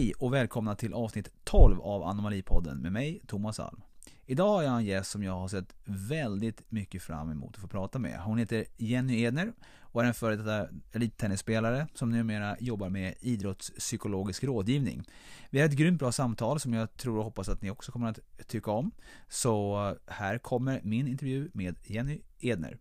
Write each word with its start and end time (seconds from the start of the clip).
Hej 0.00 0.12
och 0.18 0.34
välkomna 0.34 0.74
till 0.74 0.94
avsnitt 0.94 1.30
12 1.44 1.80
av 1.80 2.02
Anomalipodden 2.02 2.78
med 2.78 2.92
mig, 2.92 3.22
Thomas 3.26 3.60
Alm. 3.60 3.82
Idag 4.26 4.48
har 4.48 4.62
jag 4.62 4.76
en 4.76 4.84
gäst 4.84 5.10
som 5.10 5.22
jag 5.22 5.32
har 5.32 5.48
sett 5.48 5.74
väldigt 5.84 6.62
mycket 6.68 7.02
fram 7.02 7.30
emot 7.30 7.54
att 7.54 7.60
få 7.60 7.68
prata 7.68 7.98
med. 7.98 8.20
Hon 8.20 8.38
heter 8.38 8.64
Jenny 8.76 9.22
Edner 9.22 9.52
och 9.80 10.02
är 10.02 10.06
en 10.06 10.14
före 10.14 10.36
detta 10.36 10.68
elittennisspelare 10.92 11.86
som 11.94 12.10
numera 12.10 12.56
jobbar 12.60 12.88
med 12.88 13.14
idrottspsykologisk 13.20 14.44
rådgivning. 14.44 15.02
Vi 15.50 15.60
har 15.60 15.66
ett 15.66 15.76
grymt 15.76 15.98
bra 15.98 16.12
samtal 16.12 16.60
som 16.60 16.74
jag 16.74 16.96
tror 16.96 17.18
och 17.18 17.24
hoppas 17.24 17.48
att 17.48 17.62
ni 17.62 17.70
också 17.70 17.92
kommer 17.92 18.08
att 18.08 18.48
tycka 18.48 18.70
om. 18.70 18.90
Så 19.28 19.96
här 20.06 20.38
kommer 20.38 20.80
min 20.84 21.08
intervju 21.08 21.50
med 21.54 21.76
Jenny 21.84 22.20
Edner. 22.38 22.78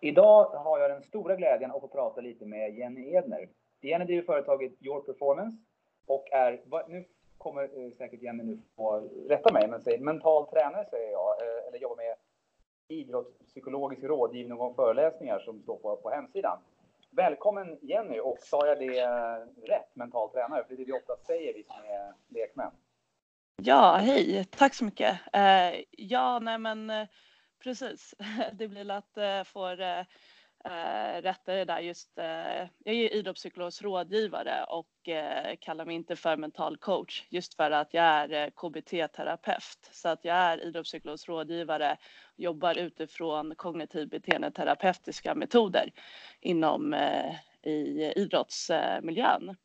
Idag 0.00 0.44
har 0.44 0.78
jag 0.78 0.90
den 0.90 1.02
stora 1.02 1.36
glädjen 1.36 1.70
att 1.70 1.80
få 1.80 1.88
prata 1.88 2.20
lite 2.20 2.46
med 2.46 2.74
Jenny 2.74 3.14
Edner. 3.14 3.48
Jenny 3.80 4.04
driver 4.04 4.22
företaget 4.22 4.72
Your 4.82 5.00
Performance 5.00 5.58
och 6.06 6.32
är, 6.32 6.60
nu 6.88 7.04
kommer 7.38 7.62
eh, 7.62 7.92
säkert 7.98 8.22
Jenny 8.22 8.42
nu 8.42 8.58
få 8.76 9.08
rätta 9.28 9.52
mig, 9.52 9.68
men 9.68 9.82
säger 9.82 9.98
mental 9.98 10.46
tränare 10.46 10.86
säger 10.90 11.12
jag, 11.12 11.42
eh, 11.42 11.68
eller 11.68 11.78
jobbar 11.78 11.96
med 11.96 12.14
idrottspsykologisk 12.88 14.02
rådgivning 14.02 14.60
och 14.60 14.76
föreläsningar 14.76 15.38
som 15.38 15.62
står 15.62 15.76
på, 15.76 15.96
på 15.96 16.10
hemsidan. 16.10 16.58
Välkommen 17.10 17.78
Jenny 17.82 18.20
och 18.20 18.38
sa 18.40 18.66
jag 18.66 18.78
det 18.78 18.98
eh, 18.98 19.66
rätt, 19.68 19.96
mental 19.96 20.30
tränare? 20.30 20.64
För 20.64 20.68
det 20.68 20.74
är 20.74 20.86
det 20.86 20.92
vi 20.92 20.98
ofta 20.98 21.16
säger 21.16 21.54
vi 21.54 21.64
som 21.64 21.76
är 21.76 22.12
lekmän. 22.28 22.70
Ja, 23.62 23.98
hej, 24.00 24.44
tack 24.50 24.74
så 24.74 24.84
mycket. 24.84 25.18
Ja, 25.90 26.38
nej 26.38 26.58
men 26.58 26.90
precis, 27.58 28.14
det 28.52 28.68
blir 28.68 28.84
lätt 28.84 29.16
eh, 29.16 29.24
uh, 29.24 29.44
få 29.44 29.68
eh, 29.68 30.04
eh, 30.64 31.22
rätta 31.22 31.54
det 31.54 31.64
där 31.64 31.80
just. 31.80 32.12
Jag 32.16 32.94
är 32.94 33.14
idrottspsykologisk 33.14 33.82
rådgivare 33.82 34.64
och 34.64 34.88
kallar 35.60 35.84
mig 35.84 35.94
inte 35.94 36.16
för 36.16 36.36
mental 36.36 36.76
coach 36.76 37.26
just 37.30 37.54
för 37.54 37.70
att 37.70 37.94
jag 37.94 38.04
är 38.04 38.50
KBT-terapeut. 38.50 39.88
Så 39.92 40.08
att 40.08 40.24
jag 40.24 40.36
är 40.36 40.64
idrottspsykologisk 40.64 41.28
rådgivare 41.28 41.96
jobbar 42.36 42.78
utifrån 42.78 43.54
kognitiv 43.56 44.08
beteendeterapeutiska 44.08 45.34
metoder 45.34 45.92
inom 46.40 46.94
i 47.62 48.12
idrottsmiljön. 48.16 49.56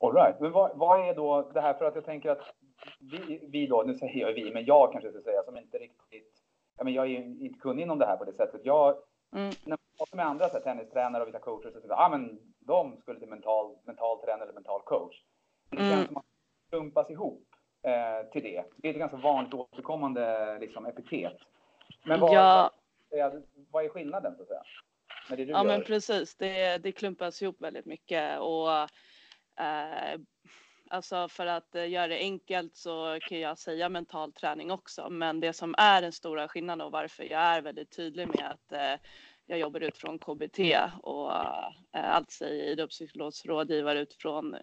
All 0.00 0.14
right. 0.14 0.40
Men 0.40 0.52
vad, 0.52 0.78
vad, 0.78 1.08
är 1.08 1.14
då 1.14 1.50
det 1.54 1.60
här? 1.60 1.74
För 1.74 1.84
att 1.84 1.94
jag 1.94 2.04
tänker 2.04 2.30
att 2.30 2.54
vi, 2.98 3.40
vi 3.48 3.66
då, 3.66 3.82
nu 3.82 3.94
säger 3.94 4.26
jag 4.26 4.32
vi, 4.32 4.50
men 4.50 4.64
jag 4.64 4.92
kanske 4.92 5.10
ska 5.10 5.22
säga 5.22 5.42
som 5.42 5.56
inte 5.56 5.78
riktigt, 5.78 6.29
ja, 6.80 6.84
men 6.84 6.92
jag 6.92 7.04
är 7.04 7.08
ju 7.08 7.16
inte 7.16 7.58
kunnig 7.58 7.82
inom 7.82 7.98
det 7.98 8.06
här 8.06 8.16
på 8.16 8.24
det 8.24 8.32
sättet. 8.32 8.60
Jag, 8.64 8.96
mm. 9.36 9.50
när 9.64 9.70
man 9.70 9.78
pratar 9.98 10.16
med 10.16 10.26
andra 10.26 10.48
så 10.48 10.52
här, 10.52 10.60
tennistränare 10.60 11.22
och 11.22 11.28
vissa 11.28 11.38
coacher 11.38 11.70
så 11.70 11.80
säger 11.80 11.94
ah, 11.94 12.08
men 12.08 12.38
de 12.58 12.96
skulle 13.00 13.18
till 13.18 13.28
mental, 13.28 13.76
mental 13.84 14.20
tränare 14.20 14.42
eller 14.42 14.52
mental 14.52 14.80
coach. 14.84 15.16
Det 15.70 15.76
känns 15.76 15.92
mm. 15.92 16.06
som 16.06 16.16
att 16.16 16.24
man 16.24 16.70
klumpas 16.70 17.10
ihop 17.10 17.46
eh, 17.82 18.30
till 18.32 18.42
det. 18.42 18.64
Det 18.76 18.88
är 18.88 18.92
ett 18.92 18.98
ganska 18.98 19.16
vanligt 19.16 19.54
återkommande 19.54 20.58
liksom, 20.58 20.86
epitet. 20.86 21.36
Men 22.04 22.20
vad, 22.20 22.34
ja. 22.34 22.70
vad, 23.10 23.42
vad 23.70 23.84
är 23.84 23.88
skillnaden 23.88 24.36
så 24.36 24.42
att 24.42 24.48
säga? 24.48 24.62
Med 25.28 25.38
det 25.38 25.44
du 25.44 25.50
ja, 25.50 25.58
gör? 25.58 25.64
men 25.64 25.84
precis. 25.84 26.36
Det, 26.36 26.78
det 26.78 26.92
klumpas 26.92 27.42
ihop 27.42 27.56
väldigt 27.60 27.86
mycket 27.86 28.38
och 28.38 28.70
eh, 29.64 30.20
Alltså 30.92 31.28
för 31.28 31.46
att 31.46 31.74
eh, 31.74 31.88
göra 31.88 32.06
det 32.06 32.18
enkelt 32.18 32.76
så 32.76 33.18
kan 33.22 33.40
jag 33.40 33.58
säga 33.58 33.88
mental 33.88 34.32
träning 34.32 34.70
också, 34.70 35.10
men 35.10 35.40
det 35.40 35.52
som 35.52 35.74
är 35.78 36.02
den 36.02 36.12
stora 36.12 36.48
skillnaden 36.48 36.86
och 36.86 36.92
varför 36.92 37.24
jag 37.24 37.40
är 37.40 37.62
väldigt 37.62 37.96
tydlig 37.96 38.28
med 38.28 38.50
att 38.50 38.72
eh, 38.72 39.06
jag 39.46 39.58
jobbar 39.58 39.80
utifrån 39.80 40.18
KBT 40.18 40.58
och 41.02 41.32
eh, 41.32 41.70
allt 41.92 42.14
alltså 42.14 42.46
Idrottspsykologsrådgivare 42.48 44.00
utifrån 44.00 44.56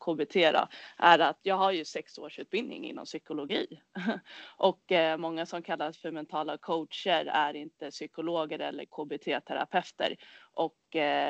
KBT 0.00 0.34
då, 0.34 0.68
är 0.98 1.18
att 1.18 1.38
jag 1.42 1.56
har 1.56 1.72
ju 1.72 1.84
sex 1.84 2.18
års 2.18 2.38
utbildning 2.38 2.84
inom 2.84 3.04
psykologi 3.04 3.80
och 4.56 4.92
många 5.18 5.46
som 5.46 5.62
kallas 5.62 5.98
för 5.98 6.10
mentala 6.10 6.58
coacher 6.58 7.26
är 7.26 7.56
inte 7.56 7.90
psykologer 7.90 8.58
eller 8.58 8.84
KBT-terapeuter 8.84 10.16
och 10.54 10.76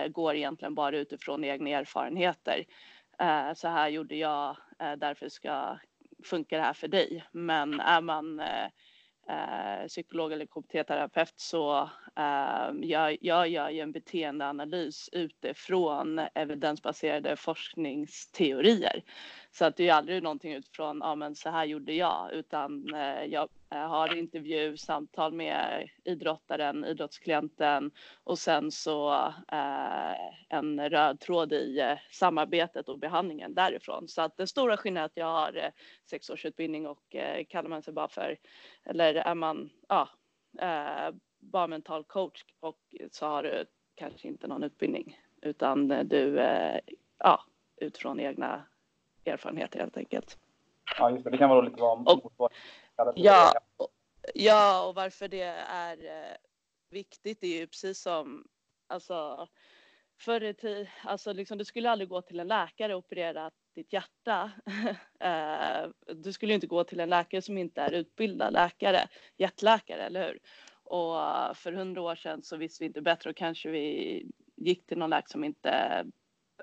går 0.09 0.37
egentligen 0.37 0.75
bara 0.75 0.97
utifrån 0.97 1.45
egna 1.45 1.71
erfarenheter. 1.71 2.65
Eh, 3.21 3.55
så 3.55 3.69
här 3.69 3.89
gjorde 3.89 4.17
jag, 4.17 4.57
eh, 4.79 4.93
därför 4.93 5.29
ska 5.29 5.79
funka 6.25 6.57
det 6.57 6.63
här 6.63 6.73
för 6.73 6.89
dig. 6.89 7.25
Men 7.33 7.81
är 7.81 8.01
man 8.01 8.41
eh, 8.41 8.65
eh 9.29 9.87
psykolog 9.89 10.33
eller 10.33 10.47
KBT-terapeut 10.47 11.35
så 11.37 11.91
eh, 12.17 12.71
jag, 12.81 13.19
jag 13.21 13.49
gör 13.49 13.71
ju 13.71 13.81
en 13.81 13.93
beteendeanalys 13.93 15.09
utifrån 15.13 16.21
evidensbaserade 16.35 17.37
forskningsteorier. 17.37 19.03
Så 19.51 19.65
att 19.65 19.77
det 19.77 19.89
är 19.89 19.95
aldrig 19.95 20.23
någonting 20.23 20.53
utifrån, 20.53 20.99
ja 21.03 21.15
men 21.15 21.35
så 21.35 21.51
här 21.51 21.65
gjorde 21.65 21.93
jag, 21.93 22.33
utan 22.33 22.95
eh, 22.95 23.25
jag 23.25 23.49
har 23.71 24.17
intervju, 24.17 24.77
samtal 24.77 25.33
med 25.33 25.89
idrottaren, 26.05 26.85
idrottsklienten 26.85 27.91
och 28.25 28.39
sen 28.39 28.71
så 28.71 29.13
eh, 29.53 30.15
en 30.49 30.91
röd 30.91 31.21
tråd 31.21 31.53
i 31.53 31.81
eh, 31.81 31.99
samarbetet 32.11 32.89
och 32.89 32.99
behandlingen 32.99 33.55
därifrån. 33.55 34.09
Så 34.09 34.23
att 34.23 34.37
den 34.37 34.47
stora 34.47 34.77
skillnaden 34.77 35.03
är 35.03 35.07
att 35.07 35.17
jag 35.17 35.27
har 35.27 35.57
eh, 35.57 35.71
sex 36.11 36.31
års 36.31 36.45
utbildning 36.45 36.87
och 36.87 37.15
eh, 37.15 37.45
kallar 37.45 37.69
man 37.69 37.83
sig 37.83 37.95
bara 37.95 38.09
för, 38.09 38.39
eller 38.85 39.15
är 39.15 39.35
man, 39.35 39.71
ja, 39.89 40.09
eh, 40.61 41.15
bara 41.39 41.67
mental 41.67 42.05
coach 42.05 42.45
och 42.61 42.79
så 43.11 43.27
har 43.27 43.43
du 43.43 43.65
kanske 43.95 44.29
inte 44.29 44.47
någon 44.47 44.63
utbildning 44.63 45.19
utan 45.43 45.89
du, 45.89 46.35
ja, 47.19 47.45
utifrån 47.77 48.21
egna 48.21 48.63
erfarenheter 49.25 49.79
helt 49.79 49.97
enkelt. 49.97 50.39
Ja, 50.99 51.11
just 51.11 51.25
det. 51.25 51.31
Det 51.31 51.39
kan 51.39 51.51
vara 51.51 51.61
lite 51.61 51.81
vad 51.81 52.09
och, 52.09 52.53
Ja, 53.15 53.53
ja, 54.35 54.87
och 54.87 54.95
varför 54.95 55.29
det 55.29 55.43
är 55.69 56.05
eh, 56.05 56.37
viktigt 56.91 57.43
är 57.43 57.49
ju 57.61 57.67
precis 57.67 58.03
som 58.03 58.45
alltså 58.87 59.49
förr 60.21 60.45
i 60.45 60.55
tiden, 60.55 60.87
alltså 61.05 61.33
liksom, 61.33 61.59
du 61.59 61.65
skulle 61.65 61.91
aldrig 61.91 62.09
gå 62.09 62.23
till 62.23 62.41
en 62.41 62.49
läkare 62.49 62.95
och 62.95 62.99
operera 62.99 63.51
ditt 63.75 63.93
hjärta. 63.93 64.51
Eh, 65.21 65.89
du 66.15 66.33
skulle 66.33 66.55
inte 66.55 66.67
gå 66.67 66.85
till 66.85 67.01
en 67.01 67.09
läkare 67.09 67.43
som 67.43 67.59
inte 67.59 67.81
är 67.81 67.93
utbildad 67.93 68.53
läkare, 68.53 69.09
hjärtläkare, 69.37 70.03
eller 70.03 70.27
hur? 70.27 70.39
Och 70.85 71.17
för 71.57 71.73
hundra 71.73 72.03
år 72.03 72.15
sedan 72.15 72.43
så 72.43 72.57
visste 72.57 72.85
vi 72.85 72.87
inte 72.87 73.01
bättre 73.01 73.31
och 73.31 73.37
kanske 73.37 73.71
vi 73.71 74.27
gick 74.57 74.87
till 74.87 74.99
någon 74.99 75.11
läkare 75.11 75.31
som 75.31 75.45
inte 75.45 76.05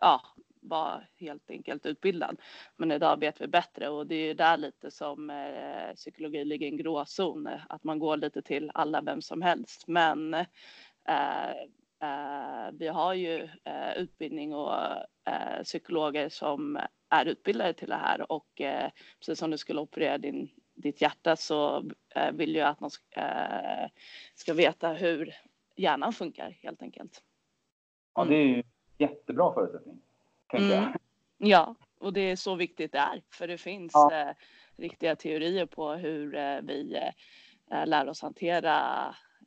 ja, 0.01 0.21
var 0.67 1.07
helt 1.15 1.49
enkelt 1.49 1.85
utbildad. 1.85 2.41
Men 2.75 2.91
idag 2.91 3.19
vet 3.19 3.41
vi 3.41 3.47
bättre 3.47 3.89
och 3.89 4.07
det 4.07 4.15
är 4.15 4.27
ju 4.27 4.33
där 4.33 4.57
lite 4.57 4.91
som 4.91 5.29
eh, 5.29 5.93
psykologi 5.95 6.45
ligger 6.45 6.67
i 6.67 6.69
en 6.69 6.77
gråzon, 6.77 7.49
att 7.69 7.83
man 7.83 7.99
går 7.99 8.17
lite 8.17 8.41
till 8.41 8.71
alla, 8.73 9.01
vem 9.01 9.21
som 9.21 9.41
helst. 9.41 9.87
Men 9.87 10.33
eh, 10.33 11.49
eh, 12.01 12.71
vi 12.73 12.87
har 12.87 13.13
ju 13.13 13.49
eh, 13.63 13.97
utbildning 13.97 14.53
och 14.53 14.73
eh, 15.25 15.63
psykologer 15.63 16.29
som 16.29 16.79
är 17.09 17.25
utbildade 17.25 17.73
till 17.73 17.89
det 17.89 17.95
här 17.95 18.31
och 18.31 18.61
eh, 18.61 18.91
precis 19.19 19.39
som 19.39 19.51
du 19.51 19.57
skulle 19.57 19.81
operera 19.81 20.17
din 20.17 20.49
ditt 20.77 21.01
hjärta 21.01 21.35
så 21.35 21.83
eh, 22.15 22.31
vill 22.31 22.55
jag 22.55 22.67
att 22.67 22.79
man 22.79 22.89
eh, 23.15 23.89
ska 24.35 24.53
veta 24.53 24.93
hur 24.93 25.33
hjärnan 25.75 26.13
funkar 26.13 26.49
helt 26.49 26.81
enkelt. 26.81 27.23
Ja, 28.15 28.25
det 28.25 28.35
är 28.35 28.45
ju 28.45 28.63
jättebra 28.97 29.53
förutsättning 29.53 30.01
mm. 30.53 30.93
Ja, 31.37 31.75
och 31.99 32.13
det 32.13 32.21
är 32.21 32.35
så 32.35 32.55
viktigt 32.55 32.91
det 32.91 32.97
är, 32.97 33.21
för 33.29 33.47
det 33.47 33.57
finns 33.57 33.91
ja. 33.93 34.13
eh, 34.13 34.33
riktiga 34.77 35.15
teorier 35.15 35.65
på 35.65 35.91
hur 35.91 36.35
eh, 36.35 36.59
vi 36.61 36.99
eh, 37.71 37.85
lär 37.85 38.09
oss 38.09 38.21
hantera 38.21 38.75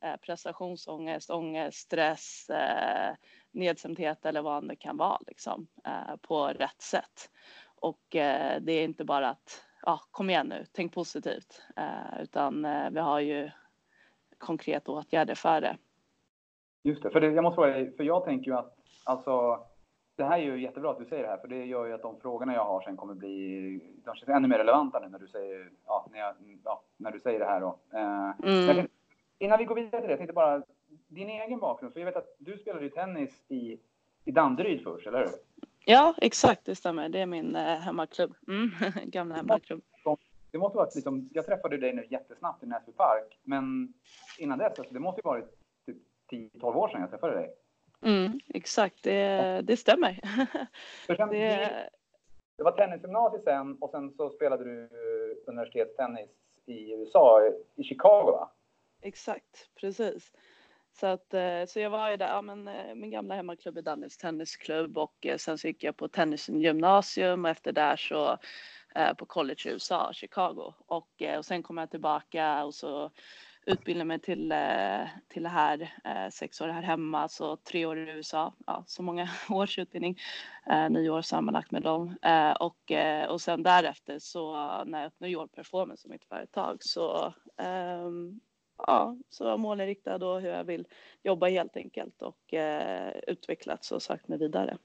eh, 0.03 0.17
prestationsångest, 0.17 1.31
ångest, 1.31 1.79
stress, 1.79 2.51
eh, 2.51 3.15
nedstämdhet 3.51 4.27
eller 4.27 4.43
vad 4.43 4.69
det 4.69 4.77
kan 4.77 4.97
vara 4.97 5.19
liksom, 5.27 5.67
eh, 5.87 6.17
på 6.17 6.47
rätt 6.47 6.83
sätt. 6.83 7.31
Och 7.75 8.17
eh, 8.17 8.61
det 8.61 8.73
är 8.73 8.85
inte 8.85 9.05
bara 9.05 9.29
att 9.29 9.65
ja, 9.83 10.01
kom 10.11 10.31
igen 10.31 10.47
nu, 10.47 10.65
tänk 10.73 10.95
positivt, 10.95 11.63
utan 12.21 12.67
vi 12.93 13.01
har 13.01 13.21
ju 13.21 13.51
konkreta 14.39 14.93
åtgärder 14.93 15.35
för 15.35 15.61
det. 15.61 15.77
Just 16.83 17.03
det, 17.03 17.11
för 17.11 17.21
det, 17.21 17.27
jag 17.27 17.43
måste 17.43 17.55
fråga 17.55 17.93
för 17.97 18.05
jag 18.05 18.25
tänker 18.25 18.51
ju 18.51 18.57
att 18.57 18.77
alltså 19.05 19.61
det 20.21 20.27
här 20.27 20.39
är 20.39 20.43
ju 20.43 20.61
jättebra 20.61 20.91
att 20.91 20.99
du 20.99 21.05
säger 21.05 21.23
det 21.23 21.29
här, 21.29 21.37
för 21.37 21.49
det 21.49 21.65
gör 21.65 21.87
ju 21.87 21.93
att 21.93 22.03
de 22.03 22.21
frågorna 22.21 22.55
jag 22.55 22.65
har 22.65 22.81
sen 22.81 22.97
kommer 22.97 23.15
bli, 23.15 23.81
de 24.05 24.15
känns 24.15 24.29
ännu 24.29 24.49
mer 24.49 24.59
relevanta 24.59 25.01
nu 25.01 25.09
när 25.09 25.19
du 25.19 25.29
säger, 25.29 25.71
ja, 25.87 26.09
när, 26.13 26.19
jag, 26.19 26.35
ja, 26.65 26.83
när 26.97 27.11
du 27.11 27.21
säger 27.21 27.39
det 27.39 27.45
här 27.45 27.61
då. 27.61 27.79
Eh, 27.93 28.49
mm. 28.49 28.67
tänkte, 28.67 28.95
innan 29.39 29.59
vi 29.59 29.65
går 29.65 29.75
vidare 29.75 30.01
till 30.01 30.09
det, 30.09 30.13
jag 30.13 30.19
tänkte 30.19 30.33
bara, 30.33 30.63
din 31.09 31.29
egen 31.29 31.61
bakgrund, 31.61 31.93
för 31.93 32.01
jag 32.01 32.07
vet 32.07 32.17
att 32.17 32.37
du 32.39 32.59
spelade 32.59 32.85
ju 32.85 32.91
tennis 32.91 33.43
i, 33.49 33.79
i 34.25 34.31
Danderyd 34.31 34.83
först, 34.83 35.07
eller 35.07 35.19
hur? 35.19 35.31
Ja, 35.85 36.15
exakt, 36.19 36.65
det 36.65 36.75
stämmer. 36.75 37.09
Det 37.09 37.21
är 37.21 37.27
min 37.27 37.57
eh, 37.57 37.63
hemmaklubb. 37.63 38.35
Mm, 38.49 38.71
gamla 39.05 39.35
hemmaklubb. 39.35 39.83
Det 40.51 40.59
måste 40.59 40.77
varit 40.77 40.95
liksom, 40.95 41.29
jag 41.33 41.47
träffade 41.47 41.77
dig 41.77 41.95
nu 41.95 42.07
jättesnabbt 42.11 42.63
i 42.63 42.67
Näsby 42.67 42.93
Park, 42.93 43.39
men 43.43 43.95
innan 44.39 44.59
dess, 44.59 44.79
alltså, 44.79 44.95
det 44.95 45.01
måste 45.01 45.21
ju 45.21 45.25
varit 45.25 45.45
typ 45.87 45.97
10-12 46.31 46.75
år 46.75 46.89
sedan 46.89 47.01
jag 47.01 47.11
träffade 47.11 47.35
dig. 47.35 47.51
Mm, 48.03 48.41
exakt, 48.49 49.03
det, 49.03 49.61
det 49.65 49.77
stämmer. 49.77 50.21
Sen, 51.07 51.29
det... 51.29 51.91
det 52.57 52.63
var 52.63 52.73
tennisgymnasiet 52.73 53.45
sen 53.45 53.77
och 53.81 53.91
sen 53.91 54.11
så 54.11 54.31
spelade 54.31 54.65
du 54.65 54.89
universitetstennis 55.47 56.31
i 56.67 56.93
USA, 56.93 57.41
i 57.77 57.85
Chicago 57.85 58.33
va? 58.33 58.51
Exakt, 59.03 59.71
precis. 59.81 60.33
Så, 60.93 61.07
att, 61.07 61.35
eh, 61.35 61.65
så 61.67 61.81
jag 61.81 61.91
var 61.91 62.11
ju 62.11 62.17
där, 62.17 62.29
ja, 62.29 62.43
men, 62.43 62.69
eh, 62.69 62.95
min 62.95 63.11
gamla 63.11 63.35
hemmaklubb 63.35 63.79
är 63.79 63.83
Dannels 63.83 64.17
Tennisklubb 64.17 64.99
och 64.99 65.27
eh, 65.27 65.37
sen 65.37 65.59
så 65.59 65.67
gick 65.67 65.85
jag 65.85 65.97
på 65.97 66.09
tennisgymnasium 66.09 67.45
och 67.45 67.51
efter 67.51 67.73
där 67.73 67.97
så 67.97 68.39
på 69.19 69.27
college 69.27 69.63
i 69.67 69.69
USA, 69.69 70.13
Chicago. 70.13 70.75
Och, 70.87 71.23
och 71.39 71.45
sen 71.45 71.63
kom 71.63 71.79
jag 71.79 71.91
tillbaka 71.91 72.65
och 72.65 72.75
så 72.75 73.11
utbildade 73.67 74.05
mig 74.05 74.19
till, 74.19 74.55
till 75.29 75.43
det 75.43 75.49
här, 75.49 75.91
sex 76.31 76.61
år 76.61 76.69
här 76.69 76.83
hemma, 76.83 77.29
så 77.29 77.57
tre 77.57 77.87
år 77.87 77.99
i 77.99 78.11
USA, 78.11 78.53
ja, 78.67 78.85
så 78.87 79.03
många 79.03 79.29
års 79.51 79.79
utbildning, 79.79 80.19
nio 80.91 81.11
år 81.11 81.23
sammanlagt 81.23 81.71
med 81.71 81.83
dem. 81.83 82.17
Och, 82.61 82.93
och 83.29 83.41
sen 83.41 83.63
därefter 83.63 84.19
så 84.19 84.53
när 84.85 84.99
jag 84.99 85.07
öppnade 85.07 85.33
Your 85.33 85.47
Performance 85.47 86.03
som 86.03 86.11
mitt 86.11 86.25
företag 86.25 86.77
så 86.81 87.35
um, 88.05 88.41
ja, 88.87 89.17
så 89.29 89.45
var 89.45 89.59
målinriktad 89.59 90.27
och 90.27 90.41
hur 90.41 90.49
jag 90.49 90.65
vill 90.65 90.87
jobba 91.23 91.47
helt 91.47 91.77
enkelt 91.77 92.23
och 92.23 92.55
eh, 92.55 93.13
utvecklats 93.27 93.93
och 93.93 94.03
sökt 94.03 94.29
mig 94.29 94.39
vidare. 94.39 94.79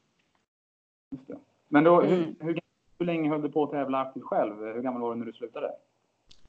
Men 1.67 1.83
då, 1.83 2.01
mm. 2.01 2.09
hur, 2.09 2.35
hur, 2.39 2.59
hur, 2.99 3.05
länge 3.05 3.29
höll 3.29 3.41
du 3.41 3.51
på 3.51 3.63
att 3.63 3.71
tävla 3.71 3.99
aktivt 3.99 4.23
själv? 4.23 4.55
Hur 4.57 4.81
gammal 4.81 5.01
var 5.01 5.13
du 5.13 5.19
när 5.19 5.25
du 5.25 5.33
slutade? 5.33 5.71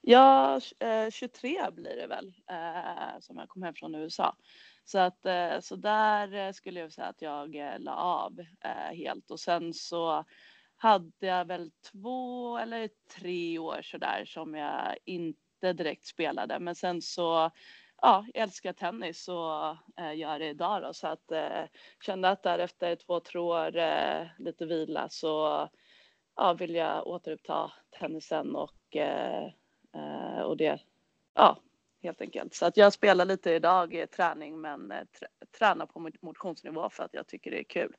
Ja, 0.09 0.61
eh, 0.79 1.11
23 1.11 1.71
blir 1.71 1.97
det 1.97 2.07
väl 2.07 2.33
eh, 2.51 3.21
som 3.21 3.39
jag 3.39 3.49
kom 3.49 3.63
hem 3.63 3.75
från 3.75 3.95
USA. 3.95 4.37
Så 4.85 4.99
att 4.99 5.27
eh, 5.27 5.61
så 5.61 5.77
där 5.77 6.53
skulle 6.53 6.81
jag 6.81 6.93
säga 6.93 7.07
att 7.07 7.23
jag 7.23 7.57
la 7.79 7.95
av 7.97 8.41
helt 8.93 9.31
och 9.31 9.41
sen 9.41 9.75
så 9.75 10.25
hade 10.77 11.27
jag 11.27 11.45
väl 11.45 11.71
två 11.93 12.59
eller 12.59 12.91
tre 13.17 13.59
år 13.59 13.81
så 13.83 13.99
där 13.99 14.25
som 14.25 14.55
jag 14.55 14.97
inte 15.05 15.73
direkt 15.73 16.07
spelade. 16.07 16.59
Men 16.59 16.75
sen 16.75 17.03
så, 17.03 17.51
ja, 18.03 18.25
jag 18.35 18.43
älskar 18.43 18.73
tennis 18.73 19.29
och 19.29 19.77
gör 20.15 20.39
det 20.39 20.49
idag 20.49 20.83
då. 20.83 20.93
Så 20.95 21.07
att 21.07 21.33
kände 22.01 22.29
att 22.29 22.43
där 22.43 22.59
efter 22.59 22.97
två, 22.97 23.21
tre 23.21 23.41
år, 23.41 23.73
lite 24.43 24.67
vila 24.67 25.09
så 25.09 25.69
ja, 26.37 26.53
vill 26.53 26.75
jag 26.75 27.07
återuppta 27.07 27.73
tennisen 27.99 28.57
och, 28.57 28.97
och 30.45 30.57
det, 30.57 30.81
ja, 31.35 31.59
helt 32.03 32.21
enkelt. 32.21 32.55
Så 32.55 32.67
att 32.67 32.77
jag 32.77 32.93
spelar 32.93 33.25
lite 33.25 33.51
idag 33.51 33.95
i 33.95 34.07
träning 34.07 34.61
men 34.61 34.89
trä, 34.89 35.27
tränar 35.59 35.87
på 35.87 36.11
motionsnivå 36.21 36.89
för 36.91 37.05
att 37.05 37.15
jag 37.15 37.27
tycker 37.27 37.51
det 37.51 37.59
är 37.61 37.65
kul 37.65 37.97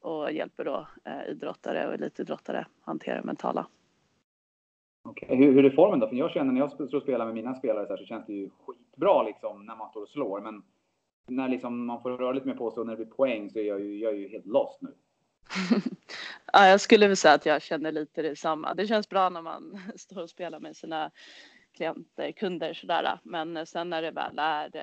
och 0.00 0.32
hjälper 0.32 0.64
då 0.64 0.88
idrottare 1.28 1.86
och 1.88 1.94
elitidrottare 1.94 2.66
hantera 2.80 3.20
det 3.20 3.26
mentala. 3.26 3.66
Okay. 5.04 5.36
Hur, 5.36 5.52
hur 5.52 5.64
är 5.64 5.70
formen 5.70 6.00
då? 6.00 6.08
För 6.08 6.16
jag 6.16 6.30
känner 6.30 6.52
när 6.52 6.60
jag 6.60 6.72
står 6.72 6.94
och 6.94 7.02
spelar 7.02 7.26
med 7.26 7.34
mina 7.34 7.54
spelare 7.54 7.86
så, 7.86 7.92
här, 7.92 7.98
så 7.98 8.04
känns 8.04 8.26
det 8.26 8.32
ju 8.32 8.50
skitbra 8.66 9.22
liksom 9.22 9.66
när 9.66 9.76
man 9.76 9.90
står 9.90 10.02
och 10.02 10.08
slår. 10.08 10.40
Men 10.40 10.62
när 11.26 11.48
liksom 11.48 11.86
man 11.86 12.02
får 12.02 12.10
röra 12.10 12.32
lite 12.32 12.46
mer 12.46 12.54
på 12.54 12.70
sig 12.70 12.80
och 12.80 12.86
när 12.86 12.96
det 12.96 13.04
blir 13.04 13.14
poäng 13.14 13.50
så 13.50 13.58
är 13.58 13.62
jag 13.62 13.80
ju, 13.80 13.98
jag 13.98 14.12
är 14.12 14.16
ju 14.16 14.28
helt 14.28 14.46
lost 14.46 14.82
nu. 14.82 14.94
ja, 16.52 16.66
jag 16.66 16.80
skulle 16.80 17.06
väl 17.06 17.16
säga 17.16 17.34
att 17.34 17.46
jag 17.46 17.62
känner 17.62 17.92
lite 17.92 18.22
detsamma. 18.22 18.74
Det 18.74 18.86
känns 18.86 19.08
bra 19.08 19.28
när 19.28 19.42
man 19.42 19.80
står 19.96 20.22
och 20.22 20.30
spelar 20.30 20.60
med 20.60 20.76
sina 20.76 21.10
klienter, 21.76 22.32
kunder 22.32 22.74
sådär. 22.74 23.18
Men 23.22 23.66
sen 23.66 23.90
när 23.90 24.02
det 24.02 24.10
väl 24.10 24.38
är 24.38 24.76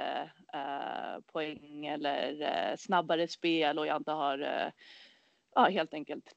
eh, 0.53 1.21
poäng 1.31 1.85
eller 1.85 2.41
eh, 2.41 2.75
snabbare 2.77 3.27
spel 3.27 3.79
och 3.79 3.87
jag 3.87 3.97
inte 3.97 4.11
har 4.11 4.39
eh, 4.39 4.71
ja, 5.55 5.69
helt 5.69 5.93
enkelt 5.93 6.35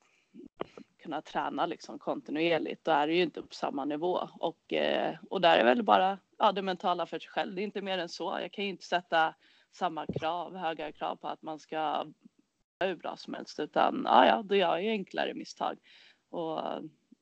kunnat 1.02 1.24
träna 1.24 1.66
liksom 1.66 1.98
kontinuerligt. 1.98 2.84
Då 2.84 2.90
är 2.90 3.06
det 3.06 3.14
ju 3.14 3.22
inte 3.22 3.42
på 3.42 3.54
samma 3.54 3.84
nivå 3.84 4.28
och, 4.40 4.72
eh, 4.72 5.14
och 5.30 5.40
där 5.40 5.58
är 5.58 5.64
väl 5.64 5.82
bara 5.82 6.18
ja, 6.38 6.52
det 6.52 6.62
mentala 6.62 7.06
för 7.06 7.18
sig 7.18 7.30
själv. 7.30 7.54
Det 7.54 7.62
är 7.62 7.64
inte 7.64 7.82
mer 7.82 7.98
än 7.98 8.08
så. 8.08 8.38
Jag 8.40 8.52
kan 8.52 8.64
ju 8.64 8.70
inte 8.70 8.84
sätta 8.84 9.34
samma 9.72 10.06
krav, 10.06 10.56
höga 10.56 10.92
krav 10.92 11.16
på 11.16 11.28
att 11.28 11.42
man 11.42 11.58
ska 11.58 12.06
hur 12.80 12.96
bra 12.96 13.16
som 13.16 13.34
helst 13.34 13.60
utan 13.60 14.02
ja, 14.04 14.26
ja, 14.26 14.42
då 14.42 14.54
gör 14.54 14.68
jag 14.68 14.82
ju 14.82 14.90
enklare 14.90 15.34
misstag 15.34 15.78
och 16.30 16.60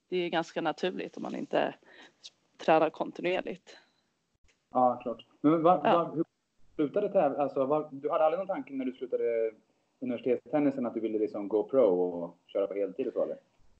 det 0.08 0.16
är 0.16 0.28
ganska 0.28 0.60
naturligt 0.60 1.16
om 1.16 1.22
man 1.22 1.34
inte 1.34 1.74
tränar 2.58 2.90
kontinuerligt. 2.90 3.78
Ja, 4.72 5.00
klart. 5.02 5.26
Men 5.40 5.62
var, 5.62 5.80
ja. 5.84 5.98
var, 5.98 6.16
hur 6.16 6.24
slutade 6.74 7.08
tävla? 7.08 7.42
Alltså, 7.42 7.66
var, 7.66 7.88
du 7.92 8.10
hade 8.10 8.24
aldrig 8.24 8.38
någon 8.38 8.46
tanke 8.46 8.72
när 8.72 8.84
du 8.84 8.92
slutade 8.92 9.52
universitetstennisen 10.00 10.86
att 10.86 10.94
du 10.94 11.00
ville 11.00 11.18
liksom 11.18 11.48
gå 11.48 11.68
pro 11.68 12.00
och 12.00 12.38
köra 12.46 12.66
på 12.66 12.74
heltid 12.74 13.06
och 13.06 13.12
så 13.12 13.22
eller? 13.22 13.38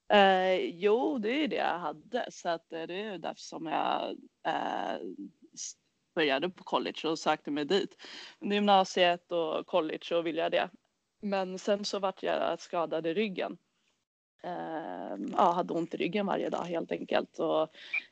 Eh, 0.08 0.54
jo, 0.56 1.18
det 1.18 1.44
är 1.44 1.48
det 1.48 1.56
jag 1.56 1.78
hade 1.78 2.26
så 2.30 2.48
att 2.48 2.72
eh, 2.72 2.82
det 2.82 3.02
är 3.02 3.18
därför 3.18 3.40
som 3.40 3.66
jag 3.66 4.10
eh, 4.46 5.00
började 6.14 6.50
på 6.50 6.64
college 6.64 7.08
och 7.08 7.18
sökte 7.18 7.50
mig 7.50 7.64
dit. 7.64 7.96
Under 8.40 8.56
gymnasiet 8.56 9.32
och 9.32 9.66
college 9.66 9.98
så 10.02 10.22
ville 10.22 10.42
jag 10.42 10.52
det. 10.52 10.70
Men 11.20 11.58
sen 11.58 11.84
så 11.84 11.98
vart 11.98 12.22
jag 12.22 12.60
skadad 12.60 13.06
i 13.06 13.14
ryggen. 13.14 13.58
Eh, 14.42 15.16
ja, 15.36 15.52
hade 15.52 15.72
ont 15.72 15.94
i 15.94 15.96
ryggen 15.96 16.26
varje 16.26 16.50
dag 16.50 16.64
helt 16.64 16.92
enkelt 16.92 17.38
och 17.38 17.68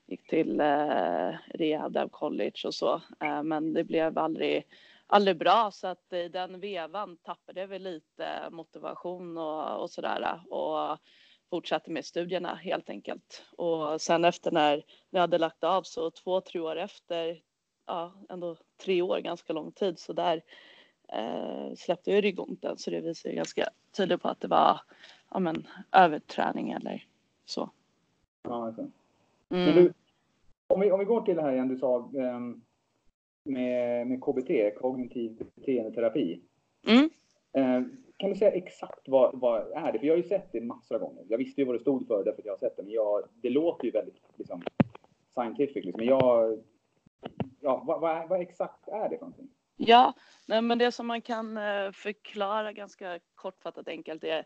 gick 0.07 0.27
till 0.27 0.61
eh, 0.61 1.35
rehab 1.55 1.93
där 1.93 2.09
college 2.09 2.61
och 2.65 2.75
så. 2.75 3.01
Eh, 3.21 3.43
men 3.43 3.73
det 3.73 3.85
blev 3.85 4.19
aldrig, 4.19 4.67
aldrig 5.07 5.37
bra 5.37 5.71
så 5.73 5.87
att 5.87 6.13
i 6.13 6.29
den 6.29 6.61
vevan 6.61 7.17
tappade 7.17 7.61
jag 7.61 7.69
väl 7.69 7.83
lite 7.83 8.49
motivation 8.51 9.39
och, 9.39 9.83
och 9.83 9.91
sådär. 9.91 10.41
Och 10.51 10.99
fortsatte 11.51 11.91
med 11.91 12.05
studierna 12.05 12.55
helt 12.55 12.91
enkelt. 12.91 13.47
Och 13.57 14.01
sen 14.01 14.25
efter 14.25 14.51
när 14.51 14.85
jag 15.11 15.21
hade 15.21 15.39
lagt 15.39 15.65
av 15.65 15.83
så 15.83 16.11
två, 16.11 16.41
tre 16.41 16.61
år 16.61 16.77
efter, 16.77 17.41
ja 17.87 18.13
ändå 18.29 18.57
tre 18.85 19.03
år, 19.03 19.19
ganska 19.19 19.53
lång 19.53 19.73
tid, 19.73 19.99
så 19.99 20.13
där 20.13 20.43
eh, 21.13 21.75
släppte 21.77 22.11
jag 22.11 22.25
ryggonten 22.25 22.79
så 22.79 22.91
det 22.91 23.01
visar 23.01 23.31
ju 23.31 23.37
ganska 23.37 23.69
tydligt 23.97 24.23
på 24.23 24.29
att 24.29 24.41
det 24.41 24.49
var 24.49 24.81
ja, 25.31 25.39
men, 25.39 25.67
överträning 25.93 26.73
eller 26.73 27.05
så. 27.45 27.71
Ja, 28.43 28.67
alltså. 28.67 28.91
Mm. 29.51 29.75
du, 29.75 29.93
om, 30.67 30.81
vi, 30.81 30.93
om 30.93 30.99
vi 30.99 31.05
går 31.05 31.21
till 31.21 31.37
det 31.37 31.43
här 31.43 31.53
igen 31.53 31.69
du 31.69 31.77
sa 31.77 31.97
eh, 31.97 32.41
med, 33.45 34.07
med 34.07 34.21
KBT, 34.21 34.81
kognitiv 34.81 35.43
beteendeterapi. 35.55 36.41
Mm. 36.87 37.11
Eh, 37.53 37.89
kan 38.17 38.31
du 38.31 38.37
säga 38.37 38.51
exakt 38.51 39.09
vad, 39.09 39.41
vad 39.41 39.73
är 39.73 39.93
det? 39.93 39.99
För 39.99 40.07
jag 40.07 40.15
har 40.15 40.23
ju 40.23 40.29
sett 40.29 40.53
det 40.53 40.61
massor 40.61 40.95
av 40.95 41.01
gånger. 41.01 41.25
Jag 41.29 41.39
visste 41.39 41.61
ju 41.61 41.65
vad 41.67 41.75
det 41.75 41.81
stod 41.81 42.07
för 42.07 42.25
därför 42.25 42.43
att 42.43 42.47
jag 42.47 42.53
har 42.53 42.59
sett 42.59 42.77
det. 42.77 42.83
Men 42.83 42.93
jag, 42.93 43.23
det 43.35 43.51
låter 43.51 43.85
ju 43.85 43.91
väldigt 43.91 44.23
liksom, 44.37 44.63
scientific. 45.35 45.85
Liksom. 45.85 45.99
Men 45.99 46.07
jag, 46.07 46.59
ja, 47.61 47.83
vad, 47.87 48.01
vad, 48.01 48.29
vad, 48.29 48.41
exakt 48.41 48.89
är 48.89 49.09
det 49.09 49.19
för 49.19 49.25
någonting? 49.25 49.49
Ja, 49.77 50.13
nej, 50.47 50.63
men 50.63 50.79
det 50.79 50.93
som 50.93 51.07
man 51.07 51.23
kan 51.23 51.57
eh, 51.57 51.93
förklara 51.93 52.73
ganska 52.73 53.19
kortfattat 53.35 53.89
enkelt 53.89 54.25
är 54.25 54.45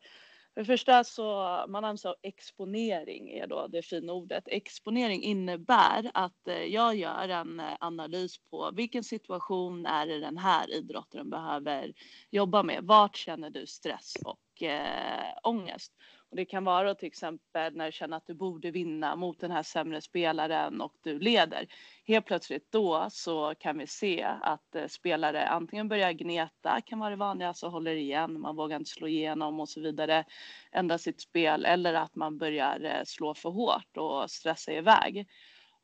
för 0.54 0.60
det 0.60 0.64
första 0.64 1.04
så 1.04 1.24
man 1.68 1.84
använder 1.84 2.14
exponering 2.22 3.30
är 3.30 3.46
då 3.46 3.66
det 3.66 3.82
fina 3.82 4.12
ordet. 4.12 4.44
Exponering 4.46 5.22
innebär 5.22 6.10
att 6.14 6.48
eh, 6.48 6.64
jag 6.64 6.94
gör 6.96 7.28
en 7.28 7.60
eh, 7.60 7.76
analys 7.80 8.38
på 8.50 8.70
vilken 8.74 9.04
situation 9.04 9.86
är 9.86 10.06
det 10.06 10.20
den 10.20 10.38
här 10.38 10.70
idrottaren 10.74 11.30
behöver 11.30 11.92
jobba 12.30 12.62
med. 12.62 12.84
Vart 12.84 13.16
känner 13.16 13.50
du 13.50 13.66
stress 13.66 14.14
och 14.24 14.62
eh, 14.62 15.34
ångest? 15.42 15.92
Och 16.30 16.36
det 16.36 16.44
kan 16.44 16.64
vara 16.64 16.94
till 16.94 17.06
exempel 17.06 17.76
när 17.76 17.86
du 17.86 17.92
känner 17.92 18.16
att 18.16 18.26
du 18.26 18.34
borde 18.34 18.70
vinna 18.70 19.16
mot 19.16 19.40
den 19.40 19.50
här 19.50 19.62
sämre 19.62 20.00
spelaren 20.00 20.80
och 20.80 20.94
du 21.02 21.18
leder. 21.18 21.66
Helt 22.06 22.26
plötsligt 22.26 22.72
då 22.72 23.06
så 23.10 23.54
kan 23.58 23.78
vi 23.78 23.86
se 23.86 24.22
att 24.40 24.74
eh, 24.74 24.86
spelare 24.86 25.48
antingen 25.48 25.88
börjar 25.88 26.12
gneta, 26.12 26.80
kan 26.86 26.98
vara 26.98 27.10
det 27.10 27.16
vanligaste, 27.16 27.66
håller 27.66 27.94
igen, 27.94 28.40
man 28.40 28.56
vågar 28.56 28.76
inte 28.76 28.90
slå 28.90 29.08
igenom 29.08 29.60
och 29.60 29.68
så 29.68 29.80
vidare, 29.80 30.24
ändra 30.72 30.98
sitt 30.98 31.20
spel 31.20 31.64
eller 31.64 31.94
att 31.94 32.14
man 32.14 32.38
börjar 32.38 32.80
eh, 32.84 33.04
slå 33.04 33.34
för 33.34 33.50
hårt 33.50 33.96
och 33.96 34.30
stressa 34.30 34.72
iväg. 34.72 35.28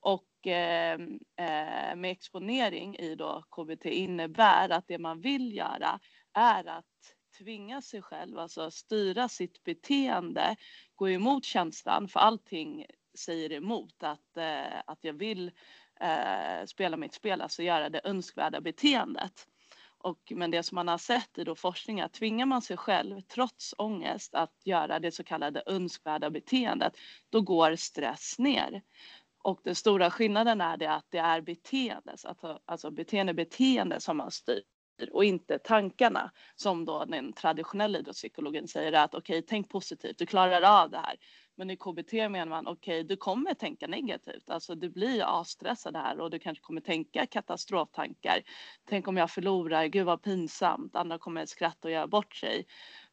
Och 0.00 0.29
ehm, 0.47 1.19
eh 1.37 1.97
med 1.97 2.11
exponering 2.11 2.97
i 2.97 3.15
då 3.15 3.43
KBT 3.50 3.85
innebär 3.87 4.69
att 4.69 4.85
det 4.88 4.99
man 4.99 5.21
vill 5.21 5.57
göra 5.57 6.00
är 6.33 6.69
att 6.69 7.16
tvinga 7.38 7.83
sig 7.83 8.02
själv, 8.02 8.38
alltså 8.38 8.71
styra 8.71 9.28
sitt 9.28 9.64
beteende, 9.64 10.57
gå 10.95 11.09
emot 11.09 11.45
känslan, 11.45 12.09
för 12.09 12.21
allting 12.21 12.87
säger 13.19 13.52
emot 13.52 14.02
att, 14.02 14.37
eh, 14.37 14.78
att 14.87 14.99
jag 15.00 15.12
vill 15.12 15.50
eh, 16.00 16.66
spela 16.66 16.97
mitt 16.97 17.14
spel, 17.14 17.40
alltså 17.40 17.62
göra 17.62 17.88
det 17.88 18.00
önskvärda 18.05 18.61
beteendet. 18.61 19.47
Och, 19.99 20.33
men 20.35 20.50
det 20.50 20.62
som 20.62 20.75
man 20.75 20.88
har 20.88 20.99
sett 20.99 21.38
i 21.38 21.45
då 21.45 21.55
forskning 21.55 22.00
är 22.00 22.05
att 22.05 22.12
tvingar 22.12 22.47
man 22.47 22.62
sig 22.62 22.76
själv 22.76 23.21
trots 23.21 23.75
ångest 23.78 24.35
att 24.35 24.55
göra 24.64 25.00
det 25.00 25.12
så 25.12 25.25
kallade 25.25 25.62
önskvärda 25.66 26.31
beteendet, 26.31 26.97
då 27.31 27.40
går 27.40 27.76
stress 27.76 28.38
ner. 28.38 28.83
Och 29.43 29.61
den 29.64 29.75
stora 29.75 30.11
skillnaden 30.11 30.61
är 30.61 30.76
det 30.76 30.90
att 30.93 31.07
det 31.09 31.19
är 31.19 31.40
beteende, 31.40 32.16
alltså, 32.25 32.61
alltså 32.64 32.90
beteende, 32.90 33.35
beteende 33.35 34.00
som 34.00 34.16
man 34.16 34.31
styr 34.31 34.62
och 35.12 35.25
inte 35.25 35.59
tankarna 35.59 36.31
som 36.57 36.85
då 36.85 37.05
den 37.05 37.33
traditionella 37.33 37.99
idrottspsykologin 37.99 38.69
säger 38.69 38.93
att 38.93 39.15
okej, 39.15 39.38
okay, 39.38 39.47
tänk 39.49 39.69
positivt, 39.69 40.19
du 40.19 40.26
klarar 40.26 40.83
av 40.83 40.91
det 40.91 40.99
här. 40.99 41.17
Men 41.59 41.71
i 41.71 41.76
KBT 41.76 42.12
menar 42.12 42.47
man 42.47 42.67
okej, 42.67 43.00
okay, 43.00 43.03
du 43.03 43.17
kommer 43.17 43.55
tänka 43.55 43.87
negativt, 43.87 44.50
alltså 44.50 44.75
du 44.75 44.91
blir 44.91 45.41
asstressad 45.41 45.97
här 45.97 46.21
och 46.21 46.31
du 46.31 46.38
kanske 46.38 46.62
kommer 46.62 46.81
tänka 46.81 47.26
katastroftankar. 47.26 48.43
Tänk 48.85 49.09
om 49.09 49.17
jag 49.17 49.31
förlorar, 49.31 49.87
gud 49.87 50.07
vad 50.07 50.23
pinsamt, 50.23 50.97
andra 50.97 51.19
kommer 51.19 51.47
skratta 51.47 51.88
och 51.88 51.93
göra 51.93 52.07
bort 52.07 52.35
sig. 52.35 52.67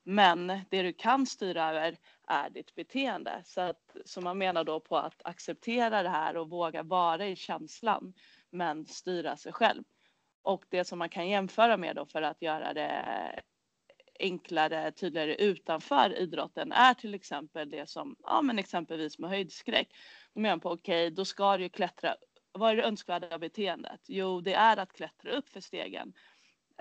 Men 0.03 0.47
det 0.69 0.81
du 0.81 0.93
kan 0.93 1.25
styra 1.25 1.69
över 1.69 1.97
är 2.27 2.49
ditt 2.49 2.75
beteende. 2.75 3.41
Så, 3.45 3.61
att, 3.61 3.95
så 4.05 4.21
man 4.21 4.37
menar 4.37 4.63
då 4.63 4.79
på 4.79 4.97
att 4.97 5.21
acceptera 5.25 6.03
det 6.03 6.09
här 6.09 6.37
och 6.37 6.49
våga 6.49 6.83
vara 6.83 7.27
i 7.27 7.35
känslan 7.35 8.13
men 8.49 8.85
styra 8.85 9.37
sig 9.37 9.53
själv. 9.53 9.83
Och 10.43 10.65
det 10.69 10.85
som 10.85 10.99
man 10.99 11.09
kan 11.09 11.27
jämföra 11.27 11.77
med 11.77 11.95
då 11.95 12.05
för 12.05 12.21
att 12.21 12.41
göra 12.41 12.73
det 12.73 13.05
enklare, 14.19 14.91
tydligare 14.91 15.35
utanför 15.35 16.19
idrotten 16.19 16.71
är 16.71 16.93
till 16.93 17.13
exempel 17.13 17.69
det 17.69 17.89
som, 17.89 18.15
ja 18.23 18.41
men 18.41 18.59
exempelvis 18.59 19.19
med 19.19 19.29
höjdskräck. 19.29 19.89
Då 20.33 20.39
menar 20.39 20.57
på 20.57 20.71
okej, 20.71 21.07
okay, 21.07 21.15
då 21.15 21.25
ska 21.25 21.57
du 21.57 21.63
ju 21.63 21.69
klättra. 21.69 22.15
Vad 22.51 22.71
är 22.71 22.75
det 22.75 22.83
önskvärda 22.83 23.37
beteendet? 23.37 24.01
Jo, 24.07 24.41
det 24.41 24.53
är 24.53 24.77
att 24.77 24.93
klättra 24.93 25.31
upp 25.31 25.49
för 25.49 25.61
stegen 25.61 26.13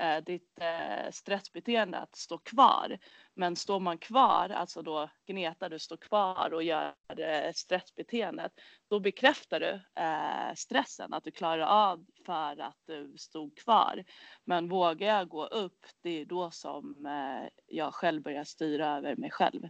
eh, 0.03 0.25
ditt 0.25 0.59
eh, 0.61 1.11
stressbeteende 1.11 1.99
att 1.99 2.17
stå 2.17 2.39
kvar. 2.39 2.99
Men 3.35 3.57
står 3.57 3.81
man 3.81 3.99
kvar, 3.99 4.49
alltså 4.49 4.83
då 4.83 5.11
gnetar 5.27 5.71
du, 5.71 5.79
står 5.79 5.97
kvar 5.97 6.55
och 6.55 6.63
gör 6.63 6.95
eh, 7.19 7.53
stressbeteendet, 7.55 8.53
då 8.89 9.01
bekräftar 9.01 9.61
du 9.61 9.81
eh, 10.03 10.55
stressen, 10.55 11.13
att 11.13 11.25
du 11.25 11.31
klarar 11.31 11.67
av 11.67 12.07
för 12.27 12.61
att 12.61 12.79
du 12.87 13.15
stod 13.19 13.57
kvar. 13.57 14.05
Men 14.45 14.69
vågar 14.69 15.17
jag 15.17 15.29
gå 15.29 15.47
upp, 15.47 15.87
det 16.03 16.21
är 16.21 16.25
då 16.25 16.51
som 16.51 17.07
eh, 17.07 17.49
jag 17.67 17.95
själv 17.95 18.23
börjar 18.23 18.45
styra 18.45 18.97
över 18.97 19.17
mig 19.17 19.31
själv. 19.31 19.69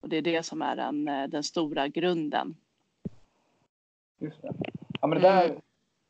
Och 0.00 0.08
det 0.08 0.16
är 0.16 0.22
det 0.22 0.42
som 0.42 0.62
är 0.62 0.76
den, 0.76 1.08
eh, 1.08 1.28
den 1.28 1.42
stora 1.42 1.88
grunden. 1.88 2.56
Just 4.18 4.42
det. 4.42 4.54
Ja, 5.00 5.06
men 5.06 5.22
det 5.22 5.28
där, 5.28 5.44
mm 5.44 5.60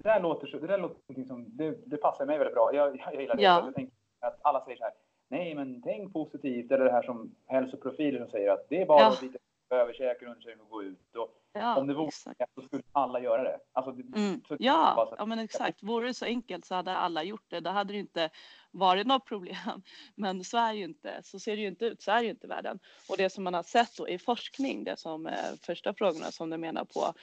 där 0.08 0.20
låter, 0.20 0.46
så, 0.46 0.58
det 0.58 0.66
där 0.66 0.78
låter 0.78 1.24
som, 1.24 1.56
det, 1.56 1.74
det 1.86 1.96
passar 1.96 2.26
mig 2.26 2.38
väldigt 2.38 2.54
bra. 2.54 2.70
Jag, 2.74 2.96
jag, 2.96 3.14
jag 3.14 3.20
gillar 3.20 3.36
det. 3.36 3.42
Ja. 3.42 3.62
Jag 3.64 3.74
tänker 3.74 3.94
att 4.20 4.38
alla 4.42 4.64
säger 4.64 4.76
så 4.76 4.84
här, 4.84 4.92
nej 5.28 5.54
men 5.54 5.82
tänk 5.82 6.12
positivt. 6.12 6.70
Eller 6.70 6.84
det 6.84 6.92
här 6.92 7.02
som 7.02 7.34
hälsoprofiler 7.46 8.18
som 8.18 8.30
säger 8.30 8.50
att 8.50 8.68
det 8.68 8.82
är 8.82 8.86
bara 8.86 9.00
ja. 9.00 9.08
att 9.08 9.20
bita 9.20 9.38
överkäken, 9.70 10.28
undersökning 10.28 10.64
och 10.64 10.70
gå 10.70 10.82
ut. 10.82 11.16
Och 11.16 11.37
Ja, 11.52 11.76
om 11.76 11.86
det 11.86 11.94
vore 11.94 12.08
exakt. 12.08 12.54
så 12.54 12.62
skulle 12.62 12.82
alla 12.92 13.20
göra 13.20 13.42
det. 13.42 13.58
Alltså, 13.72 13.92
mm. 14.16 14.42
ja, 14.58 15.14
ja, 15.18 15.26
men 15.26 15.38
exakt. 15.38 15.82
Vore 15.82 16.06
det 16.06 16.14
så 16.14 16.24
enkelt 16.24 16.64
så 16.64 16.74
hade 16.74 16.96
alla 16.96 17.22
gjort 17.22 17.44
det. 17.48 17.60
Då 17.60 17.70
hade 17.70 17.92
det 17.92 17.98
inte 17.98 18.30
varit 18.70 19.06
något 19.06 19.24
problem. 19.24 19.82
Men 20.14 20.44
så 20.44 20.58
är 20.58 20.72
det 20.72 20.78
ju 20.78 20.84
inte. 20.84 21.20
Så 21.22 21.38
ser 21.38 21.56
det 21.56 21.62
ju 21.62 21.68
inte 21.68 21.84
ut. 21.84 22.02
Så 22.02 22.10
är 22.10 22.16
det 22.16 22.24
ju 22.24 22.30
inte 22.30 22.46
världen. 22.46 22.78
Och 23.08 23.16
det 23.16 23.30
som 23.30 23.44
man 23.44 23.54
har 23.54 23.62
sett 23.62 23.96
då 23.96 24.08
i 24.08 24.18
forskning, 24.18 24.84
det 24.84 24.96
som 24.96 25.26
eh, 25.26 25.54
första 25.62 25.94
frågorna 25.94 26.30
som 26.30 26.50
du 26.50 26.58
menar 26.58 26.84
på 26.84 27.14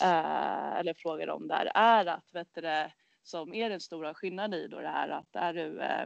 eh, 0.00 0.78
eller 0.78 0.94
frågar 0.94 1.28
om 1.28 1.48
där 1.48 1.70
är 1.74 2.06
att 2.06 2.34
vet 2.34 2.54
du, 2.54 2.60
det, 2.60 2.92
som 3.22 3.54
är 3.54 3.70
den 3.70 3.80
stora 3.80 4.14
skillnaden 4.14 4.60
i 4.60 4.68
då 4.68 4.80
det 4.80 4.88
här 4.88 5.08
att 5.08 5.36
är 5.36 5.54
du 5.54 5.80
eh, 5.80 6.02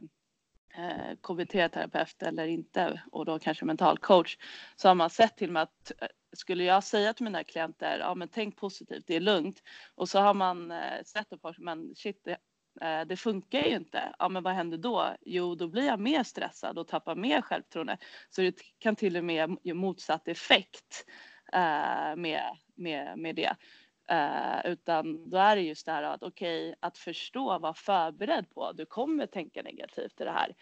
eh 0.77 1.17
KBT-terapeut 1.23 2.23
eller 2.23 2.47
inte 2.47 3.03
och 3.13 3.25
då 3.25 3.39
kanske 3.39 3.65
mental 3.65 3.99
coach 3.99 4.37
så 4.77 4.89
har 4.89 4.95
man 4.95 5.11
sett 5.11 5.37
till 5.37 5.49
och 5.49 5.53
med 5.53 5.63
att 5.63 5.93
eh, 5.99 6.09
skulle 6.35 6.65
jag 6.65 6.85
säga 6.85 7.15
till 7.15 7.25
mina 7.25 7.45
klienter, 7.45 7.99
ja 7.99 8.15
men 8.15 8.29
tänk 8.29 8.57
positivt, 8.57 9.07
det 9.07 9.17
är 9.17 9.21
lugnt. 9.21 9.63
Och 9.95 10.09
så 10.09 10.19
har 10.19 10.35
man 10.35 10.71
eh, 10.71 11.03
sett 11.07 11.31
det 11.31 11.39
på, 11.39 11.55
men 11.59 11.95
shit, 11.95 12.25
det, 12.25 12.39
eh, 12.81 13.07
det 13.07 13.17
funkar 13.17 13.63
ju 13.63 13.77
inte. 13.77 14.15
Ja 14.19 14.29
men 14.29 14.43
vad 14.43 14.55
händer 14.55 14.79
då? 14.79 15.17
Jo, 15.21 15.55
då 15.55 15.69
blir 15.69 15.87
jag 15.87 16.01
mer 16.01 16.23
stressad 16.23 16.79
och 16.79 16.89
tappar 16.89 17.15
mer 17.15 17.43
självförtroende. 17.43 17.99
Så 18.31 18.41
det 18.41 18.61
kan 18.79 18.97
till 18.97 19.17
och 19.17 19.25
med 19.25 19.57
ge 19.63 19.75
motsatt 19.75 20.29
effekt 20.29 21.05
eh, 21.53 22.17
med, 22.17 22.57
med, 22.75 23.19
med 23.19 23.37
det. 23.37 23.57
Uh, 24.13 24.73
utan 24.73 25.31
då 25.31 25.37
är 25.37 25.57
det 25.57 25.63
just 25.63 25.87
det 25.87 25.93
här 25.93 26.03
att 26.03 26.23
okej, 26.23 26.69
okay, 26.69 26.75
att 26.81 26.99
förstå, 26.99 27.59
vara 27.59 27.75
förberedd 27.75 28.51
på, 28.51 28.73
du 28.73 28.87
kommer 28.87 29.27
tänka 29.27 29.63
negativt 29.63 30.21
i 30.21 30.25
det 30.25 30.31
här 30.31 30.55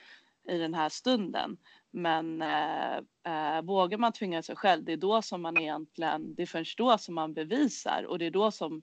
i 0.49 0.59
den 0.59 0.75
här 0.75 0.89
stunden. 0.89 1.57
Men 1.95 2.43
eh, 2.43 2.97
eh, 3.25 3.63
vågar 3.63 3.99
man 3.99 4.13
tvinga 4.13 4.43
sig 4.43 4.57
själv, 4.57 4.85
det 4.85 4.93
är 4.93 4.97
då 4.97 5.23
som 5.23 5.43
man 5.43 5.57
egentligen, 5.57 6.35
det 6.35 6.43
är 6.43 6.47
först 6.47 6.79
då 6.79 6.99
som 6.99 7.15
man 7.15 7.35
bevisar 7.35 8.05
och 8.09 8.19
det 8.19 8.27
är 8.27 8.31
då 8.31 8.51
som 8.51 8.83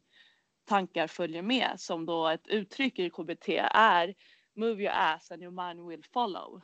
tankar 0.66 1.08
följer 1.08 1.42
med 1.42 1.74
som 1.78 2.06
då 2.06 2.28
ett 2.28 2.48
uttryck 2.48 3.00
i 3.00 3.10
KBT 3.10 3.50
är 3.74 4.16
move 4.56 4.84
your 4.84 4.94
ass 4.94 5.32
and 5.32 5.44
your 5.44 5.68
mind 5.68 5.88
will 5.88 6.04
follow. 6.14 6.62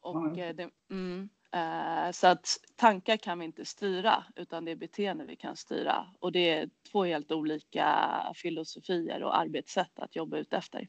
Och 0.00 0.26
mm. 0.26 0.56
det, 0.56 0.70
mm, 0.90 1.28
eh, 1.52 2.12
så 2.12 2.26
att 2.26 2.58
tankar 2.76 3.16
kan 3.16 3.38
vi 3.38 3.44
inte 3.44 3.64
styra 3.64 4.24
utan 4.36 4.64
det 4.64 4.70
är 4.70 4.76
beteende 4.76 5.24
vi 5.24 5.36
kan 5.36 5.56
styra 5.56 6.06
och 6.20 6.32
det 6.32 6.50
är 6.50 6.70
två 6.92 7.04
helt 7.04 7.32
olika 7.32 8.32
filosofier 8.34 9.22
och 9.22 9.38
arbetssätt 9.38 9.98
att 9.98 10.16
jobba 10.16 10.36
ut 10.36 10.52
efter. 10.52 10.88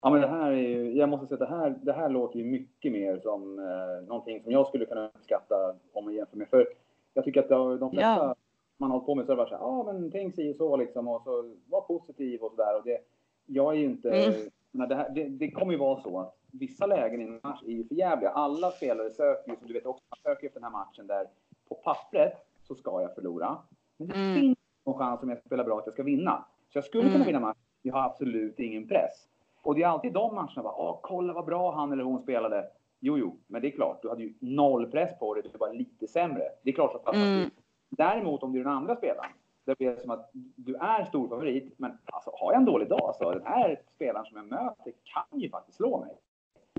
Ja, 0.00 0.10
men 0.10 0.20
det 0.20 0.26
här 0.26 0.50
är 0.50 0.56
ju, 0.56 0.92
jag 0.92 1.08
måste 1.08 1.26
säga 1.26 1.42
att 1.42 1.50
det 1.50 1.56
här, 1.56 1.74
det 1.82 1.92
här 1.92 2.08
låter 2.08 2.38
ju 2.38 2.44
mycket 2.44 2.92
mer 2.92 3.18
som 3.18 3.58
eh, 3.58 4.08
någonting 4.08 4.42
som 4.42 4.52
jag 4.52 4.66
skulle 4.66 4.86
kunna 4.86 5.06
uppskatta 5.06 5.74
om 5.92 6.04
man 6.04 6.14
jämför 6.14 6.36
med. 6.36 6.48
För 6.48 6.66
jag 7.14 7.24
tycker 7.24 7.40
att 7.40 7.80
de 7.80 7.90
flesta 7.90 8.10
ja. 8.10 8.34
man 8.76 8.90
har 8.90 8.98
hållit 8.98 9.06
på 9.06 9.14
med 9.14 9.26
så 9.26 9.32
har 9.32 9.36
varit 9.36 9.48
så 9.48 9.54
här, 9.54 9.62
ja 9.62 9.68
ah, 9.68 9.92
men 9.92 10.10
tänk 10.10 10.34
sig 10.34 10.54
så 10.54 10.76
liksom 10.76 11.08
och 11.08 11.22
så 11.22 11.54
var 11.66 11.80
positiv 11.80 12.40
och 12.40 12.50
sådär. 12.50 12.76
Och 12.78 12.84
det, 12.84 12.98
jag 13.46 13.74
är 13.74 13.78
ju 13.78 13.84
inte, 13.84 14.10
mm. 14.10 14.50
men 14.70 14.88
det, 14.88 14.94
här, 14.94 15.10
det, 15.10 15.24
det, 15.24 15.50
kommer 15.50 15.72
ju 15.72 15.78
vara 15.78 16.00
så 16.00 16.20
att 16.20 16.36
vissa 16.52 16.86
lägen 16.86 17.20
i 17.20 17.24
en 17.24 17.40
match 17.42 17.62
är 17.66 17.72
ju 17.72 17.88
för 17.88 17.94
jävliga. 17.94 18.30
Alla 18.30 18.70
spelare 18.70 19.10
söker 19.10 19.50
ju, 19.50 19.56
som 19.56 19.66
du 19.66 19.74
vet 19.74 19.86
också, 19.86 20.04
man 20.10 20.34
söker 20.34 20.46
efter 20.46 20.60
den 20.60 20.72
här 20.72 20.78
matchen 20.78 21.06
där 21.06 21.26
på 21.68 21.74
pappret 21.74 22.32
så 22.62 22.74
ska 22.74 23.02
jag 23.02 23.14
förlora. 23.14 23.58
Men 23.96 24.08
det 24.08 24.14
mm. 24.14 24.40
finns 24.40 24.58
någon 24.84 24.98
chans 24.98 25.22
om 25.22 25.28
jag 25.28 25.38
spelar 25.38 25.64
bra 25.64 25.78
att 25.78 25.86
jag 25.86 25.94
ska 25.94 26.02
vinna. 26.02 26.44
Så 26.72 26.78
jag 26.78 26.84
skulle 26.84 27.02
mm. 27.02 27.12
kunna 27.12 27.24
vinna 27.24 27.40
matchen. 27.40 27.60
Jag 27.82 27.94
har 27.94 28.04
absolut 28.04 28.60
ingen 28.60 28.88
press. 28.88 29.28
Och 29.66 29.74
det 29.74 29.82
är 29.82 29.86
alltid 29.86 30.12
de 30.12 30.34
matcherna, 30.34 30.62
bara, 30.62 30.74
Åh, 30.76 30.98
kolla 31.02 31.32
vad 31.32 31.44
bra 31.44 31.74
han 31.74 31.92
eller 31.92 32.04
hon 32.04 32.22
spelade. 32.22 32.66
Jo, 33.00 33.18
jo, 33.18 33.36
men 33.46 33.62
det 33.62 33.68
är 33.68 33.70
klart, 33.70 34.02
du 34.02 34.08
hade 34.08 34.22
ju 34.22 34.34
noll 34.38 34.90
press 34.90 35.18
på 35.18 35.34
dig, 35.34 35.42
du 35.52 35.58
var 35.58 35.72
lite 35.72 36.06
sämre. 36.06 36.44
Det 36.62 36.70
är 36.70 36.74
klart 36.74 36.94
att 36.94 37.14
mm. 37.14 37.50
Däremot 37.88 38.42
om 38.42 38.52
du 38.52 38.60
är 38.60 38.64
den 38.64 38.72
andra 38.72 38.96
spelaren, 38.96 39.30
det 39.64 39.78
blir 39.78 39.96
som 39.96 40.10
att 40.10 40.30
du 40.56 40.74
är 40.74 41.04
stor 41.04 41.28
favorit, 41.28 41.74
men 41.76 41.98
alltså, 42.04 42.30
har 42.34 42.52
jag 42.52 42.60
en 42.60 42.64
dålig 42.64 42.88
dag 42.88 43.14
så 43.18 43.32
den 43.32 43.46
här 43.46 43.80
spelaren 43.94 44.26
som 44.26 44.36
jag 44.36 44.46
möter 44.46 44.92
kan 45.04 45.40
ju 45.40 45.50
faktiskt 45.50 45.76
slå 45.76 46.00
mig. 46.00 46.14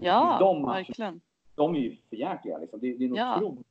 Ja, 0.01 0.37
de 0.39 0.61
matcherna, 0.61 0.77
verkligen. 0.77 1.21
De 1.55 1.75
är 1.75 1.79
ju 1.79 1.95
förjäkliga 2.09 2.57
liksom. 2.57 2.79
Det, 2.79 2.93
det 2.93 3.03
är 3.03 3.09
en 3.09 3.15
ja. 3.15 3.37
otrolig, 3.37 3.65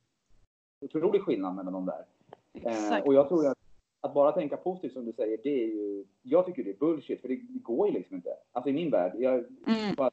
otrolig 0.81 1.21
skillnad 1.21 1.55
mellan 1.55 1.73
de 1.73 1.85
där. 1.85 2.05
Eh, 2.53 3.05
och 3.05 3.13
jag 3.13 3.27
tror 3.27 3.47
att 3.47 3.57
att 4.01 4.13
bara 4.13 4.31
tänka 4.31 4.57
positivt 4.57 4.93
som 4.93 5.05
du 5.05 5.13
säger, 5.13 5.37
det 5.43 5.63
är 5.63 5.67
ju, 5.67 6.05
jag 6.21 6.45
tycker 6.45 6.63
det 6.63 6.69
är 6.69 6.77
bullshit, 6.77 7.21
för 7.21 7.27
det, 7.27 7.35
går 7.35 7.87
ju 7.87 7.93
liksom 7.93 8.15
inte. 8.15 8.29
Alltså 8.51 8.69
i 8.69 8.73
min 8.73 8.91
värld, 8.91 9.13
jag, 9.17 9.33
mm. 9.67 9.95
bara, 9.97 10.11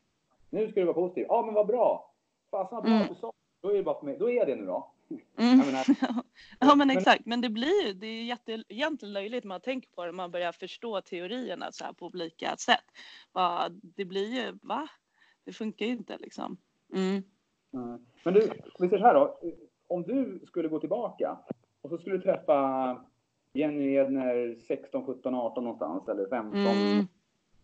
nu 0.51 0.71
ska 0.71 0.81
du 0.81 0.87
vara 0.87 0.95
positiv. 0.95 1.27
Ja, 1.29 1.43
men 1.47 1.55
vad 1.55 1.67
bra. 1.67 2.15
Fasen 2.51 2.77
vad 2.77 2.85
bra 2.85 2.93
mm. 2.93 3.09
du 3.09 3.15
sa. 3.15 3.33
Då 3.61 3.71
är 3.71 3.75
det 3.75 3.83
bara 3.83 3.99
för 3.99 4.07
mig. 4.07 4.17
Då 4.19 4.31
är 4.31 4.35
jag 4.35 4.47
det 4.47 4.57
nu 4.57 4.67
då. 4.67 4.91
Mm. 5.39 5.59
Menar, 5.59 5.85
ja, 6.61 6.75
men 6.75 6.91
exakt. 6.91 7.27
Men 7.27 7.41
det 7.41 7.49
blir 7.49 7.87
ju, 7.87 7.93
det 7.93 8.07
är 8.07 8.23
jätte, 8.23 8.65
egentligen 8.69 9.13
löjligt 9.13 9.45
man 9.45 9.61
tänker 9.61 9.91
på 9.91 10.05
det, 10.05 10.13
man 10.13 10.31
börjar 10.31 10.53
förstå 10.53 11.01
teorierna 11.01 11.73
så 11.73 11.85
här 11.85 11.93
på 11.93 12.07
olika 12.07 12.57
sätt. 12.57 12.85
Bara, 13.33 13.69
det 13.69 14.05
blir 14.05 14.35
ju, 14.35 14.59
va? 14.63 14.89
Det 15.45 15.53
funkar 15.53 15.87
ju 15.87 15.93
inte 15.93 16.19
liksom. 16.19 16.57
Mm. 16.95 17.23
Men 18.25 18.35
du, 18.35 18.41
vi 18.79 18.89
säger 18.89 18.99
så 18.99 19.07
här 19.07 19.15
då. 19.15 19.41
Om 19.87 20.03
du 20.03 20.41
skulle 20.47 20.69
gå 20.69 20.81
tillbaka 20.81 21.39
och 21.81 21.91
så 21.91 21.99
skulle 21.99 22.17
du 22.17 22.23
träffa 22.23 23.05
Jenny 23.55 23.95
Edner 23.95 24.57
16, 24.69 25.07
17, 25.07 25.35
18 25.35 25.65
någonstans 25.65 26.09
eller 26.09 26.29
15. 26.29 26.61
Mm. 26.61 27.07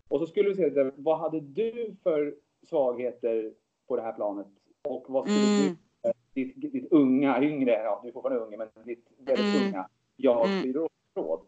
Och 0.09 0.21
så 0.21 0.27
skulle 0.27 0.49
vi 0.49 0.55
se, 0.55 0.91
vad 0.97 1.19
hade 1.19 1.41
du 1.41 1.97
för 2.03 2.35
svagheter 2.69 3.53
på 3.89 3.97
det 3.97 4.03
här 4.03 4.13
planet? 4.13 4.47
Och 4.83 5.05
vad 5.09 5.25
skulle 5.25 5.67
mm. 5.67 5.77
du, 6.03 6.13
ditt, 6.35 6.73
ditt 6.73 6.93
unga, 6.93 7.43
yngre, 7.43 7.73
ja 7.73 8.01
du 8.03 8.09
är 8.09 8.13
fortfarande 8.13 8.41
unga, 8.41 8.57
men 8.57 8.87
ditt 8.87 9.07
väldigt 9.19 9.57
mm. 9.57 9.69
unga 9.69 9.89
jag 10.17 10.47
mm. 10.51 10.89
råd? 11.17 11.41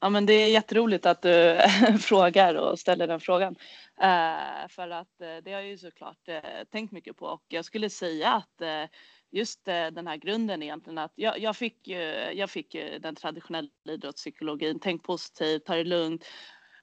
Ja, 0.00 0.08
men 0.08 0.26
det 0.26 0.32
är 0.32 0.48
jätteroligt 0.48 1.06
att 1.06 1.22
du 1.22 1.58
frågar 2.00 2.54
och 2.54 2.78
ställer 2.78 3.06
den 3.06 3.20
frågan. 3.20 3.56
Uh, 4.02 4.68
för 4.68 4.90
att 4.90 5.20
uh, 5.20 5.44
det 5.44 5.52
har 5.52 5.60
jag 5.60 5.68
ju 5.68 5.78
såklart 5.78 6.28
uh, 6.28 6.64
tänkt 6.70 6.92
mycket 6.92 7.16
på 7.16 7.26
och 7.26 7.44
jag 7.48 7.64
skulle 7.64 7.90
säga 7.90 8.32
att 8.32 8.88
just 9.32 9.68
eh, 9.68 9.86
den 9.86 10.06
här 10.06 10.16
grunden 10.16 10.62
egentligen 10.62 10.98
att 10.98 11.12
jag, 11.14 11.38
jag, 11.38 11.56
fick, 11.56 11.88
ju, 11.88 12.00
jag 12.32 12.50
fick 12.50 12.74
ju 12.74 12.98
den 12.98 13.14
traditionella 13.14 13.68
idrottspsykologin, 13.88 14.80
tänk 14.80 15.02
positivt, 15.02 15.64
ta 15.64 15.74
det 15.74 15.84
lugnt 15.84 16.24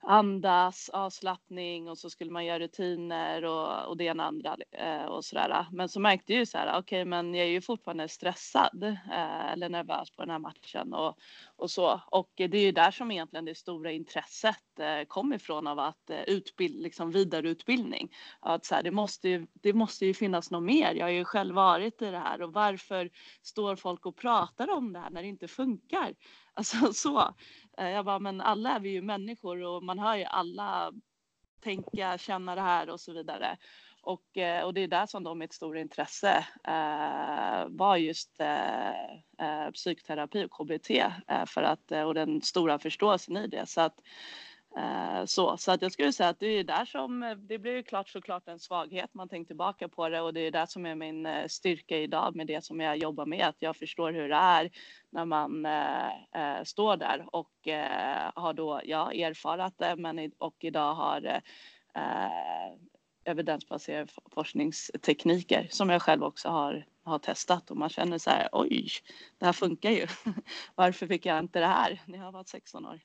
andas, 0.07 0.89
avslappning 0.89 1.89
och 1.89 1.97
så 1.97 2.09
skulle 2.09 2.31
man 2.31 2.45
göra 2.45 2.59
rutiner 2.59 3.45
och, 3.45 3.87
och 3.87 3.97
det 3.97 4.03
ena 4.03 4.23
andra 4.23 4.57
eh, 4.71 5.05
och 5.05 5.25
sådär. 5.25 5.65
Men 5.71 5.89
så 5.89 5.99
märkte 5.99 6.33
jag 6.33 6.39
ju 6.39 6.45
så 6.45 6.57
här, 6.57 6.67
okej, 6.67 6.79
okay, 6.79 7.05
men 7.05 7.35
jag 7.35 7.45
är 7.45 7.51
ju 7.51 7.61
fortfarande 7.61 8.07
stressad 8.07 8.83
eh, 8.83 9.51
eller 9.51 9.69
nervös 9.69 10.11
på 10.11 10.21
den 10.21 10.29
här 10.29 10.39
matchen 10.39 10.93
och, 10.93 11.17
och 11.55 11.71
så. 11.71 12.01
Och 12.11 12.31
det 12.35 12.57
är 12.57 12.65
ju 12.65 12.71
där 12.71 12.91
som 12.91 13.11
egentligen 13.11 13.45
det 13.45 13.55
stora 13.55 13.91
intresset 13.91 14.79
eh, 14.79 15.05
kom 15.07 15.33
ifrån 15.33 15.67
av 15.67 15.79
att 15.79 16.09
eh, 16.09 16.21
utbild, 16.21 16.81
liksom 16.81 17.11
vidareutbildning. 17.11 18.09
Att 18.39 18.65
så 18.65 18.75
här, 18.75 18.83
det, 18.83 18.91
måste 18.91 19.29
ju, 19.29 19.47
det 19.53 19.73
måste 19.73 20.05
ju 20.05 20.13
finnas 20.13 20.51
något 20.51 20.63
mer. 20.63 20.93
Jag 20.93 21.05
har 21.05 21.11
ju 21.11 21.25
själv 21.25 21.55
varit 21.55 22.01
i 22.01 22.11
det 22.11 22.19
här 22.19 22.41
och 22.41 22.53
varför 22.53 23.09
står 23.41 23.75
folk 23.75 24.05
och 24.05 24.15
pratar 24.15 24.69
om 24.69 24.93
det 24.93 24.99
här 24.99 25.09
när 25.09 25.21
det 25.21 25.27
inte 25.27 25.47
funkar? 25.47 26.13
Alltså 26.57 26.93
så. 26.93 27.33
Eh, 27.77 27.89
jag 27.89 28.05
bara, 28.05 28.19
men 28.19 28.41
alla 28.41 28.75
är 28.75 28.79
vi 28.79 28.89
ju 28.89 29.01
människor 29.01 29.61
och 29.61 29.83
man 29.83 29.99
hör 29.99 30.15
ju 30.15 30.23
alla 30.23 30.91
tänka, 31.61 32.17
känna 32.17 32.55
det 32.55 32.61
här 32.61 32.89
och 32.89 32.99
så 32.99 33.13
vidare. 33.13 33.57
Och, 34.01 34.37
eh, 34.37 34.63
och 34.63 34.73
det 34.73 34.81
är 34.81 34.87
där 34.87 35.05
som 35.05 35.23
då 35.23 35.35
mitt 35.35 35.53
stora 35.53 35.79
intresse 35.79 36.47
eh, 36.63 37.67
var 37.69 37.97
just 37.97 38.39
eh, 38.39 39.11
eh 39.39 39.71
psykoterapi 39.73 40.45
och 40.45 40.51
KBT 40.51 40.89
eh, 41.27 41.45
för 41.47 41.63
att, 41.63 41.91
och 41.91 42.13
den 42.13 42.41
stora 42.41 42.79
förståelsen 42.79 43.37
i 43.37 43.47
det. 43.47 43.69
Så 43.69 43.81
att, 43.81 43.99
Eh, 44.77 45.25
så, 45.25 45.57
så 45.57 45.71
att 45.71 45.81
jag 45.81 45.91
skulle 45.91 46.13
säga 46.13 46.29
att 46.29 46.39
det 46.39 46.47
är 46.47 46.63
där 46.63 46.85
som, 46.85 47.35
det 47.49 47.59
blir 47.59 47.75
ju 47.75 47.83
klart 47.83 48.09
såklart 48.09 48.47
en 48.47 48.59
svaghet, 48.59 49.13
man 49.13 49.29
tänker 49.29 49.47
tillbaka 49.47 49.87
på 49.87 50.09
det 50.09 50.21
och 50.21 50.33
det 50.33 50.39
är 50.41 50.51
det 50.51 50.67
som 50.67 50.85
är 50.85 50.95
min 50.95 51.25
eh, 51.25 51.47
styrka 51.47 51.97
idag 51.97 52.35
med 52.35 52.47
det 52.47 52.63
som 52.63 52.79
jag 52.79 52.97
jobbar 52.97 53.25
med, 53.25 53.47
att 53.47 53.55
jag 53.59 53.75
förstår 53.75 54.11
hur 54.11 54.29
det 54.29 54.35
är 54.35 54.69
när 55.09 55.25
man 55.25 55.65
äh, 55.65 56.63
står 56.63 56.97
där 56.97 57.25
och 57.35 57.67
äh, 57.67 58.31
har 58.35 58.53
då, 58.53 58.81
ja, 58.83 59.11
erfarat 59.11 59.77
det 59.77 59.95
men 59.95 60.31
och 60.37 60.55
idag 60.63 60.93
har 60.93 61.41
äh, 61.95 62.71
evidensbaserade 63.25 64.11
forskningstekniker 64.33 65.67
som 65.69 65.89
jag 65.89 66.01
själv 66.01 66.23
också 66.23 66.49
har, 66.49 66.85
har 67.03 67.19
testat 67.19 67.71
och 67.71 67.77
man 67.77 67.89
känner 67.89 68.17
så 68.17 68.29
här, 68.29 68.49
oj, 68.51 68.89
det 69.37 69.45
här 69.45 69.53
funkar 69.53 69.91
ju. 69.91 70.07
Varför 70.75 71.07
fick 71.07 71.25
jag 71.25 71.39
inte 71.39 71.59
det 71.59 71.67
här 71.67 72.01
när 72.05 72.17
jag 72.17 72.31
var 72.31 72.43
16 72.43 72.85
år? 72.85 73.01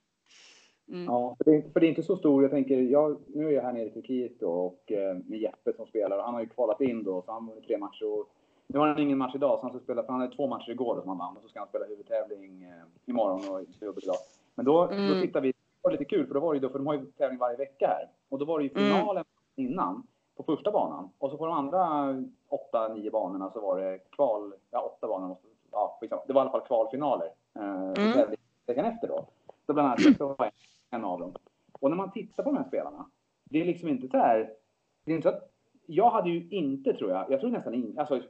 Mm. 0.89 1.05
Ja, 1.05 1.37
för 1.39 1.51
det, 1.51 1.73
för 1.73 1.81
det, 1.81 1.87
är 1.87 1.89
inte 1.89 2.03
så 2.03 2.17
stor. 2.17 2.43
Jag 2.43 2.51
tänker, 2.51 2.81
jag, 2.81 3.17
nu 3.27 3.49
är 3.49 3.51
jag 3.51 3.63
här 3.63 3.73
nere 3.73 3.87
i 3.87 3.91
Turkiet 3.91 4.41
då, 4.41 4.51
och 4.51 4.93
eh, 4.93 5.17
med 5.27 5.39
Jeppe 5.39 5.73
som 5.73 5.87
spelar 5.87 6.19
och 6.19 6.25
han 6.25 6.35
har 6.35 6.41
ju 6.41 6.49
kvalat 6.49 6.81
in 6.81 7.05
då, 7.05 7.23
så 7.23 7.33
han 7.33 7.49
har 7.49 7.55
tre 7.55 7.79
matcher. 7.79 8.19
Och, 8.19 8.29
nu 8.67 8.79
har 8.79 8.89
han 8.89 8.99
ingen 8.99 9.19
match 9.19 9.35
idag, 9.35 9.59
så 9.59 9.63
han 9.63 9.71
ska 9.71 9.85
spela, 9.85 10.03
för 10.03 10.13
han 10.13 10.21
hade 10.21 10.37
två 10.37 10.47
matcher 10.47 10.71
igår 10.71 11.01
som 11.01 11.09
han 11.09 11.19
vann. 11.19 11.37
Och 11.37 11.43
så 11.43 11.49
ska 11.49 11.59
han 11.59 11.69
spela 11.69 11.85
huvudtävling 11.85 12.63
eh, 12.63 12.71
imorgon 13.07 13.55
och 13.55 13.67
dubbel 13.81 14.03
idag. 14.03 14.17
Men 14.55 14.65
då, 14.65 14.83
mm. 14.83 15.09
då 15.09 15.21
tittar 15.21 15.41
vi, 15.41 15.49
det 15.49 15.57
var 15.83 15.93
lite 15.93 16.05
kul 16.05 16.27
för 16.27 16.35
då 16.35 16.41
var 16.41 16.55
det 16.55 16.61
då, 16.61 16.69
för 16.69 16.79
de 16.79 16.87
har 16.87 16.95
ju 16.95 17.07
tävling 17.07 17.39
varje 17.39 17.57
vecka 17.57 17.87
här. 17.87 18.09
Och 18.29 18.39
då 18.39 18.45
var 18.45 18.59
det 18.59 18.65
ju 18.65 18.71
mm. 18.71 18.85
finalen 18.85 19.25
mm. 19.57 19.71
innan, 19.71 20.07
på 20.37 20.43
första 20.43 20.73
banan. 20.73 21.11
Och 21.19 21.31
så 21.31 21.37
på 21.37 21.47
de 21.47 21.55
andra 21.55 22.15
åtta, 22.49 22.89
nio 22.89 23.11
banorna 23.11 23.51
så 23.51 23.61
var 23.61 23.81
det 23.81 23.99
kval, 23.99 24.55
ja 24.71 24.81
åtta 24.81 25.09
banor, 25.09 25.37
ja 25.71 25.99
det 26.27 26.33
var 26.33 26.41
i 26.41 26.43
alla 26.43 26.51
fall 26.51 26.67
kvalfinaler. 26.67 27.31
Eh, 27.55 27.93
mm. 27.93 28.29
veckan 28.67 28.85
efter 28.85 29.09
då. 29.09 29.27
Så 29.67 29.73
bland 29.73 29.89
annat 29.89 30.17
så 30.19 30.35
var 30.39 30.51
en 30.91 31.05
av 31.05 31.21
dem. 31.21 31.33
Och 31.73 31.91
när 31.91 31.97
man 31.97 32.13
tittar 32.13 32.43
på 32.43 32.51
de 32.51 32.57
här 32.57 32.69
spelarna, 32.69 33.11
det 33.51 33.61
är 33.61 33.65
liksom 33.65 33.89
inte 33.89 34.09
så 34.09 34.17
här... 34.17 34.51
Det 35.05 35.13
är 35.13 35.17
inte 35.17 35.31
så 35.31 35.35
att, 35.35 35.53
jag 35.87 36.11
hade 36.11 36.31
ju 36.31 36.49
inte, 36.49 36.93
tror 36.93 37.11
jag, 37.11 37.31
jag 37.31 37.41
tror 37.41 37.51
nästan 37.51 37.75
inte, 37.75 38.01
alltså 38.01 38.21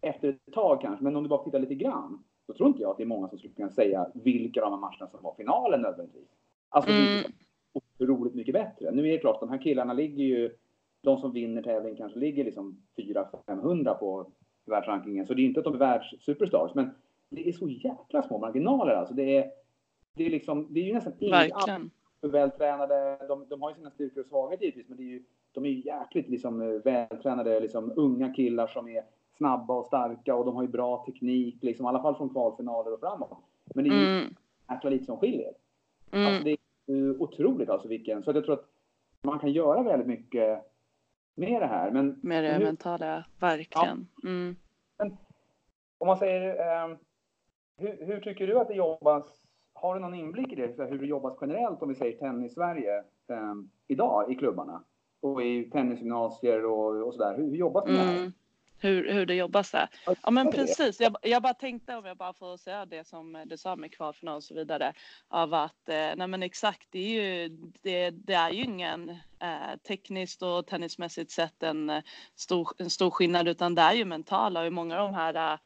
efter 0.00 0.28
ett 0.28 0.52
tag 0.52 0.80
kanske, 0.80 1.04
men 1.04 1.16
om 1.16 1.22
du 1.22 1.28
bara 1.28 1.44
tittar 1.44 1.58
lite 1.58 1.74
grann, 1.74 2.24
så 2.46 2.54
tror 2.54 2.68
inte 2.68 2.82
jag 2.82 2.90
att 2.90 2.96
det 2.96 3.02
är 3.02 3.06
många 3.06 3.28
som 3.28 3.38
skulle 3.38 3.54
kunna 3.54 3.70
säga 3.70 4.06
vilka 4.14 4.64
av 4.64 4.70
de 4.70 4.72
här 4.72 4.80
matcherna 4.80 5.10
som 5.10 5.22
var 5.22 5.34
finalen 5.34 5.80
nödvändigtvis. 5.80 6.28
Alltså 6.68 6.90
mm. 6.90 7.22
det 7.22 7.28
är 7.28 7.32
otroligt 7.72 8.34
mycket 8.34 8.54
bättre. 8.54 8.90
Nu 8.90 9.08
är 9.08 9.12
det 9.12 9.18
klart, 9.18 9.40
de 9.40 9.50
här 9.50 9.62
killarna 9.62 9.92
ligger 9.92 10.24
ju, 10.24 10.56
de 11.02 11.20
som 11.20 11.32
vinner 11.32 11.62
tävlingen 11.62 11.96
kanske 11.96 12.18
ligger 12.18 12.44
liksom 12.44 12.82
400-500 12.96 13.94
på 13.94 14.26
världsrankingen, 14.66 15.26
så 15.26 15.34
det 15.34 15.42
är 15.42 15.46
inte 15.46 15.60
att 15.60 15.64
de 15.64 15.74
är 15.74 15.78
världssuperstars, 15.78 16.74
men 16.74 16.90
det 17.28 17.48
är 17.48 17.52
så 17.52 17.68
jäkla 17.68 18.22
små 18.22 18.38
marginaler 18.38 18.94
alltså. 18.94 19.14
Det 19.14 19.36
är, 19.36 19.50
det 20.20 20.26
är 20.26 20.30
liksom, 20.30 20.66
det 20.70 20.80
är 20.80 20.84
ju 20.84 20.94
nästan 20.94 21.12
inget 21.18 21.52
för 22.20 22.28
vältränade. 22.28 23.18
De, 23.28 23.46
de 23.48 23.62
har 23.62 23.70
ju 23.70 23.76
sina 23.76 23.90
styrkor 23.90 24.20
och 24.20 24.26
svagheter 24.26 24.64
givetvis, 24.64 24.88
men 24.88 24.96
det 24.96 25.02
är 25.02 25.08
ju, 25.08 25.22
de 25.52 25.64
är 25.64 25.68
ju 25.68 25.80
jäkligt 25.80 26.28
liksom, 26.28 26.62
eh, 26.62 26.68
vältränade, 26.68 27.60
liksom, 27.60 27.92
unga 27.96 28.32
killar 28.34 28.66
som 28.66 28.88
är 28.88 29.04
snabba 29.36 29.74
och 29.74 29.86
starka 29.86 30.34
och 30.34 30.44
de 30.44 30.54
har 30.56 30.62
ju 30.62 30.68
bra 30.68 31.04
teknik, 31.06 31.62
liksom, 31.62 31.86
i 31.86 31.88
alla 31.88 32.02
fall 32.02 32.16
från 32.16 32.28
kvalfinaler 32.28 32.92
och 32.92 33.00
framåt. 33.00 33.38
Men 33.74 33.84
det 33.84 33.90
är 33.90 33.94
ju 33.94 34.18
mm. 34.18 34.34
jäkla 34.70 34.90
lite 34.90 35.04
som 35.04 35.18
skiljer. 35.18 35.52
Mm. 36.10 36.26
Alltså, 36.26 36.44
det 36.44 36.56
är 36.86 37.22
otroligt 37.22 37.70
alltså 37.70 37.88
vilken, 37.88 38.22
så 38.22 38.32
jag 38.32 38.44
tror 38.44 38.54
att 38.54 38.68
man 39.22 39.38
kan 39.38 39.52
göra 39.52 39.82
väldigt 39.82 40.08
mycket 40.08 40.60
med 41.34 41.62
det 41.62 41.66
här. 41.66 41.90
Men, 41.90 42.20
med 42.22 42.44
det 42.44 42.52
hur, 42.52 42.64
mentala, 42.64 43.24
verkligen. 43.40 44.06
Ja. 44.22 44.28
Mm. 44.28 44.56
Men, 44.98 45.16
om 45.98 46.06
man 46.06 46.16
säger, 46.16 46.48
eh, 46.48 46.96
hur, 47.76 48.06
hur, 48.06 48.20
tycker 48.20 48.46
du 48.46 48.58
att 48.58 48.68
det 48.68 48.74
jobbas 48.74 49.40
har 49.80 49.94
du 49.94 50.00
någon 50.00 50.14
inblick 50.14 50.52
i 50.52 50.54
det, 50.54 50.84
hur 50.84 50.98
det 50.98 51.06
jobbas 51.06 51.38
generellt 51.40 51.82
om 51.82 51.88
vi 51.88 51.94
säger 51.94 52.18
tennis-Sverige 52.18 52.98
eh, 53.28 53.54
idag 53.88 54.32
i 54.32 54.34
klubbarna? 54.34 54.82
Och 55.22 55.42
i 55.42 55.70
tennisgymnasier 55.70 56.64
och, 56.64 57.06
och 57.06 57.14
sådär. 57.14 57.36
Hur, 57.36 57.50
hur 57.50 57.56
jobbas 57.56 57.84
det 57.84 57.92
med 57.92 58.08
mm. 58.08 58.24
det 58.24 58.32
hur, 58.80 59.12
hur 59.12 59.26
det 59.26 59.34
jobbas 59.34 59.70
där. 59.70 59.88
Ja 60.22 60.30
men 60.30 60.50
precis, 60.50 61.00
jag, 61.00 61.16
jag 61.22 61.42
bara 61.42 61.54
tänkte 61.54 61.96
om 61.96 62.04
jag 62.04 62.16
bara 62.16 62.32
får 62.32 62.56
säga 62.56 62.86
det 62.86 63.06
som 63.06 63.42
du 63.46 63.56
sa 63.56 63.76
med 63.76 63.92
kvalfinal 63.92 64.36
och 64.36 64.44
så 64.44 64.54
vidare. 64.54 64.92
Av 65.28 65.54
att, 65.54 65.88
eh, 65.88 66.10
nej 66.16 66.26
men 66.26 66.42
exakt, 66.42 66.88
det 66.90 66.98
är 66.98 67.22
ju, 67.22 67.48
det, 67.82 68.10
det 68.10 68.34
är 68.34 68.50
ju 68.50 68.62
ingen 68.62 69.10
eh, 69.38 69.76
tekniskt 69.88 70.42
och 70.42 70.66
tennismässigt 70.66 71.30
sett 71.30 71.62
en, 71.62 71.90
eh, 71.90 72.02
stor, 72.34 72.68
en 72.78 72.90
stor 72.90 73.10
skillnad 73.10 73.48
utan 73.48 73.74
det 73.74 73.82
är 73.82 73.94
ju 73.94 74.04
mentala 74.04 74.60
och 74.60 74.66
i 74.66 74.70
många 74.70 75.00
av 75.00 75.12
de 75.12 75.14
här 75.14 75.52
eh, 75.52 75.58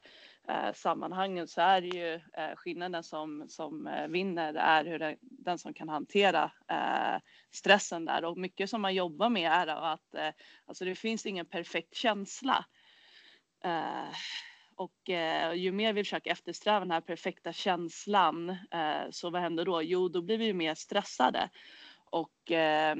Eh, 0.49 0.73
sammanhangen 0.73 1.49
så 1.49 1.61
är 1.61 1.81
det 1.81 1.89
ju 1.89 2.15
eh, 2.15 2.57
skillnaden 2.57 3.03
som, 3.03 3.45
som 3.49 3.87
eh, 3.87 4.09
vinner 4.09 4.55
är 4.55 4.85
hur 4.85 4.99
det, 4.99 5.17
den 5.21 5.59
som 5.59 5.75
kan 5.75 5.89
hantera 5.89 6.51
stressen 7.53 8.05
där 8.05 8.25
och 8.25 8.39
mycket 8.39 8.71
som 8.71 8.83
man 8.83 8.95
jobbar 8.95 9.29
med 9.29 9.53
är 9.53 9.67
att 9.67 10.15
alltså 10.67 10.85
det 10.85 10.95
finns 10.95 11.27
ingen 11.27 11.47
perfekt 11.47 11.95
känsla. 11.95 12.65
Och 14.77 15.11
eh, 15.11 15.53
ju 15.53 15.73
mer 15.73 15.93
vi 15.93 16.05
försöker 16.05 16.31
eftersträva 16.31 16.81
den 16.81 16.91
här 16.91 17.01
perfekta 17.01 17.53
känslan 17.53 18.57
så 19.11 19.31
vad 19.31 19.43
händer 19.43 19.65
då? 19.65 19.83
Jo, 19.83 20.09
då 20.09 20.23
blir 20.23 20.39
vi 20.39 20.53
mer 20.53 20.75
stressade 20.75 21.51
och 22.11 22.51
Eh, 22.51 22.97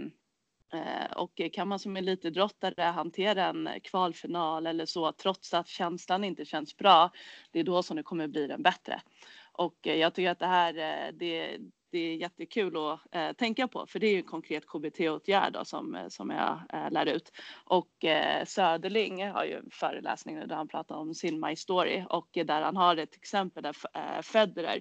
Eh, 0.75 1.13
och 1.17 1.41
kan 1.53 1.69
man 1.69 1.79
som 1.79 1.97
elitidrottare 1.97 2.83
hantera 2.83 3.45
en 3.45 3.69
kvalfinal 3.83 4.67
eller 4.67 4.87
så 4.87 5.13
trots 5.13 5.55
att 5.55 5.69
känslan 5.69 6.25
inte 6.25 6.45
känns 6.45 6.77
bra, 6.77 7.11
det 7.51 7.61
är 7.61 7.65
då 7.65 7.83
som 7.83 7.97
det 7.97 8.03
kommer 8.03 8.29
bli 8.29 8.47
den 8.47 8.63
bättre. 8.63 9.01
Och 9.53 9.87
eh, 9.87 9.97
jag 9.97 10.15
tycker 10.15 10.31
att 10.31 10.39
det 10.39 10.47
här 10.47 10.79
eh, 10.79 11.13
det, 11.13 11.59
det 11.91 11.99
är 11.99 12.17
jättekul 12.17 12.77
att 12.77 13.01
eh, 13.15 13.33
tänka 13.33 13.69
på 13.69 13.87
för 13.87 13.99
det 13.99 14.07
är 14.07 14.13
ju 14.13 14.19
en 14.19 14.25
konkret 14.25 14.67
KBT-åtgärd 14.67 15.67
som, 15.67 16.07
som 16.09 16.31
jag 16.31 16.61
eh, 16.73 16.91
lär 16.91 17.07
ut. 17.07 17.33
Och 17.65 18.05
eh, 18.05 18.45
Söderling 18.45 19.31
har 19.31 19.45
ju 19.45 19.53
en 19.53 19.71
föreläsning 19.71 20.49
där 20.49 20.57
han 20.57 20.69
pratar 20.69 20.95
om 20.95 21.15
sin 21.15 21.41
My 21.41 21.57
Story 21.57 22.05
och 22.09 22.29
där 22.33 22.63
han 22.63 22.77
har 22.77 22.97
ett 22.97 23.15
exempel 23.15 23.63
där 23.63 24.23
Federer 24.23 24.81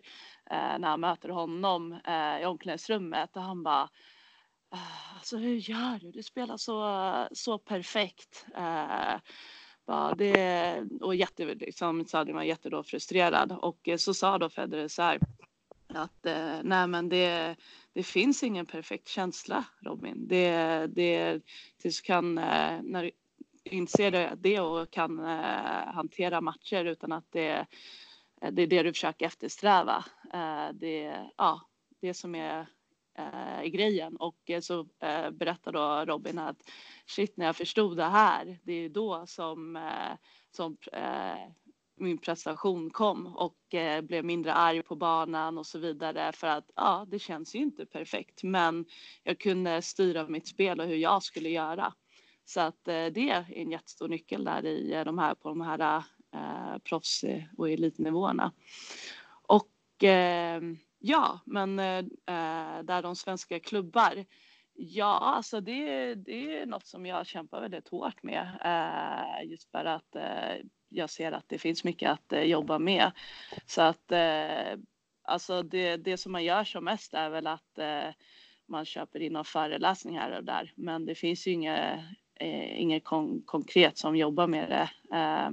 när 0.80 0.88
han 0.88 1.00
möter 1.00 1.30
honom 1.30 2.00
i 2.42 2.46
omklädningsrummet 2.46 3.36
och 3.36 3.42
han 3.42 3.64
bara 3.64 3.90
Ah, 4.76 5.16
alltså 5.16 5.38
hur 5.38 5.56
gör 5.56 6.00
du? 6.00 6.12
Du 6.12 6.24
spelar 6.24 6.58
så, 6.58 7.28
så 7.32 7.58
perfekt. 7.58 8.46
Eh, 8.56 9.16
bara 9.86 10.16
det, 10.16 10.84
och 11.02 11.16
jätte, 11.16 11.46
liksom, 11.46 12.06
så 12.06 12.18
hade 12.18 12.34
man 12.34 12.48
jätte 12.48 12.70
då 12.70 12.84
frustrerad 12.84 13.52
och 13.52 13.88
eh, 13.88 13.98
så 13.98 14.14
sa 14.14 14.38
då 14.38 14.50
Federer 14.50 14.88
så 14.88 15.02
här 15.02 15.20
att 15.94 16.26
eh, 16.26 16.60
nej 16.64 16.88
men 16.88 17.10
det, 17.10 17.56
det 17.94 18.04
finns 18.04 18.44
ingen 18.44 18.66
perfekt 18.66 19.08
känsla 19.08 19.66
Robin. 19.82 20.28
Det, 20.28 20.88
det 20.88 21.42
tills 21.82 22.02
kan, 22.02 22.38
eh, 22.38 22.82
när 22.84 23.04
du 23.04 23.12
inser 23.64 24.36
det, 24.36 24.60
och 24.60 24.92
kan 24.92 25.20
eh, 25.20 25.94
hantera 25.94 26.42
matcher 26.42 26.86
utan 26.86 27.12
att 27.12 27.32
det, 27.32 27.66
det 28.52 28.62
är 28.62 28.68
det 28.68 28.84
du 28.84 28.94
försöker 28.94 29.26
eftersträva. 29.26 30.06
Eh, 30.34 30.68
det, 30.74 31.30
ja, 31.38 31.62
det 32.02 32.14
som 32.14 32.36
är 32.36 32.68
eh, 33.18 33.64
grejen 33.64 34.16
och 34.16 34.50
eh, 34.50 34.60
så 34.60 34.88
eh, 35.00 35.32
berättar 35.32 35.72
då 35.72 36.06
Robin 36.06 36.40
att 36.40 36.70
shit 37.06 37.38
när 37.38 37.46
jag 37.46 37.56
förstod 37.56 37.98
det 37.98 38.04
här, 38.04 38.60
det 38.64 38.74
är 38.74 38.90
då 38.90 39.24
som, 39.28 39.76
eh, 39.76 40.18
som 40.52 40.78
eh, 40.94 41.52
min 41.96 42.18
prestation 42.18 42.90
kom 42.90 43.28
och 43.28 43.74
eh, 43.74 44.02
blev 44.02 44.26
mindre 44.26 44.54
arg 44.54 44.84
på 44.84 44.96
banan 44.96 45.58
och 45.58 45.66
så 45.66 45.80
vidare 45.80 46.32
för 46.32 46.48
att 46.48 46.72
ja, 46.76 47.06
det 47.08 47.20
känns 47.20 47.56
ju 47.56 47.60
inte 47.60 47.86
perfekt, 47.86 48.44
men 48.44 48.86
jag 49.24 49.40
kunde 49.40 49.82
styra 49.82 50.28
mitt 50.28 50.48
spel 50.48 50.80
och 50.80 50.88
hur 50.88 50.96
jag 50.96 51.24
skulle 51.24 51.50
göra. 51.50 51.94
Så 52.46 52.62
att 52.62 52.88
eh, 52.88 53.06
det 53.06 53.30
är 53.30 53.46
en 53.50 53.72
jättestor 53.72 54.08
nyckel 54.08 54.44
där 54.44 54.66
i 54.66 54.94
eh, 54.94 55.04
de 55.06 55.18
här 55.18 55.36
på 55.36 55.50
de 55.50 55.62
här 55.62 56.04
eh, 56.34 56.78
proffs 56.84 57.26
och 57.58 57.70
elitnivåerna. 57.70 58.52
Och 59.42 60.04
eh, 60.04 60.62
Ja, 61.06 61.40
men 61.46 61.80
eh, 61.80 61.98
eh, 61.98 62.84
där 62.84 63.02
de 63.02 63.16
svenska 63.16 63.60
klubbar 63.60 64.26
Ja, 64.76 65.20
alltså 65.20 65.62
det, 65.62 66.16
det 66.16 66.58
är 66.58 66.66
något 66.66 66.88
som 66.88 67.06
jag 67.06 67.28
kämpar 67.28 67.62
väldigt 67.62 67.88
hårt 67.88 68.24
med. 68.24 68.42
Eh, 68.66 69.50
just 69.50 69.72
för 69.72 69.86
att 69.86 70.16
eh, 70.16 70.66
jag 70.90 71.10
ser 71.10 71.32
att 71.32 71.50
det 71.50 71.58
finns 71.58 71.84
mycket 71.84 72.12
att 72.12 72.34
eh, 72.34 72.42
jobba 72.44 72.80
med. 72.80 73.12
Så 73.66 73.82
att 73.82 74.12
eh, 74.12 74.80
alltså 75.24 75.64
det, 75.64 75.98
det 75.98 76.18
som 76.18 76.32
man 76.32 76.44
gör 76.44 76.64
som 76.64 76.84
mest 76.84 77.14
är 77.14 77.30
väl 77.30 77.48
att 77.48 77.78
eh, 77.78 78.14
man 78.66 78.86
köper 78.86 79.20
in 79.20 79.34
någon 79.34 79.46
föreläsningar 79.46 80.32
och 80.32 80.44
där. 80.44 80.74
Men 80.76 81.06
det 81.06 81.16
finns 81.16 81.48
ju 81.48 81.52
inget, 81.52 82.00
eh, 82.36 82.82
inget 82.82 83.04
kon 83.04 83.42
konkret 83.46 83.98
som 83.98 84.16
jobbar 84.16 84.48
med 84.48 84.70
det 84.70 85.18
eh, 85.18 85.50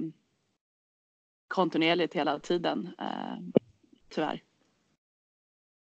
kontinuerligt 1.47 2.13
hela 2.13 2.39
tiden, 2.39 2.95
eh, 2.99 3.37
tyvärr. 4.09 4.43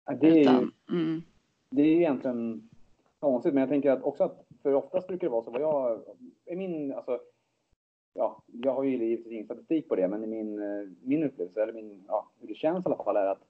Det 0.05 0.27
är, 0.27 0.35
ju, 0.35 0.69
mm. 0.89 1.21
det 1.69 1.81
är 1.81 1.95
egentligen 1.95 2.69
konstigt, 3.19 3.53
men 3.53 3.61
jag 3.61 3.69
tänker 3.69 3.91
att 3.91 4.03
också 4.03 4.23
att 4.23 4.45
för 4.61 4.73
oftast 4.73 5.07
brukar 5.07 5.27
det 5.27 5.31
vara 5.31 5.43
så 5.43 5.51
vad 5.51 5.61
jag, 5.61 6.01
i 6.45 6.55
min, 6.55 6.93
alltså, 6.93 7.19
ja, 8.13 8.43
jag 8.47 8.73
har 8.73 8.83
ju 8.83 8.91
givetvis 8.91 9.31
ingen 9.31 9.45
statistik 9.45 9.89
på 9.89 9.95
det, 9.95 10.07
men 10.07 10.23
i 10.23 10.27
min, 10.27 10.59
eh, 10.59 10.89
min 11.01 11.23
upplevelse, 11.23 11.63
eller 11.63 11.73
min, 11.73 12.03
ja, 12.07 12.29
hur 12.39 12.47
det 12.47 12.55
känns 12.55 12.85
i 12.85 12.89
alla 12.89 13.03
fall, 13.03 13.15
är 13.15 13.25
att 13.25 13.43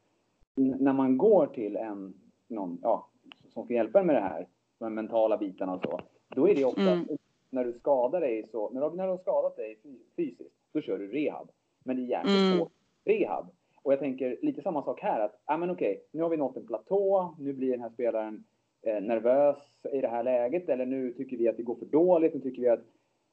när 0.56 0.94
man 0.94 1.18
går 1.18 1.48
till 1.48 1.76
en, 1.76 2.14
någon, 2.48 2.80
ja, 2.82 3.08
som 3.54 3.66
ska 3.66 3.74
hjälpa 3.74 4.00
en 4.00 4.06
med 4.06 4.16
det 4.16 4.22
här, 4.22 4.48
de 4.80 4.94
mentala 4.94 5.38
bitarna 5.38 5.74
och 5.74 5.82
så, 5.82 6.00
då 6.28 6.50
är 6.50 6.56
det 6.56 6.66
ofta 6.66 6.92
mm. 6.92 7.08
när 7.50 7.66
du 7.66 7.74
skadar 7.74 8.22
dig 8.22 8.48
så, 8.52 8.70
när 8.70 8.90
du, 8.90 8.96
när 8.96 9.04
du 9.04 9.10
har 9.10 9.18
skadat 9.18 9.56
dig 9.56 9.80
fysiskt, 10.16 10.56
då 10.72 10.82
kör 10.82 10.98
du 10.98 11.08
rehab. 11.08 11.52
Men 11.84 11.96
det 11.96 12.02
är 12.02 12.06
jäkligt 12.06 12.38
mm. 12.38 12.58
svårt 12.58 12.72
rehab. 13.06 13.48
Och 13.84 13.92
jag 13.94 14.00
tänker 14.00 14.38
lite 14.42 14.62
samma 14.62 14.84
sak 14.84 15.02
här 15.02 15.20
att, 15.20 15.42
ja 15.46 15.58
men 15.58 15.70
okej, 15.70 16.04
nu 16.12 16.22
har 16.22 16.30
vi 16.30 16.38
nått 16.38 16.58
en 16.58 16.68
platå, 16.68 17.36
nu 17.40 17.54
blir 17.54 17.72
den 17.72 17.82
här 17.82 17.90
spelaren 17.90 18.44
eh, 18.82 19.02
nervös 19.02 19.58
i 19.94 20.02
det 20.02 20.08
här 20.08 20.24
läget 20.24 20.70
eller 20.70 20.86
nu 20.86 21.14
tycker 21.14 21.38
vi 21.38 21.48
att 21.48 21.58
det 21.58 21.64
går 21.64 21.76
för 21.76 21.86
dåligt, 21.86 22.34
nu 22.34 22.40
tycker 22.40 22.62
vi 22.62 22.70
att 22.70 22.86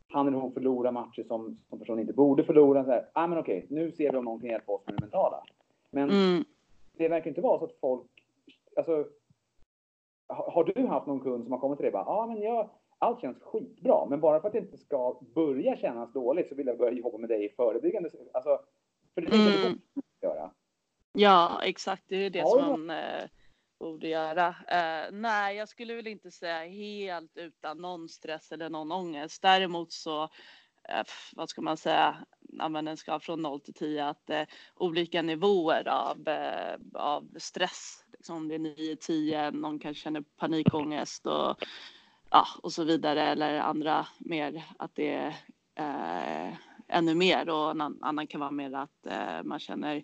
han 0.09 0.29
eller 0.29 0.39
hon 0.39 0.53
förlorar 0.53 0.93
matcher 0.93 1.23
som, 1.23 1.59
som 1.69 1.79
personen 1.79 2.01
inte 2.01 2.13
borde 2.13 2.45
förlora. 2.45 2.85
Så 2.85 2.91
här, 2.91 3.09
ah, 3.13 3.27
men 3.27 3.39
okej, 3.39 3.67
nu 3.69 3.93
ser 3.93 4.13
vi 4.13 4.19
om 4.19 4.25
någon 4.25 4.41
kan 4.41 4.51
hjälpa 4.51 4.73
oss 4.73 4.87
med 4.87 4.95
det 4.95 5.01
mentala. 5.01 5.43
Men 5.91 6.11
mm. 6.11 6.45
det 6.93 7.09
verkar 7.09 7.29
inte 7.29 7.41
vara 7.41 7.59
så 7.59 7.65
att 7.65 7.77
folk, 7.81 8.07
alltså, 8.77 9.05
har, 10.27 10.65
du 10.65 10.87
haft 10.87 11.07
någon 11.07 11.21
kund 11.21 11.45
som 11.45 11.53
har 11.53 11.59
kommit 11.59 11.79
till 11.79 11.85
dig 11.85 11.89
och 11.89 12.05
bara, 12.05 12.15
ja 12.15 12.23
ah, 12.23 12.27
men 12.27 12.43
jag, 12.43 12.71
allt 12.99 13.21
känns 13.21 13.43
skitbra, 13.43 14.07
men 14.11 14.21
bara 14.21 14.41
för 14.41 14.49
att 14.49 14.53
det 14.53 14.59
inte 14.59 14.79
ska 14.79 15.17
börja 15.35 15.77
kännas 15.77 16.13
dåligt 16.13 16.49
så 16.49 16.55
vill 16.55 16.67
jag 16.67 16.79
börja 16.79 16.93
jobba 16.93 17.19
med 17.19 17.29
dig 17.29 17.45
i 17.45 17.49
förebyggande, 17.49 18.11
alltså, 18.33 18.59
för 19.15 19.21
det 19.21 19.63
mm. 19.67 19.80
Ja, 21.21 21.61
exakt, 21.65 22.05
det 22.09 22.17
är 22.17 22.31
det 22.31 22.49
som 22.49 22.71
man 22.71 22.91
eh, 22.91 23.25
borde 23.79 24.09
göra. 24.09 24.49
Uh, 24.49 25.13
nej, 25.13 25.57
jag 25.57 25.69
skulle 25.69 25.95
väl 25.95 26.07
inte 26.07 26.31
säga 26.31 26.65
helt 26.65 27.37
utan 27.37 27.79
någon 27.79 28.09
stress 28.09 28.53
eller 28.53 28.71
någon 28.71 28.93
ångest. 28.93 29.43
Däremot 29.43 29.93
så, 29.93 30.23
uh, 30.23 31.03
vad 31.33 31.49
ska 31.49 31.63
man 31.63 31.77
säga, 31.77 32.17
använder 32.59 32.91
en 32.91 32.97
skala 32.97 33.21
från 33.21 33.43
0 33.43 33.61
till 33.61 33.75
10 33.75 34.07
att 34.07 34.31
uh, 34.31 34.43
olika 34.75 35.23
nivåer 35.23 35.89
av, 35.89 36.29
av 36.95 37.29
stress, 37.39 38.05
liksom 38.13 38.49
det 38.49 38.55
är 38.55 38.59
9, 38.59 38.97
10, 38.97 39.51
någon 39.51 39.79
kanske 39.79 40.03
känner 40.03 40.25
panikångest 40.37 41.27
och, 41.27 41.57
ja, 42.31 42.47
och 42.63 42.73
så 42.73 42.85
vidare. 42.85 43.23
Eller 43.23 43.59
andra 43.59 44.07
mer 44.19 44.65
att 44.79 44.95
det 44.95 45.33
är 45.75 46.57
ännu 46.89 47.15
mer. 47.15 47.49
Och 47.49 47.71
en 47.71 47.81
annan 47.81 48.27
kan 48.27 48.41
vara 48.41 48.51
mer 48.51 48.73
att 48.73 49.07
man 49.45 49.59
känner 49.59 50.03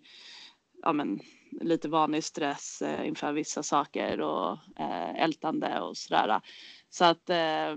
ja, 0.87 0.93
men, 0.93 1.21
lite 1.61 1.89
vanlig 1.89 2.25
stress 2.25 2.83
eh, 2.83 3.09
inför 3.09 3.33
vissa 3.33 3.63
saker 3.63 4.21
och 4.21 4.59
eh, 4.79 5.23
ältande 5.23 5.81
och 5.81 5.97
sådär. 5.97 6.41
Så 6.89 7.05
att 7.05 7.31
eh, 7.31 7.77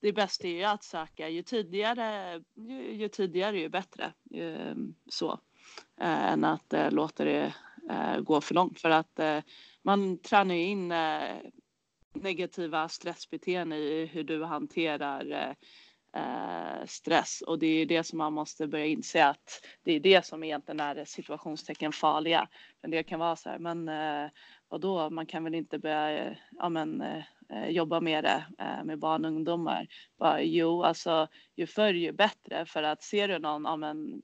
det 0.00 0.12
bästa 0.12 0.48
är 0.48 0.52
ju 0.52 0.64
att 0.64 0.84
söka 0.84 1.28
ju 1.28 1.42
tidigare, 1.42 2.40
ju, 2.54 2.94
ju 2.94 3.08
tidigare 3.08 3.58
ju 3.60 3.68
bättre. 3.68 4.12
Ju, 4.30 4.74
så. 5.08 5.40
Eh, 6.00 6.32
än 6.32 6.44
att 6.44 6.72
eh, 6.72 6.90
låta 6.90 7.24
det 7.24 7.54
eh, 7.90 8.20
gå 8.20 8.40
för 8.40 8.54
långt 8.54 8.80
för 8.80 8.90
att 8.90 9.18
eh, 9.18 9.38
man 9.82 10.18
tränar 10.18 10.54
ju 10.54 10.62
in 10.62 10.92
eh, 10.92 11.36
negativa 12.14 12.88
stressbeteenden 12.88 13.78
i 13.78 14.06
hur 14.12 14.24
du 14.24 14.44
hanterar 14.44 15.32
eh, 15.32 15.54
eh, 16.16 16.86
stress 16.86 17.42
och 17.46 17.58
det 17.58 17.66
är 17.66 17.86
det 17.86 18.04
som 18.04 18.18
man 18.18 18.32
måste 18.32 18.66
börja 18.66 18.86
inse 18.86 19.26
att 19.26 19.66
det 19.82 19.92
är 19.92 20.00
det 20.00 20.26
som 20.26 20.44
egentligen 20.44 20.80
är 20.80 21.04
situationstecken 21.04 21.92
farliga. 21.92 22.48
Men 22.82 22.90
det 22.90 23.02
kan 23.02 23.20
vara 23.20 23.36
så 23.36 23.48
här, 23.48 23.58
men 23.58 23.88
eh, 23.88 24.30
vadå, 24.68 25.10
man 25.10 25.26
kan 25.26 25.44
väl 25.44 25.54
inte 25.54 25.78
börja 25.78 26.36
ja, 26.50 26.68
men, 26.68 27.00
eh, 27.00 27.24
eh 27.50 27.68
jobba 27.68 28.00
med 28.00 28.24
det 28.24 28.44
eh, 28.58 28.84
med 28.84 28.98
barn 28.98 29.24
och 29.24 29.30
ungdomar. 29.30 29.86
Bara, 30.18 30.42
jo, 30.42 30.82
alltså 30.82 31.28
ju 31.56 31.66
förr 31.66 31.94
ju 31.94 32.12
bättre 32.12 32.66
för 32.66 32.82
att 32.82 33.02
ser 33.02 33.28
du 33.28 33.38
någon, 33.38 33.64
ja, 33.64 33.76
men, 33.76 34.22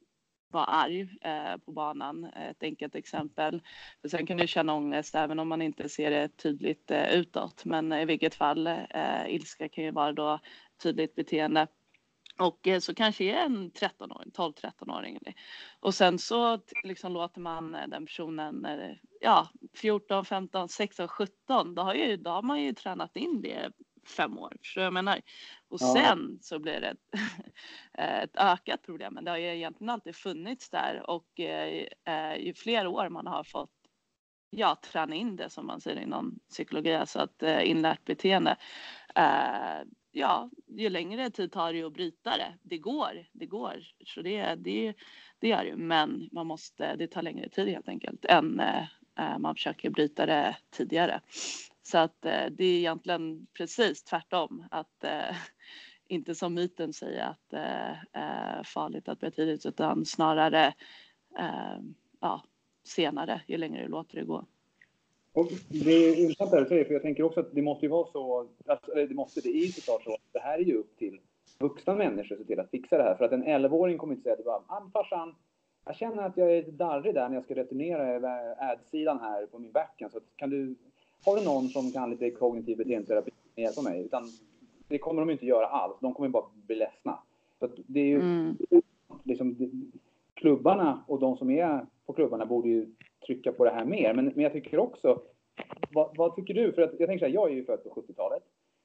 vara 0.49 0.65
arg 0.65 1.01
eh, 1.21 1.57
på 1.65 1.73
banan, 1.73 2.25
eh, 2.25 2.51
ett 2.51 2.63
enkelt 2.63 2.95
exempel. 2.95 3.63
För 4.01 4.09
sen 4.09 4.27
kan 4.27 4.37
du 4.37 4.47
känna 4.47 4.75
ångest 4.75 5.15
även 5.15 5.39
om 5.39 5.49
man 5.49 5.63
inte 5.63 5.89
ser 5.89 6.11
det 6.11 6.29
tydligt 6.29 6.91
eh, 6.91 7.15
utåt. 7.15 7.65
Men 7.65 7.93
i 7.93 8.05
vilket 8.05 8.35
fall, 8.35 8.67
eh, 8.67 9.27
ilska 9.29 9.69
kan 9.69 9.85
ju 9.85 9.91
vara 9.91 10.13
då 10.13 10.39
tydligt 10.83 11.15
beteende. 11.15 11.67
Och 12.39 12.69
eh, 12.69 12.81
så 12.81 12.95
kanske 12.95 13.25
är 13.25 13.45
en 13.45 13.71
13-åring, 13.71 14.31
12-13-åring. 14.31 15.19
Och 15.81 15.95
sen 15.95 16.19
så 16.19 16.61
liksom 16.85 17.13
låter 17.13 17.41
man 17.41 17.75
eh, 17.75 17.89
den 17.89 18.07
personen, 18.07 18.65
eh, 18.65 18.97
ja 19.21 19.49
14, 19.75 20.25
15, 20.25 20.69
16, 20.69 21.09
17, 21.09 21.75
då 21.75 21.83
har, 21.83 21.95
ju, 21.95 22.17
då 22.17 22.31
har 22.31 22.43
man 22.43 22.63
ju 22.63 22.73
tränat 22.73 23.17
in 23.17 23.43
det 23.43 23.73
fem 24.17 24.39
år. 24.39 24.57
Förstår 24.63 24.85
jag 24.85 24.93
menar? 24.93 25.21
Och 25.69 25.79
ja. 25.81 25.95
sen 25.95 26.39
så 26.43 26.59
blir 26.59 26.81
det 26.81 26.89
ett, 26.89 27.21
ett 28.25 28.37
ökat 28.37 28.83
problem. 28.83 29.15
Men 29.15 29.25
det 29.25 29.31
har 29.31 29.39
ju 29.39 29.57
egentligen 29.57 29.91
alltid 29.91 30.17
funnits 30.17 30.71
där 30.71 31.11
och 31.11 31.41
eh, 31.41 32.37
ju 32.39 32.55
fler 32.55 32.87
år 32.87 33.09
man 33.09 33.27
har 33.27 33.45
fått 33.45 33.71
ja, 34.51 34.77
träna 34.93 35.15
in 35.15 35.37
det 35.37 35.51
som 35.51 35.67
man 35.67 35.81
säger 35.81 36.01
inom 36.01 36.39
psykologi, 36.51 36.95
alltså 36.95 37.19
att 37.19 37.43
eh, 37.43 37.71
inlärt 37.71 38.05
beteende, 38.05 38.57
eh, 39.15 39.81
ja, 40.17 40.51
ju 40.67 40.91
längre 40.91 41.31
tid 41.31 41.53
tar 41.53 41.73
det 41.73 41.83
att 41.83 41.93
bryta 41.93 42.37
det. 42.37 42.55
Det 42.63 42.79
går, 42.79 43.27
det 43.33 43.47
går. 43.47 43.83
Så 44.05 44.23
det, 44.23 44.55
det, 44.55 44.95
det 45.39 45.49
gör 45.49 45.65
det. 45.65 45.77
Men 45.77 46.29
man 46.33 46.47
måste, 46.47 46.97
det 46.97 47.07
tar 47.07 47.23
längre 47.23 47.49
tid 47.49 47.69
helt 47.69 47.89
enkelt 47.89 48.25
än 48.25 48.61
eh, 48.61 48.83
eh 49.19 49.39
man 49.39 49.55
försöker 49.55 49.91
bryta 49.91 50.27
det 50.27 50.57
tidigare. 50.71 51.21
Så 51.83 51.99
att 51.99 52.25
eh, 52.25 52.47
det 52.51 52.65
är 52.65 52.79
egentligen 52.79 53.47
precis 53.53 54.05
tvärtom. 54.05 54.65
Att 54.71 55.05
eh, 55.05 55.37
inte 56.09 56.35
som 56.35 56.55
myten 56.55 56.93
säger 56.93 57.25
att 57.25 57.49
det 57.51 58.01
är 58.13 58.63
farligt 58.63 59.09
att 59.09 59.21
börja 59.21 59.31
tidigt 59.31 59.67
utan 59.67 60.05
snarare 60.05 60.75
ja, 62.21 62.43
senare 62.85 63.43
ju 63.47 63.57
längre 63.57 63.83
du 63.83 63.89
låter 63.89 64.17
det 64.17 64.25
gå. 64.25 64.47
Och 65.37 65.47
det 65.69 65.93
är 65.93 66.21
intressant 66.21 66.51
det 66.51 66.61
du 66.61 66.67
säger, 66.67 66.85
för 66.85 66.93
jag 66.93 67.03
tänker 67.03 67.23
också 67.23 67.41
att 67.41 67.55
det 67.55 67.63
måste 67.63 67.87
ju 67.87 67.91
vara 67.91 68.07
så, 68.13 68.49
alltså, 68.67 68.95
det 68.95 69.15
måste, 69.15 69.41
det 69.41 69.49
är 69.49 69.67
ju 69.67 69.73
såklart 69.73 70.03
så, 70.03 70.17
det 70.33 70.39
här 70.39 70.59
är 70.59 70.63
ju 70.63 70.75
upp 70.75 70.97
till 70.97 71.21
vuxna 71.59 71.95
människor 71.95 72.35
att 72.35 72.41
se 72.41 72.47
till 72.47 72.61
att 72.61 72.71
fixa 72.71 72.99
det 72.99 73.03
här. 73.03 73.15
För 73.15 73.25
att 73.25 73.33
en 73.33 73.45
11-åring 73.45 73.99
kommer 73.99 74.15
inte 74.15 74.23
säga 74.23 74.37
till 74.37 74.49
ah, 74.49 74.91
farsan, 74.93 75.35
jag 75.85 75.97
känner 75.97 76.23
att 76.23 76.37
jag 76.37 76.53
är 76.53 76.57
lite 76.57 76.71
darrig 76.71 77.15
där 77.15 77.29
när 77.29 77.35
jag 77.35 77.45
ska 77.45 77.55
returnera 77.55 78.55
ad-sidan 78.59 79.21
här 79.21 79.47
på 79.47 79.59
min 79.59 79.73
backhand. 79.73 80.13
Så 80.13 80.21
kan 80.37 80.51
du, 80.51 80.75
har 81.25 81.37
du 81.37 81.45
någon 81.45 81.69
som 81.69 81.93
kan 81.93 82.11
lite 82.11 82.31
kognitiv 82.31 82.77
beteendeterapi 82.77 83.31
med 83.55 83.63
hjälpa 83.63 83.83
mig? 83.83 84.05
Utan 84.05 84.25
det 84.89 84.99
kommer 84.99 85.21
de 85.21 85.31
inte 85.31 85.47
göra 85.47 85.67
alls. 85.67 85.97
De 86.01 86.15
kommer 86.15 86.29
bara 86.29 86.45
bli 86.67 86.77
ledsna. 86.77 87.19
Så 87.59 87.69
det 87.87 88.01
är 88.01 88.07
ju 88.07 88.21
mm. 88.21 88.57
liksom, 89.25 89.57
klubbarna 90.35 91.05
och 91.07 91.21
de 91.21 91.37
som 91.37 91.51
är 91.51 91.87
på 92.07 92.13
klubbarna 92.13 92.47
borde 92.47 92.69
ju 92.69 92.87
trycka 93.27 93.53
på 93.53 93.65
det 93.65 93.71
här 93.71 93.85
mer. 93.85 94.15
Men, 94.15 94.25
men 94.25 94.41
jag 94.41 94.53
tycker 94.53 94.79
också, 94.79 95.23
vad, 95.93 96.17
vad, 96.17 96.37
tycker 96.37 96.55
du? 96.55 96.73
För 96.73 96.83
att 96.83 96.91
jag 96.99 97.09
tänker 97.09 97.19
så 97.19 97.29
här, 97.29 97.35
jag 97.35 97.51
är 97.51 97.55
ju 97.55 97.65
född 97.65 97.85
på 97.85 97.91
70-talet. 97.91 98.43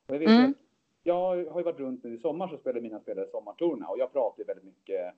Och 0.08 0.16
jag, 0.16 0.20
vet 0.20 0.30
mm. 0.30 0.52
att 0.52 0.58
jag 1.04 1.46
har 1.52 1.60
ju 1.60 1.64
varit 1.64 1.80
runt 1.80 2.04
nu 2.04 2.16
i 2.16 2.18
sommar 2.18 2.48
så 2.48 2.58
spelar 2.58 2.82
mina 2.82 3.00
spelare 3.00 3.28
sommartorna 3.32 3.88
och 3.88 4.00
jag 4.00 4.14
pratar 4.14 4.40
ju 4.40 4.46
väldigt 4.46 4.66
mycket 4.66 5.14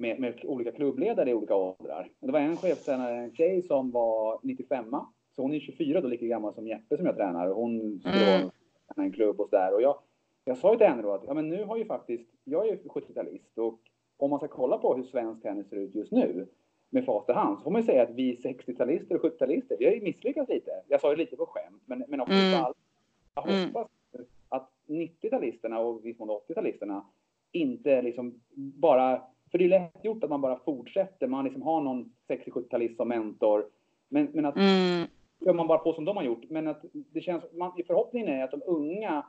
med, 0.00 0.20
med, 0.20 0.40
olika 0.44 0.72
klubbledare 0.72 1.30
i 1.30 1.34
olika 1.34 1.54
åldrar. 1.54 2.10
Det 2.20 2.32
var 2.32 2.40
en 2.40 2.56
chefstränare, 2.56 3.16
en 3.16 3.34
tjej 3.34 3.62
som 3.62 3.90
var 3.90 4.40
95 4.42 4.84
så 5.36 5.42
hon 5.42 5.54
är 5.54 5.60
24 5.60 6.00
då, 6.00 6.08
lika 6.08 6.26
gammal 6.26 6.54
som 6.54 6.66
Jeppe 6.66 6.96
som 6.96 7.06
jag 7.06 7.16
tränar. 7.16 7.48
Och 7.48 7.56
hon 7.56 8.00
skulle 8.00 8.36
mm. 8.36 8.50
en 8.96 9.12
klubb 9.12 9.40
och 9.40 9.48
sådär. 9.48 9.74
Och 9.74 9.82
jag, 9.82 9.98
jag 10.44 10.58
sa 10.58 10.72
ju 10.72 10.78
till 10.78 10.86
henne 10.86 11.02
då 11.02 11.12
att 11.12 11.24
ja, 11.26 11.34
men 11.34 11.48
nu 11.48 11.64
har 11.64 11.76
ju 11.76 11.84
faktiskt, 11.84 12.30
jag 12.44 12.66
är 12.66 12.70
ju 12.70 12.76
70-talist 12.76 13.58
och 13.58 13.80
om 14.16 14.30
man 14.30 14.38
ska 14.38 14.48
kolla 14.48 14.78
på 14.78 14.94
hur 14.94 15.02
svensk 15.02 15.42
tennis 15.42 15.68
ser 15.68 15.76
ut 15.76 15.94
just 15.94 16.12
nu 16.12 16.46
med 16.94 17.04
fast 17.04 17.30
i 17.30 17.32
hand 17.32 17.58
så 17.58 17.64
får 17.64 17.70
man 17.70 17.80
ju 17.80 17.86
säga 17.86 18.02
att 18.02 18.10
vi 18.10 18.36
60-talister 18.36 19.14
och 19.14 19.22
70-talister, 19.22 19.76
vi 19.78 19.84
har 19.84 19.92
ju 19.92 20.00
misslyckats 20.00 20.50
lite. 20.50 20.70
Jag 20.88 21.00
sa 21.00 21.10
det 21.10 21.16
lite 21.16 21.36
på 21.36 21.46
skämt, 21.46 21.82
men, 21.86 22.04
men 22.08 22.20
också 22.20 22.32
mm. 22.32 22.52
fall. 22.52 22.74
Jag 23.34 23.48
mm. 23.48 23.66
hoppas 23.66 23.88
mm. 24.14 24.26
att 24.48 24.70
90-talisterna 24.86 25.76
och 25.76 26.06
viss 26.06 26.18
mån 26.18 26.30
80-talisterna 26.30 27.02
inte 27.52 28.02
liksom 28.02 28.40
bara, 28.54 29.22
för 29.50 29.58
det 29.58 29.64
är 29.64 29.68
lätt 29.68 30.04
gjort 30.04 30.24
att 30.24 30.30
man 30.30 30.40
bara 30.40 30.58
fortsätter, 30.58 31.26
man 31.26 31.44
liksom 31.44 31.62
har 31.62 31.80
någon 31.80 32.12
60-70-talist 32.28 32.96
som 32.96 33.08
mentor, 33.08 33.66
men, 34.08 34.28
men 34.32 34.44
att 34.44 34.56
mm. 34.56 35.06
kör 35.44 35.52
man 35.52 35.66
bara 35.66 35.78
på 35.78 35.92
som 35.92 36.04
de 36.04 36.16
har 36.16 36.24
gjort. 36.24 36.50
Men 36.50 36.68
att 36.68 36.84
det 36.92 37.20
känns, 37.20 37.44
man, 37.52 37.72
förhoppningen 37.86 38.28
är 38.28 38.44
att 38.44 38.50
de 38.50 38.62
unga, 38.66 39.26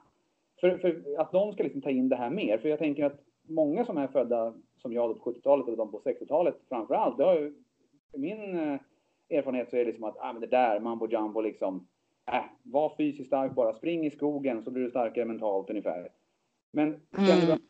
för, 0.60 0.78
för 0.78 1.02
att 1.18 1.32
de 1.32 1.54
ska 1.54 1.64
liksom 1.64 1.82
ta 1.82 1.90
in 1.90 2.10
det 2.10 2.16
här 2.16 2.30
mer. 2.30 2.58
För 2.58 2.70
jag 2.70 2.80
tänker 2.80 3.06
att 3.06 3.22
många 3.48 3.86
som 3.86 3.98
är 3.98 4.08
födda 4.08 4.54
som 4.78 4.94
jag 4.94 5.24
på 5.24 5.32
70-talet 5.32 5.68
eller 5.68 5.78
de 5.78 5.92
på 5.92 6.00
60-talet 6.00 6.56
framför 6.70 6.96
allt, 6.96 7.18
det 7.18 7.24
har 7.24 7.40
ju, 7.40 7.54
min 8.14 8.60
eh, 8.60 8.80
erfarenhet 9.30 9.70
så 9.70 9.76
är 9.76 9.80
det 9.80 9.86
liksom 9.86 10.04
att, 10.04 10.18
ah, 10.20 10.34
men 10.34 10.42
det 10.42 10.48
där, 10.48 10.80
mambo 10.80 11.08
jumbo 11.08 11.42
liksom, 11.42 11.88
äh, 12.32 12.44
var 12.64 12.94
fysiskt 12.98 13.28
stark 13.28 13.56
bara, 13.56 13.74
spring 13.74 14.06
i 14.06 14.12
skogen 14.12 14.64
så 14.64 14.72
blir 14.72 14.84
du 14.84 14.90
starkare 14.90 15.26
mentalt 15.26 15.70
ungefär. 15.70 16.10
Men 16.72 17.02
känner, 17.16 17.46
mm. 17.46 17.58
du, 17.58 17.64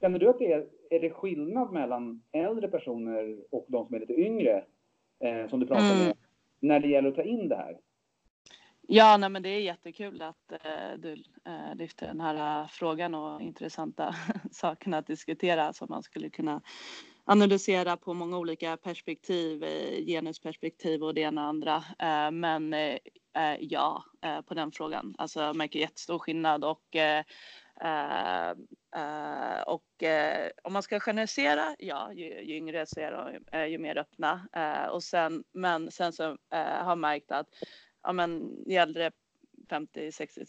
känner 0.00 0.18
du 0.18 0.28
att 0.28 0.38
det 0.38 0.52
är, 0.52 0.66
är 0.90 1.00
det 1.00 1.10
skillnad 1.10 1.72
mellan 1.72 2.22
äldre 2.32 2.68
personer 2.68 3.38
och 3.50 3.66
de 3.68 3.86
som 3.86 3.94
är 3.94 4.00
lite 4.00 4.20
yngre, 4.20 4.64
eh, 5.18 5.48
som 5.48 5.60
du 5.60 5.66
pratar 5.66 5.94
mm. 5.94 6.06
med, 6.06 6.16
när 6.60 6.80
det 6.80 6.88
gäller 6.88 7.08
att 7.08 7.16
ta 7.16 7.22
in 7.22 7.48
det 7.48 7.56
här? 7.56 7.78
Ja, 8.88 9.16
nej, 9.16 9.28
men 9.30 9.42
det 9.42 9.48
är 9.48 9.60
jättekul 9.60 10.22
att 10.22 10.52
eh, 10.52 10.98
du 10.98 11.12
eh, 11.44 11.74
lyfter 11.74 12.06
den 12.06 12.20
här 12.20 12.62
eh, 12.62 12.68
frågan 12.68 13.14
och 13.14 13.42
intressanta 13.42 14.14
sakerna 14.50 14.98
att 14.98 15.06
diskutera 15.06 15.72
som 15.72 15.86
man 15.90 16.02
skulle 16.02 16.30
kunna 16.30 16.60
analysera 17.24 17.96
på 17.96 18.14
många 18.14 18.38
olika 18.38 18.76
perspektiv, 18.76 19.64
eh, 19.64 20.04
genusperspektiv 20.04 21.02
och 21.02 21.14
det 21.14 21.20
ena 21.20 21.42
och 21.42 21.48
andra. 21.48 21.76
Eh, 21.98 22.30
men 22.30 22.74
eh, 22.74 22.98
eh 23.36 23.56
ja, 23.60 24.04
eh, 24.22 24.40
på 24.40 24.54
den 24.54 24.72
frågan. 24.72 25.14
Alltså 25.18 25.40
jag 25.42 25.56
märker 25.56 25.78
jättestor 25.78 26.18
skillnad 26.18 26.64
och 26.64 26.96
Uh, 27.84 28.50
uh, 28.96 29.62
och 29.66 30.02
uh, 30.02 30.48
om 30.62 30.72
man 30.72 30.82
ska 30.82 31.00
generalisera, 31.00 31.76
ja, 31.78 32.12
ju, 32.12 32.24
ju 32.24 32.56
yngre 32.56 32.86
så 32.86 33.00
är 33.00 33.12
de 33.52 33.70
ju 33.70 33.78
mer 33.78 33.98
öppna. 33.98 34.48
och 34.90 35.02
sen, 35.02 35.44
men 35.52 35.90
sen 35.90 36.12
så 36.12 36.24
har 36.50 36.88
jag 36.88 36.98
märkt 36.98 37.30
att 37.30 37.48
ja, 38.06 38.12
men, 38.12 38.58
i 38.66 38.76
äldre 38.76 39.10
50, 39.70 40.12
60, 40.12 40.44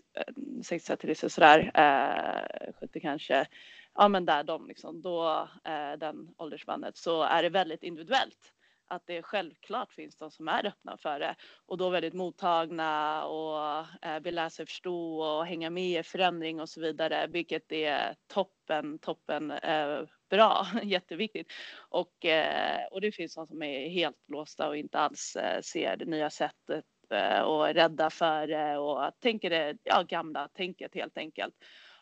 60 0.63 0.98
till 0.98 1.30
sådär, 1.30 1.72
eh, 1.74 2.74
70 2.80 3.00
kanske, 3.00 3.48
ja 3.93 4.08
men 4.08 4.26
där 4.26 4.43
de 4.43 4.67
liksom, 4.67 5.02
då 5.02 5.48
eh, 5.63 5.93
den 5.98 6.34
åldersspannet 6.38 6.98
så 6.98 7.24
är 7.24 7.43
det 7.43 7.50
väldigt 7.50 7.84
individuellt 7.84 8.54
att 8.89 9.08
det 9.08 9.22
självklart 9.22 9.93
finns 9.93 10.15
de 10.15 10.32
som 10.32 10.48
är 10.48 10.65
öppna 10.65 10.98
för 10.98 11.20
det 11.20 11.36
och 11.65 11.78
då 11.78 11.89
väldigt 11.89 12.13
mottagna 12.13 13.24
och 13.26 13.86
eh, 14.02 14.20
vill 14.20 14.36
lära 14.36 14.50
sig 14.50 14.65
förstå 14.65 15.20
och 15.20 15.46
hänga 15.46 15.70
med 15.70 16.00
i 16.00 16.04
förändring 16.04 16.62
och 16.62 16.70
så 16.70 16.82
vidare, 16.82 17.28
vilket 17.28 17.72
är 17.72 18.15
toppen, 18.28 19.00
toppen 19.00 19.52
eh, 19.52 20.02
bra, 20.30 20.67
jätteviktigt. 20.84 21.52
Och, 21.89 22.26
eh, 22.26 22.86
och 22.91 23.02
det 23.02 23.12
finns 23.12 23.36
de 23.36 23.48
som 23.48 23.63
är 23.63 23.89
helt 23.89 24.30
låsta 24.30 24.67
och 24.67 24.78
inte 24.78 25.00
alls 25.00 25.36
eh, 25.36 25.62
ser 25.62 25.98
det 25.98 26.06
nya 26.06 26.30
sättet 26.30 26.86
Eh, 27.12 27.41
och 27.41 27.70
är 27.70 27.74
rädda 27.74 28.10
för 28.10 28.48
det 28.48 28.78
och 28.78 29.20
tänker 29.20 29.50
det 29.50 29.78
ja, 29.84 30.04
gamla 30.04 30.48
tänket 30.48 30.96
helt 30.96 31.17
enkelt. 31.17 31.56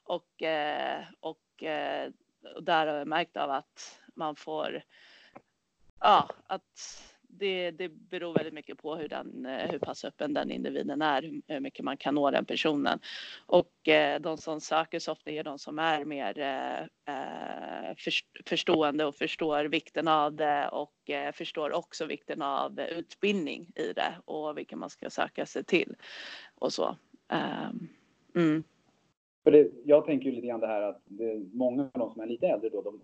Och, 0.03 0.43
eh, 0.43 1.03
och, 1.19 1.63
eh, 1.63 2.11
och 2.55 2.63
där 2.63 2.87
har 2.87 2.95
jag 2.95 3.07
märkt 3.07 3.37
av 3.37 3.51
att 3.51 4.01
man 4.15 4.35
får 4.35 4.83
ja, 5.99 6.29
att 6.47 7.01
det, 7.39 7.71
det 7.71 7.89
beror 7.89 8.33
väldigt 8.33 8.53
mycket 8.53 8.77
på 8.77 8.95
hur, 8.95 9.07
den, 9.07 9.45
eh, 9.45 9.71
hur 9.71 9.79
pass 9.79 10.05
öppen 10.05 10.33
den 10.33 10.51
individen 10.51 11.01
är, 11.01 11.41
hur 11.47 11.59
mycket 11.59 11.85
man 11.85 11.97
kan 11.97 12.15
nå 12.15 12.31
den 12.31 12.45
personen. 12.45 12.99
Och 13.45 13.87
eh, 13.87 14.21
de 14.21 14.37
som 14.37 14.61
söker 14.61 14.99
så 14.99 15.11
ofta 15.11 15.31
är 15.31 15.43
de 15.43 15.59
som 15.59 15.79
är 15.79 16.05
mer 16.05 16.39
eh, 16.39 16.79
eh 16.79 17.95
förstående 18.45 19.05
och 19.05 19.15
förstår 19.15 19.65
vikten 19.65 20.07
av 20.07 20.33
det 20.33 20.69
och 20.71 21.09
eh, 21.09 21.31
förstår 21.31 21.73
också 21.73 22.05
vikten 22.05 22.41
av 22.41 22.79
utbildning 22.79 23.71
i 23.75 23.93
det 23.93 24.15
och 24.25 24.57
vilka 24.57 24.75
man 24.75 24.89
ska 24.89 25.09
söka 25.09 25.45
sig 25.45 25.63
till 25.63 25.95
och 26.55 26.73
så. 26.73 26.97
Ehm, 27.29 27.87
mm. 28.35 28.63
För 29.43 29.51
det, 29.51 29.71
jag 29.83 30.05
tänker 30.05 30.25
ju 30.25 30.35
lite 30.35 30.47
grann 30.47 30.59
det 30.59 30.67
här 30.67 30.81
att 30.81 31.01
det 31.05 31.31
är 31.31 31.45
många 31.53 31.83
av 31.83 31.99
de 31.99 32.11
som 32.11 32.21
är 32.21 32.27
lite 32.27 32.47
äldre 32.47 32.69
då, 32.69 32.81
de, 32.81 32.99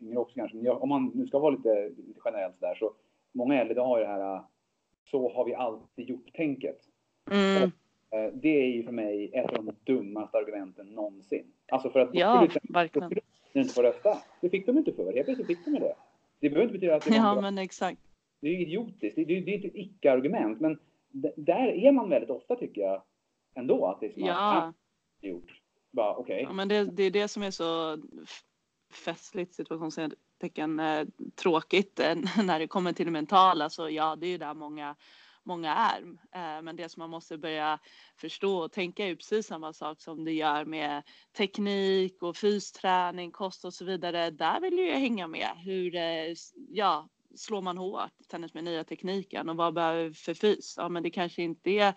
yngre 0.00 0.18
också 0.18 0.34
kanske, 0.34 0.56
men 0.56 0.66
jag, 0.66 0.82
om 0.82 0.88
man 0.88 1.10
nu 1.14 1.26
ska 1.26 1.38
vara 1.38 1.50
lite, 1.50 1.88
lite 1.88 2.20
generellt 2.24 2.54
sådär 2.58 2.74
så 2.74 2.92
många 3.32 3.60
äldre 3.60 3.80
har 3.80 3.98
ju 3.98 4.04
det 4.04 4.10
här 4.10 4.42
så 5.04 5.32
har 5.32 5.44
vi 5.44 5.54
alltid 5.54 6.08
gjort-tänket. 6.08 6.78
Mm. 7.30 7.62
Eh, 8.10 8.32
det 8.32 8.48
är 8.48 8.66
ju 8.66 8.84
för 8.84 8.92
mig 8.92 9.30
ett 9.34 9.58
av 9.58 9.64
de 9.64 9.74
dummaste 9.84 10.38
argumenten 10.38 10.86
någonsin. 10.86 11.52
Alltså 11.68 11.90
för 11.90 12.00
att 12.00 12.10
ja, 12.12 12.48
verkligen. 12.62 13.08
Skulle 13.08 13.20
de 13.52 13.60
inte 13.60 13.74
få 13.74 13.82
rösta. 13.82 14.18
Det 14.40 14.50
fick 14.50 14.66
de 14.66 14.78
inte 14.78 14.92
för. 14.92 15.12
Helt 15.12 15.24
plötsligt 15.24 15.46
fick 15.46 15.64
de 15.64 15.70
det. 15.70 15.94
Det 16.40 16.50
behöver 16.50 16.62
inte 16.62 16.72
betyda 16.72 16.96
att 16.96 17.04
det 17.04 17.14
Ja, 17.14 17.32
bra. 17.32 17.42
men 17.42 17.58
exakt. 17.58 18.00
Det 18.40 18.48
är 18.48 18.60
idiotiskt. 18.60 19.16
Det 19.16 19.22
är, 19.22 19.26
det 19.26 19.34
är 19.34 19.54
inte 19.54 19.68
ett 19.68 19.76
icke-argument. 19.76 20.60
Men 20.60 20.78
där 21.36 21.68
är 21.68 21.92
man 21.92 22.08
väldigt 22.08 22.30
ofta 22.30 22.56
tycker 22.56 22.80
jag 22.80 23.02
ändå 23.54 23.86
att 23.86 24.00
det 24.00 24.06
är 24.06 24.12
smart. 24.12 24.26
Ja. 24.28 24.72
Gjort. 25.20 25.60
Bara 25.90 26.16
okej. 26.16 26.34
Okay. 26.34 26.42
Ja, 26.42 26.52
men 26.52 26.68
det, 26.68 26.84
det 26.84 27.02
är 27.02 27.10
det 27.10 27.28
som 27.28 27.42
är 27.42 27.50
så 27.50 27.98
festligt 29.04 29.54
situationstecken 29.54 30.16
eh, 30.42 31.06
tråkigt 31.36 32.00
eh, 32.00 32.16
när 32.44 32.58
det 32.58 32.66
kommer 32.66 32.92
till 32.92 33.06
det 33.06 33.12
mentala 33.12 33.70
så 33.70 33.90
ja 33.90 34.16
det 34.16 34.26
är 34.26 34.30
ju 34.30 34.38
där 34.38 34.54
många 34.54 34.96
många 35.42 35.74
är. 35.74 36.02
Eh, 36.34 36.62
men 36.62 36.76
det 36.76 36.88
som 36.88 37.00
man 37.00 37.10
måste 37.10 37.38
börja 37.38 37.78
förstå 38.16 38.58
och 38.58 38.72
tänka 38.72 39.06
är 39.06 39.14
precis 39.14 39.46
samma 39.46 39.72
sak 39.72 40.00
som 40.00 40.24
det 40.24 40.32
gör 40.32 40.64
med 40.64 41.02
teknik 41.36 42.22
och 42.22 42.36
fysträning, 42.36 43.30
kost 43.30 43.64
och 43.64 43.74
så 43.74 43.84
vidare. 43.84 44.30
Där 44.30 44.60
vill 44.60 44.78
ju 44.78 44.92
hänga 44.92 45.26
med. 45.26 45.50
Hur, 45.56 45.94
eh, 45.94 46.34
ja, 46.68 47.08
slår 47.36 47.62
man 47.62 47.78
hårt 47.78 48.12
tennis 48.28 48.54
med 48.54 48.64
nya 48.64 48.84
tekniken 48.84 49.48
och 49.48 49.56
vad 49.56 49.74
behöver 49.74 50.04
vi 50.04 50.14
för 50.14 50.34
fys? 50.34 50.74
Ja, 50.76 50.88
men 50.88 51.02
det 51.02 51.10
kanske 51.10 51.42
inte 51.42 51.70
är 51.70 51.94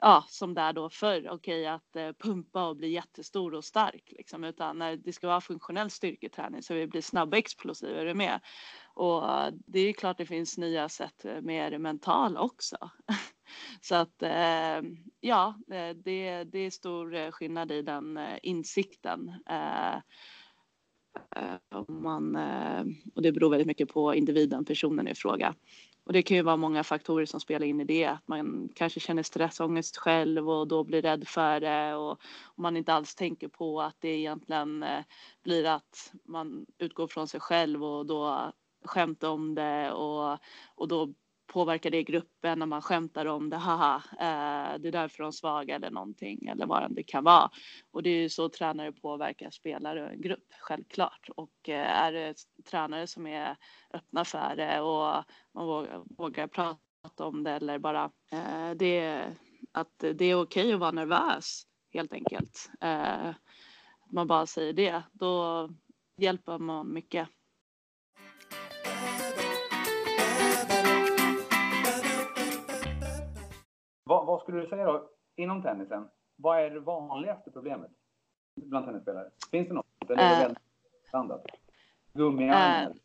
ja, 0.00 0.24
som 0.28 0.54
där 0.54 0.72
då 0.72 0.90
förr, 0.90 1.28
okej 1.30 1.60
okay, 1.60 1.66
att 1.66 1.96
eh, 1.96 2.12
pumpa 2.12 2.68
och 2.68 2.76
bli 2.76 2.88
jättestor 2.88 3.54
och 3.54 3.64
stark 3.64 4.12
liksom, 4.18 4.44
utan 4.44 4.78
när 4.78 4.96
det 4.96 5.12
ska 5.12 5.26
vara 5.26 5.40
funktionell 5.40 5.90
styrketräning 5.90 6.62
så 6.62 6.74
vi 6.74 6.86
blir 6.86 7.00
snabba 7.00 7.36
explosiva, 7.36 8.00
är 8.00 8.04
du 8.04 8.14
med? 8.14 8.40
Och 8.94 9.22
det 9.66 9.80
är 9.80 9.92
klart 9.92 10.18
det 10.18 10.26
finns 10.26 10.58
nya 10.58 10.88
sätt 10.88 11.24
eh, 11.24 11.40
med 11.40 11.72
det 11.72 11.78
mentala 11.78 12.40
också. 12.40 12.76
så 13.80 13.94
att 13.94 14.22
eh, 14.22 14.82
ja, 15.20 15.54
eh, 15.70 15.96
det, 15.96 16.44
det 16.44 16.58
är 16.58 16.70
stor 16.70 17.14
eh, 17.14 17.30
skillnad 17.30 17.72
i 17.72 17.82
den 17.82 18.18
insikten. 18.42 19.20
insikten. 19.20 20.02
om 21.74 22.02
man, 22.02 22.36
och 23.14 23.22
det 23.22 23.32
beror 23.32 23.50
väldigt 23.50 23.66
mycket 23.66 23.88
på 23.88 24.14
individen, 24.14 24.64
personen 24.64 25.08
i 25.08 25.14
fråga. 25.14 25.54
Och 26.06 26.12
det 26.12 26.22
kan 26.22 26.36
ju 26.36 26.42
vara 26.42 26.56
många 26.56 26.84
faktorer 26.84 27.26
som 27.26 27.40
spelar 27.40 27.66
in 27.66 27.80
i 27.80 27.84
det. 27.84 28.04
Att 28.04 28.28
man 28.28 28.68
kanske 28.74 29.00
känner 29.00 29.22
stressångest 29.22 29.96
själv 29.96 30.50
och 30.50 30.68
då 30.68 30.84
blir 30.84 31.02
rädd 31.02 31.28
för 31.28 31.60
det 31.60 31.94
och, 31.94 32.20
man 32.56 32.76
inte 32.76 32.92
alls 32.92 33.14
tänker 33.14 33.48
på 33.48 33.80
att 33.80 33.96
det 34.00 34.08
egentligen 34.08 34.82
eh, 34.82 35.04
blir 35.42 35.64
att 35.64 36.12
man 36.24 36.66
utgår 36.78 37.06
från 37.06 37.28
sig 37.28 37.40
själv 37.40 37.84
och 37.84 38.06
då 38.06 38.52
skämtar 38.84 39.28
om 39.28 39.54
det 39.54 39.92
och, 39.92 40.38
och 40.74 40.88
då 40.88 41.14
påverkar 41.56 41.90
det 41.90 42.02
gruppen 42.02 42.58
när 42.58 42.66
man 42.66 42.82
skämtar 42.82 43.26
om 43.26 43.50
det, 43.50 43.56
haha, 43.56 44.02
eh, 44.12 44.78
det 44.78 44.88
är 44.88 44.92
därför 44.92 45.18
de 45.18 45.26
är 45.26 45.30
svaga 45.30 45.74
eller 45.74 45.90
någonting 45.90 46.46
eller 46.46 46.66
vad 46.66 46.94
det 46.94 47.02
kan 47.02 47.24
vara. 47.24 47.50
Och 47.90 48.02
det 48.02 48.10
är 48.10 48.22
ju 48.22 48.28
så 48.28 48.48
tränare 48.48 48.92
påverkar 48.92 49.50
spelare 49.50 50.04
och 50.04 50.10
en 50.10 50.20
grupp, 50.20 50.44
självklart. 50.60 51.28
Och 51.36 51.68
eh, 51.68 52.02
är 52.02 52.12
det 52.12 52.34
tränare 52.70 53.06
som 53.06 53.26
är 53.26 53.56
öppna 53.94 54.24
för 54.24 54.56
det 54.56 54.80
och 54.80 55.24
man 55.54 55.66
vågar, 55.66 56.02
vågar 56.18 56.46
prata 56.46 57.24
om 57.24 57.44
det 57.44 57.50
eller 57.50 57.78
bara 57.78 58.10
eh, 58.32 58.70
det, 58.70 59.24
att 59.72 59.98
det 59.98 60.24
är 60.24 60.42
okej 60.42 60.72
att 60.72 60.80
vara 60.80 60.90
nervös 60.90 61.62
helt 61.92 62.12
enkelt. 62.12 62.70
Eh, 62.80 63.30
man 64.12 64.26
bara 64.26 64.46
säger 64.46 64.72
det, 64.72 65.02
då 65.12 65.68
hjälper 66.16 66.58
man 66.58 66.92
mycket. 66.92 67.28
Vad, 74.26 74.34
vad, 74.34 74.42
skulle 74.42 74.60
du 74.60 74.66
säga 74.66 74.84
då, 74.84 75.10
inom 75.36 75.62
tennisen? 75.62 76.08
Vad 76.36 76.60
är 76.60 76.70
det 76.70 76.80
vanligaste 76.80 77.50
problemet 77.50 77.90
bland 78.56 78.86
tennisspelare? 78.86 79.30
Finns 79.50 79.68
det 79.68 79.74
något? 79.74 79.86
Den 79.98 80.18
är 80.18 80.32
uh, 80.32 80.38
väldigt 80.38 80.62
standard. 81.08 81.40
Gummiarmen? 82.12 82.98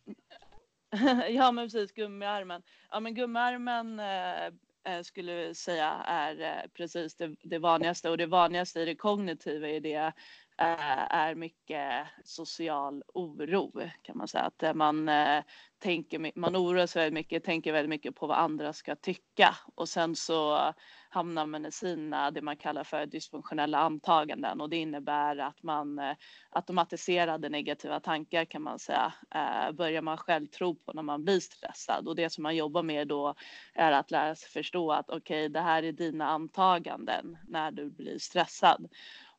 Uh, 0.94 1.30
ja, 1.36 1.52
men 1.52 1.66
precis. 1.66 1.92
Gummiarmen. 1.92 2.64
Ja, 2.92 3.00
men 3.00 3.16
gummiarmen 3.16 4.00
uh, 4.00 5.02
skulle 5.02 5.56
säga 5.56 5.90
är 6.06 6.68
precis 6.68 7.16
det, 7.16 7.36
det, 7.44 7.60
vanligaste 7.60 8.10
och 8.10 8.18
det 8.18 8.26
vanligaste 8.26 8.80
i 8.80 8.86
det 8.86 8.96
kognitiva 8.96 9.68
är 9.68 9.80
det 9.80 10.14
Eh, 10.62 11.16
är 11.16 11.36
mycket 11.36 12.08
social 12.24 13.04
oro 13.14 13.72
kan 14.02 14.18
man 14.18 14.28
säga. 14.28 14.44
Att 14.44 14.76
man 14.76 15.10
eh, 15.10 15.44
tänker, 15.80 16.32
man 16.40 16.56
oroar 16.56 16.86
sig 16.86 17.00
väldigt 17.00 17.14
mycket, 17.14 17.44
tänker 17.44 17.74
väldigt 17.74 17.90
mycket 17.90 18.16
på 18.16 18.28
vad 18.28 18.38
andra 18.38 18.74
ska 18.74 18.96
tycka. 18.96 19.56
Och 19.76 19.90
sen 19.90 20.16
så 20.16 20.74
hamnar 21.10 21.46
man 21.46 21.66
i 21.66 21.72
sina, 21.72 22.32
det 22.32 22.42
man 22.42 22.58
kallar 22.58 22.84
för 22.84 23.06
dysfunktionella 23.06 23.78
antaganden. 23.78 24.62
Och 24.62 24.70
det 24.70 24.78
innebär 24.78 25.38
att 25.38 25.64
man 25.64 26.00
eh, 26.00 26.16
automatiserade 26.50 27.50
negativa 27.50 28.00
tankar 28.00 28.46
kan 28.46 28.62
man 28.62 28.80
säga. 28.80 29.14
Eh, 29.36 29.72
börjar 29.72 30.02
man 30.02 30.18
själv 30.18 30.48
tro 30.48 30.76
på 30.76 30.94
när 30.94 31.04
man 31.04 31.24
blir 31.24 31.40
stressad. 31.40 32.08
Och 32.08 32.16
det 32.16 32.30
som 32.30 32.44
man 32.44 32.56
jobbar 32.56 32.84
med 32.84 33.08
då 33.08 33.36
är 33.74 33.92
att 33.92 34.12
lära 34.12 34.36
sig 34.36 34.50
förstå 34.50 34.92
att 34.92 35.10
okej, 35.10 35.18
okay, 35.18 35.48
det 35.48 35.62
här 35.62 35.84
är 35.84 35.92
dina 35.92 36.28
antaganden 36.28 37.38
när 37.48 37.72
du 37.72 37.90
blir 37.90 38.20
stressad 38.20 38.88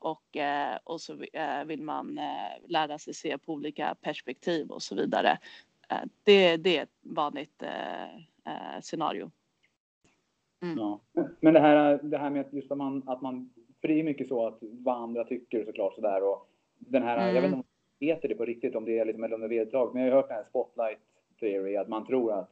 och, 0.05 0.37
eh, 0.37 0.79
och 0.85 1.01
så 1.01 1.17
vill 1.67 1.83
man 1.83 2.21
lära 2.67 2.99
sig 2.99 3.15
se 3.15 3.39
på 3.39 3.53
olika 3.53 3.97
perspektiv 4.01 4.71
och 4.71 4.83
så 4.83 4.95
vidare. 4.95 5.39
Det, 6.23 6.57
det 6.57 6.79
är 6.79 6.83
ett 6.83 6.99
vanligt 7.03 7.63
scenario. 8.81 9.31
Mm. 10.63 10.79
Ja. 10.79 11.01
Men 11.41 11.55
det 11.55 11.61
här, 11.61 12.01
det 12.03 12.19
här 12.19 12.31
med 12.31 12.47
just 12.53 12.71
att 12.73 12.79
man, 12.79 13.03
att 13.07 13.23
man, 13.23 13.51
för 13.81 13.89
det 13.89 14.01
är 14.01 14.05
mycket 14.05 14.29
så 14.29 14.47
att 14.47 14.59
vad 14.61 15.03
andra 15.03 15.25
tycker 15.25 15.65
såklart 15.65 15.95
sådär 15.95 16.23
och 16.23 16.49
den 16.79 17.03
här, 17.03 17.17
mm. 17.17 17.35
jag 17.35 17.43
vet 17.43 17.49
inte 17.49 17.55
om 17.55 17.59
man 17.59 18.09
heter 18.09 18.29
det 18.29 18.35
på 18.35 18.45
riktigt 18.45 18.77
om 18.77 18.85
det 18.85 18.99
är 18.99 19.05
liksom, 19.05 19.25
eller 19.25 19.35
om 19.35 19.41
det 19.41 19.47
är 19.47 19.59
vedertaget, 19.59 19.95
men 19.95 20.03
jag 20.03 20.11
har 20.11 20.17
hört 20.17 20.29
den 20.29 20.37
här 20.37 20.45
spotlight 20.45 20.99
theory, 21.41 21.77
att 21.77 21.89
man 21.89 22.07
tror 22.07 22.33
att 22.33 22.51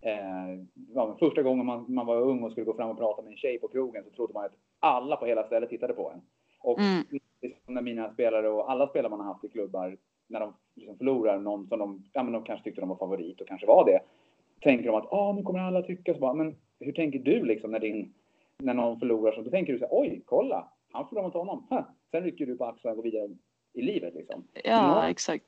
eh, 0.00 0.64
ja, 0.94 1.16
första 1.18 1.42
gången 1.42 1.66
man, 1.66 1.84
man 1.88 2.06
var 2.06 2.20
ung 2.20 2.42
och 2.42 2.52
skulle 2.52 2.66
gå 2.66 2.74
fram 2.74 2.90
och 2.90 2.98
prata 2.98 3.22
med 3.22 3.30
en 3.30 3.36
tjej 3.36 3.58
på 3.58 3.68
krogen 3.68 4.04
så 4.04 4.10
trodde 4.10 4.32
man 4.32 4.44
att 4.44 4.56
alla 4.80 5.16
på 5.16 5.26
hela 5.26 5.46
stället 5.46 5.70
tittade 5.70 5.92
på 5.92 6.10
en. 6.10 6.20
Och 6.60 6.78
mm. 6.78 7.04
när 7.66 7.82
mina 7.82 8.12
spelare 8.12 8.48
och 8.48 8.70
alla 8.70 8.88
spelare 8.88 9.10
man 9.10 9.20
har 9.20 9.26
haft 9.26 9.44
i 9.44 9.48
klubbar, 9.48 9.96
när 10.26 10.40
de 10.40 10.54
liksom 10.74 10.98
förlorar 10.98 11.38
någon 11.38 11.66
som 11.66 11.78
de, 11.78 12.04
ja 12.12 12.22
men 12.22 12.32
de 12.32 12.44
kanske 12.44 12.64
tyckte 12.64 12.80
de 12.80 12.88
var 12.88 12.96
favorit 12.96 13.40
och 13.40 13.48
kanske 13.48 13.66
var 13.66 13.84
det, 13.84 14.00
tänker 14.60 14.86
de 14.86 14.94
att 14.94 15.12
ah, 15.12 15.32
nu 15.32 15.42
kommer 15.42 15.58
alla 15.58 15.82
tycka 15.82 16.14
så 16.14 16.20
bara, 16.20 16.34
men 16.34 16.56
hur 16.80 16.92
tänker 16.92 17.18
du 17.18 17.44
liksom 17.44 17.70
när, 17.70 17.80
din, 17.80 18.14
när 18.58 18.74
någon 18.74 18.98
förlorar? 19.00 19.32
Så 19.32 19.42
då 19.42 19.50
tänker 19.50 19.72
du 19.72 19.78
så 19.78 19.84
här, 19.84 20.00
oj, 20.00 20.22
kolla, 20.24 20.68
han 20.90 21.08
förlorar 21.08 21.26
mot 21.26 21.34
honom. 21.34 21.66
Ha. 21.70 21.94
Sen 22.10 22.22
rycker 22.22 22.46
du 22.46 22.56
på 22.56 22.64
axlarna 22.64 22.92
och 22.92 22.96
går 22.96 23.10
vidare 23.10 23.28
i 23.72 23.82
livet 23.82 24.14
liksom. 24.14 24.44
Ja, 24.64 24.94
någon, 24.94 25.10
exakt. 25.10 25.44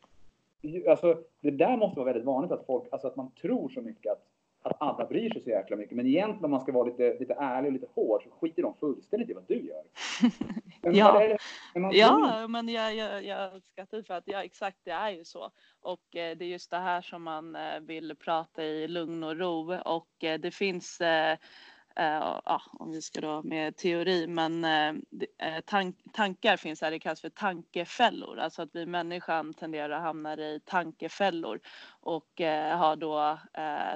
Alltså, 0.88 1.18
det 1.40 1.50
där 1.50 1.76
måste 1.76 2.00
vara 2.00 2.06
väldigt 2.06 2.24
vanligt 2.24 2.52
att 2.52 2.66
folk, 2.66 2.88
alltså 2.92 3.08
att 3.08 3.16
man 3.16 3.30
tror 3.30 3.68
så 3.68 3.80
mycket 3.80 4.12
att, 4.12 4.26
att 4.62 4.76
alla 4.80 5.06
bryr 5.06 5.30
sig 5.30 5.42
så 5.42 5.50
jäkla 5.50 5.76
mycket. 5.76 5.96
Men 5.96 6.06
egentligen 6.06 6.44
om 6.44 6.50
man 6.50 6.60
ska 6.60 6.72
vara 6.72 6.84
lite, 6.84 7.16
lite 7.20 7.34
ärlig 7.34 7.66
och 7.66 7.72
lite 7.72 7.86
hård 7.94 8.22
så 8.22 8.30
skiter 8.30 8.62
de 8.62 8.74
fullständigt 8.74 9.30
i 9.30 9.32
vad 9.32 9.44
du 9.48 9.66
gör. 9.66 9.82
Men 10.82 10.94
ja, 10.94 11.30
ja 11.92 12.48
men 12.48 12.68
jag, 12.68 12.94
jag, 12.94 13.24
jag 13.24 13.62
skrattar 13.62 14.02
för 14.02 14.14
att 14.14 14.24
ja, 14.26 14.44
exakt 14.44 14.78
det 14.84 14.90
är 14.90 15.10
ju 15.10 15.24
så. 15.24 15.50
Och 15.80 16.16
eh, 16.16 16.36
det 16.36 16.44
är 16.44 16.48
just 16.48 16.70
det 16.70 16.78
här 16.78 17.02
som 17.02 17.22
man 17.22 17.56
eh, 17.56 17.80
vill 17.80 18.16
prata 18.16 18.64
i 18.64 18.88
lugn 18.88 19.24
och 19.24 19.36
ro 19.36 19.74
och 19.84 20.24
eh, 20.24 20.40
det 20.40 20.50
finns 20.50 21.00
Uh, 21.00 21.36
Eh, 21.96 22.40
ja, 22.44 22.62
om 22.72 22.90
vi 22.90 23.02
ska 23.02 23.20
då 23.20 23.42
med 23.42 23.76
teori, 23.76 24.26
men 24.26 24.64
uh, 24.64 25.60
tank, 25.64 25.96
tankar 26.12 26.56
finns 26.56 26.80
här, 26.80 26.90
det 26.90 26.98
kallas 26.98 27.20
för 27.20 27.28
tankefällor, 27.28 28.38
alltså 28.38 28.62
att 28.62 28.70
vi 28.72 28.86
människan 28.86 29.54
tenderar 29.54 29.90
att 29.90 30.02
hamna 30.02 30.34
i 30.34 30.60
tankefällor 30.64 31.60
och 32.00 32.40
uh, 32.40 32.76
har 32.76 32.96
då 32.96 33.38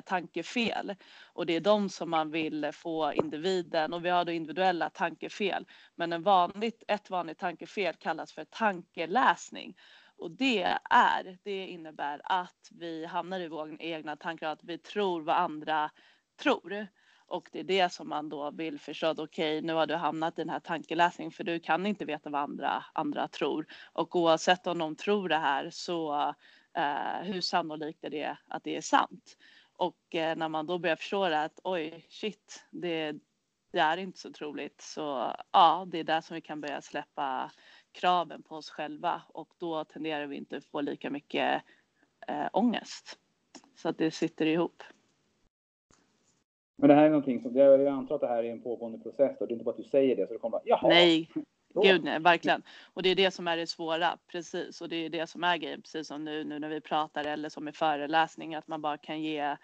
tankefel. 0.05 0.95
Och 1.33 1.47
det 1.47 1.57
är 1.57 1.61
de 1.61 1.89
som 1.89 2.11
man 2.11 2.31
vill 2.31 2.71
få 2.73 3.13
individen, 3.13 3.93
och 3.93 4.05
vi 4.05 4.09
har 4.09 4.25
då 4.25 4.33
individuella 4.33 4.91
tankefel. 4.91 5.67
Men 5.95 6.13
en 6.13 6.23
vanligt, 6.23 6.83
ett 6.89 7.11
vanligt 7.11 7.39
tankefel 7.39 7.95
kallas 7.95 8.33
för 8.33 8.45
tankeläsning. 8.45 9.77
Och 10.19 10.31
det 10.31 10.63
är, 10.91 11.39
det 11.43 11.67
innebär 11.67 12.21
att 12.25 12.69
vi 12.71 13.07
hamnar 13.07 13.41
i 13.41 13.49
våra 13.49 13.77
egna 13.79 14.17
tankar, 14.17 14.49
att 14.49 14.65
vi 14.65 14.79
tror 14.79 15.23
vad 15.23 15.37
andra 15.37 15.91
tror. 16.43 16.87
Och 17.27 17.49
det 17.53 17.61
är 17.61 17.65
det 17.65 17.93
som 17.93 18.09
man 18.09 18.29
då 18.29 18.51
vill 18.51 18.81
förstå. 18.81 19.11
Okej, 19.11 19.25
okay, 19.25 19.61
nu 19.61 19.73
har 19.73 19.87
du 19.87 19.95
hamnat 19.95 20.39
i 20.39 20.43
den 20.43 20.51
här 20.51 20.61
tankeläsningen 20.61 21.33
för 21.33 21.45
du 21.45 21.61
kan 21.61 21.87
inte 21.87 22.05
veta 22.05 22.31
vad 22.31 22.41
andra, 22.41 22.85
andra 22.93 23.29
tror. 23.29 23.67
Och 23.93 24.17
oavsett 24.17 24.67
om 24.67 24.79
de 24.79 24.97
tror 24.97 25.29
det 25.29 25.39
här 25.39 25.71
så 25.71 26.15
eh, 26.77 27.23
hur 27.23 27.41
sannolikt 27.41 28.05
är 28.05 28.11
det 28.11 28.39
att 28.49 28.65
det 28.65 28.77
är 28.77 28.81
sant? 28.81 29.37
Och 29.73 30.15
eh, 30.15 30.37
när 30.37 30.49
man 30.49 30.67
då 30.67 30.79
börjar 30.79 30.97
förstå 30.97 31.29
det 31.29 31.43
att 31.43 31.61
oj, 31.65 32.07
shit, 32.09 32.65
det, 32.71 33.13
det 33.73 33.79
är 33.79 33.97
inte 33.97 34.19
så 34.19 34.33
troligt. 34.33 34.81
Så 34.81 35.35
ja, 35.53 35.87
det 35.89 35.99
är 35.99 36.05
där 36.05 36.21
som 36.21 36.35
vi 36.35 36.41
kan 36.41 36.61
börja 36.61 36.83
släppa 36.83 37.51
kraven 37.93 38.43
på 38.43 38.57
oss 38.57 38.71
själva 38.71 39.23
och 39.29 39.49
då 39.59 39.85
tenderar 39.85 40.27
vi 40.27 40.37
inte 40.37 40.61
få 40.61 40.81
lika 40.81 41.11
mycket 41.11 41.63
eh, 42.29 42.49
ångest. 42.53 43.19
Så 43.77 43.89
att 43.89 43.99
det 43.99 44.11
sitter 44.11 44.47
ihop. 44.47 44.83
Men 46.79 46.89
det 46.89 46.95
här 46.95 47.05
är 47.05 47.11
någonting 47.11 47.43
som, 47.43 47.57
jag 47.57 47.87
antar 47.87 48.15
att 48.15 48.21
det 48.21 48.27
här 48.27 48.45
är 48.45 48.53
en 48.53 48.63
pågående 48.63 48.99
process 48.99 49.41
och 49.41 49.47
det 49.47 49.53
är 49.53 49.55
inte 49.55 49.65
bara 49.65 49.71
att 49.71 49.77
du 49.77 49.85
säger 49.85 50.17
det 50.17 50.27
så 50.27 50.33
det 50.33 50.39
kommer 50.39 50.53
bara, 50.53 50.63
jaha. 50.65 50.89
Nej, 50.89 51.31
gud 51.83 52.05
nej, 52.05 52.21
verkligen. 52.21 52.63
Och 52.95 53.03
det 53.03 53.09
är 53.09 53.15
det 53.15 53.31
som 53.31 53.49
är 53.49 53.57
det 53.57 53.67
svåra, 53.67 54.19
precis. 54.27 54.81
Och 54.81 54.89
det 54.89 54.97
är 54.97 55.11
det 55.11 55.27
som 55.27 55.45
är 55.45 55.57
grejen, 55.57 55.83
precis 55.83 56.09
som 56.09 56.25
nu, 56.25 56.45
nu 56.45 56.59
när 56.59 56.69
vi 56.69 56.81
pratar 56.81 57.25
eller 57.25 57.49
som 57.49 57.69
i 57.69 57.73
föreläsning, 57.73 58.55
att 58.55 58.69
man 58.69 58.83
bara 58.83 58.99
kan 58.99 59.23
ge 59.23 59.57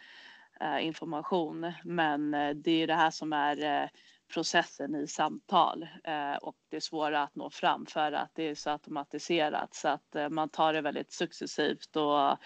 eh, 0.60 0.86
information. 0.86 1.72
Men 1.84 2.34
eh, 2.34 2.50
det 2.50 2.82
är 2.82 2.86
det 2.86 2.94
här 2.94 3.10
som 3.10 3.32
är 3.32 3.82
eh, 3.82 3.88
processen 4.34 4.94
i 4.94 5.06
samtal 5.06 5.88
eh, 6.04 6.36
och 6.42 6.56
det 6.68 6.76
är 6.76 6.80
svåra 6.80 7.22
att 7.22 7.34
nå 7.34 7.50
fram 7.50 7.86
för 7.86 8.12
att 8.12 8.30
det 8.34 8.42
är 8.42 8.54
så 8.54 8.70
automatiserat 8.70 9.74
så 9.74 9.88
att 9.88 10.16
eh, 10.16 10.28
man 10.28 10.48
tar 10.48 10.72
det 10.72 10.80
väldigt 10.80 11.12
successivt 11.12 11.96
och 11.96 12.38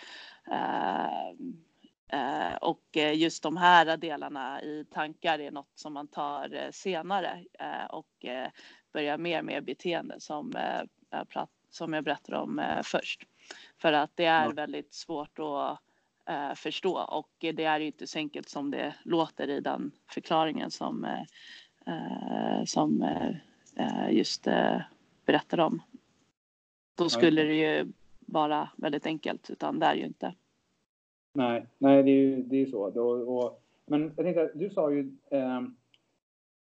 eh, 2.13 2.55
och 2.55 2.97
just 3.15 3.43
de 3.43 3.57
här 3.57 3.97
delarna 3.97 4.63
i 4.63 4.85
tankar 4.91 5.39
är 5.39 5.51
något 5.51 5.71
som 5.75 5.93
man 5.93 6.09
tar 6.09 6.71
senare 6.71 7.45
och 7.91 8.27
börjar 8.93 9.19
mer 9.19 9.43
med 9.43 9.65
beteende 9.65 10.21
som, 10.21 10.53
som 11.71 11.93
jag 11.93 12.05
berättade 12.05 12.39
om 12.39 12.81
först. 12.85 13.23
För 13.79 13.93
att 13.93 14.11
det 14.15 14.25
är 14.25 14.53
väldigt 14.53 14.95
svårt 14.95 15.39
att 15.39 16.59
förstå 16.59 16.99
och 16.99 17.31
det 17.39 17.65
är 17.65 17.81
inte 17.81 18.07
så 18.07 18.19
enkelt 18.19 18.49
som 18.49 18.71
det 18.71 18.95
låter 19.05 19.49
i 19.49 19.61
den 19.61 19.93
förklaringen 20.07 20.71
som 20.71 21.07
Eh, 21.87 22.65
som 22.65 23.03
eh, 23.77 24.11
just 24.11 24.47
eh, 24.47 24.81
berättar 25.27 25.61
om. 25.61 25.83
Då 26.95 27.09
skulle 27.09 27.43
det 27.43 27.55
ju 27.55 27.93
vara 28.21 28.69
väldigt 28.77 29.07
enkelt, 29.07 29.51
utan 29.51 29.79
det 29.79 29.87
är 29.87 29.95
ju 29.95 30.05
inte. 30.07 30.35
Nej, 31.37 31.67
nej 31.79 32.03
det 32.03 32.11
är 32.11 32.15
ju 32.15 32.43
det 32.43 32.63
är 32.63 32.67
så. 32.67 33.01
Och, 33.01 33.39
och, 33.39 33.63
men 33.87 34.13
jag 34.17 34.25
tänkte, 34.25 34.51
du 34.55 34.71
sa 34.71 34.91
ju 34.91 35.13
eh, 35.31 35.63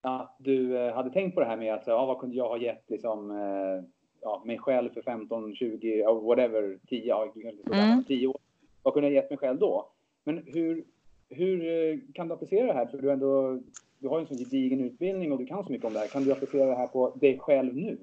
att 0.01 0.35
du 0.39 0.77
hade 0.89 1.09
tänkt 1.09 1.33
på 1.33 1.39
det 1.39 1.45
här 1.45 1.57
med 1.57 1.73
att 1.73 1.87
ja, 1.87 2.05
vad 2.05 2.19
kunde 2.19 2.35
jag 2.35 2.49
ha 2.49 2.57
gett 2.57 2.89
liksom, 2.89 3.31
eh, 3.31 3.89
ja, 4.21 4.43
mig 4.45 4.57
själv 4.57 4.89
för 4.89 5.01
15, 5.01 5.55
20, 5.55 6.03
whatever, 6.03 6.77
10, 6.87 7.05
ja, 7.05 7.33
mm. 7.73 8.03
10 8.03 8.27
år. 8.27 8.37
Vad 8.83 8.93
kunde 8.93 9.09
jag 9.09 9.15
gett 9.15 9.29
mig 9.29 9.39
själv 9.39 9.59
då? 9.59 9.89
Men 10.23 10.43
hur, 10.45 10.83
hur 11.29 12.13
kan 12.13 12.27
du 12.27 12.33
applicera 12.33 12.67
det 12.67 12.73
här? 12.73 12.85
För 12.85 12.97
du 12.97 13.11
ändå 13.11 13.59
du 14.03 14.09
har 14.09 14.19
en 14.19 14.27
sån 14.27 14.37
gedigen 14.37 14.81
utbildning 14.81 15.31
och 15.31 15.39
du 15.39 15.45
kan 15.45 15.63
så 15.63 15.71
mycket 15.71 15.87
om 15.87 15.93
det 15.93 15.99
här. 15.99 16.07
Kan 16.07 16.23
du 16.23 16.31
applicera 16.31 16.65
det 16.65 16.75
här 16.75 16.87
på 16.87 17.15
dig 17.15 17.39
själv 17.39 17.75
nu? 17.75 17.97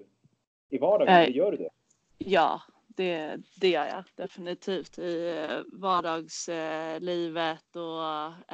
I 0.71 0.79
vardagen, 0.79 1.15
äh, 1.15 1.37
gör 1.37 1.51
du 1.51 1.57
det? 1.57 1.69
Ja, 2.19 2.61
det, 2.97 3.37
det 3.55 3.69
gör 3.69 3.87
jag 3.87 4.05
definitivt 4.17 4.99
i 4.99 5.47
eh, 5.49 5.61
vardagslivet 5.73 7.77
och 7.77 8.05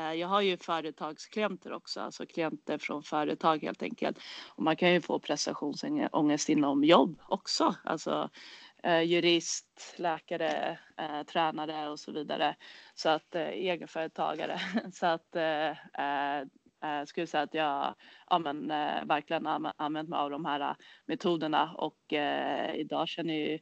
eh, 0.00 0.12
jag 0.12 0.28
har 0.28 0.40
ju 0.40 0.56
företagsklienter 0.56 1.72
också, 1.72 2.00
alltså 2.00 2.26
klienter 2.26 2.78
från 2.78 3.02
företag 3.02 3.62
helt 3.62 3.82
enkelt. 3.82 4.18
Och 4.56 4.62
man 4.62 4.76
kan 4.76 4.92
ju 4.92 5.00
få 5.00 5.18
prestationsångest 5.18 6.48
inom 6.48 6.84
jobb 6.84 7.20
också, 7.28 7.74
alltså 7.84 8.30
eh, 8.82 9.00
jurist, 9.00 9.94
läkare, 9.96 10.78
tränare 11.32 11.88
och 11.88 12.00
så 12.00 12.12
vidare. 12.12 12.56
Så 12.94 13.08
att 13.08 13.34
egenföretagare. 13.34 14.60
Så 14.92 15.06
att 15.06 15.36
eh, 15.36 15.72
skulle 17.04 17.26
säga 17.26 17.42
att 17.42 17.54
jag 17.54 17.94
ja, 18.30 18.38
men, 18.38 18.68
verkligen 19.08 19.46
använt 19.76 20.08
mig 20.08 20.18
av 20.18 20.30
de 20.30 20.44
här 20.44 20.76
metoderna 21.06 21.74
och 21.74 22.12
eh, 22.12 22.74
idag 22.74 23.08
känner 23.08 23.34
jag 23.34 23.48
ju 23.48 23.58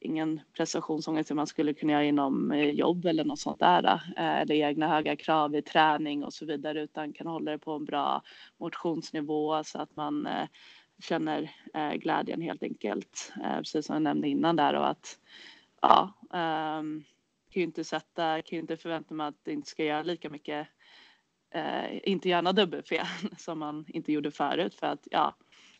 ingen 0.00 0.40
prestationsångest 0.56 1.30
man 1.30 1.46
skulle 1.46 1.74
kunna 1.74 1.92
göra 1.92 2.04
inom 2.04 2.52
eh, 2.52 2.70
jobb 2.70 3.06
eller 3.06 3.24
något 3.24 3.38
sånt 3.38 3.58
där 3.58 3.84
eh, 4.16 4.38
eller 4.40 4.54
egna 4.54 4.88
höga 4.88 5.16
krav 5.16 5.56
i 5.56 5.62
träning 5.62 6.24
och 6.24 6.32
så 6.32 6.46
vidare 6.46 6.82
utan 6.82 7.12
kan 7.12 7.26
hålla 7.26 7.50
det 7.50 7.58
på 7.58 7.72
en 7.72 7.84
bra 7.84 8.22
motionsnivå 8.58 9.64
så 9.64 9.78
att 9.78 9.96
man 9.96 10.26
eh, 10.26 10.48
känner 11.02 11.50
glädjen 11.96 12.40
helt 12.40 12.62
enkelt. 12.62 13.32
Precis 13.56 13.86
som 13.86 13.94
jag 13.94 14.02
nämnde 14.02 14.28
innan 14.28 14.56
där 14.56 14.74
och 14.74 14.88
att 14.88 15.18
ja, 15.80 16.12
ehm, 16.32 17.04
kan 17.50 17.60
ju 17.60 17.62
inte 17.62 17.84
sätta, 17.84 18.42
kan 18.42 18.56
ju 18.56 18.58
inte 18.58 18.76
förvänta 18.76 19.14
mig 19.14 19.26
att 19.26 19.44
det 19.44 19.52
inte 19.52 19.68
ska 19.68 19.84
göra 19.84 20.02
lika 20.02 20.30
mycket 20.30 20.68
inte 22.02 22.28
gärna 22.28 22.52
dubbelfel 22.52 23.06
som 23.38 23.58
man 23.58 23.84
inte 23.88 24.12
gjorde 24.12 24.30
förut 24.30 24.74
för 24.74 24.86
att 24.86 25.08
ja, 25.10 25.36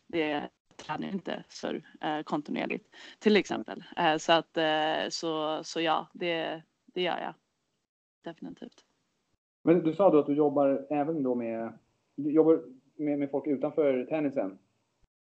det, 0.06 0.48
tränar 0.78 1.08
inte 1.08 1.44
surf 1.48 1.84
eh, 2.00 2.22
kontinuerligt 2.22 2.94
till 3.18 3.36
exempel. 3.36 3.84
Eh, 3.96 4.16
så 4.16 4.32
att 4.32 4.56
eh, 4.56 5.08
så, 5.08 5.64
så 5.64 5.80
ja, 5.80 6.08
det, 6.12 6.62
det 6.86 7.02
gör 7.02 7.18
jag 7.18 7.34
definitivt. 8.22 8.84
Men 9.62 9.82
du 9.82 9.94
sa 9.94 10.10
då 10.10 10.18
att 10.18 10.26
du 10.26 10.34
jobbar 10.34 10.86
även 10.90 11.22
då 11.22 11.34
med, 11.34 11.78
jobbar 12.16 12.62
med, 12.96 13.18
med 13.18 13.30
folk 13.30 13.46
utanför 13.46 14.04
tennisen? 14.04 14.58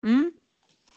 Mm, 0.03 0.31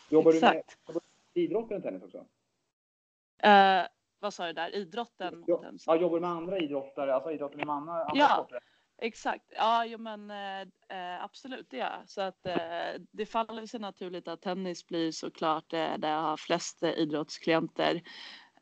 jobbar 0.08 0.32
exakt. 0.32 0.78
du 0.86 0.92
med 0.92 1.02
idrotten 1.34 1.76
än 1.76 1.82
tennis 1.82 2.02
också? 2.02 2.18
Uh, 2.18 3.86
vad 4.18 4.34
sa 4.34 4.46
du 4.46 4.52
där? 4.52 4.74
Idrotten? 4.74 5.44
Ja, 5.46 5.72
ja, 5.86 5.96
jobbar 5.96 6.16
du 6.16 6.20
med 6.20 6.30
andra 6.30 6.58
idrottare, 6.58 7.14
alltså 7.14 7.30
idrotter 7.30 7.56
med 7.56 7.70
andra, 7.70 7.92
andra 7.92 8.12
ja. 8.14 8.28
sporter? 8.28 8.60
Exakt, 9.02 9.44
ja 9.56 9.84
jo, 9.86 9.98
men 9.98 10.30
eh, 10.30 10.60
eh, 10.88 11.24
absolut 11.24 11.70
det 11.70 11.76
gör 11.76 11.90
jag. 11.90 12.08
Så 12.08 12.20
att 12.20 12.46
eh, 12.46 13.00
det 13.12 13.26
faller 13.26 13.66
sig 13.66 13.80
naturligt 13.80 14.28
att 14.28 14.42
tennis 14.42 14.86
blir 14.86 15.12
såklart 15.12 15.72
eh, 15.72 15.98
där 15.98 16.10
jag 16.10 16.20
har 16.20 16.36
flest 16.36 16.82
eh, 16.82 16.90
idrottsklienter. 16.90 18.02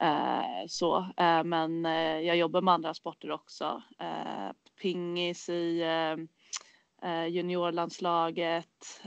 Eh, 0.01 0.67
så, 0.69 1.07
men 1.45 1.85
jag 2.25 2.37
jobbar 2.37 2.61
med 2.61 2.75
andra 2.75 2.95
sporter 2.95 3.31
också. 3.31 3.83
pingis 4.83 5.49
i 5.49 5.85
juniorlandslaget 7.29 9.01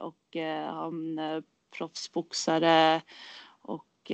och 0.00 0.36
har 0.66 0.86
en 0.88 1.42
proffsboxare 1.78 3.02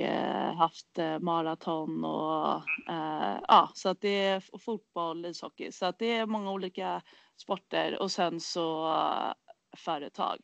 Eh, 0.01 0.53
haft 0.53 0.97
eh, 0.97 1.19
maraton 1.19 2.05
och 2.05 2.55
eh, 2.89 3.39
ja, 3.47 3.71
så 3.73 3.89
att 3.89 4.01
det 4.01 4.25
är 4.25 4.57
fotboll, 4.59 5.25
ishockey, 5.25 5.71
så 5.71 5.85
att 5.85 5.99
det 5.99 6.17
är 6.17 6.25
många 6.25 6.51
olika 6.51 7.01
sporter 7.37 8.01
och 8.01 8.11
sen 8.11 8.39
så 8.39 8.93
eh, 8.93 9.33
företag. 9.77 10.37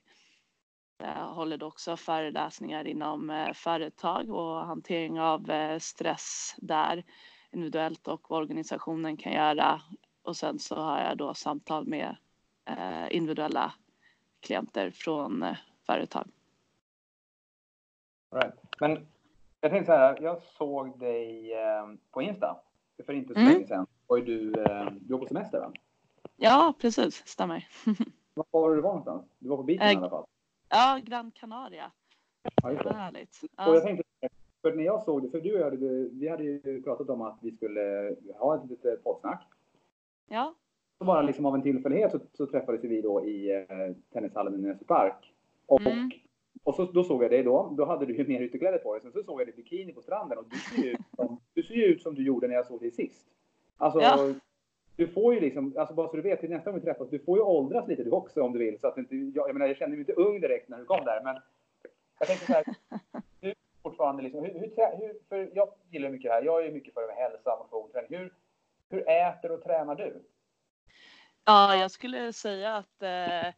Jag 0.98 1.28
håller 1.28 1.64
också 1.64 1.98
föreläsningar 1.98 2.88
inom 2.88 3.30
eh, 3.30 3.54
företag 3.54 4.30
och 4.30 4.66
hantering 4.66 5.20
av 5.20 5.52
stress 5.80 6.56
där 6.58 7.04
individuellt 7.52 8.08
och 8.08 8.30
vad 8.30 8.42
organisationen 8.42 9.18
kan 9.18 9.34
göra. 9.34 9.82
Och 10.24 10.38
sen 10.38 10.60
så 10.60 10.76
har 10.76 11.00
jag 11.00 11.18
då 11.18 11.34
samtal 11.34 11.88
med 11.88 12.16
individuella 13.10 13.74
klienter 14.42 14.92
från 14.92 15.46
företag. 15.86 16.28
Right. 18.32 18.54
Men 18.80 19.08
jag 19.64 19.72
tänkte 19.72 19.86
så 19.86 19.98
här, 19.98 20.18
jag 20.22 20.42
såg 20.42 21.00
dig 21.00 21.54
eh, 21.54 21.88
på 22.12 22.22
Insta 22.22 22.58
för 23.06 23.14
inte 23.14 23.34
så 23.34 23.40
mm. 23.40 23.54
länge 23.54 23.68
sedan. 23.68 23.88
Var 24.08 24.18
du, 24.18 24.54
eh, 24.54 24.92
du 25.02 25.14
var 25.14 25.20
på 25.20 25.26
semester 25.26 25.60
va? 25.60 25.72
Ja, 26.36 26.74
precis. 26.80 27.28
Stämmer. 27.28 27.68
var 28.34 28.46
var 28.52 28.76
du 28.76 28.82
var 28.82 28.90
någonstans? 28.90 29.26
Du 29.40 29.50
var 29.50 29.58
på 29.58 29.64
beachen 29.64 29.88
äh, 29.88 29.94
i 29.94 29.96
alla 29.96 30.10
fall? 30.10 30.26
Ja, 30.70 31.00
Gran 31.04 31.32
Canaria. 31.32 31.92
Ja, 32.64 32.72
just 32.72 32.84
det. 32.84 32.94
Härligt. 32.94 33.42
Ja. 33.58 33.70
Och 33.70 33.76
jag 33.76 33.84
tänkte, 33.84 34.04
för 34.62 34.74
när 34.74 34.84
jag 34.84 35.04
såg 35.04 35.22
det, 35.22 35.30
för 35.30 35.42
du 35.42 35.54
och 35.54 35.60
jag, 35.60 35.72
vi 36.12 36.28
hade 36.28 36.44
ju 36.44 36.84
pratat 36.84 37.10
om 37.10 37.22
att 37.22 37.38
vi 37.42 37.52
skulle 37.52 38.16
ha 38.40 38.56
ett 38.56 38.70
litet 38.70 39.04
poddsnack. 39.04 39.48
Ja. 40.30 40.56
Så 40.98 41.06
bara 41.06 41.22
liksom 41.22 41.46
av 41.46 41.56
en 41.56 41.62
tillfällighet 41.62 42.12
så, 42.12 42.20
så 42.34 42.46
träffades 42.46 42.84
vi 42.84 43.02
då 43.02 43.26
i 43.26 43.56
eh, 43.56 43.96
tennishallen 44.14 44.56
i 44.56 44.58
Näsby 44.58 44.86
Park. 44.86 45.34
Och 45.66 45.82
mm. 45.82 46.06
Och 46.06 46.14
så, 46.76 46.86
då 46.86 47.04
såg 47.04 47.24
jag 47.24 47.32
dig 47.32 47.44
då. 47.44 47.74
Då 47.78 47.86
hade 47.86 48.06
du 48.06 48.16
ju 48.18 48.28
mer 48.28 48.42
ytterkläder 48.42 48.78
på 48.78 48.94
dig. 48.94 49.02
Sen 49.02 49.12
så 49.12 49.24
såg 49.24 49.42
jag 49.42 49.48
dig 49.48 49.54
i 49.54 49.58
bikini 49.58 49.94
på 49.94 50.02
stranden 50.02 50.38
och 50.38 50.46
du 50.50 50.58
ser 50.58 50.84
ju 50.84 50.92
ut 50.92 51.00
som 51.16 51.42
du, 51.54 51.64
ser 51.64 51.74
ut, 51.74 52.02
som 52.02 52.16
du 52.16 52.24
gjorde 52.24 52.48
när 52.48 52.56
jag 52.56 52.66
såg 52.66 52.82
dig 52.82 52.92
sist. 52.92 53.28
Alltså, 53.78 54.02
ja. 54.02 54.34
du 54.96 55.08
får 55.08 55.34
ju 55.34 55.40
liksom, 55.40 55.74
alltså 55.78 55.96
bara 55.96 56.08
så 56.08 56.16
du 56.16 56.22
vet 56.22 56.40
till 56.40 56.50
nästa 56.50 56.72
gång 56.72 56.80
vi 56.80 56.86
träffas, 56.86 57.10
du 57.10 57.20
får 57.20 57.38
ju 57.38 57.44
åldras 57.44 57.88
lite 57.88 58.04
du 58.04 58.12
också 58.12 58.42
om 58.42 58.54
du 58.54 58.60
vill. 58.60 58.80
Så 58.80 58.88
att 58.88 58.98
inte, 58.98 59.16
jag, 59.16 59.50
jag 59.50 59.54
menar, 59.56 59.68
jag 59.68 59.78
kände 59.78 59.98
mig 59.98 60.00
inte 60.00 60.22
ung 60.22 60.42
direkt 60.42 60.70
när 60.70 60.78
du 60.78 60.86
kom 60.86 61.06
där, 61.06 61.22
men 61.24 61.36
jag 62.20 62.28
tänkte 62.28 62.46
så 62.46 62.54
här. 62.54 62.64
Du 63.40 63.54
fortfarande 63.84 64.24
liksom, 64.24 64.44
hur, 64.44 64.54
hur, 64.54 64.98
hur, 64.98 65.20
för 65.30 65.52
jag 65.54 65.74
gillar 65.90 66.10
mycket 66.10 66.30
det 66.30 66.34
här. 66.34 66.44
Jag 66.44 66.66
är 66.66 66.72
mycket 66.72 66.94
för 66.94 67.08
med 67.08 67.16
hälsa, 67.16 67.58
motion, 67.58 67.92
träning. 67.92 68.20
Hur, 68.20 68.34
hur 68.90 69.10
äter 69.10 69.52
och 69.52 69.64
tränar 69.64 69.96
du? 69.96 70.24
Ja, 71.46 71.76
jag 71.76 71.92
skulle 71.92 72.34
säga 72.34 72.76
att 72.76 73.02
eh, 73.02 73.54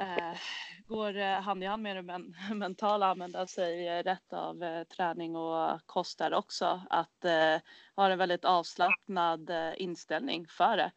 eh, 0.00 0.38
går 0.86 1.16
eh, 1.16 1.40
hand 1.40 1.62
i 1.62 1.66
hand 1.66 1.82
med 1.82 1.96
det 1.96 2.02
men, 2.02 2.34
mentala, 2.58 3.06
använda 3.06 3.46
sig 3.46 3.88
eh, 3.88 4.02
rätt 4.02 4.32
av 4.32 4.62
eh, 4.62 4.84
träning 4.84 5.36
och 5.36 5.86
kost 5.86 6.18
där 6.18 6.34
också. 6.34 6.82
Att 6.90 7.24
eh, 7.24 7.56
ha 7.96 8.10
en 8.10 8.18
väldigt 8.18 8.44
avslappnad 8.44 9.50
eh, 9.50 9.72
inställning 9.76 10.46
för 10.48 10.76
det. 10.76 10.92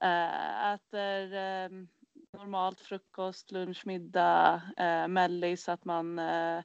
Eh, 0.00 0.72
äter 0.72 1.34
eh, 1.34 1.68
normalt 2.32 2.80
frukost, 2.80 3.50
lunch, 3.50 3.86
middag, 3.86 4.62
eh, 4.76 5.08
mellis 5.08 5.68
att 5.68 5.84
man 5.84 6.18
eh, 6.18 6.62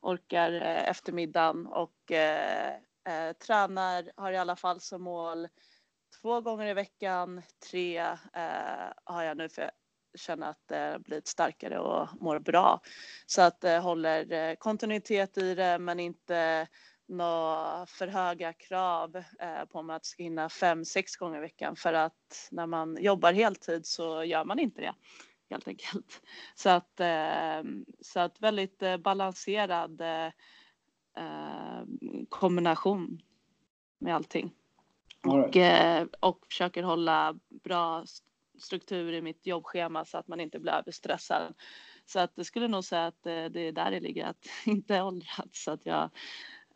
orkar 0.00 0.52
eh, 0.52 0.88
eftermiddagen 0.88 1.66
och 1.66 1.92
tränar, 3.46 4.12
har 4.16 4.32
i 4.32 4.36
alla 4.36 4.56
fall 4.56 4.80
som 4.80 5.02
mål 5.02 5.48
två 6.20 6.40
gånger 6.40 6.66
i 6.66 6.74
veckan, 6.74 7.42
tre 7.70 8.16
har 9.04 9.22
jag 9.22 9.36
nu 9.36 9.48
för 9.48 9.70
känna 10.16 10.48
att 10.48 10.68
det 10.68 10.98
blivit 11.04 11.28
starkare 11.28 11.78
och 11.78 12.08
mår 12.20 12.38
bra. 12.38 12.80
Så 13.26 13.42
att 13.42 13.60
det 13.60 13.78
håller 13.78 14.32
eh, 14.32 14.54
kontinuitet 14.54 15.38
i 15.38 15.54
det 15.54 15.78
men 15.78 16.00
inte 16.00 16.68
några 17.08 17.86
för 17.86 18.06
höga 18.06 18.52
krav 18.52 19.16
eh, 19.16 19.64
på 19.68 19.78
att 19.78 19.84
man 19.84 20.00
ska 20.02 20.22
hinna 20.22 20.48
fem, 20.48 20.84
sex 20.84 21.16
gånger 21.16 21.38
i 21.38 21.40
veckan 21.40 21.76
för 21.76 21.92
att 21.92 22.48
när 22.50 22.66
man 22.66 22.96
jobbar 23.00 23.32
heltid 23.32 23.86
så 23.86 24.24
gör 24.24 24.44
man 24.44 24.58
inte 24.58 24.80
det 24.80 24.94
helt 25.50 25.68
enkelt. 25.68 26.22
Så 26.54 26.70
att, 26.70 27.00
eh, 27.00 27.62
så 28.00 28.20
att 28.20 28.40
väldigt 28.40 28.82
balanserad 28.98 30.02
kombination 32.28 33.22
med 33.98 34.14
allting. 34.14 34.52
Och, 35.26 35.56
och 36.20 36.46
försöker 36.48 36.82
hålla 36.82 37.34
bra 37.48 38.04
struktur 38.58 39.12
i 39.12 39.22
mitt 39.22 39.46
jobbschema 39.46 40.04
så 40.04 40.18
att 40.18 40.28
man 40.28 40.40
inte 40.40 40.58
blir 40.58 40.72
överstressad. 40.72 41.54
Så 42.06 42.20
att 42.20 42.36
det 42.36 42.44
skulle 42.44 42.68
nog 42.68 42.84
säga 42.84 43.06
att 43.06 43.26
eh, 43.26 43.44
det 43.44 43.60
är 43.60 43.72
där 43.72 43.90
det 43.90 44.00
ligger, 44.00 44.26
att 44.26 44.46
inte 44.66 45.02
åldrats 45.02 45.64
så 45.64 45.70
att 45.70 45.86
jag 45.86 46.10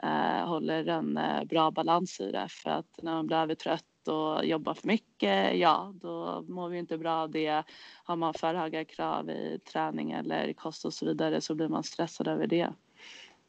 eh, 0.02 0.48
håller 0.48 0.88
en 0.88 1.16
eh, 1.16 1.44
bra 1.44 1.70
balans 1.70 2.20
i 2.20 2.32
det. 2.32 2.46
För 2.48 2.70
att 2.70 3.02
när 3.02 3.12
man 3.12 3.26
blir 3.26 3.36
övertrött 3.36 3.84
och 4.08 4.46
jobbar 4.46 4.74
för 4.74 4.86
mycket, 4.86 5.58
ja, 5.58 5.92
då 5.94 6.44
mår 6.48 6.68
vi 6.68 6.78
inte 6.78 6.98
bra 6.98 7.12
av 7.12 7.30
det. 7.30 7.62
Har 8.04 8.16
man 8.16 8.34
för 8.34 8.54
höga 8.54 8.84
krav 8.84 9.30
i 9.30 9.60
träning 9.72 10.12
eller 10.12 10.52
kost 10.52 10.84
och 10.84 10.94
så 10.94 11.06
vidare 11.06 11.40
så 11.40 11.54
blir 11.54 11.68
man 11.68 11.84
stressad 11.84 12.28
över 12.28 12.46
det. 12.46 12.72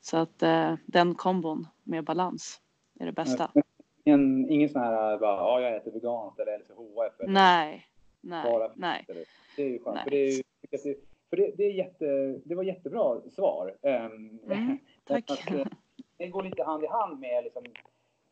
Så 0.02 0.18
att 0.18 0.44
eh, 0.44 0.76
den 0.86 1.16
kombon 1.16 1.68
med 1.84 2.04
balans 2.04 2.62
är 3.00 3.06
det 3.06 3.12
bästa. 3.12 3.52
Ingen, 4.06 4.50
ingen 4.50 4.70
sån 4.70 4.82
här, 4.82 5.18
bara, 5.18 5.38
ja, 5.38 5.62
jag 5.62 5.76
äter 5.76 5.92
veganskt 5.92 6.40
eller 6.40 6.60
LCHF? 6.60 7.20
Eller? 7.20 7.34
Nej, 7.34 7.88
Nej, 8.22 8.52
bara 8.52 8.72
nej. 8.76 9.06
Det 9.56 9.64
är 9.64 9.70
ju 9.70 9.80
skönt. 9.80 10.00
För, 10.04 10.10
det, 10.10 10.18
är, 10.18 10.44
för 11.30 11.38
det, 11.38 11.52
det, 11.58 11.64
är 11.64 11.72
jätte, 11.72 12.40
det 12.46 12.56
var 12.56 12.64
jättebra 12.64 13.22
svar. 13.30 13.76
Um, 13.82 14.40
mm, 14.46 14.78
tack. 15.04 15.32
Att, 15.32 15.52
eh, 15.52 15.66
det 16.18 16.28
går 16.28 16.44
lite 16.44 16.64
hand 16.64 16.84
i 16.84 16.88
hand 16.88 17.20
med 17.20 17.44
liksom, 17.44 17.64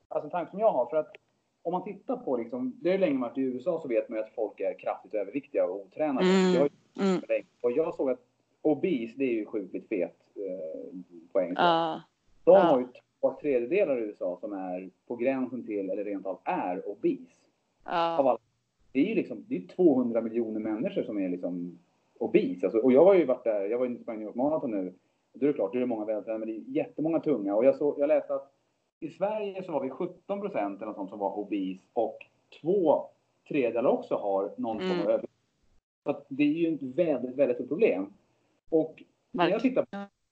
alltså 0.07 0.27
en 0.27 0.31
tanke 0.31 0.51
som 0.51 0.59
jag 0.59 0.71
har. 0.71 0.85
För 0.85 0.97
att 0.97 1.11
om 1.61 1.71
man 1.71 1.83
tittar 1.83 2.17
på 2.17 2.37
liksom, 2.37 2.79
det 2.81 2.93
är 2.93 2.97
länge 2.97 3.19
varit 3.19 3.37
i 3.37 3.41
USA 3.41 3.79
så 3.81 3.87
vet 3.87 4.09
man 4.09 4.17
ju 4.17 4.23
att 4.23 4.35
folk 4.35 4.59
är 4.59 4.79
kraftigt 4.79 5.13
överviktiga 5.13 5.65
och 5.65 5.75
otränade. 5.75 6.27
Mm, 6.27 6.53
jag, 6.53 6.69
mm. 7.05 7.45
Och 7.61 7.71
jag 7.71 7.95
såg 7.95 8.09
att 8.09 8.19
obese, 8.61 9.13
det 9.17 9.23
är 9.23 9.33
ju 9.33 9.45
sjukligt 9.45 9.87
fet 9.87 10.17
eh, 10.35 10.99
på 11.31 11.41
engelska. 11.41 11.63
Uh, 11.63 12.01
De 12.43 12.55
uh. 12.55 12.63
har 12.63 12.79
ju 12.79 12.87
två 13.21 13.37
tredjedelar 13.41 13.97
i 13.97 14.01
USA 14.01 14.37
som 14.41 14.53
är 14.53 14.89
på 15.07 15.15
gränsen 15.15 15.65
till, 15.65 15.89
eller 15.89 16.03
rent 16.03 16.25
av 16.25 16.39
är 16.43 16.89
obese. 16.89 17.45
Uh. 17.87 18.19
Av 18.19 18.27
alla 18.27 18.39
det 18.91 18.99
är 18.99 19.05
ju 19.05 19.15
liksom, 19.15 19.45
det 19.47 19.55
är 19.55 19.67
200 19.67 20.21
miljoner 20.21 20.59
människor 20.59 21.03
som 21.03 21.19
är 21.19 21.29
liksom 21.29 21.79
obese. 22.19 22.63
Alltså, 22.63 22.79
och 22.79 22.91
jag 22.91 23.05
har 23.05 23.15
ju 23.15 23.25
varit 23.25 23.43
där, 23.43 23.69
jag 23.69 23.77
var 23.77 23.85
ju 23.85 23.97
sprang 23.97 24.17
New 24.17 24.27
York 24.27 24.35
Marathon 24.35 24.71
nu. 24.71 24.93
Då 25.33 25.45
är 25.45 25.47
det 25.47 25.53
klart, 25.53 25.73
då 25.73 25.77
är 25.77 25.81
det 25.81 25.87
många 25.87 26.05
vältränade, 26.05 26.45
men 26.45 26.47
det 26.47 26.55
är 26.55 26.75
jättemånga 26.75 27.19
tunga. 27.19 27.55
Och 27.55 27.65
jag, 27.65 27.75
så, 27.75 27.95
jag 27.97 28.07
läste 28.07 28.35
att 28.35 28.53
i 28.99 29.09
Sverige 29.09 29.63
så 29.63 29.71
var 29.71 29.83
vi 29.83 29.89
17 29.89 30.41
procent 30.41 30.81
eller 30.81 30.93
sånt 30.93 31.09
som 31.09 31.19
var 31.19 31.37
obese 31.37 31.83
och 31.93 32.17
två 32.61 33.01
tredjedelar 33.47 33.89
också 33.89 34.15
har 34.15 34.51
någon 34.57 34.79
form 34.79 34.89
av 34.89 34.95
mm. 34.95 35.07
övervikt. 35.07 35.33
Så 36.03 36.09
att 36.09 36.25
det 36.29 36.43
är 36.43 36.69
ju 36.69 36.75
ett 36.75 36.83
väldigt, 36.83 37.35
väldigt 37.35 37.57
stort 37.57 37.67
problem. 37.67 38.13
Och 38.69 39.03
när 39.31 39.49
jag 39.49 39.61
tittar 39.61 39.81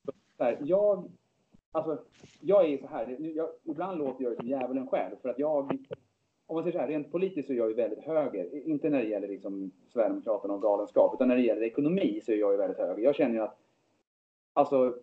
på 0.06 0.12
så 0.38 0.44
här, 0.44 0.58
jag, 0.62 1.12
alltså, 1.72 1.98
jag 2.42 2.70
är 2.70 2.78
så 2.78 2.88
här, 2.88 3.18
jag, 3.36 3.50
ibland 3.64 3.98
låter 3.98 4.24
jag 4.24 4.36
som 4.36 4.48
djävulen 4.48 4.88
själv 4.88 5.16
för 5.22 5.30
att 5.30 5.40
jag 5.40 5.80
om 6.48 6.56
man 6.56 6.64
säger 6.64 6.78
så 6.78 6.80
här, 6.80 6.88
rent 6.88 7.12
politiskt 7.12 7.48
så 7.48 7.54
är 7.54 7.58
jag 7.58 7.70
ju 7.70 7.74
väldigt 7.74 8.04
höger. 8.04 8.68
Inte 8.68 8.90
när 8.90 8.98
det 9.04 9.10
gäller 9.10 9.28
liksom 9.28 9.72
Sverigedemokraterna 9.88 10.54
och 10.54 10.62
galenskap, 10.62 11.14
utan 11.14 11.28
när 11.28 11.36
det 11.36 11.42
gäller 11.42 11.64
ekonomi 11.64 12.22
så 12.26 12.32
är 12.32 12.36
jag 12.36 12.52
ju 12.52 12.58
väldigt 12.58 12.78
höger. 12.78 13.04
Jag 13.04 13.16
känner 13.16 13.36
ju 13.36 13.42
att, 13.42 13.58
alltså, 14.54 14.96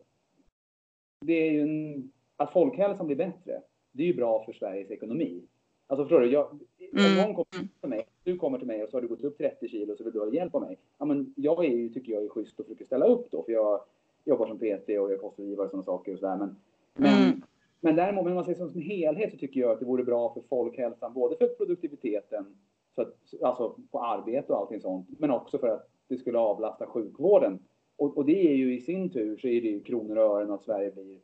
det 1.20 1.32
är 1.32 1.52
ju 1.52 1.60
en, 1.60 2.12
att 2.36 2.52
folkhälsan 2.52 3.06
blir 3.06 3.16
bättre. 3.16 3.62
Det 3.92 4.02
är 4.02 4.06
ju 4.06 4.14
bra 4.14 4.44
för 4.44 4.52
Sveriges 4.52 4.90
ekonomi. 4.90 5.42
Alltså 5.86 6.04
förstår 6.04 6.20
du? 6.20 6.30
Jag, 6.30 6.50
om 6.52 6.98
mm. 6.98 7.16
någon 7.16 7.34
kommer 7.34 7.68
till 7.80 7.88
mig, 7.88 8.06
du 8.24 8.36
kommer 8.36 8.58
till 8.58 8.66
mig 8.66 8.82
och 8.82 8.88
så 8.88 8.96
har 8.96 9.02
du 9.02 9.08
gått 9.08 9.24
upp 9.24 9.38
30 9.38 9.68
kilo 9.68 9.96
så 9.96 10.04
vill 10.04 10.12
du 10.12 10.20
ha 10.20 10.32
hjälp 10.32 10.54
av 10.54 10.60
mig. 10.60 10.78
Ja 10.98 11.04
men 11.04 11.34
jag 11.36 11.64
är 11.64 11.70
ju, 11.70 11.88
tycker 11.88 12.12
jag 12.12 12.24
är 12.24 12.28
schysst 12.28 12.60
och 12.60 12.66
försöker 12.66 12.84
ställa 12.84 13.06
upp 13.06 13.30
då. 13.30 13.42
För 13.42 13.52
jag, 13.52 13.80
jobbar 14.24 14.46
som 14.46 14.58
PT 14.58 14.88
och 14.88 15.12
är 15.12 15.16
kostrådgivare 15.16 15.64
och 15.64 15.70
sådana 15.70 15.84
saker 15.84 16.12
och 16.12 16.18
sådär. 16.18 16.36
Men, 16.36 16.56
men, 16.94 17.22
mm. 17.22 17.42
Men 17.84 17.96
däremot, 17.96 18.26
om 18.26 18.34
man 18.34 18.44
ser 18.44 18.54
som, 18.54 18.72
som 18.72 18.80
helhet 18.80 19.32
så 19.32 19.38
tycker 19.38 19.60
jag 19.60 19.70
att 19.70 19.78
det 19.78 19.84
vore 19.84 20.04
bra 20.04 20.34
för 20.34 20.40
folkhälsan, 20.48 21.12
både 21.12 21.36
för 21.36 21.46
produktiviteten, 21.46 22.56
så 22.94 23.02
att, 23.02 23.14
alltså 23.42 23.76
på 23.90 24.00
arbete 24.00 24.52
och 24.52 24.58
allting 24.58 24.80
sånt, 24.80 25.08
men 25.18 25.30
också 25.30 25.58
för 25.58 25.68
att 25.68 25.88
det 26.08 26.16
skulle 26.16 26.38
avlasta 26.38 26.86
sjukvården. 26.86 27.58
Och, 27.96 28.16
och 28.16 28.24
det 28.24 28.48
är 28.48 28.54
ju 28.54 28.76
i 28.76 28.80
sin 28.80 29.10
tur 29.10 29.36
så 29.36 29.48
är 29.48 29.60
det 29.60 29.68
ju 29.68 29.80
kronor 29.80 30.16
och 30.16 30.36
ören 30.36 30.50
att 30.50 30.64
Sverige 30.64 30.90
blir... 30.90 31.18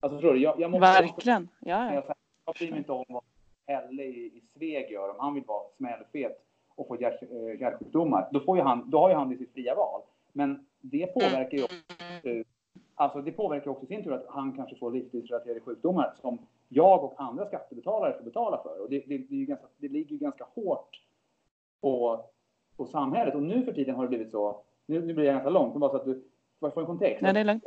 Alltså 0.00 0.16
förstår 0.18 0.34
du? 0.34 0.40
Jag, 0.40 0.60
jag 0.60 0.70
måste 0.70 1.02
Verkligen, 1.02 1.48
ja. 1.60 1.94
Jag, 1.94 2.04
jag 2.46 2.54
bryr 2.54 2.70
mig 2.70 2.78
inte 2.78 2.92
om 2.92 3.04
vad 3.08 3.22
Helle 3.66 4.04
i, 4.04 4.26
i 4.36 4.40
Sveg 4.40 4.90
gör, 4.90 5.08
om 5.08 5.16
han 5.18 5.34
vill 5.34 5.44
vara 5.46 5.68
smällfet 5.76 6.44
och 6.74 6.88
få 6.88 7.00
hjärt, 7.00 7.22
eh, 7.22 7.60
hjärtsjukdomar, 7.60 8.28
då, 8.32 8.40
får 8.40 8.56
ju 8.56 8.62
han, 8.62 8.90
då 8.90 8.98
har 8.98 9.08
ju 9.08 9.14
han 9.14 9.30
det 9.30 9.36
sitt 9.36 9.52
fria 9.52 9.74
val. 9.74 10.00
Men 10.32 10.66
det 10.80 11.06
påverkar 11.06 11.58
ju 11.58 11.64
också, 11.64 11.76
alltså 12.96 13.22
det 13.22 13.32
påverkar 13.32 13.70
också 13.70 13.84
i 13.84 13.86
sin 13.86 14.04
tur 14.04 14.12
att 14.12 14.26
han 14.28 14.52
kanske 14.52 14.76
får 14.76 14.90
livsstilsrelaterade 14.90 15.60
sjukdomar 15.60 16.14
som 16.20 16.38
jag 16.68 17.04
och 17.04 17.14
andra 17.16 17.46
skattebetalare 17.46 18.16
får 18.16 18.24
betala 18.24 18.62
för. 18.62 18.82
Och 18.82 18.90
det, 18.90 19.04
det, 19.06 19.18
det, 19.18 19.44
ganska, 19.44 19.66
det 19.76 19.88
ligger 19.88 20.10
ju 20.10 20.18
ganska 20.18 20.46
hårt 20.54 21.02
på, 21.80 22.24
på 22.76 22.86
samhället. 22.86 23.34
Och 23.34 23.42
nu 23.42 23.64
för 23.64 23.72
tiden 23.72 23.94
har 23.94 24.02
det 24.02 24.08
blivit 24.08 24.30
så, 24.30 24.62
nu, 24.86 25.00
nu 25.00 25.14
blir 25.14 25.24
det 25.24 25.32
ganska 25.32 25.50
långt, 25.50 25.72
men 25.72 25.80
bara 25.80 25.90
så 25.90 25.96
att 25.96 26.04
du 26.04 26.24
får 26.60 26.80
en 26.80 26.86
kontext. 26.86 27.22
Nej, 27.22 27.32
det 27.32 27.40
är 27.40 27.44
lugnt. 27.44 27.64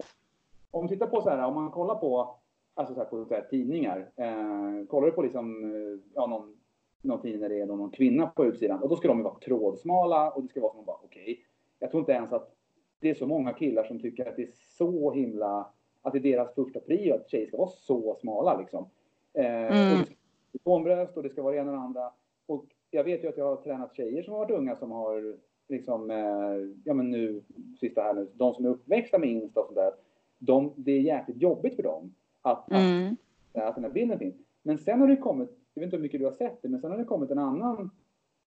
Om 0.71 0.81
man 0.81 0.89
tittar 0.89 1.07
på 1.07 1.21
så 1.21 1.29
här, 1.29 1.45
om 1.45 1.53
man 1.53 1.71
kollar 1.71 1.95
på, 1.95 2.35
alltså 2.73 2.93
så 2.93 2.99
här, 2.99 3.07
på 3.07 3.25
så 3.25 3.33
här, 3.33 3.41
tidningar, 3.41 4.11
eh, 4.15 4.87
kollar 4.87 5.05
du 5.05 5.11
på 5.11 5.21
liksom, 5.21 5.63
eh, 5.63 5.99
ja, 6.13 6.27
någon 6.27 6.55
någon 7.01 7.21
tidning 7.21 7.41
där 7.41 7.49
det 7.49 7.59
är 7.59 7.65
någon 7.65 7.91
kvinna 7.91 8.27
på 8.27 8.45
utsidan 8.45 8.83
och 8.83 8.89
då 8.89 8.95
ska 8.95 9.07
de 9.07 9.17
ju 9.17 9.23
vara 9.23 9.39
trådsmala 9.39 10.31
och 10.31 10.41
det 10.41 10.47
ska 10.47 10.61
vara 10.61 10.73
som 10.73 10.85
bara 10.85 10.97
okej. 11.03 11.23
Okay. 11.23 11.37
Jag 11.79 11.91
tror 11.91 11.99
inte 11.99 12.11
ens 12.11 12.33
att 12.33 12.55
det 12.99 13.09
är 13.09 13.13
så 13.13 13.27
många 13.27 13.53
killar 13.53 13.83
som 13.83 13.99
tycker 13.99 14.25
att 14.25 14.35
det 14.35 14.43
är 14.43 14.51
så 14.77 15.11
himla, 15.11 15.67
att 16.01 16.13
det 16.13 16.19
är 16.19 16.23
deras 16.23 16.55
första 16.55 16.79
prio 16.79 17.15
att 17.15 17.29
tjejer 17.29 17.47
ska 17.47 17.57
vara 17.57 17.69
så 17.69 18.17
smala 18.21 18.59
liksom. 18.59 18.85
Eh, 19.33 19.45
mm. 19.45 19.91
och 19.93 20.07
det 20.51 20.59
ska 20.59 20.69
vara 20.69 21.07
och 21.07 21.23
det 21.23 21.29
ska 21.29 21.43
vara 21.43 21.55
det 21.55 21.61
ena 21.61 21.71
och 21.71 21.77
det 21.77 21.83
andra. 21.83 22.11
Och 22.45 22.65
jag 22.91 23.03
vet 23.03 23.23
ju 23.23 23.27
att 23.27 23.37
jag 23.37 23.45
har 23.45 23.55
tränat 23.55 23.95
tjejer 23.95 24.23
som 24.23 24.33
har 24.33 24.39
varit 24.39 24.57
unga 24.57 24.75
som 24.75 24.91
har 24.91 25.37
liksom, 25.67 26.11
eh, 26.11 26.75
ja 26.83 26.93
men 26.93 27.11
nu, 27.11 27.43
sista 27.79 28.01
här 28.01 28.13
nu, 28.13 28.27
de 28.33 28.53
som 28.53 28.65
är 28.65 28.69
uppväxta 28.69 29.17
med 29.17 29.29
Insta 29.29 29.59
och 29.59 29.65
sånt 29.65 29.75
där. 29.75 29.93
De, 30.37 30.73
det 30.75 30.91
är 30.91 31.01
jäkligt 31.01 31.41
jobbigt 31.41 31.75
för 31.75 31.83
dem 31.83 32.13
att, 32.41 32.71
mm. 32.71 33.15
att, 33.53 33.63
att 33.63 33.75
den 33.75 33.83
här 33.83 33.91
bilden 33.91 34.19
finns. 34.19 34.35
Men 34.63 34.77
sen 34.77 34.99
har 34.99 35.07
det 35.07 35.15
kommit 35.15 35.59
jag 35.73 35.81
vet 35.81 35.87
inte 35.87 35.97
hur 35.97 36.03
mycket 36.03 36.19
du 36.19 36.25
har 36.25 36.33
sett 36.33 36.61
det, 36.61 36.69
men 36.69 36.79
sen 36.79 36.91
har 36.91 36.97
det 36.97 37.03
kommit 37.03 37.31
en 37.31 37.37
annan 37.37 37.89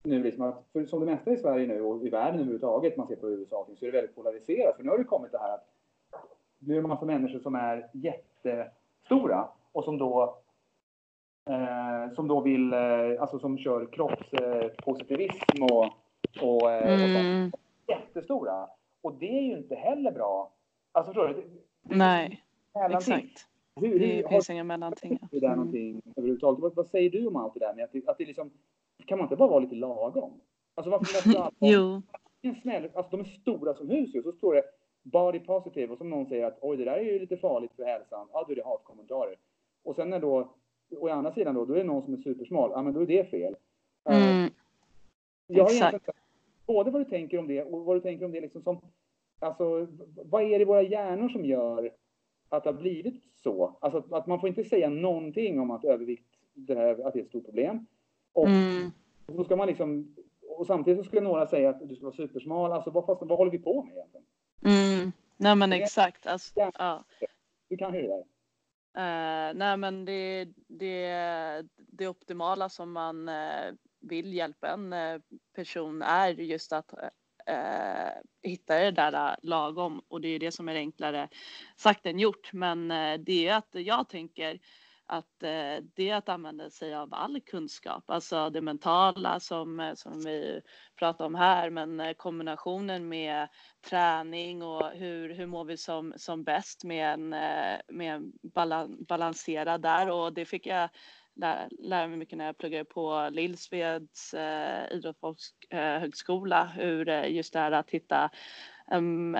nu 0.04 0.24
liksom 0.24 0.44
att, 0.44 0.66
för 0.74 0.86
som 0.86 1.00
det 1.00 1.06
mesta 1.06 1.32
i 1.32 1.38
Sverige 1.38 1.68
nu 1.68 1.82
och 1.82 2.06
i 2.06 2.10
världen 2.10 2.36
överhuvudtaget, 2.36 2.98
man 2.98 3.08
ser 3.08 3.16
på 3.16 3.30
USA, 3.30 3.68
så 3.80 3.86
är 3.86 3.92
det 3.92 3.98
väldigt 3.98 4.16
polariserat. 4.16 4.76
För 4.76 4.84
nu 4.84 4.90
har 4.90 4.98
det 4.98 5.04
kommit 5.04 5.32
det 5.32 5.38
här 5.38 5.54
att 5.54 5.70
nu 6.60 6.78
är 6.78 6.82
det 6.82 6.88
massa 6.88 7.06
människor 7.06 7.40
som 7.40 7.56
är 7.56 7.90
jättestora 7.94 9.48
och 9.72 9.84
som 9.84 9.98
då 9.98 10.38
eh, 11.50 12.14
som 12.16 12.28
då 12.28 12.42
vill, 12.42 12.74
eh, 12.74 13.22
alltså 13.22 13.40
som 13.40 13.58
kör 13.58 13.86
kroppspositivism 13.86 15.64
och, 15.64 15.86
och, 16.42 16.72
eh, 16.72 17.04
mm. 17.04 17.52
och. 17.54 17.60
Jättestora. 17.88 18.68
Och 19.02 19.14
det 19.14 19.38
är 19.38 19.42
ju 19.42 19.58
inte 19.58 19.76
heller 19.76 20.12
bra. 20.12 20.52
Alltså 20.92 21.14
förstår 21.14 21.28
du? 21.28 21.44
Nej, 21.82 22.44
exakt. 22.90 23.48
Hur, 23.76 24.00
det 24.00 24.30
finns 24.30 24.50
inga 24.50 24.64
mellanting. 24.64 25.20
Det 25.32 25.40
där 25.40 25.48
mm. 25.48 25.58
någonting 25.58 26.02
överhuvudtaget. 26.16 26.62
Vad, 26.62 26.76
vad, 26.76 26.88
säger 26.88 27.10
du 27.10 27.28
om 27.28 27.36
allt 27.36 27.54
det 27.54 27.60
där 27.60 27.74
med 27.74 27.84
att 27.84 27.92
det, 27.92 28.08
att 28.08 28.18
det 28.18 28.26
liksom, 28.26 28.52
kan 29.06 29.18
man 29.18 29.26
inte 29.26 29.36
bara 29.36 29.50
vara 29.50 29.60
lite 29.60 29.76
lagom? 29.76 30.42
Alltså 30.76 30.92
varför 30.92 31.30
måste 31.30 31.40
alla 31.44 31.52
jo. 31.60 32.02
snäll, 32.62 32.90
alltså 32.94 33.18
de 33.18 33.20
är 33.20 33.26
stora 33.26 33.74
som 33.74 33.90
hus 33.90 34.16
ju, 34.16 34.24
så 34.24 34.32
står 34.32 34.56
det 34.56 34.64
body 35.04 35.40
positive 35.40 35.92
och 35.92 35.98
som 35.98 36.10
någon 36.10 36.26
säger 36.26 36.46
att 36.46 36.58
oj 36.62 36.78
det 36.78 36.86
där 36.86 36.98
är 36.98 37.14
ju 37.14 37.20
lite 37.20 37.38
farligt 37.38 37.72
för 37.76 37.84
hälsan, 37.84 38.28
ja 38.34 38.44
då 38.48 38.52
är 38.52 38.56
det 38.56 38.66
hatkommentarer. 38.66 39.36
Och 39.84 39.96
sen 39.96 40.14
är 40.14 40.20
då, 40.20 40.38
och 40.92 41.04
å 41.04 41.10
andra 41.10 41.34
sidan 41.34 41.56
då, 41.56 41.66
då 41.66 41.74
är 41.74 41.78
det 41.78 41.84
någon 41.84 42.04
som 42.04 42.14
är 42.14 42.18
supersmal, 42.18 42.72
ja 42.74 42.82
men 42.82 42.94
då 42.94 43.02
är 43.02 43.08
det 43.08 43.30
fel. 43.30 43.56
Mm. 44.04 44.52
Jag 45.48 45.64
har 45.64 45.72
Exakt. 45.72 46.10
både 46.66 46.92
vad 46.92 47.02
du 47.02 47.06
tänker 47.06 47.38
om 47.38 47.48
det 47.48 47.64
och 47.64 47.86
vad 47.86 47.96
du 47.96 48.00
tänker 48.00 48.26
om 48.26 48.32
det 48.32 48.42
liksom 48.42 48.64
som, 48.64 48.82
alltså 49.40 49.88
vad 50.26 50.44
är 50.44 50.60
det 50.60 50.62
i 50.62 50.66
våra 50.66 50.82
hjärnor 50.82 51.30
som 51.30 51.46
gör 51.46 51.92
att 52.50 52.64
det 52.64 52.70
har 52.70 52.78
blivit 52.78 53.24
så. 53.44 53.78
Alltså 53.80 54.16
att 54.16 54.28
man 54.28 54.40
får 54.40 54.50
inte 54.50 54.64
säga 54.64 54.90
någonting 54.90 55.60
om 55.60 55.72
att 55.72 55.86
övervikt, 55.86 56.28
det 56.54 56.76
här, 56.76 57.08
att 57.08 57.14
det 57.14 57.20
är 57.20 57.24
ett 57.24 57.30
stort 57.30 57.46
problem. 57.46 57.86
Och 58.34 58.48
mm. 58.48 58.92
så 59.36 59.44
ska 59.44 59.56
man 59.56 59.68
liksom, 59.68 60.16
och 60.58 60.68
samtidigt 60.68 61.00
så 61.00 61.04
skulle 61.04 61.22
några 61.22 61.48
säga 61.48 61.70
att 61.70 61.90
du 61.90 61.96
ska 61.96 62.06
vara 62.06 62.16
supersmal. 62.16 62.72
Alltså 62.72 62.90
vad, 62.90 63.06
fast, 63.06 63.22
vad 63.22 63.38
håller 63.38 63.52
vi 63.52 63.60
på 63.60 63.84
med 63.84 63.94
egentligen? 63.94 64.26
Mm. 64.66 65.12
Nej 65.38 65.56
men 65.56 65.74
exakt. 65.74 66.28
Alltså, 66.28 66.52
ja. 66.56 67.06
Du 67.70 67.78
kan 67.78 67.94
hur 67.94 68.02
det. 68.02 68.24
Uh, 68.98 69.54
nej 69.56 69.78
men 69.78 70.06
det, 70.06 70.48
det, 70.68 71.66
det 71.78 72.08
optimala 72.08 72.70
som 72.70 72.92
man 72.92 73.30
uh, 73.30 73.74
vill 74.00 74.34
hjälpa 74.34 74.68
en 74.68 74.94
uh, 74.94 75.22
person 75.56 76.02
är 76.02 76.30
just 76.30 76.74
att 76.74 76.94
hitta 78.42 78.76
det 78.76 78.92
där 78.92 79.36
lagom 79.42 80.02
och 80.08 80.22
det 80.22 80.28
är 80.28 80.40
det 80.40 80.52
som 80.52 80.70
är 80.70 80.76
enklare 80.76 81.30
sagt 81.78 82.06
än 82.06 82.20
gjort. 82.20 82.54
Men 82.54 82.88
det 83.24 83.48
är 83.48 83.58
att 83.58 83.70
jag 83.72 84.10
tänker 84.10 84.60
att 85.06 85.44
eh, 85.44 85.84
det 85.96 86.10
är 86.10 86.16
att 86.16 86.30
använda 86.30 86.70
sig 86.70 86.96
av 86.96 87.14
all 87.14 87.42
kunskap, 87.42 88.04
alltså 88.10 88.50
det 88.50 88.62
mentala 88.62 89.40
som, 89.40 89.80
eh, 89.80 89.94
som 89.94 90.24
vi 90.24 90.62
pratar 91.00 91.26
om 91.26 91.36
här, 91.36 91.70
men 91.70 92.00
eh, 92.00 92.14
kombinationen 92.14 93.10
med 93.10 93.48
träning 93.90 94.64
och 94.64 94.90
hur, 94.90 95.34
hur 95.34 95.46
mår 95.46 95.66
vi 95.66 95.78
som, 95.78 96.14
som 96.18 96.44
bäst 96.44 96.84
med 96.84 97.14
en, 97.14 97.34
eh, 97.34 97.80
med 97.88 98.16
en 98.16 98.32
balanserad 99.08 99.82
där. 99.82 100.10
Och 100.10 100.34
det 100.34 100.46
fick 100.46 100.66
jag 100.66 100.90
lära, 101.36 101.70
lära 101.80 102.08
mig 102.08 102.18
mycket 102.18 102.38
när 102.38 102.46
jag 102.46 102.58
pluggade 102.58 102.86
på 102.86 103.30
Lillsveds 103.32 104.34
eh, 104.34 104.92
idrottshögskola, 104.92 106.62
eh, 106.62 106.68
hur 106.68 107.10
eh, 107.10 107.32
just 107.32 107.54
det 107.54 107.60
här 107.60 107.72
att 107.72 107.90
hitta 107.90 108.30
en 108.88 109.38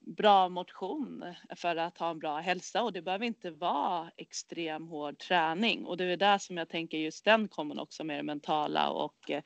bra 0.00 0.48
motion 0.48 1.24
för 1.56 1.76
att 1.76 1.98
ha 1.98 2.10
en 2.10 2.18
bra 2.18 2.38
hälsa. 2.38 2.82
Och 2.82 2.92
det 2.92 3.02
behöver 3.02 3.26
inte 3.26 3.50
vara 3.50 4.10
extrem 4.16 4.88
hård 4.88 5.18
träning. 5.18 5.84
Och 5.84 5.96
det 5.96 6.04
är 6.04 6.16
där 6.16 6.38
som 6.38 6.56
jag 6.56 6.68
tänker 6.68 6.98
just 6.98 7.24
den 7.24 7.48
kommer 7.48 7.80
också 7.80 8.04
med 8.04 8.18
det 8.18 8.22
mentala 8.22 8.90
och 8.90 9.30
eh, 9.30 9.42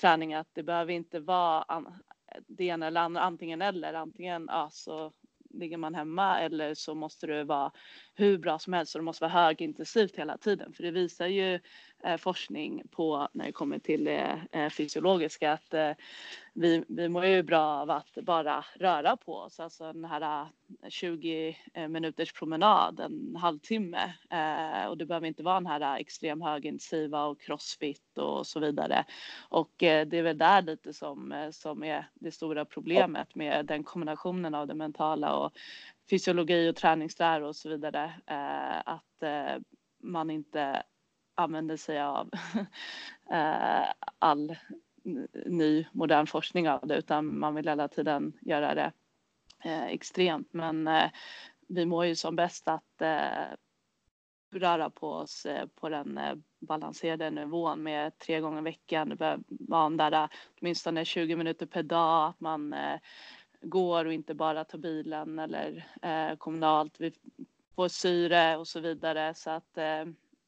träning. 0.00 0.34
Att 0.34 0.48
det 0.52 0.62
behöver 0.62 0.92
inte 0.92 1.20
vara 1.20 1.84
det 2.46 2.64
ena 2.64 2.86
eller 2.86 3.00
andra, 3.00 3.20
antingen 3.20 3.62
eller, 3.62 3.94
antingen 3.94 4.48
ja, 4.50 4.68
så 4.72 5.12
ligger 5.58 5.76
man 5.76 5.94
hemma 5.94 6.40
eller 6.40 6.74
så 6.74 6.94
måste 6.94 7.26
det 7.26 7.44
vara 7.44 7.72
hur 8.14 8.38
bra 8.38 8.58
som 8.58 8.72
helst 8.72 8.94
och 8.94 9.00
det 9.00 9.04
måste 9.04 9.24
vara 9.24 9.32
högintensivt 9.32 10.16
hela 10.16 10.38
tiden. 10.38 10.72
För 10.72 10.82
det 10.82 10.90
visar 10.90 11.26
ju 11.26 11.60
Eh, 12.04 12.16
forskning 12.16 12.82
på 12.90 13.28
när 13.32 13.44
det 13.44 13.52
kommer 13.52 13.78
till 13.78 14.04
det 14.04 14.40
eh, 14.52 14.68
fysiologiska 14.68 15.52
att 15.52 15.74
eh, 15.74 15.90
vi, 16.52 16.84
vi 16.88 17.08
mår 17.08 17.24
ju 17.24 17.42
bra 17.42 17.62
av 17.62 17.90
att 17.90 18.14
bara 18.22 18.64
röra 18.74 19.16
på 19.16 19.34
oss. 19.34 19.60
Alltså 19.60 19.92
den 19.92 20.04
här 20.04 20.42
eh, 20.82 20.88
20 20.88 21.56
eh, 21.74 21.88
minuters 21.88 22.32
promenad, 22.32 23.00
en 23.00 23.36
halvtimme. 23.36 24.14
Eh, 24.30 24.88
och 24.88 24.98
det 24.98 25.06
behöver 25.06 25.26
inte 25.26 25.42
vara 25.42 25.54
den 25.54 25.66
här 25.66 25.98
extrem 25.98 26.42
högintensiva 26.42 27.24
och 27.24 27.40
crossfit 27.40 28.18
och 28.18 28.46
så 28.46 28.60
vidare. 28.60 29.04
Och 29.48 29.82
eh, 29.82 30.06
det 30.06 30.18
är 30.18 30.22
väl 30.22 30.38
där 30.38 30.62
lite 30.62 30.92
som, 30.92 31.48
som 31.52 31.84
är 31.84 32.08
det 32.14 32.30
stora 32.30 32.64
problemet 32.64 33.34
med 33.34 33.66
den 33.66 33.84
kombinationen 33.84 34.54
av 34.54 34.66
det 34.66 34.74
mentala 34.74 35.36
och 35.36 35.52
fysiologi 36.10 36.70
och 36.70 36.76
träningslära 36.76 37.48
och 37.48 37.56
så 37.56 37.68
vidare. 37.68 38.12
att 38.84 39.22
man 40.02 40.30
inte 40.30 40.82
använder 41.34 41.76
sig 41.76 42.00
av 42.00 42.30
eh, 43.30 43.86
all 44.18 44.56
ny 45.46 45.86
modern 45.92 46.26
forskning 46.26 46.68
av 46.68 46.86
det 46.86 46.96
utan 46.96 47.38
man 47.38 47.54
vill 47.54 47.68
hela 47.68 47.88
tiden 47.88 48.32
göra 48.40 48.74
det 48.74 48.92
eh, 49.64 49.84
extremt. 49.84 50.52
Men 50.52 50.88
eh, 50.88 51.10
vi 51.68 51.86
mår 51.86 52.04
ju 52.06 52.16
som 52.16 52.36
bäst 52.36 52.68
att 52.68 53.02
röra 54.52 54.90
på 54.90 55.10
oss 55.10 55.46
på 55.74 55.88
den 55.88 56.20
balanserade 56.60 57.30
nivån 57.30 57.82
med 57.82 58.18
tre 58.18 58.40
gånger 58.40 58.58
i 58.58 58.64
veckan. 58.64 59.08
Det 59.08 59.16
behöver 59.16 59.44
vara 59.48 60.10
där 60.10 60.28
åtminstone 60.60 61.04
20 61.04 61.36
minuter 61.36 61.66
per 61.66 61.82
dag, 61.82 62.28
att 62.28 62.40
man 62.40 62.74
går 63.62 64.04
och 64.04 64.12
inte 64.12 64.34
bara 64.34 64.64
tar 64.64 64.78
bilen 64.78 65.38
eller 65.38 65.86
kommunalt. 66.38 67.00
Vi 67.00 67.12
får 67.74 67.88
syre 67.88 68.56
och 68.56 68.68
så 68.68 68.80
vidare 68.80 69.34
så 69.34 69.50
att 69.50 69.78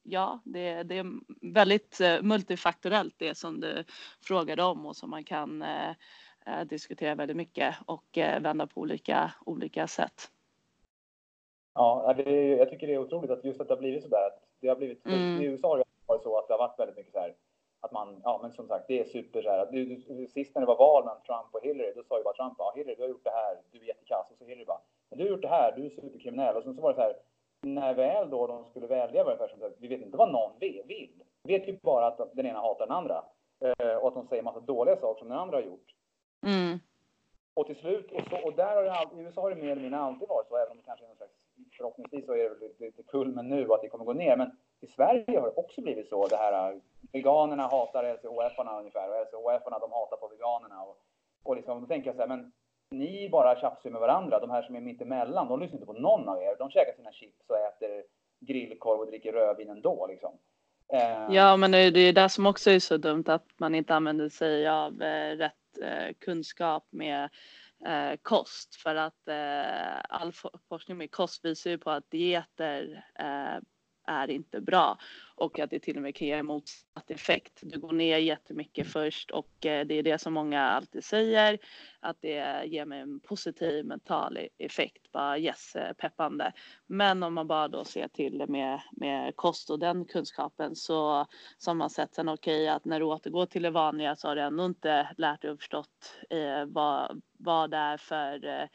ja, 0.09 0.41
det, 0.45 0.83
det, 0.83 0.99
är 0.99 1.07
väldigt 1.53 2.01
eh, 2.01 2.23
multifaktorellt 2.23 3.15
det 3.19 3.35
som 3.35 3.61
du 3.61 3.85
frågade 4.21 4.63
om 4.63 4.87
och 4.87 4.97
som 4.97 5.11
man 5.11 5.25
kan 5.25 5.63
eh, 5.63 5.91
eh 6.47 6.65
diskutera 6.65 7.15
väldigt 7.15 7.37
mycket 7.37 7.75
och 7.87 8.19
eh, 8.19 8.43
vända 8.43 8.67
på 8.67 8.81
olika, 8.81 9.35
olika 9.47 9.87
sätt. 9.87 10.31
Ja, 11.75 12.15
det, 12.17 12.47
jag 12.47 12.71
tycker 12.71 12.87
det 12.87 12.95
är 12.95 12.99
otroligt 12.99 13.31
att 13.31 13.45
just 13.45 13.61
att 13.61 13.69
det 13.69 13.75
har 13.75 13.81
blivit 13.81 14.03
så 14.03 14.09
där. 14.09 14.27
Att 14.27 14.43
det 14.61 14.69
har 14.69 14.77
blivit, 14.77 15.07
mm. 15.07 15.43
I 15.43 15.45
USA 15.45 15.69
har 15.69 15.79
det 15.79 15.85
varit 16.07 16.23
så 16.23 16.39
att 16.39 16.49
det 16.49 16.55
har 16.55 16.59
varit 16.59 16.79
väldigt 16.79 16.97
mycket 16.97 17.13
så 17.13 17.21
här 17.21 17.35
att 17.87 17.93
man, 17.93 18.21
ja 18.25 18.39
men 18.43 18.53
som 18.53 18.69
sagt, 18.69 18.85
det 18.89 19.01
är 19.01 19.05
super 19.05 19.43
så 19.43 19.51
här. 19.51 19.59
Att 19.59 19.73
du, 19.73 20.01
sist 20.29 20.55
när 20.55 20.63
det 20.63 20.67
var 20.67 20.77
val 20.77 21.05
mellan 21.05 21.23
Trump 21.23 21.55
och 21.55 21.63
Hillary, 21.63 21.93
då 21.97 22.03
sa 22.03 22.19
ju 22.19 22.25
bara 22.25 22.35
Trump, 22.35 22.55
ja 22.59 22.73
Hillary, 22.77 22.95
du 22.95 23.03
har 23.03 23.09
gjort 23.09 23.25
det 23.25 23.31
här, 23.31 23.59
du 23.73 23.79
är 23.79 23.85
jättekass. 23.85 24.27
Och 24.31 24.39
så 24.39 24.45
Hillary 24.45 24.65
bara, 24.65 24.81
du 25.11 25.23
har 25.23 25.31
gjort 25.31 25.43
det 25.43 25.49
här, 25.49 25.73
du 25.77 25.87
är 25.87 25.91
superkriminell. 25.91 26.57
Och 26.57 26.63
sen 26.63 26.75
så 26.75 26.83
var 26.83 26.91
det 26.91 26.97
så 26.97 27.03
här, 27.03 27.17
när 27.63 27.95
väl 27.95 28.31
då 28.31 28.47
de 28.47 28.65
skulle 28.65 28.87
välja 28.87 29.25
det 29.25 29.49
som 29.49 29.73
vi 29.79 29.89
vet 29.89 30.01
inte 30.01 30.17
vad 30.17 30.33
någon 30.33 30.59
vill. 30.61 30.83
Vi 30.87 31.13
vet 31.43 31.69
ju 31.69 31.79
bara 31.83 32.07
att 32.07 32.37
den 32.37 32.47
ena 32.47 32.61
hatar 32.61 32.87
den 32.87 32.97
andra. 32.97 33.25
Eh, 33.61 33.97
och 33.97 34.09
att 34.09 34.15
de 34.15 34.29
säger 34.29 34.43
massa 34.43 34.61
dåliga 34.61 34.97
saker 34.97 35.19
som 35.19 35.29
den 35.29 35.39
andra 35.39 35.57
har 35.57 35.63
gjort. 35.63 35.95
Mm. 36.47 36.79
Och 37.55 37.67
till 37.67 37.77
slut, 37.77 38.13
och, 38.13 38.23
så, 38.31 38.37
och 38.47 38.55
där 38.55 38.77
har 38.77 38.83
det 38.83 38.93
alltid, 38.93 39.19
i 39.19 39.23
USA 39.23 39.41
har 39.41 39.51
det 39.51 39.63
mer 39.63 39.71
eller 39.71 39.83
mindre 39.83 40.01
alltid 40.01 40.29
varit 40.29 40.49
så, 40.49 40.57
även 40.57 40.71
om 40.71 40.77
det 40.77 40.83
kanske 40.83 41.05
är 41.05 41.09
någon 41.09 41.17
slags, 41.17 41.33
förhoppningsvis 41.77 42.27
så 42.27 42.33
är 42.33 42.51
det 42.51 42.67
lite, 42.67 42.85
lite 42.85 43.03
kulmen 43.03 43.49
nu 43.49 43.73
att 43.73 43.83
det 43.83 43.89
kommer 43.89 44.05
gå 44.05 44.13
ner. 44.13 44.37
Men 44.37 44.51
i 44.81 44.87
Sverige 44.87 45.41
har 45.41 45.47
det 45.47 45.55
också 45.57 45.81
blivit 45.81 46.09
så. 46.09 46.27
Det 46.27 46.37
här, 46.37 46.81
veganerna 47.13 47.63
hatar 47.63 48.15
LCHF-arna 48.15 48.79
ungefär 48.79 49.09
och 49.09 49.27
LCHF-arna 49.27 49.79
de 49.79 49.93
hatar 49.93 50.17
på 50.17 50.29
veganerna. 50.29 50.83
Och, 50.83 50.97
och 51.45 51.57
liksom, 51.57 51.81
då 51.81 51.87
tänker 51.87 52.09
jag 52.09 52.17
så 52.17 52.23
här, 52.23 52.29
men 52.29 52.53
ni 52.91 53.29
bara 53.29 53.61
tjafsar 53.61 53.91
med 53.91 54.01
varandra. 54.01 54.41
De 54.41 54.51
här 54.51 54.63
som 54.63 54.77
är 54.77 54.81
mitt 54.81 55.01
emellan, 55.01 55.49
de 55.49 55.61
lyssnar 55.61 55.77
inte 55.77 55.87
på 55.87 55.93
någon 55.93 56.29
av 56.29 56.43
er. 56.43 56.57
De 56.59 56.71
käkar 56.71 56.93
sina 56.93 57.13
chips 57.13 57.51
och 57.51 57.59
äter 57.59 58.05
grillkorv 58.41 59.01
och 59.01 59.07
dricker 59.07 59.33
rödvin 59.33 59.71
ändå 59.71 60.07
liksom. 60.07 60.39
Eh. 60.93 61.35
Ja, 61.35 61.57
men 61.57 61.71
det 61.71 61.79
är 61.79 61.99
ju 61.99 62.13
det 62.13 62.29
som 62.29 62.47
också 62.47 62.71
är 62.71 62.79
så 62.79 62.97
dumt 62.97 63.25
att 63.27 63.47
man 63.57 63.75
inte 63.75 63.95
använder 63.95 64.29
sig 64.29 64.69
av 64.69 65.03
eh, 65.03 65.37
rätt 65.37 65.79
eh, 65.83 66.15
kunskap 66.19 66.89
med 66.91 67.31
eh, 67.87 68.17
kost 68.23 68.77
för 68.77 68.95
att 68.95 69.29
eh, 69.29 70.01
all 70.09 70.33
forskning 70.69 70.97
med 70.97 71.11
kost 71.11 71.45
visar 71.45 71.71
ju 71.71 71.79
på 71.79 71.91
att 71.91 72.11
dieter 72.11 73.05
eh, 73.19 73.63
är 74.07 74.31
inte 74.31 74.61
bra 74.61 74.99
och 75.37 75.59
att 75.59 75.71
det 75.71 75.81
till 75.81 75.97
och 75.97 76.03
med 76.03 76.15
kan 76.15 76.29
ge 76.29 76.43
motsatt 76.43 77.11
effekt. 77.11 77.61
Du 77.63 77.81
går 77.81 77.93
ner 77.93 78.19
jättemycket 78.19 78.87
först 78.87 79.31
och 79.31 79.67
eh, 79.67 79.87
det 79.87 79.95
är 79.95 80.03
det 80.03 80.19
som 80.19 80.35
många 80.35 80.63
alltid 80.63 81.05
säger 81.05 81.59
att 82.01 82.17
det 82.21 82.65
ger 82.67 82.85
mig 82.85 83.01
en 83.01 83.21
positiv 83.21 83.85
mental 83.85 84.37
e-, 84.37 84.49
effekt, 84.59 85.13
bara 85.13 85.39
yes, 85.39 85.77
eh, 85.77 85.93
peppande. 85.93 86.53
Men 86.87 87.23
om 87.23 87.35
man 87.35 87.47
bara 87.47 87.69
då 87.69 87.85
ser 87.85 88.09
till 88.09 88.39
det 88.39 88.47
med, 88.47 88.81
med 88.93 89.37
kost 89.37 89.71
och 89.71 89.79
den 89.79 90.05
kunskapen 90.05 90.77
så 90.77 91.27
som 91.59 91.79
man 91.79 91.91
sett 91.91 92.15
sen 92.15 92.29
okej 92.29 92.63
okay, 92.63 92.69
att 92.69 92.85
när 92.85 93.01
du 93.01 93.07
återgår 93.07 93.47
till 93.47 93.63
det 93.63 93.71
vanliga 93.71 94.17
så 94.17 94.29
har 94.29 94.37
du 94.37 94.43
ändå 94.43 94.65
inte 94.65 95.09
lärt 95.17 95.43
dig 95.43 95.51
och 95.51 95.59
förstått 95.59 96.19
eh, 96.31 96.65
vad, 96.67 97.23
vad 97.39 97.71
det 97.71 97.77
är 97.77 97.97
för 97.97 98.47
eh, 98.47 98.69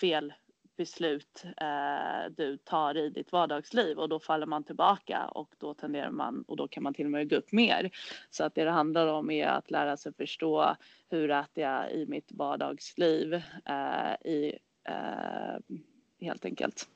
fel 0.00 0.32
beslut 0.76 1.44
eh, 1.60 2.30
du 2.36 2.56
tar 2.56 2.96
i 2.96 3.08
ditt 3.08 3.32
vardagsliv 3.32 3.98
och 3.98 4.08
då 4.08 4.20
faller 4.20 4.46
man 4.46 4.64
tillbaka 4.64 5.26
och 5.26 5.54
då 5.58 5.74
tenderar 5.74 6.10
man 6.10 6.42
och 6.48 6.56
då 6.56 6.68
kan 6.68 6.82
man 6.82 6.94
till 6.94 7.04
och 7.04 7.10
med 7.10 7.30
gå 7.30 7.36
upp 7.36 7.52
mer. 7.52 7.90
Så 8.30 8.44
att 8.44 8.54
det 8.54 8.64
det 8.64 8.70
handlar 8.70 9.06
om 9.06 9.30
är 9.30 9.46
att 9.46 9.70
lära 9.70 9.96
sig 9.96 10.12
förstå 10.12 10.76
hur 11.10 11.30
äter 11.30 11.64
jag 11.64 11.92
i 11.92 12.06
mitt 12.06 12.32
vardagsliv 12.32 13.34
eh, 13.64 14.30
i, 14.30 14.58
eh, 14.84 15.76
helt 16.20 16.44
enkelt. 16.44 16.88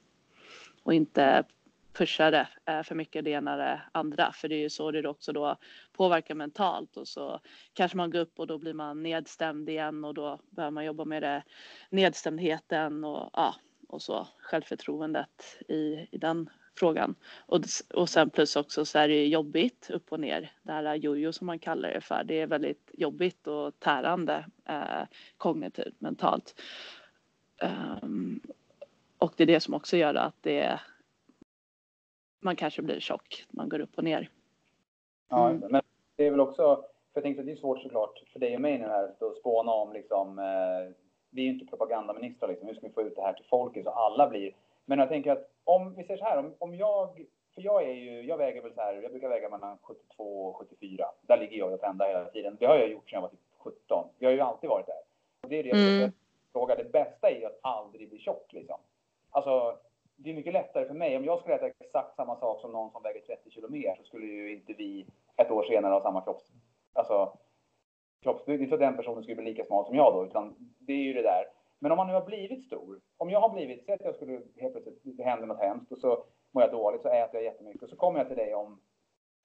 Och 0.82 0.94
inte 0.94 1.44
pusha 1.98 2.30
det 2.30 2.48
eh, 2.64 2.82
för 2.82 2.94
mycket 2.94 3.24
det 3.24 3.30
ena 3.30 3.56
det 3.56 3.80
andra 3.92 4.32
för 4.32 4.48
det 4.48 4.54
är 4.54 4.60
ju 4.60 4.70
så 4.70 4.90
det 4.90 5.08
också 5.08 5.32
då 5.32 5.56
påverkar 5.92 6.34
mentalt 6.34 6.96
och 6.96 7.08
så 7.08 7.40
kanske 7.72 7.96
man 7.96 8.10
går 8.10 8.20
upp 8.20 8.38
och 8.38 8.46
då 8.46 8.58
blir 8.58 8.74
man 8.74 9.02
nedstämd 9.02 9.68
igen 9.68 10.04
och 10.04 10.14
då 10.14 10.40
behöver 10.50 10.70
man 10.70 10.84
jobba 10.84 11.04
med 11.04 11.22
det 11.22 11.42
nedstämdheten 11.90 13.04
och 13.04 13.30
ja, 13.32 13.54
och 13.88 14.02
så 14.02 14.26
självförtroendet 14.38 15.58
i, 15.68 16.08
i 16.10 16.18
den 16.18 16.50
frågan. 16.78 17.14
Och, 17.46 17.60
och 17.94 18.08
sen 18.08 18.30
plus 18.30 18.56
också 18.56 18.84
så 18.84 18.98
är 18.98 19.08
det 19.08 19.26
jobbigt 19.26 19.90
upp 19.90 20.12
och 20.12 20.20
ner. 20.20 20.52
Det 20.62 20.72
här 20.72 20.94
jojo 20.94 21.32
som 21.32 21.46
man 21.46 21.58
kallar 21.58 21.92
det 21.92 22.00
för. 22.00 22.24
Det 22.24 22.40
är 22.40 22.46
väldigt 22.46 22.90
jobbigt 22.92 23.46
och 23.46 23.80
tärande 23.80 24.46
eh, 24.68 25.02
kognitivt, 25.36 26.00
mentalt. 26.00 26.60
Um, 28.02 28.40
och 29.18 29.32
det 29.36 29.42
är 29.42 29.46
det 29.46 29.60
som 29.60 29.74
också 29.74 29.96
gör 29.96 30.14
att 30.14 30.36
det 30.40 30.80
man 32.40 32.56
kanske 32.56 32.82
blir 32.82 33.00
tjock. 33.00 33.44
Man 33.50 33.68
går 33.68 33.80
upp 33.80 33.98
och 33.98 34.04
ner. 34.04 34.30
Ja, 35.28 35.50
mm. 35.50 35.72
men 35.72 35.82
det 36.16 36.26
är 36.26 36.30
väl 36.30 36.40
också, 36.40 36.76
för 36.76 37.20
jag 37.20 37.22
tänkte 37.22 37.40
att 37.40 37.46
det 37.46 37.52
är 37.52 37.56
svårt 37.56 37.82
såklart 37.82 38.22
för 38.32 38.40
dig 38.40 38.54
och 38.54 38.60
mig 38.60 38.78
nu 38.78 38.84
här 38.84 39.04
att 39.04 39.36
spåna 39.36 39.72
om 39.72 39.92
liksom 39.92 40.38
eh, 40.38 40.94
vi 41.30 41.42
är 41.42 41.46
ju 41.46 41.52
inte 41.52 41.66
propagandaministrar 41.66 42.48
liksom. 42.48 42.68
Hur 42.68 42.74
ska 42.74 42.86
vi 42.86 42.92
få 42.92 43.02
ut 43.02 43.16
det 43.16 43.22
här 43.22 43.32
till 43.32 43.44
folket 43.44 43.84
så 43.84 43.90
alla 43.90 44.28
blir... 44.28 44.52
Men 44.84 44.98
jag 44.98 45.08
tänker 45.08 45.32
att 45.32 45.50
om 45.64 45.94
vi 45.94 46.04
säger 46.04 46.18
så 46.18 46.24
här, 46.24 46.38
om, 46.38 46.54
om 46.58 46.74
jag... 46.74 47.24
För 47.54 47.62
jag 47.62 47.82
är 47.82 47.92
ju, 47.92 48.22
jag 48.22 48.38
väger 48.38 48.62
väl 48.62 48.74
så 48.74 48.80
här, 48.80 48.94
jag 48.94 49.10
brukar 49.10 49.28
väga 49.28 49.48
mellan 49.48 49.78
72 49.82 50.46
och 50.46 50.56
74. 50.56 51.04
Där 51.20 51.38
ligger 51.38 51.58
jag 51.58 51.72
och 51.72 51.80
pendlar 51.80 52.08
hela 52.08 52.24
tiden. 52.24 52.56
Det 52.60 52.66
har 52.66 52.76
jag 52.76 52.90
gjort 52.90 53.10
sedan 53.10 53.16
jag 53.16 53.20
var 53.20 53.28
typ 53.28 53.40
17. 53.58 54.08
Jag 54.18 54.28
har 54.28 54.34
ju 54.34 54.40
alltid 54.40 54.70
varit 54.70 54.86
där. 54.86 55.02
Och 55.42 55.48
det 55.48 55.58
är 55.58 55.62
det 55.62 55.68
jag 55.68 55.78
mm. 55.78 56.12
fråga. 56.52 56.74
Det 56.74 56.92
bästa 56.92 57.30
är 57.30 57.40
ju 57.40 57.44
att 57.44 57.58
aldrig 57.62 58.08
bli 58.08 58.18
tjock 58.18 58.52
liksom. 58.52 58.76
Alltså, 59.30 59.78
det 60.16 60.30
är 60.30 60.34
mycket 60.34 60.52
lättare 60.52 60.86
för 60.86 60.94
mig. 60.94 61.16
Om 61.16 61.24
jag 61.24 61.40
skulle 61.40 61.54
äta 61.54 61.66
exakt 61.66 62.16
samma 62.16 62.36
sak 62.36 62.60
som 62.60 62.72
någon 62.72 62.90
som 62.90 63.02
väger 63.02 63.20
30 63.20 63.50
kilo 63.50 63.68
mer 63.68 63.94
så 63.98 64.04
skulle 64.04 64.26
ju 64.26 64.52
inte 64.52 64.72
vi 64.72 65.06
ett 65.36 65.50
år 65.50 65.62
senare 65.62 65.92
ha 65.92 66.02
samma 66.02 66.20
kropps... 66.20 66.44
Alltså, 66.92 67.38
kroppsbyggnad. 68.22 68.70
så 68.70 68.76
den 68.76 68.96
personen 68.96 69.22
skulle 69.22 69.36
bli 69.36 69.44
lika 69.44 69.64
smal 69.64 69.86
som 69.86 69.96
jag 69.96 70.14
då, 70.14 70.26
utan 70.26 70.54
det 70.78 70.92
är 70.92 71.04
ju 71.04 71.12
det 71.12 71.22
där. 71.22 71.44
Men 71.78 71.92
om 71.92 71.96
man 71.96 72.06
nu 72.06 72.12
har 72.12 72.24
blivit 72.24 72.64
stor, 72.66 73.00
om 73.16 73.30
jag 73.30 73.40
har 73.40 73.48
blivit, 73.48 73.84
säg 73.84 73.94
att 73.94 74.04
jag 74.04 74.14
skulle 74.14 74.42
helt 74.56 74.72
plötsligt, 74.72 75.00
det 75.02 75.22
händer 75.22 75.46
något 75.46 75.60
hemskt 75.60 75.92
och 75.92 75.98
så 75.98 76.24
mår 76.50 76.62
jag 76.62 76.70
dåligt, 76.72 77.02
så 77.02 77.08
äter 77.08 77.34
jag 77.34 77.44
jättemycket 77.44 77.82
och 77.82 77.88
så 77.88 77.96
kommer 77.96 78.18
jag 78.18 78.28
till 78.28 78.36
dig 78.36 78.54
om 78.54 78.80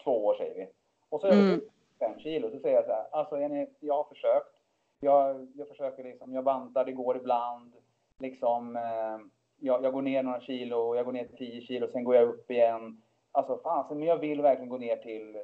två 0.04 0.26
år 0.26 0.36
säger 0.36 0.56
vi. 0.56 0.68
Och 1.10 1.22
så 1.22 1.28
är 1.28 1.32
jag 1.32 1.40
mm. 1.40 1.62
fem 2.00 2.20
kilo, 2.20 2.52
så 2.52 2.60
säger 2.60 2.76
jag 2.76 2.86
så 2.86 2.92
här, 2.92 3.06
alltså 3.12 3.40
Jenny, 3.40 3.68
jag 3.80 3.94
har 3.94 4.04
försökt. 4.04 4.56
Jag, 5.00 5.48
jag 5.56 5.68
försöker 5.68 6.04
liksom, 6.04 6.34
jag 6.34 6.44
bantar, 6.44 6.86
det 6.86 6.92
går 6.92 7.18
ibland. 7.18 7.74
Liksom, 8.20 8.76
eh, 8.76 9.20
jag, 9.60 9.84
jag, 9.84 9.94
går 9.94 10.02
ner 10.02 10.24
några 10.24 10.42
kilo, 10.42 10.96
jag 10.96 11.06
går 11.06 11.12
ner 11.12 11.26
till 11.26 11.38
10 11.38 11.62
kilo, 11.62 11.88
sen 11.88 12.04
går 12.04 12.16
jag 12.16 12.30
upp 12.30 12.52
igen. 12.52 13.02
Alltså 13.32 13.58
fan, 13.58 13.98
men 13.98 14.08
jag 14.08 14.18
vill 14.18 14.42
verkligen 14.42 14.70
gå 14.70 14.78
ner 14.78 14.96
till 14.96 15.38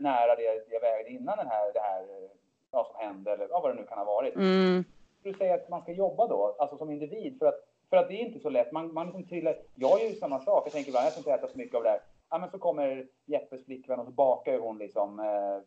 nära 0.00 0.36
det 0.36 0.64
jag 0.70 0.80
vägde 0.80 1.10
innan 1.10 1.36
den 1.36 1.46
här, 1.46 1.72
det 1.72 1.80
här 1.80 2.28
vad 2.70 2.86
som 2.86 2.96
hände 2.96 3.32
eller 3.32 3.48
vad 3.48 3.70
det 3.70 3.80
nu 3.80 3.86
kan 3.86 3.98
ha 3.98 4.04
varit. 4.04 4.34
Mm. 4.34 4.84
Du 5.22 5.34
säger 5.34 5.54
att 5.54 5.68
man 5.68 5.82
ska 5.82 5.92
jobba 5.92 6.26
då, 6.26 6.56
alltså 6.58 6.76
som 6.78 6.90
individ, 6.90 7.38
för 7.38 7.46
att, 7.46 7.54
för 7.90 7.96
att 7.96 8.08
det 8.08 8.14
är 8.14 8.26
inte 8.26 8.40
så 8.40 8.48
lätt. 8.48 8.72
Man, 8.72 8.94
man 8.94 9.06
liksom 9.06 9.26
trillar, 9.26 9.56
jag 9.74 10.00
gör 10.00 10.08
ju 10.08 10.14
samma 10.14 10.40
sak. 10.40 10.66
Jag 10.66 10.72
tänker, 10.72 10.92
jag 10.92 11.12
ska 11.12 11.18
inte 11.18 11.32
äta 11.32 11.48
så 11.48 11.58
mycket 11.58 11.74
av 11.74 11.82
det 11.82 11.88
här. 11.88 12.00
Ja, 12.30 12.38
men 12.38 12.50
så 12.50 12.58
kommer 12.58 13.06
Jeppes 13.26 13.64
flickvän 13.64 13.98
och 13.98 14.06
så 14.06 14.12
bakar 14.12 14.52
ju 14.52 14.58
hon 14.58 14.78
liksom 14.78 15.20
eh, 15.20 15.62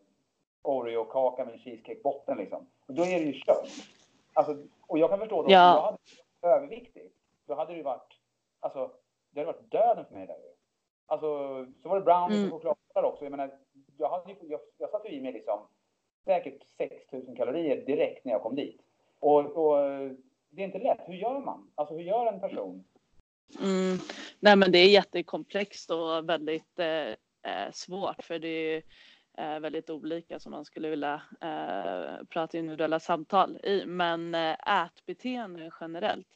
Oreo-kaka 0.62 1.46
med 1.46 1.54
en 1.54 1.60
cheesecake-botten 1.60 2.38
liksom. 2.38 2.68
Och 2.88 2.94
då 2.94 3.04
är 3.04 3.20
det 3.20 3.26
ju 3.26 3.34
kört. 3.34 3.70
Alltså, 4.34 4.58
och 4.88 4.98
jag 4.98 5.10
kan 5.10 5.20
förstå, 5.20 5.44
då, 5.44 5.52
ja. 5.52 5.58
jag 5.58 5.82
hade 5.82 5.98
varit 5.98 6.24
överviktig, 6.42 7.12
då 7.46 7.56
hade 7.56 7.76
det 7.76 7.84
varit, 7.84 8.20
alltså, 8.60 8.92
det 9.32 9.40
hade 9.40 9.52
varit 9.52 9.72
döden 9.72 10.06
för 10.06 10.16
mig 10.16 10.28
där 10.28 10.36
Alltså, 11.12 11.28
så 11.84 11.90
var 11.90 11.96
det 11.96 12.06
brownies 12.06 12.40
mm. 12.40 12.54
och 12.54 12.62
chokladbollar 12.62 13.10
också. 13.12 13.26
Jag 13.26 13.32
menar, 13.32 13.52
jag, 13.98 14.10
hade, 14.10 14.36
jag, 14.42 14.60
jag 14.78 14.90
satte 14.90 15.08
i 15.08 15.22
mig 15.22 15.32
liksom 15.32 15.60
säkert 16.26 16.64
6000 16.78 17.36
kalorier 17.36 17.86
direkt 17.86 18.26
när 18.26 18.32
jag 18.32 18.42
kom 18.42 18.56
dit. 18.56 18.82
Och, 19.20 19.40
och, 19.40 19.78
det 20.50 20.62
är 20.62 20.66
inte 20.66 20.80
lätt. 20.80 21.00
Hur 21.08 21.14
gör 21.14 21.40
man? 21.40 21.72
Alltså 21.76 21.96
hur 21.96 22.04
gör 22.04 22.34
en 22.34 22.40
person? 22.40 22.84
Mm. 23.60 23.98
Nej 24.40 24.56
men 24.56 24.72
det 24.72 24.80
är 24.80 24.90
jättekomplext 24.90 25.92
och 25.92 26.30
väldigt 26.30 26.80
eh, 26.80 27.72
svårt 27.72 28.24
för 28.24 28.40
det 28.40 28.48
är 28.48 28.84
eh, 29.38 29.60
väldigt 29.60 29.90
olika 29.90 30.40
som 30.40 30.52
man 30.52 30.66
skulle 30.66 30.90
vilja 30.90 31.22
eh, 31.42 32.26
prata 32.30 32.58
individuella 32.58 33.00
samtal 33.00 33.60
i. 33.64 33.86
Men 33.86 34.36
eh, 34.36 34.86
ätbeteende 34.86 35.72
generellt 35.82 36.28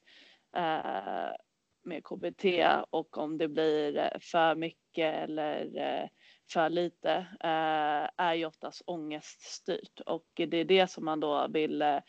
eh, 0.55 1.35
med 1.83 2.03
KBT 2.03 2.45
och 2.89 3.17
om 3.17 3.37
det 3.37 3.47
blir 3.47 3.97
eh, 3.97 4.19
för 4.21 4.55
mycket 4.55 5.15
eller 5.15 5.77
eh, 5.77 6.09
för 6.53 6.69
lite 6.69 7.11
eh, 7.39 8.25
är 8.25 8.33
ju 8.33 8.45
oftast 8.45 8.81
ångeststyrt. 8.85 9.99
Och 10.05 10.27
det 10.35 10.57
är 10.57 10.65
det 10.65 10.87
som 10.91 11.05
man 11.05 11.19
då 11.19 11.47
vill 11.47 11.81
eh, 11.81 11.99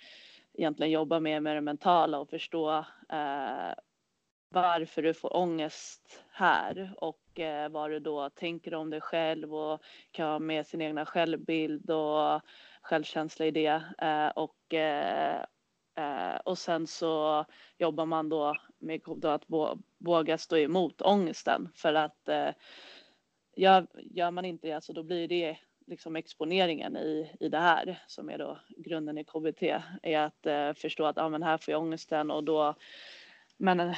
egentligen 0.54 0.92
jobba 0.92 1.20
med 1.20 1.42
med 1.42 1.56
det 1.56 1.60
mentala 1.60 2.18
och 2.18 2.30
förstå 2.30 2.84
eh, 3.12 3.74
varför 4.48 5.02
du 5.02 5.14
får 5.14 5.36
ångest 5.36 6.24
här. 6.30 6.94
Och 6.96 7.40
eh, 7.40 7.68
vad 7.68 7.90
du 7.90 8.00
då 8.00 8.30
tänker 8.30 8.74
om 8.74 8.90
dig 8.90 9.00
själv 9.00 9.54
och 9.54 9.82
kan 10.10 10.28
ha 10.28 10.38
med 10.38 10.66
sin 10.66 10.82
egna 10.82 11.06
självbild 11.06 11.90
och 11.90 12.40
självkänsla 12.82 13.46
i 13.46 13.50
det. 13.50 13.82
Eh, 13.98 14.28
och 14.28 14.74
eh, 14.74 15.44
eh 15.96 16.36
och 16.44 16.58
sen 16.58 16.86
så 16.86 17.44
jobbar 17.78 18.06
man 18.06 18.28
då 18.28 18.54
med 18.78 19.00
att 19.24 19.44
våga 19.98 20.38
stå 20.38 20.56
emot 20.56 21.02
ångesten. 21.02 21.68
För 21.74 21.94
att 21.94 22.28
eh, 22.28 22.50
gör, 23.56 23.86
gör 23.94 24.30
man 24.30 24.44
inte 24.44 24.66
det, 24.66 24.72
alltså 24.72 24.92
då 24.92 25.02
blir 25.02 25.28
det 25.28 25.58
liksom 25.86 26.16
exponeringen 26.16 26.96
i, 26.96 27.32
i 27.40 27.48
det 27.48 27.58
här 27.58 28.02
som 28.06 28.30
är 28.30 28.38
då 28.38 28.58
grunden 28.76 29.18
i 29.18 29.24
KBT 29.24 29.62
är 30.02 30.18
att 30.18 30.46
eh, 30.46 30.72
förstå 30.72 31.04
att 31.04 31.18
ah, 31.18 31.28
men 31.28 31.42
här 31.42 31.58
får 31.58 31.72
jag 31.72 31.82
ångesten 31.82 32.30
och 32.30 32.44
då 32.44 32.74
men 33.56 33.80
eh, 33.80 33.96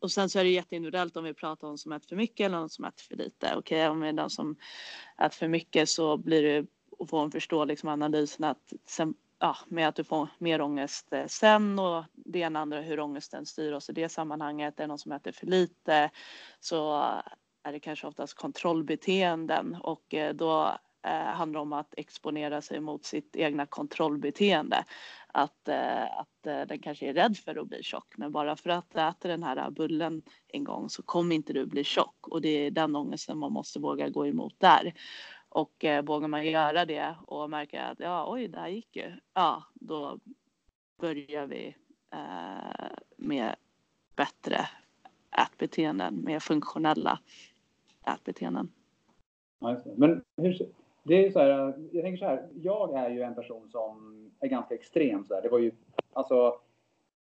och 0.00 0.12
sen 0.12 0.28
så 0.28 0.38
är 0.38 0.44
det 0.44 0.50
jätteindividuellt 0.50 1.16
om 1.16 1.24
vi 1.24 1.34
pratar 1.34 1.68
om 1.68 1.78
som 1.78 1.92
äter 1.92 2.08
för 2.08 2.16
mycket 2.16 2.44
eller 2.44 2.58
om 2.58 2.68
som 2.68 2.84
äter 2.84 3.02
för 3.02 3.16
lite. 3.16 3.46
Okej, 3.46 3.58
okay, 3.58 3.88
om 3.88 4.00
det 4.00 4.08
är 4.08 4.12
den 4.12 4.30
som 4.30 4.56
äter 5.18 5.36
för 5.36 5.48
mycket 5.48 5.88
så 5.88 6.16
blir 6.16 6.42
det 6.42 6.66
och 6.90 7.08
få 7.08 7.18
en 7.18 7.30
förstå 7.30 7.64
liksom 7.64 7.88
analysen 7.88 8.44
att 8.44 8.72
sen 8.86 9.14
ja, 9.38 9.56
med 9.66 9.88
att 9.88 9.94
du 9.94 10.04
får 10.04 10.28
mer 10.38 10.60
ångest 10.60 11.12
eh, 11.12 11.26
sen 11.26 11.78
och 11.78 12.04
det 12.14 12.38
ena 12.38 12.60
andra 12.60 12.80
hur 12.80 13.00
ångesten 13.00 13.46
styr 13.46 13.72
oss 13.72 13.90
i 13.90 13.92
det 13.92 14.08
sammanhanget. 14.08 14.80
Är 14.80 14.84
det 14.84 14.86
någon 14.86 14.98
som 14.98 15.12
äter 15.12 15.32
för 15.32 15.46
lite 15.46 16.10
så 16.60 17.12
är 17.66 17.72
det 17.72 17.80
kanske 17.80 18.06
oftast 18.06 18.34
kontrollbeteenden 18.34 19.76
och 19.80 20.14
eh, 20.14 20.34
då 20.34 20.78
eh, 21.02 21.10
handlar 21.12 21.60
det 21.60 21.62
om 21.62 21.72
att 21.72 21.94
exponera 21.96 22.62
sig 22.62 22.80
mot 22.80 23.04
sitt 23.04 23.36
egna 23.36 23.66
kontrollbeteende. 23.66 24.84
Att, 25.26 25.68
eh, 25.68 26.18
att 26.18 26.28
den 26.42 26.78
kanske 26.78 27.06
är 27.06 27.14
rädd 27.14 27.36
för 27.36 27.56
att 27.60 27.68
bli 27.68 27.82
tjock 27.82 28.16
men 28.16 28.32
bara 28.32 28.56
för 28.56 28.70
att 28.70 28.90
du 28.94 29.00
äter 29.00 29.28
den 29.28 29.42
här 29.42 29.70
bullen 29.70 30.22
en 30.48 30.64
gång 30.64 30.90
så 30.90 31.02
kommer 31.02 31.34
inte 31.34 31.52
du 31.52 31.66
bli 31.66 31.84
tjock 31.84 32.28
och 32.28 32.40
det 32.40 32.48
är 32.48 32.70
den 32.70 32.96
ångesten 32.96 33.38
man 33.38 33.52
måste 33.52 33.78
våga 33.78 34.08
gå 34.08 34.26
emot 34.26 34.54
där. 34.58 34.94
Och 35.48 35.84
eh, 35.84 36.04
vågar 36.04 36.28
man 36.28 36.46
göra 36.46 36.84
det 36.84 37.16
och 37.26 37.50
märker 37.50 37.80
att 37.80 38.00
ja, 38.00 38.32
oj, 38.32 38.48
det 38.48 38.58
här 38.58 38.68
gick 38.68 38.96
ju. 38.96 39.12
Ja, 39.34 39.64
då 39.74 40.18
börjar 41.00 41.46
vi 41.46 41.76
eh, 42.12 42.96
med 43.16 43.56
bättre 44.16 44.68
ätbeteenden, 45.36 46.24
mer 46.24 46.40
funktionella 46.40 47.18
ätbeteenden. 48.14 48.68
Ja, 49.58 49.76
Men 49.96 50.22
hur, 50.36 50.58
det 51.02 51.26
är 51.26 51.30
så 51.30 51.38
här, 51.38 51.48
jag 51.92 52.04
tänker 52.04 52.16
så 52.16 52.24
här, 52.24 52.48
jag 52.54 52.94
är 52.94 53.10
ju 53.10 53.22
en 53.22 53.34
person 53.34 53.68
som 53.70 54.14
är 54.40 54.48
ganska 54.48 54.74
extrem 54.74 55.24
så 55.24 55.34
här. 55.34 55.42
Det 55.42 55.48
var 55.48 55.58
ju, 55.58 55.72
alltså, 56.12 56.54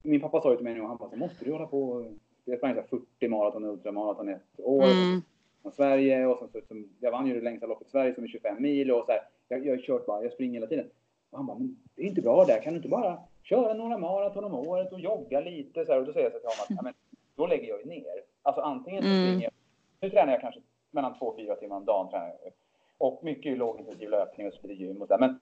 min 0.03 0.21
pappa 0.21 0.41
sa 0.41 0.51
ju 0.51 0.55
till 0.55 0.63
mig 0.63 0.73
nu, 0.73 0.81
han 0.81 0.97
bara, 0.97 1.15
måste 1.15 1.45
du 1.45 1.51
hålla 1.51 1.67
på, 1.67 2.11
jag 2.45 2.57
sprang 2.57 2.75
40 2.89 3.27
maraton 3.27 3.63
och 3.63 3.73
ultramaraton 3.73 4.29
ett 4.29 4.59
år. 4.59 4.83
Mm 4.83 5.21
från 5.61 5.71
Sverige 5.71 6.25
och 6.25 6.39
sen 6.39 6.61
så, 6.67 6.83
jag 6.99 7.11
vann 7.11 7.27
ju 7.27 7.33
det 7.33 7.41
längsta 7.41 7.67
loppet 7.67 7.87
i 7.87 7.91
Sverige 7.91 8.15
som 8.15 8.23
är 8.23 8.27
25 8.27 8.61
mil 8.61 8.91
och 8.91 9.05
så 9.05 9.11
här, 9.11 9.21
jag, 9.47 9.65
jag 9.65 9.75
har 9.75 9.81
kört 9.81 10.05
bara, 10.05 10.23
jag 10.23 10.33
springer 10.33 10.53
hela 10.53 10.67
tiden. 10.67 10.89
Och 11.29 11.37
han 11.37 11.45
bara, 11.45 11.57
men 11.57 11.77
det 11.95 12.01
är 12.01 12.05
inte 12.05 12.21
bra 12.21 12.45
där, 12.45 12.61
kan 12.61 12.73
du 12.73 12.77
inte 12.77 12.89
bara 12.89 13.19
köra 13.43 13.73
några 13.73 13.97
maraton 13.97 14.43
om 14.43 14.53
året 14.53 14.93
och 14.93 14.99
jogga 14.99 15.39
lite 15.39 15.85
så 15.85 15.91
här, 15.91 15.99
och 15.99 16.05
då 16.05 16.13
säger 16.13 16.25
jag 16.25 16.33
så 16.33 16.39
till 16.39 16.47
honom 16.47 16.63
att, 16.63 16.75
ja, 16.75 16.81
men 16.83 16.93
då 17.35 17.47
lägger 17.47 17.67
jag 17.67 17.79
ju 17.79 17.85
ner. 17.85 18.23
Alltså 18.41 18.61
antingen 18.61 19.03
så 19.03 19.09
mm. 19.09 19.27
springer 19.27 19.43
jag, 19.43 19.53
nu 20.01 20.09
tränar 20.09 20.31
jag 20.31 20.41
kanske 20.41 20.61
mellan 20.91 21.19
två 21.19 21.25
och 21.25 21.35
fyra 21.35 21.55
timmar 21.55 21.77
om 21.77 21.85
dagen 21.85 22.09
tränar 22.09 22.27
jag. 22.27 22.53
Och 22.97 23.23
mycket 23.23 23.57
lågintensiv 23.57 24.09
löpning 24.09 24.47
och 24.47 24.53
så 24.53 24.67
lite 24.67 24.83
gym 24.83 25.01
och 25.01 25.07
så 25.07 25.13
där. 25.13 25.19
Men 25.19 25.39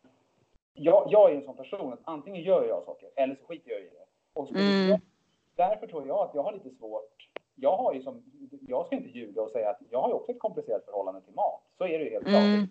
jag, 0.73 1.07
jag 1.09 1.31
är 1.31 1.35
en 1.35 1.45
sån 1.45 1.55
person 1.55 1.93
att 1.93 1.99
antingen 2.03 2.41
gör 2.41 2.67
jag 2.67 2.83
saker 2.83 3.09
eller 3.15 3.35
så 3.35 3.45
skiter 3.45 3.71
jag 3.71 3.81
i 3.81 3.83
det. 3.83 4.05
Och 4.33 4.47
så 4.47 4.55
mm. 4.55 4.99
därför 5.55 5.87
tror 5.87 6.07
jag 6.07 6.19
att 6.19 6.35
jag 6.35 6.43
har 6.43 6.53
lite 6.53 6.69
svårt 6.69 7.17
jag 7.59 7.77
har 7.77 7.93
ju 7.93 8.01
som, 8.03 8.23
jag 8.67 8.85
ska 8.85 8.95
inte 8.95 9.09
ljuga 9.09 9.41
och 9.41 9.51
säga 9.51 9.69
att 9.69 9.79
jag 9.89 10.01
har 10.01 10.07
ju 10.07 10.13
också 10.13 10.31
ett 10.31 10.39
komplicerat 10.39 10.85
förhållande 10.85 11.21
till 11.21 11.33
mat. 11.33 11.61
Så 11.77 11.83
är 11.83 11.99
det 11.99 12.05
ju 12.05 12.09
helt 12.09 12.27
mm. 12.27 12.57
klart. 12.57 12.69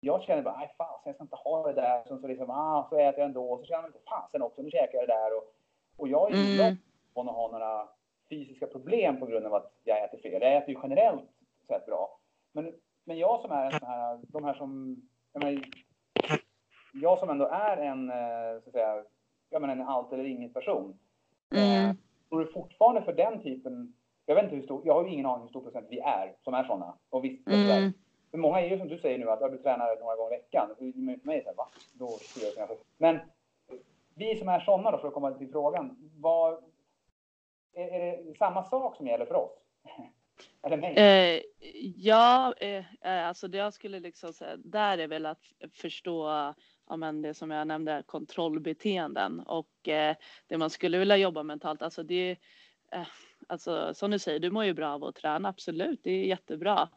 Jag 0.00 0.22
känner 0.22 0.42
bara, 0.42 0.56
nej 0.56 0.74
fasen 0.78 1.02
jag 1.04 1.14
ska 1.14 1.24
inte 1.24 1.36
ha 1.36 1.66
det 1.66 1.72
där. 1.72 2.02
Så, 2.08 2.18
så, 2.18 2.26
liksom, 2.26 2.50
ah, 2.50 2.86
så 2.90 2.96
äter 2.96 3.20
jag 3.20 3.26
ändå. 3.26 3.52
Och 3.52 3.58
så 3.60 3.64
känner 3.64 3.82
jag 3.82 3.92
fasen 4.08 4.42
också, 4.42 4.62
nu 4.62 4.70
käkar 4.70 4.98
jag 4.98 5.08
det 5.08 5.12
där. 5.12 5.36
Och, 5.36 5.54
och 5.96 6.08
jag 6.08 6.32
är 6.32 6.36
inte 6.36 6.64
mm. 6.64 6.76
från 7.14 7.28
att 7.28 7.34
ha 7.34 7.50
några 7.50 7.88
fysiska 8.28 8.66
problem 8.66 9.20
på 9.20 9.26
grund 9.26 9.46
av 9.46 9.54
att 9.54 9.72
jag 9.84 10.04
äter 10.04 10.18
fel. 10.18 10.42
Jag 10.42 10.56
äter 10.56 10.70
ju 10.70 10.80
generellt 10.82 11.30
sett 11.66 11.86
bra. 11.86 12.18
Men, 12.52 12.72
men 13.04 13.18
jag 13.18 13.40
som 13.40 13.50
är 13.50 13.64
en 13.64 13.78
sån 13.78 13.88
här, 13.88 14.20
de 14.28 14.44
här 14.44 14.54
som, 14.54 14.96
jag, 15.32 15.44
menar, 15.44 15.64
jag 16.92 17.18
som 17.18 17.30
ändå 17.30 17.46
är 17.46 17.76
en, 17.76 18.10
eh, 18.10 18.62
så 18.62 18.68
att 18.68 18.72
säga, 18.72 19.04
jag 19.50 19.60
menar, 19.60 19.76
en 19.76 19.88
allt 19.88 20.12
eller 20.12 20.24
inget 20.24 20.54
person. 20.54 20.98
Mm. 21.54 21.90
Eh, 21.90 21.96
tror 22.28 22.40
du 22.40 22.52
fortfarande 22.52 23.02
för 23.02 23.12
den 23.12 23.42
typen 23.42 23.94
jag 24.26 24.34
vet 24.34 24.44
inte 24.44 24.56
hur 24.56 24.62
stor, 24.62 24.82
jag 24.84 24.94
har 24.94 25.04
ju 25.04 25.12
ingen 25.12 25.26
aning 25.26 25.42
hur 25.42 25.48
stor 25.48 25.60
procent 25.60 25.86
vi 25.90 25.98
är 25.98 26.36
som 26.44 26.54
är 26.54 26.64
sådana. 26.64 26.94
Och 27.10 27.24
visst, 27.24 27.48
mm. 27.48 27.92
för 28.30 28.38
många 28.38 28.60
är 28.60 28.70
ju 28.70 28.78
som 28.78 28.88
du 28.88 28.98
säger 28.98 29.18
nu 29.18 29.30
att 29.30 29.52
du 29.52 29.58
tränar 29.58 30.00
några 30.00 30.16
gånger 30.16 30.34
i 30.34 30.36
veckan. 30.36 30.68
För 30.78 30.84
mig 31.26 31.36
är 31.36 31.38
det 31.38 31.42
så 31.42 31.48
här, 31.48 31.56
va? 31.56 31.68
Då 31.92 32.18
jag 32.56 32.68
Men 32.98 33.20
vi 34.14 34.38
som 34.38 34.48
är 34.48 34.60
sådana 34.60 34.90
då, 34.90 34.98
för 34.98 35.08
att 35.08 35.14
komma 35.14 35.30
till 35.30 35.50
frågan. 35.50 36.10
Vad, 36.16 36.52
är, 37.74 37.88
är 37.88 38.24
det 38.24 38.38
samma 38.38 38.64
sak 38.64 38.96
som 38.96 39.06
gäller 39.06 39.26
för 39.26 39.34
oss? 39.34 39.52
Eller 40.62 40.76
mig? 40.76 40.94
Eh, 40.96 41.40
ja, 41.96 42.54
eh, 42.60 42.84
eh, 43.00 43.28
alltså 43.28 43.48
det 43.48 43.58
jag 43.58 43.74
skulle 43.74 44.00
liksom 44.00 44.32
säga 44.32 44.56
där 44.56 44.98
är 44.98 45.08
väl 45.08 45.26
att 45.26 45.42
förstå 45.72 46.54
ja, 46.88 46.96
men 46.96 47.22
det 47.22 47.34
som 47.34 47.50
jag 47.50 47.66
nämnde, 47.66 48.02
kontrollbeteenden 48.06 49.40
och 49.40 49.88
eh, 49.88 50.16
det 50.46 50.58
man 50.58 50.70
skulle 50.70 50.98
vilja 50.98 51.16
jobba 51.16 51.42
mentalt. 51.42 51.82
Alltså 51.82 52.02
det, 52.02 52.36
eh, 52.92 53.06
alltså 53.46 53.94
som 53.94 54.10
du 54.10 54.18
säger, 54.18 54.38
du 54.38 54.50
mår 54.50 54.64
ju 54.64 54.74
bra 54.74 54.94
av 54.94 55.04
att 55.04 55.14
träna, 55.14 55.48
absolut, 55.48 56.00
det 56.02 56.10
är 56.10 56.24
jättebra. 56.24 56.88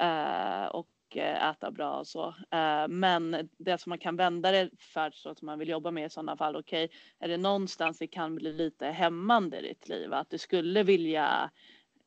Eh, 0.00 0.66
och 0.66 0.88
eh, 1.14 1.50
äta 1.50 1.70
bra 1.70 1.98
och 1.98 2.06
så. 2.06 2.34
Eh, 2.50 2.88
men 2.88 3.48
det 3.58 3.78
som 3.78 3.90
man 3.90 3.98
kan 3.98 4.16
vända 4.16 4.50
det 4.50 4.70
för 4.78 5.10
så 5.10 5.28
att 5.28 5.42
man 5.42 5.58
vill 5.58 5.68
jobba 5.68 5.90
med 5.90 6.06
i 6.06 6.10
sådana 6.10 6.36
fall, 6.36 6.56
okej, 6.56 6.84
okay, 6.84 6.96
är 7.18 7.28
det 7.28 7.36
någonstans 7.36 7.98
det 7.98 8.06
kan 8.06 8.34
bli 8.34 8.52
lite 8.52 8.86
hämmande 8.86 9.58
i 9.58 9.68
ditt 9.68 9.88
liv, 9.88 10.12
att 10.12 10.30
du 10.30 10.38
skulle 10.38 10.82
vilja, 10.82 11.50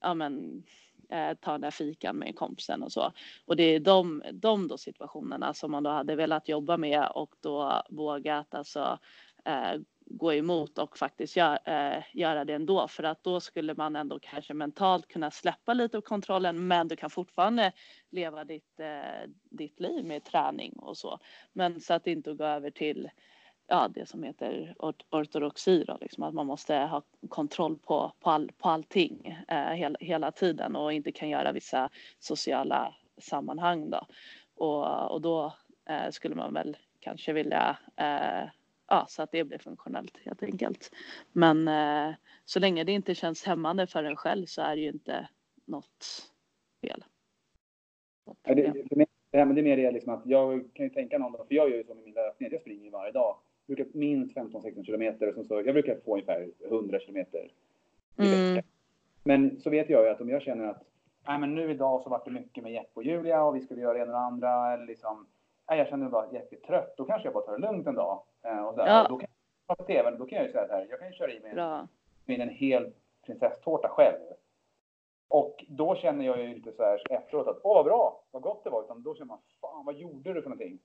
ja 0.01 0.13
men, 0.13 0.63
eh, 1.09 1.33
ta 1.33 1.51
den 1.51 1.61
där 1.61 1.71
fikan 1.71 2.15
med 2.15 2.35
kompisen 2.35 2.83
och 2.83 2.91
så. 2.91 3.13
Och 3.45 3.55
det 3.55 3.63
är 3.63 3.79
de, 3.79 4.23
de 4.33 4.67
då 4.67 4.77
situationerna 4.77 5.53
som 5.53 5.71
man 5.71 5.83
då 5.83 5.89
hade 5.89 6.15
velat 6.15 6.49
jobba 6.49 6.77
med 6.77 7.07
och 7.15 7.35
då 7.41 7.81
vågat 7.89 8.55
alltså 8.55 8.99
eh, 9.45 9.81
gå 10.09 10.33
emot 10.33 10.77
och 10.77 10.97
faktiskt 10.97 11.35
gör, 11.35 11.59
eh, 11.65 12.03
göra 12.13 12.45
det 12.45 12.53
ändå 12.53 12.87
för 12.87 13.03
att 13.03 13.23
då 13.23 13.39
skulle 13.39 13.73
man 13.73 13.95
ändå 13.95 14.19
kanske 14.21 14.53
mentalt 14.53 15.07
kunna 15.07 15.31
släppa 15.31 15.73
lite 15.73 15.97
av 15.97 16.01
kontrollen 16.01 16.67
men 16.67 16.87
du 16.87 16.95
kan 16.95 17.09
fortfarande 17.09 17.71
leva 18.09 18.43
ditt, 18.43 18.79
eh, 18.79 19.29
ditt 19.49 19.79
liv 19.79 20.05
med 20.05 20.23
träning 20.23 20.73
och 20.73 20.97
så. 20.97 21.19
Men 21.53 21.81
så 21.81 21.93
att 21.93 22.07
inte 22.07 22.33
gå 22.33 22.43
över 22.43 22.71
till 22.71 23.09
ja, 23.69 23.87
det 23.87 24.05
som 24.05 24.23
heter 24.23 24.75
ortodoxi 25.09 25.83
då, 25.83 25.97
liksom 26.01 26.23
att 26.23 26.33
man 26.33 26.45
måste 26.45 26.75
ha 26.75 27.01
kontroll 27.29 27.77
på, 27.77 28.11
på, 28.19 28.29
all, 28.29 28.51
på 28.57 28.69
allting 28.69 29.37
eh, 29.47 29.71
hela, 29.71 29.97
hela 29.99 30.31
tiden 30.31 30.75
och 30.75 30.93
inte 30.93 31.11
kan 31.11 31.29
göra 31.29 31.51
vissa 31.51 31.89
sociala 32.19 32.95
sammanhang 33.17 33.89
då. 33.89 34.05
Och, 34.55 35.11
och 35.11 35.21
då 35.21 35.53
eh, 35.89 36.09
skulle 36.11 36.35
man 36.35 36.53
väl 36.53 36.77
kanske 36.99 37.33
vilja 37.33 37.77
eh, 37.95 38.49
ja, 38.87 39.05
så 39.07 39.23
att 39.23 39.31
det 39.31 39.43
blir 39.43 39.57
funktionellt 39.57 40.17
helt 40.25 40.43
enkelt. 40.43 40.91
Men 41.31 41.67
eh, 41.67 42.15
så 42.45 42.59
länge 42.59 42.83
det 42.83 42.91
inte 42.91 43.15
känns 43.15 43.43
hämmande 43.43 43.87
för 43.87 44.03
en 44.03 44.15
själv 44.15 44.45
så 44.45 44.61
är 44.61 44.75
det 44.75 44.81
ju 44.81 44.89
inte 44.89 45.29
något 45.65 46.31
fel. 46.81 47.03
Ja, 48.25 48.55
det, 48.55 48.55
det, 48.55 48.83
det, 48.89 49.05
det 49.31 49.37
är 49.37 49.45
mer 49.45 49.77
det 49.77 49.91
liksom 49.91 50.13
att 50.13 50.25
jag 50.25 50.69
kan 50.73 50.85
ju 50.85 50.89
tänka 50.89 51.17
någon 51.17 51.31
dag, 51.31 51.47
för 51.47 51.55
jag 51.55 51.69
gör 51.69 51.77
ju 51.77 51.83
så 51.83 51.93
med 51.93 52.03
min 52.03 52.13
löpning, 52.13 52.49
jag 52.51 52.61
springer 52.61 52.91
varje 52.91 53.11
dag. 53.11 53.37
Brukar 53.69 53.85
minst 53.93 54.35
15-16 54.35 54.83
kilometer 54.83 55.39
och 55.39 55.45
så, 55.45 55.61
jag 55.65 55.73
brukar 55.73 55.99
få 56.05 56.13
ungefär 56.13 56.49
100 56.65 56.99
kilometer 56.99 57.51
i 58.17 58.33
mm. 58.33 58.63
Men 59.23 59.59
så 59.59 59.69
vet 59.69 59.89
jag 59.89 60.03
ju 60.03 60.09
att 60.09 60.21
om 60.21 60.29
jag 60.29 60.41
känner 60.41 60.65
att 60.65 60.83
nej, 61.27 61.39
men 61.39 61.55
nu 61.55 61.71
idag 61.71 62.01
så 62.01 62.09
var 62.09 62.21
det 62.25 62.31
mycket 62.31 62.63
med 62.63 62.73
Jeppe 62.73 62.91
och 62.93 63.03
Julia 63.03 63.43
och 63.43 63.55
vi 63.55 63.61
skulle 63.61 63.81
göra 63.81 63.93
det 63.93 63.99
ena 63.99 64.11
och 64.11 64.19
det 64.19 64.25
andra 64.25 64.73
eller 64.73 64.85
liksom 64.85 65.27
jag 65.77 65.87
känner 65.87 66.09
bara 66.09 66.23
att 66.23 66.33
jag 66.33 66.41
är 66.41 66.57
trött, 66.57 66.93
då 66.97 67.05
kanske 67.05 67.27
jag 67.27 67.33
bara 67.33 67.43
tar 67.43 67.57
det 67.57 67.67
lugnt 67.67 67.87
en 67.87 67.95
dag. 67.95 68.23
Eh, 68.43 68.65
och, 68.65 68.75
så 68.75 68.81
ja. 68.81 69.03
och 69.03 69.09
då 69.09 69.17
kan 69.17 69.29
jag 69.67 69.77
på 69.77 69.83
tvn, 69.83 70.17
då 70.17 70.25
kan 70.25 70.37
jag 70.37 70.47
ju 70.47 70.51
säga 70.53 70.67
så 70.67 70.73
här, 70.73 70.87
jag 70.89 70.99
kan 70.99 71.07
ju 71.07 71.13
köra 71.13 71.31
i 71.31 71.39
mig 71.39 71.53
med 72.25 72.41
en 72.41 72.49
hel 72.49 72.91
prinsesstårta 73.25 73.89
själv. 73.89 74.19
Och 75.27 75.65
då 75.67 75.95
känner 75.95 76.25
jag 76.25 76.41
ju 76.41 76.55
inte 76.55 76.71
så 76.71 76.83
här 76.83 77.01
efteråt 77.09 77.47
att 77.47 77.59
åh 77.63 77.75
vad 77.75 77.85
bra, 77.85 78.23
vad 78.31 78.41
gott 78.41 78.63
det 78.63 78.69
var, 78.69 78.83
utan 78.83 79.03
då 79.03 79.15
känner 79.15 79.27
man 79.27 79.39
fan 79.61 79.85
vad 79.85 79.95
gjorde 79.95 80.33
du 80.33 80.41
för 80.41 80.49
någonting? 80.49 80.79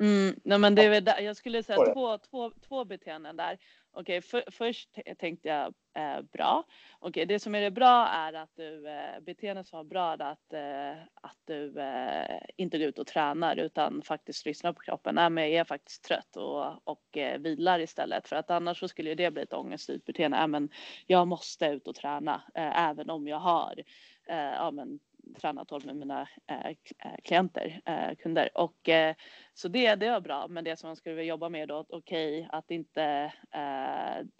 Mm, 0.00 0.40
nej 0.44 0.58
men 0.58 0.74
det 0.74 0.82
är 0.82 1.00
där, 1.00 1.20
jag 1.20 1.36
skulle 1.36 1.62
säga 1.62 1.92
två, 1.92 2.18
två, 2.18 2.52
två 2.68 2.84
beteenden 2.84 3.36
där. 3.36 3.58
Okej, 3.92 4.22
för, 4.22 4.44
först 4.50 4.98
tänkte 5.18 5.48
jag 5.48 5.74
eh, 5.98 6.22
bra. 6.22 6.64
Okej, 6.98 7.26
det 7.26 7.38
som 7.38 7.54
är 7.54 7.60
det 7.60 7.70
bra 7.70 8.08
är 8.08 8.32
att 8.32 8.50
du 8.56 8.88
eh, 8.88 9.20
beteenden 9.20 9.64
som 9.64 9.80
är 9.80 9.84
bra 9.84 10.12
är 10.12 10.18
att, 10.22 10.52
eh, 10.52 11.02
att 11.14 11.36
du 11.44 11.80
eh, 11.80 12.40
inte 12.56 12.78
går 12.78 12.88
ut 12.88 12.98
och 12.98 13.06
tränar 13.06 13.56
utan 13.56 14.02
faktiskt 14.02 14.46
lyssnar 14.46 14.72
på 14.72 14.80
kroppen. 14.80 15.14
Nej, 15.14 15.30
men 15.30 15.44
jag 15.44 15.52
är 15.52 15.64
faktiskt 15.64 16.04
trött 16.04 16.36
och, 16.36 16.88
och 16.88 17.16
eh, 17.16 17.38
vilar 17.38 17.80
istället 17.80 18.28
för 18.28 18.36
att 18.36 18.50
annars 18.50 18.80
så 18.80 18.88
skulle 18.88 19.14
det 19.14 19.30
bli 19.30 19.42
ett 19.42 19.52
ångeststyrt 19.52 20.04
beteende. 20.04 20.38
Nej, 20.38 20.48
men 20.48 20.68
jag 21.06 21.28
måste 21.28 21.66
ut 21.66 21.88
och 21.88 21.94
träna 21.94 22.42
eh, 22.54 22.88
även 22.88 23.10
om 23.10 23.28
jag 23.28 23.38
har 23.38 23.82
ja, 24.30 24.70
men 24.70 24.98
tränat 25.40 25.70
hårt 25.70 25.84
med 25.84 25.96
mina 25.96 26.28
äh, 26.46 26.76
klienter, 27.24 27.80
äh, 27.84 28.14
kunder. 28.14 28.48
Och, 28.54 28.88
äh, 28.88 29.14
så 29.54 29.68
det, 29.68 29.94
det 29.94 30.10
var 30.10 30.20
bra, 30.20 30.48
men 30.48 30.64
det 30.64 30.76
som 30.76 30.88
man 30.88 30.96
skulle 30.96 31.14
vilja 31.14 31.28
jobba 31.28 31.48
med 31.48 31.68
då, 31.68 31.86
okej, 31.88 32.38
okay, 32.38 32.48
att, 32.58 32.70
inte, 32.70 33.32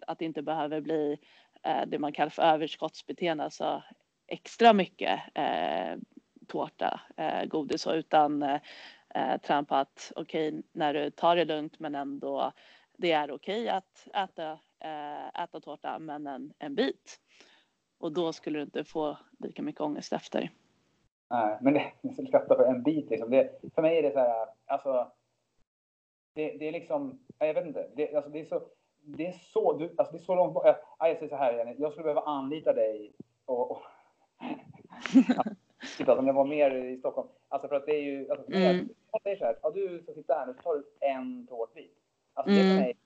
att 0.07 0.19
det 0.19 0.25
inte 0.25 0.41
behöver 0.41 0.81
bli 0.81 1.17
det 1.87 1.99
man 1.99 2.13
kallar 2.13 2.29
för 2.29 2.43
överskottsbeteende, 2.43 3.43
alltså 3.43 3.83
extra 4.27 4.73
mycket 4.73 5.19
tårta, 6.47 7.01
godis 7.47 7.85
och 7.85 7.93
utan 7.93 8.59
eh, 9.15 9.37
träna 9.41 9.63
på 9.63 9.75
att 9.75 10.11
okej, 10.15 10.49
okay, 10.49 10.61
när 10.71 10.93
du 10.93 11.09
tar 11.09 11.35
det 11.35 11.45
lugnt 11.45 11.79
men 11.79 11.95
ändå 11.95 12.51
det 12.97 13.11
är 13.11 13.31
okej 13.31 13.63
okay 13.63 13.67
att 13.67 14.07
äta, 14.13 14.59
äta 15.43 15.59
tårta 15.59 15.99
men 15.99 16.27
en, 16.27 16.53
en 16.59 16.75
bit. 16.75 17.19
Och 17.99 18.11
då 18.11 18.33
skulle 18.33 18.59
du 18.59 18.63
inte 18.63 18.83
få 18.83 19.17
lika 19.39 19.61
mycket 19.61 19.81
ångest 19.81 20.13
efter. 20.13 20.51
Nej, 21.29 21.57
men 21.61 21.73
det, 21.73 21.91
jag 22.01 22.27
skrattar 22.27 22.55
för 22.55 22.65
en 22.65 22.83
bit 22.83 23.09
liksom. 23.09 23.29
Det, 23.29 23.61
för 23.75 23.81
mig 23.81 23.97
är 23.97 24.03
det 24.03 24.11
så 24.11 24.19
här, 24.19 24.47
alltså. 24.65 25.11
det, 26.33 26.57
det 26.57 26.67
är 26.67 26.71
liksom, 26.71 27.19
jag 27.39 27.53
vet 27.53 27.65
inte, 27.65 27.89
det, 27.95 28.15
alltså 28.15 28.31
det 28.31 28.39
är 28.39 28.45
så, 28.45 28.61
det 29.01 29.27
är 29.27 29.31
så, 29.31 29.73
du, 29.73 29.93
alltså 29.97 30.11
det 30.11 30.17
är 30.17 30.23
så 30.23 30.35
långt 30.35 30.53
bort. 30.53 30.65
Jag, 30.65 30.75
jag 30.99 31.17
säger 31.17 31.29
så 31.29 31.35
här, 31.35 31.53
Jenny, 31.53 31.75
jag 31.77 31.91
skulle 31.91 32.03
behöva 32.03 32.21
anlita 32.21 32.73
dig 32.73 33.13
och, 33.45 33.71
och 33.71 33.81
typ 35.97 36.09
om 36.09 36.27
jag 36.27 36.33
var 36.33 36.45
mer 36.45 36.71
i 36.71 36.97
Stockholm. 36.97 37.27
Alltså 37.49 37.67
för 37.67 37.75
att 37.75 37.85
det 37.85 37.95
är 37.95 38.03
ju, 38.03 38.31
alltså, 38.31 38.51
mm. 38.51 38.89
jag 39.11 39.21
säger 39.21 39.37
så 39.37 39.45
här, 39.45 39.57
ja, 39.61 39.71
du 39.71 39.99
ska 40.03 40.13
sitta 40.13 40.33
här 40.33 40.45
nu 40.45 40.53
så 40.53 40.61
tar 40.61 40.75
du 40.75 40.83
en 40.99 41.47
tårtbit. 41.47 41.97
Alltså 42.33 42.51
mm. 42.51 42.63
det 42.63 42.75
för 42.75 42.81
mig, 42.81 42.97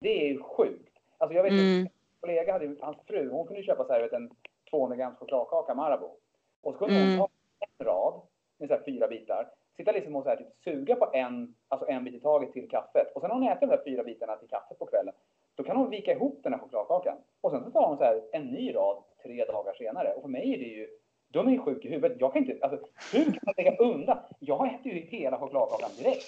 det 0.00 0.26
är 0.26 0.28
ju 0.28 0.42
sjukt. 0.42 0.98
Alltså 1.18 1.36
jag 1.36 1.42
vet 1.42 1.52
mm. 1.52 1.80
en 1.80 1.88
kollega 2.20 2.52
hade 2.52 2.76
hans 2.80 2.96
fru, 3.06 3.30
hon 3.30 3.46
kunde 3.46 3.62
köpa 3.62 3.84
så 3.84 3.92
här, 3.92 4.00
vet, 4.00 4.12
en 4.12 4.30
200 4.70 4.96
grams 4.96 5.18
chokladkaka 5.18 5.74
Marabou. 5.74 6.16
Och 6.60 6.72
så 6.72 6.78
kunde 6.78 6.94
mm. 6.94 7.18
hon 7.18 7.18
ta 7.18 7.37
rad 7.80 8.22
med 8.58 8.68
så 8.68 8.74
här 8.74 8.82
fyra 8.86 9.08
bitar, 9.08 9.48
sitta 9.76 9.92
liksom 9.92 10.16
och 10.16 10.22
så 10.22 10.28
här, 10.28 10.36
typ, 10.36 10.46
suga 10.64 10.96
på 10.96 11.10
en, 11.12 11.54
alltså 11.68 11.88
en 11.88 12.04
bit 12.04 12.14
i 12.14 12.20
taget 12.20 12.52
till 12.52 12.70
kaffet. 12.70 13.12
Och 13.14 13.20
sen 13.20 13.28
när 13.28 13.34
hon 13.34 13.48
äter 13.48 13.60
de 13.60 13.66
där 13.66 13.82
fyra 13.84 14.04
bitarna 14.04 14.36
till 14.36 14.48
kaffet 14.48 14.78
på 14.78 14.86
kvällen, 14.86 15.14
då 15.54 15.64
kan 15.64 15.76
hon 15.76 15.90
vika 15.90 16.12
ihop 16.12 16.40
den 16.42 16.52
här 16.52 16.60
chokladkakan. 16.60 17.16
Och 17.40 17.50
sen 17.50 17.64
så 17.64 17.70
tar 17.70 17.88
hon 17.88 17.98
så 17.98 18.04
här 18.04 18.22
en 18.32 18.42
ny 18.46 18.74
rad 18.74 19.02
tre 19.22 19.44
dagar 19.44 19.74
senare. 19.74 20.14
Och 20.14 20.22
för 20.22 20.28
mig 20.28 20.54
är 20.54 20.58
det 20.58 20.64
ju, 20.64 20.88
de 21.28 21.46
är 21.46 21.52
ju 21.52 21.58
sjuk 21.58 21.84
i 21.84 21.88
huvudet. 21.88 22.20
Jag 22.20 22.32
kan 22.32 22.44
inte, 22.44 22.58
alltså 22.62 22.88
hur 23.12 23.24
kan 23.24 23.40
man 23.42 23.54
lägga 23.56 23.76
undan? 23.76 24.18
Jag 24.38 24.74
äter 24.74 24.92
ju 24.92 25.00
hela 25.00 25.38
chokladkakan 25.38 25.90
direkt. 25.98 26.24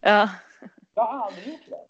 Ja. 0.00 0.28
Jag 0.94 1.02
har 1.02 1.26
aldrig 1.26 1.46
gjort 1.46 1.68
det. 1.68 1.86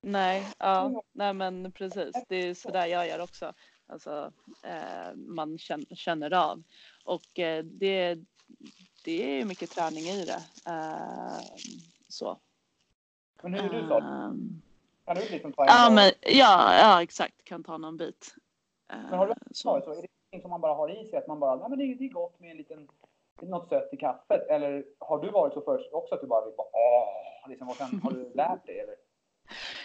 Nej, 0.00 0.42
ja, 0.58 1.02
nej 1.12 1.34
men 1.34 1.72
precis. 1.72 2.24
Det 2.28 2.36
är 2.36 2.54
sådär 2.54 2.86
jag 2.86 3.08
gör 3.08 3.22
också. 3.22 3.52
Alltså, 3.86 4.32
eh, 4.64 5.14
man 5.14 5.58
känner, 5.58 5.94
känner 5.94 6.34
av. 6.34 6.62
Och 7.04 7.38
eh, 7.38 7.64
det, 7.64 8.18
det 9.04 9.40
är 9.40 9.44
mycket 9.44 9.70
träning 9.70 10.04
i 10.04 10.24
det. 10.24 10.70
Uh, 10.70 11.40
så. 12.08 12.38
Men 13.42 13.54
hur 13.54 13.74
är 13.74 13.82
du 13.82 13.88
så? 13.88 13.98
Um, 13.98 14.62
kan 15.04 15.16
du 15.16 15.28
liksom 15.28 15.52
ta 15.52 15.62
en 15.62 15.68
ja, 15.68 15.90
men, 15.90 16.12
ja, 16.20 16.74
ja, 16.78 17.02
exakt. 17.02 17.44
Kan 17.44 17.64
ta 17.64 17.78
någon 17.78 17.96
bit. 17.96 18.34
Men 18.88 19.18
har 19.18 19.26
du 19.26 19.34
så. 19.50 19.80
så? 19.84 19.90
Är 19.90 20.02
det 20.02 20.08
någonting 20.08 20.42
som 20.42 20.50
man 20.50 20.60
bara 20.60 20.74
har 20.74 21.02
i 21.02 21.06
sig? 21.06 21.18
Att 21.18 21.26
man 21.26 21.40
bara, 21.40 21.56
nej 21.56 21.70
men 21.70 21.78
det, 21.78 21.94
det 21.94 22.04
är 22.04 22.08
gott 22.08 22.40
med 22.40 22.50
en 22.50 22.56
liten, 22.56 22.88
något 23.42 23.68
sött 23.68 23.88
i 23.92 23.96
kaffet. 23.96 24.46
Eller 24.48 24.84
har 24.98 25.18
du 25.18 25.30
varit 25.30 25.54
så 25.54 25.60
först 25.60 25.92
också 25.92 26.14
att 26.14 26.20
du 26.20 26.26
bara 26.26 26.44
vill 26.44 26.54
bara, 26.56 26.68
åh, 26.72 27.48
liksom, 27.48 27.68
och 27.68 27.74
sen 27.74 28.00
har 28.02 28.10
du 28.10 28.30
lärt 28.34 28.66
dig? 28.66 28.78
Eller? 28.80 28.94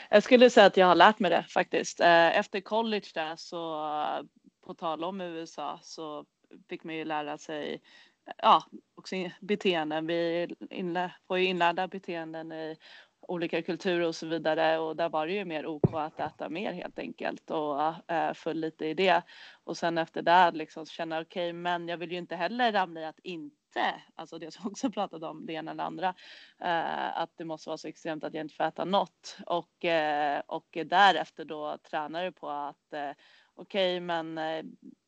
Jag 0.09 0.23
skulle 0.23 0.49
säga 0.49 0.65
att 0.65 0.77
jag 0.77 0.87
har 0.87 0.95
lärt 0.95 1.19
mig 1.19 1.31
det 1.31 1.45
faktiskt. 1.49 1.99
Eh, 1.99 2.37
efter 2.37 2.61
college 2.61 3.07
där 3.13 3.35
så, 3.35 3.89
på 4.65 4.73
tal 4.73 5.03
om 5.03 5.21
USA, 5.21 5.79
så 5.83 6.25
fick 6.69 6.83
man 6.83 6.95
ju 6.95 7.05
lära 7.05 7.37
sig 7.37 7.81
ja, 8.37 8.63
också 8.95 9.15
beteenden. 9.39 10.07
Vi 10.07 10.47
inlä, 10.69 11.13
får 11.27 11.39
ju 11.39 11.45
inlärda 11.45 11.87
beteenden 11.87 12.51
i 12.51 12.77
olika 13.27 13.61
kulturer 13.61 14.07
och 14.07 14.15
så 14.15 14.27
vidare 14.27 14.79
och 14.79 14.95
där 14.95 15.09
var 15.09 15.27
det 15.27 15.33
ju 15.33 15.45
mer 15.45 15.65
OK 15.65 15.93
att 15.93 16.19
äta 16.19 16.49
mer 16.49 16.73
helt 16.73 16.99
enkelt 16.99 17.51
och 17.51 17.81
eh, 17.81 18.27
äh, 18.27 18.33
föll 18.33 18.57
lite 18.57 18.85
i 18.85 18.93
det. 18.93 19.23
Och 19.63 19.77
sen 19.77 19.97
efter 19.97 20.21
det 20.21 20.51
liksom 20.51 20.85
känna 20.85 21.19
okej, 21.21 21.49
okay, 21.49 21.53
men 21.53 21.87
jag 21.87 21.97
vill 21.97 22.11
ju 22.11 22.17
inte 22.17 22.35
heller 22.35 22.71
ramla 22.71 23.01
i 23.01 23.05
att 23.05 23.19
inte, 23.19 24.01
alltså 24.15 24.39
det 24.39 24.51
som 24.51 24.67
också 24.71 24.91
pratade 24.91 25.27
om 25.27 25.45
det 25.45 25.53
ena 25.53 25.71
eller 25.71 25.83
andra, 25.83 26.15
äh, 26.61 27.17
att 27.17 27.31
det 27.35 27.45
måste 27.45 27.69
vara 27.69 27.77
så 27.77 27.87
extremt 27.87 28.23
att 28.23 28.33
jag 28.33 28.45
inte 28.45 28.55
får 28.55 28.63
äta 28.63 28.85
något 28.85 29.37
och, 29.45 29.85
äh, 29.85 30.41
och 30.47 30.77
därefter 30.85 31.45
då 31.45 31.77
tränar 31.77 32.23
du 32.23 32.31
på 32.31 32.49
att 32.49 32.93
okej, 33.55 33.95
okay, 33.95 33.99
men 33.99 34.39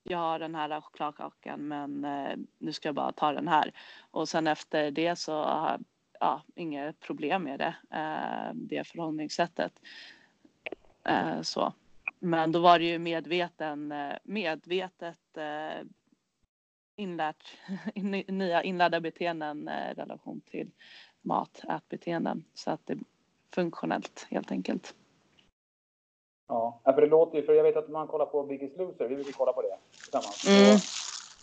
jag 0.09 0.19
har 0.19 0.39
den 0.39 0.55
här 0.55 0.81
chokladkakan 0.81 1.67
men 1.67 2.05
eh, 2.05 2.37
nu 2.57 2.73
ska 2.73 2.87
jag 2.87 2.95
bara 2.95 3.11
ta 3.11 3.31
den 3.33 3.47
här. 3.47 3.71
Och 4.11 4.29
sen 4.29 4.47
efter 4.47 4.91
det 4.91 5.15
så 5.15 5.43
har 5.43 5.71
jag 5.71 5.83
ja, 6.19 6.43
inga 6.55 6.93
problem 6.93 7.43
med 7.43 7.59
det, 7.59 7.75
eh, 7.97 8.53
det 8.53 8.87
förhållningssättet. 8.87 9.81
Eh, 11.03 11.41
så. 11.41 11.73
Men 12.19 12.51
då 12.51 12.59
var 12.59 12.79
det 12.79 12.85
ju 12.85 12.99
medveten, 12.99 13.91
eh, 13.91 14.13
medvetet 14.23 15.37
eh, 15.37 15.85
inlärt, 16.95 17.57
nya 18.27 18.63
inlärda 18.63 18.99
beteenden 18.99 19.67
eh, 19.67 19.91
i 19.91 19.93
relation 19.93 20.41
till 20.41 20.71
mat, 21.21 21.63
ätbeteenden. 21.69 22.43
Så 22.53 22.71
att 22.71 22.85
det 22.85 22.93
är 22.93 22.99
funktionellt 23.51 24.27
helt 24.29 24.51
enkelt. 24.51 24.95
Ja, 26.49 26.81
för 26.83 27.01
det 27.01 27.07
låter 27.07 27.37
ju, 27.37 27.45
för 27.45 27.53
jag 27.53 27.63
vet 27.63 27.77
att 27.77 27.89
man 27.89 28.07
kollar 28.07 28.25
på 28.25 28.43
Biggest 28.43 28.77
Loser, 28.77 29.07
vi 29.07 29.15
brukar 29.15 29.31
kolla 29.31 29.53
på 29.53 29.61
det 29.61 29.77
tillsammans. 29.91 30.47
Mm. 30.47 30.77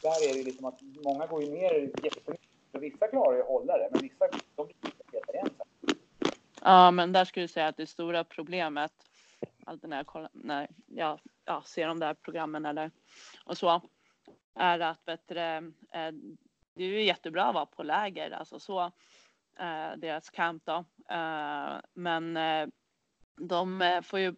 där 0.02 0.30
är 0.30 0.34
det 0.38 0.42
liksom 0.42 0.64
att 0.64 0.80
många 1.04 1.26
går 1.26 1.42
ju 1.42 1.50
ner 1.50 1.74
jättemycket. 2.02 2.46
Vissa 2.72 3.08
klarar 3.08 3.36
ju 3.36 3.42
att 3.42 3.48
hålla 3.48 3.78
det, 3.78 3.88
men 3.92 4.02
vissa 4.02 4.28
de 4.54 4.66
blir 4.66 4.92
vegetarianska. 5.12 5.64
Ja, 6.62 6.90
men 6.90 7.12
där 7.12 7.24
skulle 7.24 7.42
jag 7.42 7.50
säga 7.50 7.66
att 7.66 7.76
det 7.76 7.86
stora 7.86 8.24
problemet, 8.24 8.92
alltid 9.64 9.90
när 9.90 9.96
jag, 9.96 10.06
kollar, 10.06 10.30
när 10.32 10.68
jag 10.86 11.20
ja, 11.44 11.62
ser 11.66 11.88
de 11.88 12.00
där 12.00 12.14
programmen 12.14 12.66
eller 12.66 12.90
och 13.44 13.58
så, 13.58 13.80
är 14.54 14.80
att 14.80 15.04
bättre, 15.04 15.56
eh, 15.92 16.12
det 16.74 16.84
är 16.84 16.88
ju 16.88 17.02
jättebra 17.02 17.44
att 17.44 17.54
vara 17.54 17.66
på 17.66 17.82
läger, 17.82 18.30
alltså 18.30 18.60
så, 18.60 18.80
eh, 19.58 19.96
deras 19.96 20.30
camp 20.30 20.62
då. 20.66 20.84
Eh, 21.14 21.76
men 21.94 22.38
de 23.36 24.00
får 24.04 24.18
ju 24.18 24.34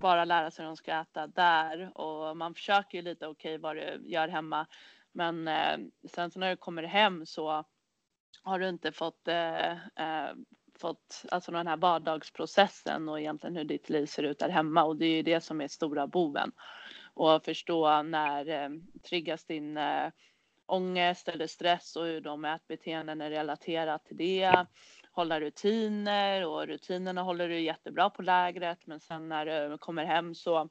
bara 0.00 0.24
lära 0.24 0.50
sig 0.50 0.62
hur 0.62 0.66
de 0.66 0.76
ska 0.76 1.00
äta 1.00 1.26
där 1.26 1.98
och 1.98 2.36
man 2.36 2.54
försöker 2.54 2.98
ju 2.98 3.02
lite 3.02 3.26
okej 3.26 3.54
okay, 3.54 3.58
vad 3.58 3.76
du 3.76 4.00
gör 4.10 4.28
hemma. 4.28 4.66
Men 5.12 5.48
eh, 5.48 5.78
sen 6.10 6.30
så 6.30 6.38
när 6.38 6.50
du 6.50 6.56
kommer 6.56 6.82
hem 6.82 7.26
så 7.26 7.64
har 8.42 8.58
du 8.58 8.68
inte 8.68 8.92
fått, 8.92 9.28
eh, 9.28 9.72
eh, 9.72 10.34
fått 10.78 11.24
alltså 11.30 11.52
den 11.52 11.66
här 11.66 11.76
vardagsprocessen 11.76 13.08
och 13.08 13.20
egentligen 13.20 13.56
hur 13.56 13.64
ditt 13.64 13.88
liv 13.88 14.06
ser 14.06 14.22
ut 14.22 14.38
där 14.38 14.48
hemma 14.48 14.84
och 14.84 14.96
det 14.96 15.06
är 15.06 15.16
ju 15.16 15.22
det 15.22 15.40
som 15.40 15.60
är 15.60 15.68
stora 15.68 16.06
boven. 16.06 16.52
Och 17.14 17.44
förstå 17.44 18.02
när 18.02 18.48
eh, 18.48 18.70
triggas 19.08 19.44
din 19.44 19.76
eh, 19.76 20.10
ångest 20.66 21.28
eller 21.28 21.46
stress 21.46 21.96
och 21.96 22.04
hur 22.04 22.20
de 22.20 22.44
ätbeteenden 22.44 23.20
är 23.20 23.30
relaterat 23.30 24.04
till 24.04 24.16
det 24.16 24.66
hålla 25.14 25.40
rutiner 25.40 26.46
och 26.46 26.66
rutinerna 26.66 27.22
håller 27.22 27.48
du 27.48 27.60
jättebra 27.60 28.10
på 28.10 28.22
lägret 28.22 28.86
men 28.86 29.00
sen 29.00 29.28
när 29.28 29.70
du 29.70 29.78
kommer 29.78 30.04
hem 30.04 30.34
så 30.34 30.68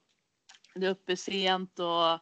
är 0.76 0.80
du 0.80 0.88
uppe 0.88 1.18
sent 1.18 1.80
och 1.80 2.14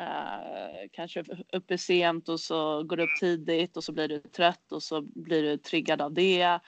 eh, 0.00 0.88
kanske 0.92 1.24
uppe 1.52 1.78
sent 1.78 2.28
och 2.28 2.40
så 2.40 2.82
går 2.82 2.96
du 2.96 3.02
upp 3.02 3.16
tidigt 3.20 3.76
och 3.76 3.84
så 3.84 3.92
blir 3.92 4.08
du 4.08 4.18
trött 4.18 4.72
och 4.72 4.82
så 4.82 5.00
blir 5.02 5.42
du 5.42 5.56
triggad 5.56 6.00
av 6.00 6.12
det. 6.12 6.60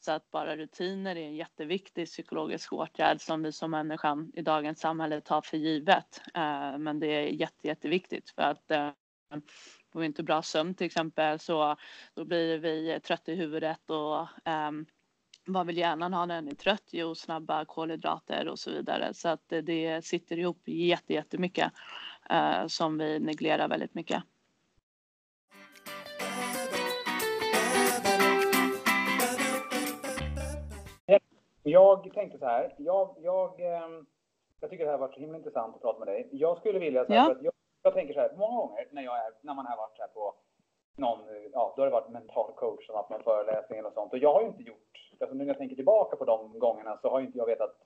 Så 0.00 0.12
att 0.12 0.30
bara 0.30 0.56
rutiner 0.56 1.16
är 1.16 1.26
en 1.26 1.36
jätteviktig 1.36 2.06
psykologisk 2.06 2.72
åtgärd 2.72 3.20
som 3.20 3.42
vi 3.42 3.52
som 3.52 3.70
människan 3.70 4.32
i 4.34 4.42
dagens 4.42 4.80
samhälle 4.80 5.20
tar 5.20 5.42
för 5.42 5.56
givet. 5.56 6.20
Eh, 6.34 6.78
men 6.78 7.00
det 7.00 7.06
är 7.06 7.26
jätte, 7.26 7.66
jätteviktigt 7.66 8.30
för 8.30 8.42
att 8.42 8.70
eh, 8.70 8.90
får 9.92 10.00
vi 10.00 10.06
inte 10.06 10.22
bra 10.22 10.42
sömn 10.42 10.74
till 10.74 10.86
exempel 10.86 11.38
så 11.38 11.76
då 12.14 12.24
blir 12.24 12.58
vi 12.58 13.00
trötta 13.00 13.32
i 13.32 13.34
huvudet 13.34 13.90
och 13.90 14.20
um, 14.68 14.86
vad 15.46 15.66
vill 15.66 15.76
hjärnan 15.76 16.12
ha 16.12 16.26
när 16.26 16.34
den 16.34 16.48
är 16.48 16.54
trött? 16.54 16.88
Jo, 16.90 17.14
snabba 17.14 17.64
kolhydrater 17.64 18.48
och 18.48 18.58
så 18.58 18.70
vidare. 18.70 19.14
Så 19.14 19.28
att 19.28 19.48
det, 19.48 20.04
sitter 20.04 20.38
ihop 20.38 20.62
jätte, 20.64 21.12
jättemycket 21.12 21.72
uh, 22.32 22.66
som 22.66 22.98
vi 22.98 23.20
neglerar 23.20 23.68
väldigt 23.68 23.94
mycket. 23.94 24.22
Jag 31.62 32.14
tänkte 32.14 32.38
så 32.38 32.46
här. 32.46 32.74
Jag, 32.78 33.16
jag, 33.22 33.60
ehm, 33.60 34.06
jag 34.60 34.70
tycker 34.70 34.84
det 34.84 34.90
här 34.90 34.98
har 34.98 35.06
varit 35.06 35.14
så 35.14 35.20
himla 35.20 35.38
intressant 35.38 35.76
att 35.76 35.82
prata 35.82 35.98
med 35.98 36.08
dig. 36.08 36.28
Jag 36.32 36.58
skulle 36.58 36.78
vilja 36.78 37.06
säga 37.06 37.16
ja. 37.16 37.32
att 37.32 37.42
jag, 37.42 37.52
jag 37.82 37.94
tänker 37.94 38.14
så 38.14 38.20
här, 38.20 38.32
många 38.36 38.56
gånger 38.56 38.88
när, 38.90 39.02
jag 39.02 39.16
är, 39.18 39.32
när 39.40 39.54
man 39.54 39.66
har 39.66 39.76
varit 39.76 39.98
här 39.98 40.08
på 40.08 40.34
någon, 40.96 41.18
ja, 41.52 41.74
då 41.76 41.82
har 41.82 41.86
det 41.86 41.92
varit 41.92 42.10
mental 42.10 42.52
coach 42.52 42.86
som 42.86 42.94
haft 42.96 43.10
någon 43.10 43.22
föreläsning 43.22 43.78
eller 43.78 43.90
sånt. 43.90 44.12
Och 44.12 44.18
jag 44.18 44.32
har 44.34 44.40
ju 44.42 44.46
inte 44.46 44.62
gjort, 44.62 45.10
alltså 45.20 45.36
nu 45.36 45.44
när 45.44 45.50
jag 45.50 45.58
tänker 45.58 45.76
tillbaka 45.76 46.16
på 46.16 46.24
de 46.24 46.58
gångerna 46.58 46.98
så 47.02 47.10
har 47.10 47.20
ju 47.20 47.26
inte 47.26 47.38
jag 47.38 47.46
vetat 47.46 47.76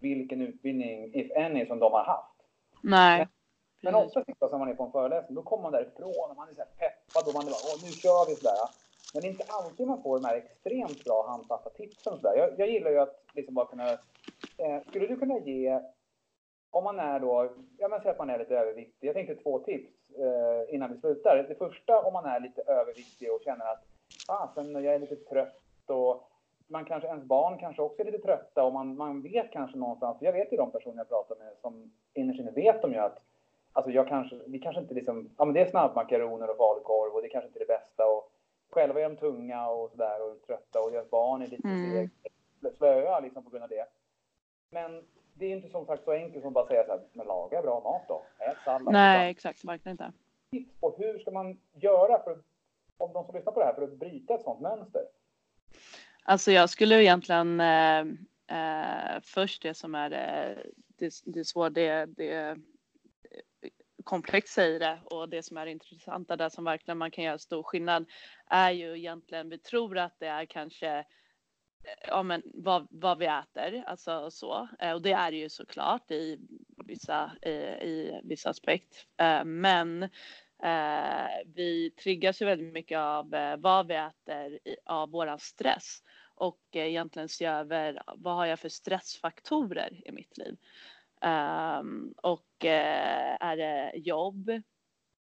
vilken 0.00 0.42
utbildning, 0.42 1.14
if 1.14 1.36
any, 1.36 1.66
som 1.66 1.78
de 1.78 1.92
har 1.92 2.04
haft. 2.04 2.36
Nej. 2.82 3.18
Men, 3.18 3.28
men 3.92 3.94
ofta 3.94 4.24
när 4.50 4.58
man 4.58 4.68
är 4.68 4.74
på 4.74 4.84
en 4.84 4.92
föreläsning, 4.92 5.34
då 5.34 5.42
kommer 5.42 5.62
man 5.62 5.72
därifrån 5.72 6.30
och 6.30 6.36
man 6.36 6.48
är 6.48 6.54
så 6.54 6.60
här 6.60 6.70
peppad 6.78 7.28
och 7.28 7.34
man 7.34 7.46
är 7.46 7.50
bara, 7.50 7.66
åh 7.70 7.78
nu 7.84 7.90
kör 7.90 8.28
vi 8.28 8.34
sådär. 8.34 8.68
Men 9.12 9.22
det 9.22 9.28
är 9.28 9.30
inte 9.30 9.44
alltid 9.48 9.86
man 9.86 10.02
får 10.02 10.20
de 10.20 10.24
här 10.26 10.36
extremt 10.36 11.04
bra 11.04 11.26
handfasta 11.28 11.70
tipsen. 11.70 12.12
Så 12.16 12.22
där. 12.22 12.36
Jag, 12.36 12.58
jag 12.58 12.68
gillar 12.68 12.90
ju 12.90 12.98
att 12.98 13.24
liksom 13.34 13.54
bara 13.54 13.66
kunna... 13.66 13.88
Eh, 14.62 14.80
skulle 14.88 15.06
du 15.06 15.16
kunna 15.16 15.38
ge 15.38 15.80
om 16.70 16.84
man 16.84 16.98
är 16.98 17.20
då, 17.20 17.50
ja 17.78 17.88
men 17.88 18.00
säg 18.00 18.10
att 18.10 18.18
man 18.18 18.30
är 18.30 18.38
lite 18.38 18.58
överviktig. 18.58 19.08
Jag 19.08 19.14
tänkte 19.14 19.34
två 19.34 19.58
tips 19.58 20.10
eh, 20.10 20.74
innan 20.74 20.92
vi 20.92 21.00
slutar. 21.00 21.46
Det 21.48 21.54
första 21.54 22.02
om 22.02 22.12
man 22.12 22.24
är 22.24 22.40
lite 22.40 22.62
överviktig 22.62 23.32
och 23.32 23.42
känner 23.44 23.72
att 23.72 23.84
fasen, 24.26 24.72
jag 24.72 24.94
är 24.94 24.98
lite 24.98 25.16
trött 25.16 25.90
och 25.90 26.28
man 26.68 26.84
kanske, 26.84 27.08
ens 27.08 27.24
barn 27.24 27.58
kanske 27.58 27.82
också 27.82 28.02
är 28.02 28.04
lite 28.04 28.18
trötta 28.18 28.64
och 28.64 28.72
man, 28.72 28.96
man 28.96 29.22
vet 29.22 29.50
kanske 29.52 29.78
någonstans, 29.78 30.16
jag 30.20 30.32
vet 30.32 30.52
ju 30.52 30.56
de 30.56 30.70
personer 30.70 30.96
jag 30.96 31.08
pratar 31.08 31.36
med 31.36 31.52
som 31.60 31.92
innerst 32.14 32.40
inne 32.40 32.50
vet 32.50 32.82
de 32.82 32.92
ju 32.92 32.98
att 32.98 33.18
alltså 33.72 33.92
jag 33.92 34.08
kanske, 34.08 34.40
vi 34.46 34.58
kanske 34.58 34.80
inte 34.80 34.94
liksom, 34.94 35.30
ja 35.38 35.44
men 35.44 35.54
det 35.54 35.60
är 35.60 35.70
snabbmakaroner 35.70 36.50
och 36.50 36.56
falukorv 36.56 37.14
och 37.14 37.22
det 37.22 37.28
kanske 37.28 37.46
inte 37.46 37.58
är 37.58 37.66
det 37.66 37.78
bästa 37.78 38.06
och 38.06 38.32
själva 38.70 39.00
är 39.00 39.08
de 39.08 39.16
tunga 39.16 39.68
och 39.68 39.90
sådär 39.90 40.22
och 40.22 40.42
trötta 40.46 40.80
och 40.80 40.90
deras 40.90 41.10
barn 41.10 41.42
är 41.42 41.46
lite 41.46 41.68
mm. 41.68 42.10
slöa 42.76 43.20
liksom 43.20 43.44
på 43.44 43.50
grund 43.50 43.62
av 43.62 43.68
det. 43.68 43.86
Men 44.70 45.02
det 45.38 45.46
är 45.46 45.56
inte 45.56 45.68
som 45.68 45.86
sagt 45.86 46.04
så 46.04 46.12
enkelt 46.12 46.42
som 46.42 46.48
att 46.48 46.54
bara 46.54 46.66
säga 46.66 46.84
så 46.84 46.92
här, 46.92 47.00
men 47.12 47.26
laga 47.26 47.62
bra 47.62 47.80
mat 47.80 48.08
då. 48.08 48.22
Ät 48.38 48.56
sallad. 48.64 48.92
Nej, 48.92 49.30
exakt. 49.30 49.64
Verkligen 49.64 49.94
inte. 49.94 50.12
Tips 50.50 50.80
på 50.80 50.94
hur 50.98 51.18
ska 51.18 51.30
man 51.30 51.60
göra 51.74 52.22
för, 52.22 52.38
om 52.96 53.12
de 53.12 53.24
som 53.24 53.34
lyssnar 53.34 53.52
på 53.52 53.60
det 53.60 53.66
här, 53.66 53.74
för 53.74 53.82
att 53.82 53.96
bryta 53.98 54.34
ett 54.34 54.42
sånt 54.42 54.60
mönster? 54.60 55.02
Alltså 56.22 56.52
jag 56.52 56.70
skulle 56.70 57.02
egentligen 57.02 57.60
eh, 57.60 58.00
eh, 58.46 59.20
först 59.22 59.62
det 59.62 59.74
som 59.74 59.94
är 59.94 60.10
eh, 60.10 60.56
det, 60.98 61.12
det 61.24 61.44
svåra, 61.44 61.70
det, 61.70 62.06
det 62.06 62.56
komplexa 64.04 64.64
i 64.64 64.78
det 64.78 64.98
och 65.04 65.28
det 65.28 65.42
som 65.42 65.56
är 65.56 65.66
intressanta 65.66 66.36
där 66.36 66.48
som 66.48 66.64
verkligen 66.64 66.98
man 66.98 67.10
kan 67.10 67.24
göra 67.24 67.38
stor 67.38 67.62
skillnad 67.62 68.06
är 68.46 68.70
ju 68.70 68.98
egentligen 68.98 69.48
vi 69.48 69.58
tror 69.58 69.98
att 69.98 70.18
det 70.18 70.26
är 70.26 70.44
kanske 70.44 71.04
Eh, 71.84 72.08
ja, 72.08 72.22
men 72.22 72.42
vad, 72.44 72.86
vad 72.90 73.18
vi 73.18 73.26
äter, 73.26 73.84
alltså 73.86 74.30
så. 74.30 74.68
Eh, 74.78 74.92
och 74.92 75.02
det 75.02 75.12
är 75.12 75.30
det 75.30 75.36
ju 75.36 75.48
såklart 75.48 76.10
i 76.10 76.38
vissa, 76.84 77.32
i, 77.42 77.50
i 77.50 78.20
vissa 78.24 78.50
aspekt. 78.50 79.06
Eh, 79.16 79.44
men 79.44 80.02
eh, 80.62 81.28
vi 81.54 81.90
triggas 82.02 82.42
ju 82.42 82.46
väldigt 82.46 82.72
mycket 82.72 82.98
av 82.98 83.34
eh, 83.34 83.56
vad 83.56 83.86
vi 83.86 83.94
äter 83.94 84.58
av 84.84 85.10
våran 85.10 85.38
stress 85.38 86.02
och 86.34 86.60
eh, 86.72 86.86
egentligen 86.86 87.28
se 87.28 87.44
över 87.44 88.02
vad 88.16 88.34
har 88.34 88.46
jag 88.46 88.58
för 88.58 88.68
stressfaktorer 88.68 90.08
i 90.08 90.12
mitt 90.12 90.38
liv. 90.38 90.56
Um, 91.20 92.14
och 92.22 92.64
uh, 92.64 92.70
är 93.40 93.56
det 93.56 93.92
jobb? 93.94 94.50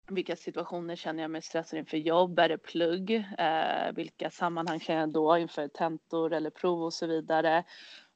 Vilka 0.07 0.35
situationer 0.35 0.95
känner 0.95 1.23
jag 1.23 1.31
mig 1.31 1.41
stressad 1.41 1.79
inför 1.79 1.97
jobb? 1.97 2.39
Är 2.39 2.49
det 2.49 2.57
plugg? 2.57 3.11
Eh, 3.37 3.91
vilka 3.95 4.29
sammanhang 4.29 4.79
känner 4.79 4.99
jag 4.99 5.09
då 5.09 5.37
inför 5.37 5.67
tentor 5.67 6.33
eller 6.33 6.49
prov 6.49 6.83
och 6.83 6.93
så 6.93 7.07
vidare? 7.07 7.63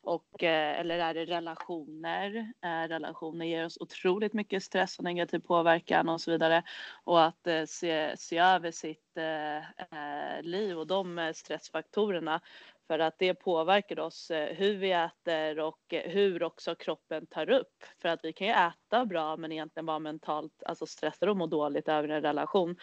Och, 0.02 0.44
eh, 0.44 0.80
eller 0.80 1.00
är 1.00 1.14
det 1.14 1.26
relationer? 1.26 2.54
Eh, 2.64 2.88
relationer 2.88 3.46
ger 3.46 3.66
oss 3.66 3.78
otroligt 3.78 4.34
mycket 4.34 4.64
stress 4.64 4.98
och 4.98 5.04
negativ 5.04 5.40
påverkan 5.40 6.10
och 6.10 6.22
så 6.22 6.32
vidare. 6.32 6.64
Och 7.04 7.24
att 7.24 7.48
eh, 7.48 7.66
se, 7.66 8.18
se 8.18 8.38
över 8.38 8.72
sitt 8.72 9.18
eh, 9.18 10.42
liv 10.42 10.78
och 10.78 10.88
de 10.88 11.32
stressfaktorerna 11.36 12.42
för 12.90 13.00
att 13.00 13.16
det 13.20 13.34
påverkar 13.34 14.00
oss 14.00 14.32
eh, 14.32 14.56
hur 14.56 14.78
vi 14.78 14.92
äter 14.92 15.60
och 15.60 15.94
eh, 15.94 16.12
hur 16.12 16.44
också 16.44 16.76
kroppen 16.76 17.28
tar 17.28 17.50
upp. 17.50 17.84
För 18.02 18.10
att 18.10 18.20
vi 18.24 18.34
kan 18.34 18.48
ju 18.48 18.54
äta 18.54 19.06
bra 19.06 19.38
men 19.38 19.52
egentligen 19.52 19.86
vara 19.86 20.00
mentalt 20.00 20.64
alltså 20.66 20.86
stressade 20.86 21.32
och 21.32 21.38
må 21.38 21.48
dåligt 21.48 21.88
över 21.88 22.10
en 22.10 22.22
relation 22.22 22.76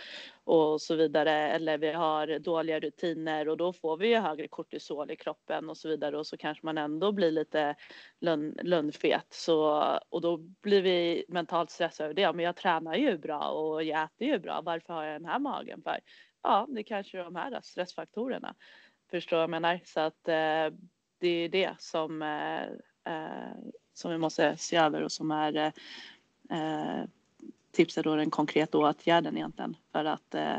och 0.44 0.80
så 0.80 0.94
vidare. 0.94 1.30
Eller 1.32 1.78
vi 1.78 1.92
har 1.92 2.38
dåliga 2.38 2.80
rutiner 2.80 3.48
och 3.48 3.56
då 3.56 3.72
får 3.72 3.96
vi 3.96 4.08
ju 4.08 4.16
högre 4.16 4.48
kortisol 4.48 5.10
i 5.10 5.16
kroppen 5.16 5.70
och 5.70 5.76
så 5.76 5.88
vidare 5.88 6.18
och 6.18 6.26
så 6.26 6.36
kanske 6.36 6.66
man 6.66 6.78
ändå 6.78 7.12
blir 7.12 7.30
lite 7.30 7.74
lönnfet. 8.62 9.26
Så, 9.30 9.82
och 10.08 10.20
då 10.20 10.36
blir 10.36 10.82
vi 10.82 11.24
mentalt 11.28 11.70
stressade 11.70 12.04
över 12.04 12.14
det. 12.14 12.22
Ja, 12.22 12.32
men 12.32 12.44
jag 12.44 12.56
tränar 12.56 12.94
ju 12.94 13.18
bra 13.18 13.48
och 13.48 13.84
jag 13.84 14.02
äter 14.02 14.28
ju 14.28 14.38
bra. 14.38 14.60
Varför 14.64 14.92
har 14.92 15.04
jag 15.04 15.20
den 15.20 15.30
här 15.30 15.38
magen 15.38 15.82
för? 15.82 16.00
Ja, 16.42 16.66
det 16.68 16.82
kanske 16.82 17.18
är 17.18 17.24
de 17.24 17.36
här 17.36 17.60
stressfaktorerna. 17.62 18.54
Förstår 19.10 19.36
vad 19.36 19.42
jag 19.42 19.50
menar? 19.50 19.80
Så 19.84 20.00
att 20.00 20.28
eh, 20.28 20.78
det 21.18 21.28
är 21.28 21.48
det 21.48 21.74
som, 21.78 22.22
eh, 22.22 22.62
eh, 23.14 23.52
som 23.92 24.10
vi 24.10 24.18
måste 24.18 24.56
se 24.56 24.76
över 24.76 25.02
och 25.02 25.12
som 25.12 25.30
är 25.30 25.72
eh, 26.50 27.04
tipset 27.72 28.04
då 28.04 28.16
den 28.16 28.30
konkreta 28.30 28.78
åtgärden 28.78 29.36
egentligen 29.36 29.76
för 29.92 30.04
att 30.04 30.34
eh, 30.34 30.58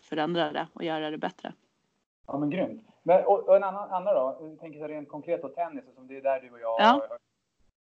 förändra 0.00 0.52
det 0.52 0.66
och 0.72 0.84
göra 0.84 1.10
det 1.10 1.18
bättre. 1.18 1.52
Ja 2.26 2.38
men 2.38 2.50
grymt. 2.50 2.82
Men, 3.02 3.24
och, 3.24 3.48
och 3.48 3.56
en 3.56 3.64
annan, 3.64 3.90
annan 3.90 4.14
då, 4.14 4.38
jag 4.40 4.60
tänker 4.60 4.78
så 4.78 4.86
rent 4.86 5.08
konkret 5.08 5.42
på 5.42 5.48
tennis, 5.48 5.84
som 5.94 6.06
det 6.06 6.16
är 6.16 6.22
där 6.22 6.40
du 6.40 6.50
och 6.50 6.60
jag 6.60 6.80
ja. 6.80 6.86
har 6.86 7.18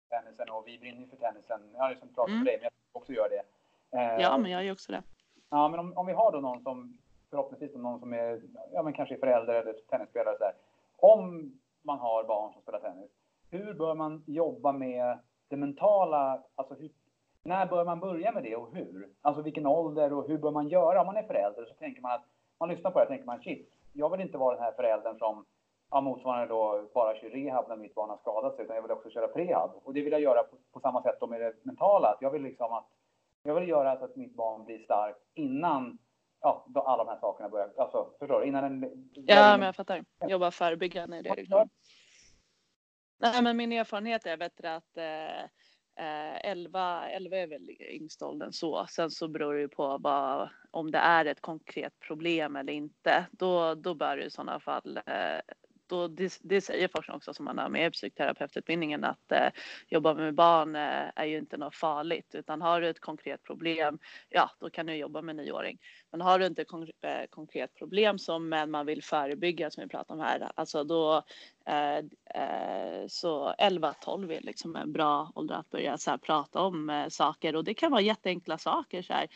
tennisen 0.10 0.50
och 0.50 0.68
vi 0.68 0.80
brinner 0.80 1.08
för 1.08 1.18
tennisen. 1.18 1.60
Jag 1.74 1.80
har 1.80 1.90
liksom 1.90 2.08
pratat 2.08 2.30
mm. 2.30 2.44
med 2.44 2.46
dig, 2.46 2.58
men 2.62 2.64
jag 2.64 3.02
också 3.02 3.14
gör 3.14 3.30
det. 3.30 3.44
Eh, 3.98 4.22
ja, 4.22 4.38
men 4.38 4.52
jag 4.52 4.64
gör 4.64 4.74
också 4.74 4.92
det. 4.92 5.04
Ja, 5.50 5.70
men 5.70 5.80
om, 5.80 5.98
om 5.98 6.06
vi 6.06 6.14
har 6.14 6.32
då 6.32 6.40
någon 6.40 6.64
som 6.64 6.98
förhoppningsvis 7.30 7.76
någon 7.76 8.00
som 8.00 8.14
är, 8.14 8.42
ja 8.72 8.84
men 8.84 8.94
kanske 8.94 9.16
är 9.16 9.20
förälder 9.20 9.54
eller 9.54 9.74
tennisspelare 9.74 10.38
så 10.38 10.44
där. 10.44 10.54
Om 10.98 11.52
man 11.82 12.00
har 12.00 12.24
barn 12.24 12.54
som 12.54 12.62
spelar 12.62 12.80
tennis, 12.80 13.12
hur 13.50 13.74
bör 13.74 13.96
man 13.96 14.24
jobba 14.28 14.72
med 14.72 15.20
det 15.48 15.58
mentala, 15.58 16.44
alltså 16.56 16.74
hur, 16.74 16.92
när 17.44 17.66
bör 17.66 17.86
man 17.86 18.00
börja 18.00 18.32
med 18.32 18.44
det 18.44 18.56
och 18.56 18.76
hur? 18.76 19.10
Alltså 19.22 19.42
vilken 19.42 19.66
ålder 19.66 20.14
och 20.14 20.28
hur 20.28 20.38
bör 20.38 20.52
man 20.52 20.68
göra? 20.68 21.02
Om 21.02 21.08
man 21.08 21.18
är 21.18 21.24
förälder 21.24 21.66
så 21.66 21.74
tänker 21.74 22.02
man 22.02 22.12
att, 22.12 22.26
man 22.60 22.70
lyssnar 22.70 22.92
på 22.92 23.00
det 23.00 23.04
och 23.04 23.10
tänker 23.10 23.26
man 23.26 23.42
shit, 23.42 23.74
jag 23.94 24.10
vill 24.10 24.22
inte 24.22 24.38
vara 24.38 24.56
den 24.56 24.64
här 24.64 24.72
föräldern 24.72 25.18
som 25.18 25.46
ja, 25.92 26.02
motsvarande 26.02 26.48
då 26.48 26.88
bara 26.94 27.16
kör 27.16 27.30
rehab 27.30 27.66
när 27.70 27.76
mitt 27.76 27.96
barn 27.96 28.10
har 28.10 28.18
skadat 28.18 28.56
sig, 28.56 28.66
utan 28.66 28.76
jag 28.76 28.84
vill 28.84 28.92
också 28.92 29.10
köra 29.10 29.28
prehab. 29.28 29.72
Och 29.84 29.94
det 29.94 30.02
vill 30.02 30.12
jag 30.12 30.22
göra 30.22 30.44
på, 30.44 30.56
på 30.72 30.80
samma 30.80 31.02
sätt 31.04 31.18
då 31.20 31.28
med 31.28 31.42
det 31.42 31.54
mentala, 31.64 32.08
att 32.08 32.22
jag 32.22 32.32
vill 32.32 32.44
liksom 32.44 32.74
att 32.74 32.88
jag 33.44 33.56
vill 33.56 33.70
göra 33.70 34.00
så 34.00 34.06
att 34.06 34.16
mitt 34.16 34.36
barn 34.36 34.66
blir 34.66 34.80
starkt 34.80 35.20
innan 35.34 35.98
ja, 36.42 36.66
då 36.68 36.82
alla 36.82 37.04
de 37.04 37.10
här 37.10 37.20
sakerna 37.20 37.50
börjar, 37.50 37.74
alltså 37.78 38.12
förstår 38.20 38.42
du? 38.42 38.48
Innan 38.48 38.64
en, 38.64 39.10
ja, 39.14 39.58
men 39.58 39.66
jag 39.66 39.76
fattar. 39.76 40.06
Jobba 40.28 40.52
förebyggande 40.52 41.18
är 41.18 41.24
det 41.24 41.36
liksom. 41.36 41.70
Nej, 43.20 43.44
men 43.44 43.58
min 43.58 43.72
erfarenhet 43.72 44.26
är 44.26 44.38
bättre 44.38 44.76
att 44.76 44.98
eh, 44.98 45.46
11, 45.98 47.10
11 47.10 47.38
är 47.38 47.48
väl 47.48 47.70
yngst 47.80 48.22
åldern 48.22 48.52
så. 48.52 48.86
Sen 48.90 49.12
så 49.12 49.28
beror 49.28 49.54
det 49.54 49.60
ju 49.60 49.68
på 49.68 49.98
vad, 49.98 50.50
om 50.72 50.92
det 50.92 50.98
är 50.98 51.26
ett 51.26 51.42
konkret 51.42 52.00
problem 52.00 52.56
eller 52.56 52.74
inte. 52.74 53.28
Då, 53.32 53.76
då 53.76 53.96
bör 53.96 54.18
det 54.18 54.24
i 54.24 54.30
sådana 54.30 54.60
fall 54.60 54.98
eh, 55.06 55.40
och 55.92 56.12
det, 56.12 56.40
det 56.42 56.62
säger 56.62 56.88
forskning 56.88 57.16
också 57.16 57.34
som 57.34 57.46
man 57.46 57.58
har 57.58 57.70
med 57.70 57.88
i 57.88 57.92
psykoterapeututbildningen 57.92 59.04
att 59.04 59.32
eh, 59.32 59.48
jobba 59.88 60.14
med 60.14 60.36
barn 60.36 60.76
eh, 60.76 61.12
är 61.16 61.26
ju 61.26 61.38
inte 61.38 61.58
något 61.58 61.76
farligt. 61.76 62.36
Utan 62.36 62.62
har 62.62 62.82
du 62.82 62.90
ett 62.90 63.00
konkret 63.00 63.44
problem, 63.44 64.00
ja 64.30 64.52
då 64.60 64.70
kan 64.70 64.86
du 64.86 64.96
jobba 64.96 65.22
med 65.22 65.36
nioåring. 65.36 65.78
Men 66.12 66.22
har 66.22 66.40
du 66.40 66.46
inte 66.46 66.62
ett 66.62 66.68
konk 66.68 66.90
eh, 67.02 67.26
konkret 67.30 67.76
problem 67.76 68.20
som 68.20 68.54
eh, 68.54 68.66
man 68.66 68.86
vill 68.86 69.04
förebygga 69.04 69.72
som 69.72 69.84
vi 69.84 69.90
pratar 69.90 70.14
om 70.14 70.20
här, 70.20 70.52
alltså 70.56 70.84
då 70.84 71.24
eh, 71.66 71.98
eh, 72.44 73.08
så 73.08 73.54
11-12 73.60 74.32
är 74.32 74.42
liksom 74.42 74.76
en 74.76 74.92
bra 74.92 75.32
ålder 75.36 75.56
att 75.56 75.70
börja 75.70 75.98
så 75.98 76.12
här, 76.12 76.18
prata 76.18 76.62
om 76.62 77.08
saker. 77.10 77.56
Och 77.56 77.64
det 77.64 77.74
kan 77.74 77.92
vara 77.92 78.02
jätteenkla 78.02 78.58
saker 78.58 79.02
så 79.02 79.14
här 79.14 79.28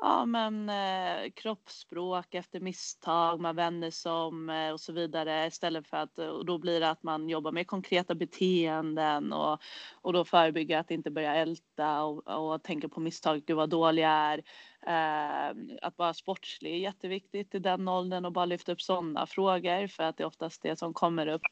ja, 0.00 0.26
men, 0.26 0.68
eh, 0.68 1.30
kroppsspråk 1.30 2.34
efter 2.34 2.60
misstag, 2.60 3.40
man 3.40 3.56
vänder 3.56 3.90
sig 3.90 4.12
om 4.12 4.50
eh, 4.50 4.70
och 4.70 4.80
så 4.80 4.92
vidare 4.92 5.46
istället 5.46 5.86
för 5.86 5.96
att 5.96 6.18
och 6.18 6.46
då 6.46 6.58
blir 6.58 6.80
det 6.80 6.90
att 6.90 7.02
man 7.02 7.28
jobbar 7.28 7.52
med 7.52 7.66
konkreta 7.66 8.14
beteenden 8.14 9.32
och, 9.32 9.60
och 9.94 10.12
då 10.12 10.24
förebygga 10.24 10.78
att 10.80 10.90
inte 10.90 11.10
börja 11.10 11.34
älta 11.34 12.02
och, 12.04 12.28
och 12.28 12.62
tänka 12.62 12.88
på 12.88 13.00
misstag, 13.00 13.42
gud 13.46 13.56
vad 13.56 13.70
dålig 13.70 14.02
jag 14.02 14.10
är. 14.10 14.42
Eh, 14.86 15.56
att 15.82 15.98
vara 15.98 16.14
sportslig 16.14 16.72
är 16.72 16.78
jätteviktigt 16.78 17.54
i 17.54 17.58
den 17.58 17.88
åldern 17.88 18.24
och 18.24 18.32
bara 18.32 18.44
lyfta 18.44 18.72
upp 18.72 18.82
sådana 18.82 19.26
frågor 19.26 19.86
för 19.86 20.02
att 20.02 20.16
det 20.16 20.22
är 20.22 20.26
oftast 20.26 20.62
det 20.62 20.78
som 20.78 20.94
kommer 20.94 21.26
upp 21.26 21.42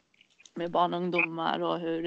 med 0.56 0.70
barn 0.70 0.94
och 0.94 1.00
ungdomar 1.00 1.60
och 1.60 1.78
hur 1.78 2.06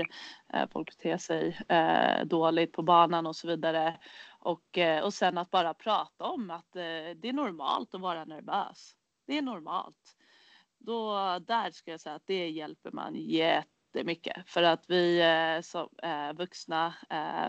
eh, 0.53 0.69
folk 0.71 0.97
beter 0.97 1.17
sig 1.17 1.57
eh, 1.69 2.25
dåligt 2.25 2.71
på 2.73 2.81
banan 2.81 3.27
och 3.27 3.35
så 3.35 3.47
vidare. 3.47 3.97
Och, 4.47 4.77
eh, 4.77 5.03
och 5.03 5.13
sen 5.13 5.37
att 5.37 5.51
bara 5.51 5.73
prata 5.73 6.23
om 6.23 6.51
att 6.51 6.75
eh, 6.75 6.81
det 7.15 7.29
är 7.29 7.33
normalt 7.33 7.95
att 7.95 8.01
vara 8.01 8.25
nervös. 8.25 8.91
Det 9.27 9.37
är 9.37 9.41
normalt. 9.41 10.15
Då, 10.77 11.13
där 11.39 11.71
skulle 11.71 11.93
jag 11.93 12.01
säga 12.01 12.15
att 12.15 12.27
det 12.27 12.49
hjälper 12.49 12.91
man 12.91 13.15
jättemycket. 13.15 14.49
För 14.49 14.63
att 14.63 14.85
vi 14.87 15.21
eh, 15.21 15.61
som 15.61 15.89
vuxna, 16.35 16.93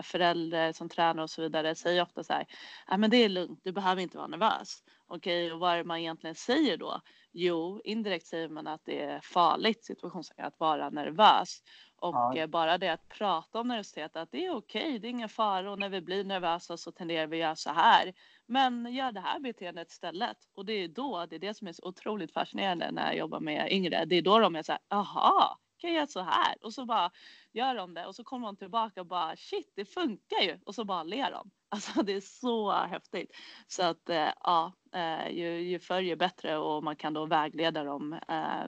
föräldrar 0.03 0.71
som 0.71 0.89
tränar 0.89 1.23
och 1.23 1.29
så 1.29 1.41
vidare 1.41 1.75
säger 1.75 2.01
ofta 2.01 2.23
så 2.23 2.33
här, 2.33 2.45
Nej, 2.89 2.97
men 2.97 3.09
det 3.09 3.17
är 3.17 3.29
lugnt, 3.29 3.59
du 3.63 3.71
behöver 3.71 4.01
inte 4.01 4.17
vara 4.17 4.27
nervös. 4.27 4.83
Okej, 5.07 5.53
och 5.53 5.59
vad 5.59 5.73
är 5.73 5.77
det 5.77 5.83
man 5.83 5.99
egentligen 5.99 6.35
säger 6.35 6.77
då? 6.77 7.01
Jo, 7.31 7.81
indirekt 7.83 8.27
säger 8.27 8.49
man 8.49 8.67
att 8.67 8.81
det 8.85 9.01
är 9.01 9.19
farligt 9.23 9.85
situationstecken 9.85 10.45
att 10.45 10.59
vara 10.59 10.89
nervös. 10.89 11.61
Och 12.01 12.15
ja. 12.15 12.35
Eh, 12.35 12.47
bara 12.47 12.77
det 12.77 12.89
att 12.89 13.09
prata 13.09 13.59
om 13.59 13.67
nervositet, 13.67 14.15
att 14.15 14.31
det 14.31 14.45
är 14.45 14.55
okej, 14.55 14.99
det 14.99 15.07
är 15.07 15.09
ingen 15.09 15.29
fara 15.29 15.71
och 15.71 15.79
när 15.79 15.89
vi 15.89 16.01
blir 16.01 16.23
nervösa 16.23 16.77
så 16.77 16.91
tenderar 16.91 17.27
vi 17.27 17.37
att 17.37 17.41
göra 17.41 17.55
så 17.55 17.69
här. 17.69 18.13
Men 18.45 18.93
gör 18.93 19.11
det 19.11 19.19
här 19.19 19.39
beteendet 19.39 19.91
istället. 19.91 20.37
Och 20.55 20.65
det 20.65 20.73
är 20.73 20.87
då, 20.87 21.25
det 21.25 21.35
är 21.35 21.39
det 21.39 21.53
som 21.53 21.67
är 21.67 21.73
så 21.73 21.87
otroligt 21.87 22.33
fascinerande 22.33 22.91
när 22.91 23.05
jag 23.05 23.17
jobbar 23.17 23.39
med 23.39 23.71
yngre. 23.71 24.05
Det 24.05 24.15
är 24.15 24.21
då 24.21 24.39
de 24.39 24.55
är 24.55 24.63
så 24.63 24.71
här, 24.71 24.81
aha, 24.89 25.59
kan 25.77 25.89
jag 25.89 25.95
göra 25.95 26.07
så 26.07 26.21
här? 26.21 26.55
Och 26.61 26.73
så 26.73 26.85
bara 26.85 27.11
gör 27.51 27.75
de 27.75 27.93
det 27.93 28.05
och 28.05 28.15
så 28.15 28.23
kommer 28.23 28.47
de 28.47 28.55
tillbaka 28.55 29.01
och 29.01 29.07
bara 29.07 29.35
shit, 29.35 29.73
det 29.75 29.85
funkar 29.85 30.41
ju. 30.41 30.59
Och 30.65 30.75
så 30.75 30.85
bara 30.85 31.03
ler 31.03 31.31
de. 31.31 31.51
Alltså 31.71 32.03
det 32.03 32.13
är 32.13 32.21
så 32.21 32.71
häftigt. 32.71 33.31
Så 33.67 33.83
att 33.83 34.09
eh, 34.09 34.29
ja, 34.43 34.73
eh, 34.93 35.29
ju, 35.29 35.61
ju 35.61 35.79
förr 35.79 35.99
ju 35.99 36.15
bättre 36.15 36.57
och 36.57 36.83
man 36.83 36.95
kan 36.95 37.13
då 37.13 37.25
vägleda 37.25 37.83
dem 37.83 38.19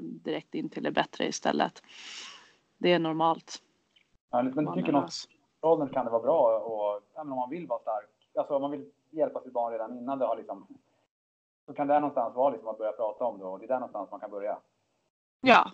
direkt 0.01 0.55
in 0.55 0.69
till 0.69 0.83
det 0.83 0.91
bättre 0.91 1.27
istället 1.27 1.81
det 2.81 2.93
är 2.93 2.99
normalt. 2.99 3.61
Ja, 4.31 4.43
men 4.43 4.65
du 4.65 4.73
tycker 4.73 4.91
något 4.91 5.13
åldern 5.61 5.89
kan 5.89 6.05
det 6.05 6.11
vara 6.11 6.21
bra 6.21 6.59
och 6.59 7.01
ja, 7.15 7.21
om 7.21 7.29
man 7.29 7.49
vill 7.49 7.67
vara 7.67 7.79
stark, 7.79 8.09
alltså 8.35 8.55
om 8.55 8.61
man 8.61 8.71
vill 8.71 8.91
hjälpa 9.09 9.41
sitt 9.41 9.53
barn 9.53 9.71
redan 9.71 9.97
innan 9.97 10.19
det 10.19 10.25
har 10.25 10.37
liksom, 10.37 10.67
så 11.65 11.73
kan 11.73 11.87
det 11.87 11.99
någonstans 11.99 12.35
vara 12.35 12.49
liksom 12.49 12.67
att 12.67 12.77
börja 12.77 12.91
prata 12.91 13.23
om 13.25 13.39
det 13.39 13.45
och 13.45 13.59
det 13.59 13.65
är 13.65 13.67
där 13.67 13.79
någonstans 13.79 14.11
man 14.11 14.19
kan 14.19 14.31
börja. 14.31 14.57
Ja. 15.41 15.71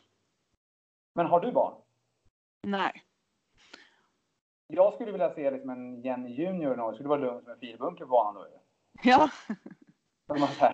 Men 1.13 1.25
har 1.25 1.39
du 1.39 1.51
barn? 1.51 1.73
Nej. 2.63 3.03
Jag 4.67 4.93
skulle 4.93 5.11
vilja 5.11 5.33
se 5.33 5.51
liksom 5.51 5.69
en 5.69 6.01
Jenny 6.01 6.29
Junior 6.29 6.75
någon. 6.75 6.93
Skulle 6.93 7.09
vara 7.09 7.19
lugnt 7.19 7.43
som 7.43 7.53
en 7.53 7.59
filbunker 7.59 8.05
på 8.05 8.09
banan 8.09 8.35
då. 8.35 8.47
Ja. 9.03 9.29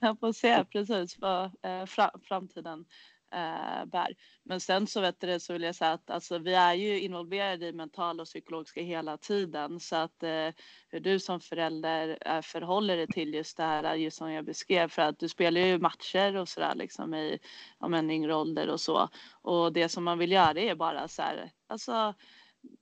Jag 0.01 0.19
får 0.19 0.31
se 0.31 0.65
precis 0.65 1.19
vad 1.19 1.43
eh, 1.61 1.85
fra, 1.85 2.11
framtiden 2.23 2.85
eh, 3.33 3.85
bär. 3.85 4.15
Men 4.43 4.59
sen 4.59 4.87
så 4.87 5.01
vet 5.01 5.19
du, 5.21 5.39
så 5.39 5.53
vill 5.53 5.61
jag 5.63 5.75
säga 5.75 5.91
att 5.91 6.09
alltså, 6.09 6.37
vi 6.37 6.53
är 6.53 6.73
ju 6.73 6.99
involverade 6.99 7.67
i 7.67 7.73
mentala 7.73 8.21
och 8.21 8.27
psykologiska 8.27 8.81
hela 8.81 9.17
tiden. 9.17 9.79
Så 9.79 9.95
att 9.95 10.23
eh, 10.23 10.49
hur 10.89 10.99
du 10.99 11.19
som 11.19 11.39
förälder 11.41 12.17
eh, 12.21 12.41
förhåller 12.41 12.97
dig 12.97 13.07
till 13.07 13.33
just 13.33 13.57
det 13.57 13.63
här 13.63 13.95
just 13.95 14.17
som 14.17 14.31
jag 14.31 14.45
beskrev. 14.45 14.87
För 14.87 15.01
att 15.01 15.19
du 15.19 15.29
spelar 15.29 15.61
ju 15.61 15.79
matcher 15.79 16.35
och 16.35 16.49
sådär 16.49 16.75
liksom 16.75 17.13
i 17.13 17.39
ja, 17.79 17.87
men, 17.87 18.11
yngre 18.11 18.35
ålder 18.35 18.67
och 18.69 18.81
så. 18.81 19.09
Och 19.41 19.73
det 19.73 19.89
som 19.89 20.03
man 20.03 20.17
vill 20.17 20.31
göra 20.31 20.59
är 20.59 20.75
bara 20.75 21.07
så 21.07 21.21
här 21.21 21.51
alltså 21.67 22.13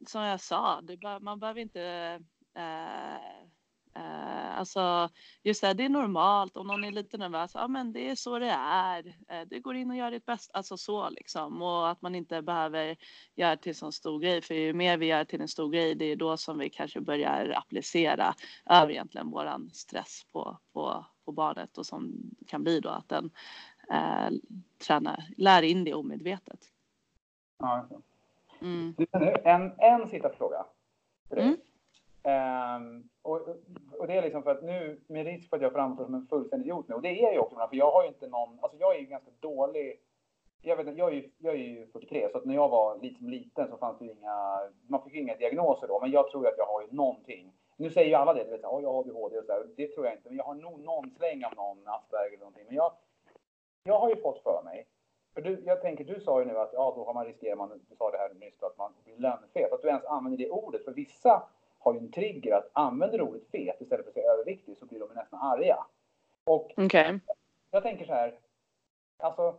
som 0.07 0.21
jag 0.21 0.41
sa, 0.41 0.81
det, 0.81 0.97
bör- 0.97 1.19
man 1.19 1.39
behöver 1.39 1.61
inte 1.61 1.81
eh, 2.55 3.47
eh, 3.95 4.59
alltså 4.59 5.09
just 5.43 5.61
det, 5.61 5.67
här, 5.67 5.73
det 5.73 5.85
är 5.85 5.89
normalt 5.89 6.57
om 6.57 6.67
någon 6.67 6.83
är 6.83 6.91
lite 6.91 7.17
nervös, 7.17 7.51
ja 7.53 7.67
men 7.67 7.93
det 7.93 8.09
är 8.09 8.15
så 8.15 8.39
det 8.39 8.49
är. 8.51 9.07
Eh, 9.27 9.41
Det 9.47 9.59
går 9.59 9.75
in 9.75 9.89
och 9.89 9.95
gör 9.97 10.11
ditt 10.11 10.25
bästa, 10.25 10.57
alltså 10.57 10.77
så 10.77 11.09
liksom. 11.09 11.61
Och 11.61 11.89
att 11.89 12.01
man 12.01 12.15
inte 12.15 12.41
behöver 12.41 12.97
göra 13.35 13.57
till 13.57 13.75
så 13.75 13.91
stor 13.91 14.19
grej, 14.19 14.41
för 14.41 14.55
ju 14.55 14.73
mer 14.73 14.97
vi 14.97 15.05
gör 15.05 15.23
till 15.25 15.41
en 15.41 15.47
stor 15.47 15.69
grej, 15.69 15.95
det 15.95 16.05
är 16.05 16.15
då 16.15 16.37
som 16.37 16.57
vi 16.57 16.69
kanske 16.69 17.01
börjar 17.01 17.53
applicera 17.57 18.33
över 18.65 18.91
egentligen 18.91 19.29
våran 19.31 19.69
stress 19.73 20.25
på, 20.31 20.57
på, 20.73 21.05
på 21.25 21.31
barnet 21.31 21.77
och 21.77 21.85
som 21.85 22.13
kan 22.47 22.63
bli 22.63 22.79
då 22.79 22.89
att 22.89 23.09
den 23.09 23.31
eh, 23.91 24.29
tränar, 24.87 25.23
lär 25.37 25.61
in 25.61 25.83
det 25.83 25.93
omedvetet. 25.93 26.59
Ja. 27.59 27.87
Mm. 28.61 28.95
Du, 28.97 29.07
en, 29.43 29.71
en 29.77 30.09
sista 30.09 30.29
fråga. 30.29 30.65
Mm. 31.37 31.57
Um, 32.23 33.09
och, 33.21 33.47
och 33.97 34.07
det 34.07 34.13
är 34.13 34.21
liksom 34.21 34.43
för 34.43 34.51
att 34.51 34.63
nu, 34.63 35.01
med 35.07 35.25
risk 35.25 35.49
för 35.49 35.57
att 35.57 35.63
jag 35.63 35.73
framstår 35.73 36.05
som 36.05 36.15
en 36.15 36.27
fullständig 36.27 36.65
idiot 36.65 36.87
nu, 36.87 36.95
och 36.95 37.01
det 37.01 37.09
är 37.09 37.23
jag 37.23 37.33
ju 37.33 37.39
också, 37.39 37.55
för 37.55 37.75
jag 37.75 37.91
har 37.91 38.03
ju 38.03 38.07
inte 38.07 38.27
någon, 38.27 38.59
alltså 38.61 38.77
jag 38.79 38.95
är 38.95 38.99
ju 38.99 39.05
ganska 39.05 39.31
dålig, 39.39 39.99
jag 40.61 40.77
vet 40.77 40.87
inte, 40.87 40.99
jag 40.99 41.09
är 41.09 41.15
ju, 41.15 41.31
jag 41.37 41.53
är 41.53 41.57
ju 41.57 41.87
43, 41.87 42.29
så 42.31 42.37
att 42.37 42.45
när 42.45 42.55
jag 42.55 42.69
var 42.69 42.99
liksom 43.01 43.29
liten 43.29 43.67
så 43.69 43.77
fanns 43.77 43.99
det 43.99 44.05
ju 44.05 44.11
inga, 44.11 44.59
man 44.87 45.03
fick 45.03 45.13
ju 45.13 45.19
inga 45.19 45.35
diagnoser 45.35 45.87
då, 45.87 45.99
men 45.99 46.11
jag 46.11 46.31
tror 46.31 46.47
att 46.47 46.57
jag 46.57 46.65
har 46.65 46.81
ju 46.81 46.87
någonting. 46.91 47.53
Nu 47.77 47.89
säger 47.89 48.09
ju 48.09 48.15
alla 48.15 48.33
det, 48.33 48.43
du 48.43 48.49
vet, 48.49 48.61
jag 48.61 48.69
har 48.69 48.99
ADHD 48.99 49.37
och 49.37 49.45
sådär, 49.45 49.67
det 49.77 49.87
tror 49.87 50.05
jag 50.05 50.15
inte, 50.15 50.29
men 50.29 50.37
jag 50.37 50.43
har 50.43 50.55
nog 50.55 50.79
någon 50.79 51.09
släng 51.09 51.45
av 51.45 51.55
någon 51.55 51.87
Asperger 51.87 52.27
eller 52.27 52.39
någonting, 52.39 52.65
men 52.67 52.75
jag, 52.75 52.91
jag 53.83 53.99
har 53.99 54.09
ju 54.09 54.15
fått 54.21 54.43
för 54.43 54.61
mig, 54.63 54.87
för 55.33 55.41
du, 55.41 55.63
jag 55.65 55.81
tänker, 55.81 56.03
du 56.03 56.19
sa 56.19 56.39
ju 56.39 56.45
nu 56.45 56.57
att 56.57 56.73
ja, 56.73 56.93
då 56.95 57.05
har 57.05 57.13
man 57.13 57.25
riskerar 57.25 57.55
man, 57.55 57.81
du 57.89 57.95
sa 57.95 58.11
det 58.11 58.17
här 58.17 58.33
nyss, 58.33 58.63
att 58.63 58.77
man 58.77 58.93
blir 59.03 59.17
lönnfet. 59.17 59.71
Att 59.71 59.81
du 59.81 59.87
ens 59.87 60.05
använder 60.05 60.37
det 60.37 60.49
ordet, 60.49 60.85
för 60.85 60.91
vissa 60.91 61.43
har 61.83 61.93
ju 61.93 61.99
en 61.99 62.11
trigger 62.11 62.55
att 62.55 62.69
använder 62.73 63.17
du 63.17 63.23
ordet 63.23 63.51
fet 63.51 63.81
istället 63.81 64.05
för 64.05 64.09
att 64.09 64.13
säga 64.13 64.31
överviktig 64.31 64.77
så 64.77 64.85
blir 64.85 64.99
de 64.99 65.09
nästan 65.15 65.39
arga. 65.39 65.85
Och 66.43 66.71
Okej. 66.77 67.19
jag 67.71 67.83
tänker 67.83 68.05
så 68.05 68.13
här, 68.13 68.39
alltså, 69.17 69.55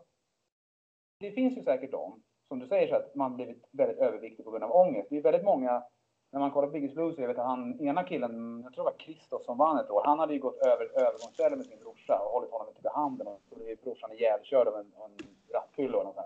det 1.18 1.30
finns 1.30 1.58
ju 1.58 1.62
säkert 1.62 1.90
de, 1.90 2.22
som 2.48 2.58
du 2.58 2.66
säger 2.66 2.88
så 2.88 2.96
att 2.96 3.14
man 3.14 3.36
blivit 3.36 3.68
väldigt 3.70 3.98
överviktig 3.98 4.44
på 4.44 4.50
grund 4.50 4.64
av 4.64 4.72
ångest. 4.72 5.08
Det 5.10 5.16
är 5.16 5.22
väldigt 5.22 5.44
många, 5.44 5.82
när 6.30 6.40
man 6.40 6.50
kollar 6.50 6.68
på 6.68 6.72
Biggest 6.72 6.94
Blues, 6.94 7.18
jag 7.18 7.28
vet 7.28 7.38
att 7.38 7.46
han, 7.46 7.80
ena 7.80 8.04
killen, 8.04 8.60
jag 8.64 8.74
tror 8.74 8.84
det 8.84 8.90
var 8.90 8.98
Christos 8.98 9.44
som 9.44 9.58
vann 9.58 9.78
ett 9.78 9.90
år, 9.90 10.02
han 10.04 10.18
hade 10.18 10.34
ju 10.34 10.40
gått 10.40 10.66
över 10.66 10.84
övergångsstället 10.84 11.58
med 11.58 11.66
sin 11.66 11.78
brorsa 11.78 12.18
och 12.18 12.30
hållit 12.30 12.50
honom 12.50 12.74
i 12.84 12.88
handen 12.88 13.26
och 13.26 13.40
så 13.48 13.54
blev 13.54 13.78
brorsan 13.78 14.12
ihjälkörd 14.12 14.68
av 14.68 14.74
en, 14.74 14.92
en 15.04 15.26
rattfylla 15.54 15.98
och 15.98 16.04
något 16.04 16.16
där. 16.16 16.24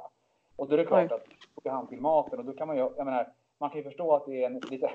Och 0.57 0.69
då 0.69 0.75
är 0.75 0.79
det 0.79 0.85
klart 0.85 1.11
Oj. 1.11 1.15
att 1.15 1.27
då 1.27 1.35
åker 1.55 1.71
han 1.71 1.87
till 1.87 2.01
maten 2.01 2.39
och 2.39 2.45
då 2.45 2.53
kan 2.53 2.69
man 2.69 2.77
ju, 2.77 2.83
jag 2.97 3.05
menar, 3.05 3.33
man 3.59 3.71
kan 3.71 3.79
ju 3.79 3.85
förstå 3.85 4.15
att 4.15 4.27
det 4.27 4.43
är 4.43 4.47
en 4.47 4.61
lite 4.71 4.91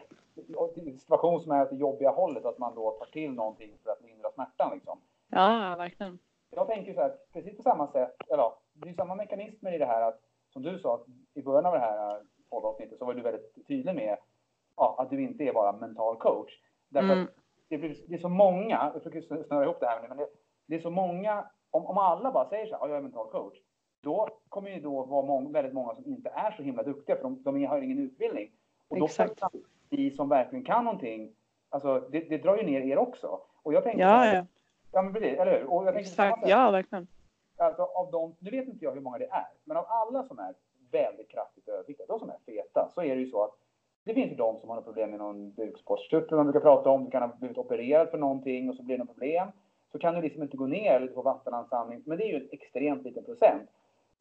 situation 0.99 1.41
som 1.41 1.51
är 1.51 1.61
åt 1.61 1.69
det 1.69 1.75
jobbiga 1.75 2.09
hållet, 2.11 2.45
att 2.45 2.57
man 2.57 2.75
då 2.75 2.91
tar 2.91 3.05
till 3.05 3.33
någonting 3.33 3.77
för 3.83 3.91
att 3.91 4.01
lindra 4.01 4.31
smärtan 4.31 4.71
liksom. 4.73 4.99
Ja, 5.29 5.75
verkligen. 5.77 6.19
Jag 6.49 6.67
tänker 6.67 6.93
så 6.93 7.01
här, 7.01 7.17
precis 7.33 7.57
på 7.57 7.63
samma 7.63 7.87
sätt, 7.87 8.15
eller 8.27 8.43
ja, 8.43 8.59
det 8.73 8.89
är 8.89 8.93
samma 8.93 9.15
mekanismer 9.15 9.73
i 9.73 9.77
det 9.77 9.85
här 9.85 10.01
att, 10.01 10.19
som 10.53 10.61
du 10.61 10.79
sa, 10.79 10.95
att 10.95 11.05
i 11.33 11.41
början 11.41 11.65
av 11.65 11.73
det 11.73 11.79
här 11.79 12.21
poddavsnittet 12.49 12.99
så 12.99 13.05
var 13.05 13.13
du 13.13 13.21
väldigt 13.21 13.67
tydlig 13.67 13.95
med 13.95 14.17
ja, 14.77 14.95
att 14.97 15.09
du 15.09 15.21
inte 15.23 15.43
är 15.43 15.53
bara 15.53 15.71
mental 15.71 16.17
coach. 16.17 16.51
Därför 16.89 17.13
Mm. 17.13 17.27
det, 17.67 17.77
blir, 17.77 17.97
det 18.07 18.15
är 18.15 18.19
så 18.19 18.29
många, 18.29 18.91
jag 18.93 19.03
försöker 19.03 19.43
snöra 19.43 19.63
ihop 19.63 19.79
det 19.79 19.85
här 19.87 20.01
nu, 20.01 20.07
men 20.07 20.17
det, 20.17 20.27
det 20.65 20.75
är 20.75 20.79
så 20.79 20.89
många, 20.89 21.49
om, 21.71 21.85
om 21.85 21.97
alla 21.97 22.31
bara 22.31 22.49
säger 22.49 22.65
så 22.65 22.71
här, 22.71 22.79
ja, 22.81 22.87
jag 22.87 22.97
är 22.97 23.01
mental 23.01 23.29
coach, 23.31 23.57
då 24.01 24.29
kommer 24.49 24.69
ju 24.69 24.79
då 24.79 25.03
vara 25.03 25.25
mång, 25.25 25.51
väldigt 25.51 25.73
många 25.73 25.95
som 25.95 26.05
inte 26.05 26.29
är 26.29 26.51
så 26.51 26.63
himla 26.63 26.83
duktiga, 26.83 27.15
för 27.15 27.23
de, 27.23 27.43
de 27.43 27.65
har 27.65 27.81
ingen 27.81 27.99
utbildning. 27.99 28.51
Och 28.87 28.99
då 28.99 29.05
Exakt. 29.05 29.41
vi 29.89 30.11
som 30.11 30.29
verkligen 30.29 30.65
kan 30.65 30.85
någonting, 30.85 31.31
alltså 31.69 32.07
det, 32.11 32.19
det 32.19 32.37
drar 32.37 32.57
ju 32.57 32.63
ner 32.63 32.81
er 32.81 32.97
också. 32.97 33.39
Och 33.63 33.73
jag 33.73 33.83
tänker 33.83 33.99
Ja, 33.99 34.33
ja. 34.33 34.45
ja 34.91 35.01
men 35.01 35.13
precis, 35.13 35.39
eller 35.39 35.59
hur? 35.59 35.65
Och 35.65 35.85
jag 35.85 35.93
tänker 35.93 36.09
Exakt. 36.09 36.47
Ja, 36.47 36.71
verkligen. 36.71 37.07
alltså 37.57 37.83
av 37.83 38.11
de, 38.11 38.35
nu 38.39 38.51
vet 38.51 38.67
inte 38.67 38.85
jag 38.85 38.91
hur 38.91 39.01
många 39.01 39.17
det 39.17 39.29
är, 39.31 39.47
men 39.63 39.77
av 39.77 39.85
alla 39.87 40.23
som 40.23 40.39
är 40.39 40.53
väldigt 40.91 41.29
kraftigt 41.29 41.67
överviktiga, 41.67 42.07
de 42.07 42.19
som 42.19 42.29
är 42.29 42.37
feta, 42.45 42.89
så 42.93 43.01
är 43.01 43.15
det 43.15 43.21
ju 43.21 43.29
så 43.29 43.43
att 43.43 43.53
det 44.03 44.13
finns 44.13 44.31
ju 44.31 44.35
de 44.35 44.59
som 44.59 44.69
har 44.69 44.81
problem 44.81 45.09
med 45.09 45.19
någon 45.19 45.51
bukspottkörtel 45.51 46.37
man 46.37 46.45
brukar 46.45 46.59
prata 46.59 46.89
om, 46.89 47.05
du 47.05 47.11
kan 47.11 47.21
ha 47.21 47.35
blivit 47.39 47.57
opererad 47.57 48.09
för 48.09 48.17
någonting 48.17 48.69
och 48.69 48.75
så 48.75 48.83
blir 48.83 48.97
det 48.97 49.03
något 49.03 49.13
problem. 49.13 49.47
Så 49.91 49.99
kan 49.99 50.13
du 50.15 50.21
liksom 50.21 50.43
inte 50.43 50.57
gå 50.57 50.67
ner 50.67 50.95
eller 50.95 51.13
få 51.13 51.21
vattenansamling, 51.21 52.01
men 52.05 52.17
det 52.17 52.23
är 52.23 52.27
ju 52.27 52.35
en 52.35 52.49
extremt 52.51 53.03
liten 53.03 53.23
procent. 53.23 53.69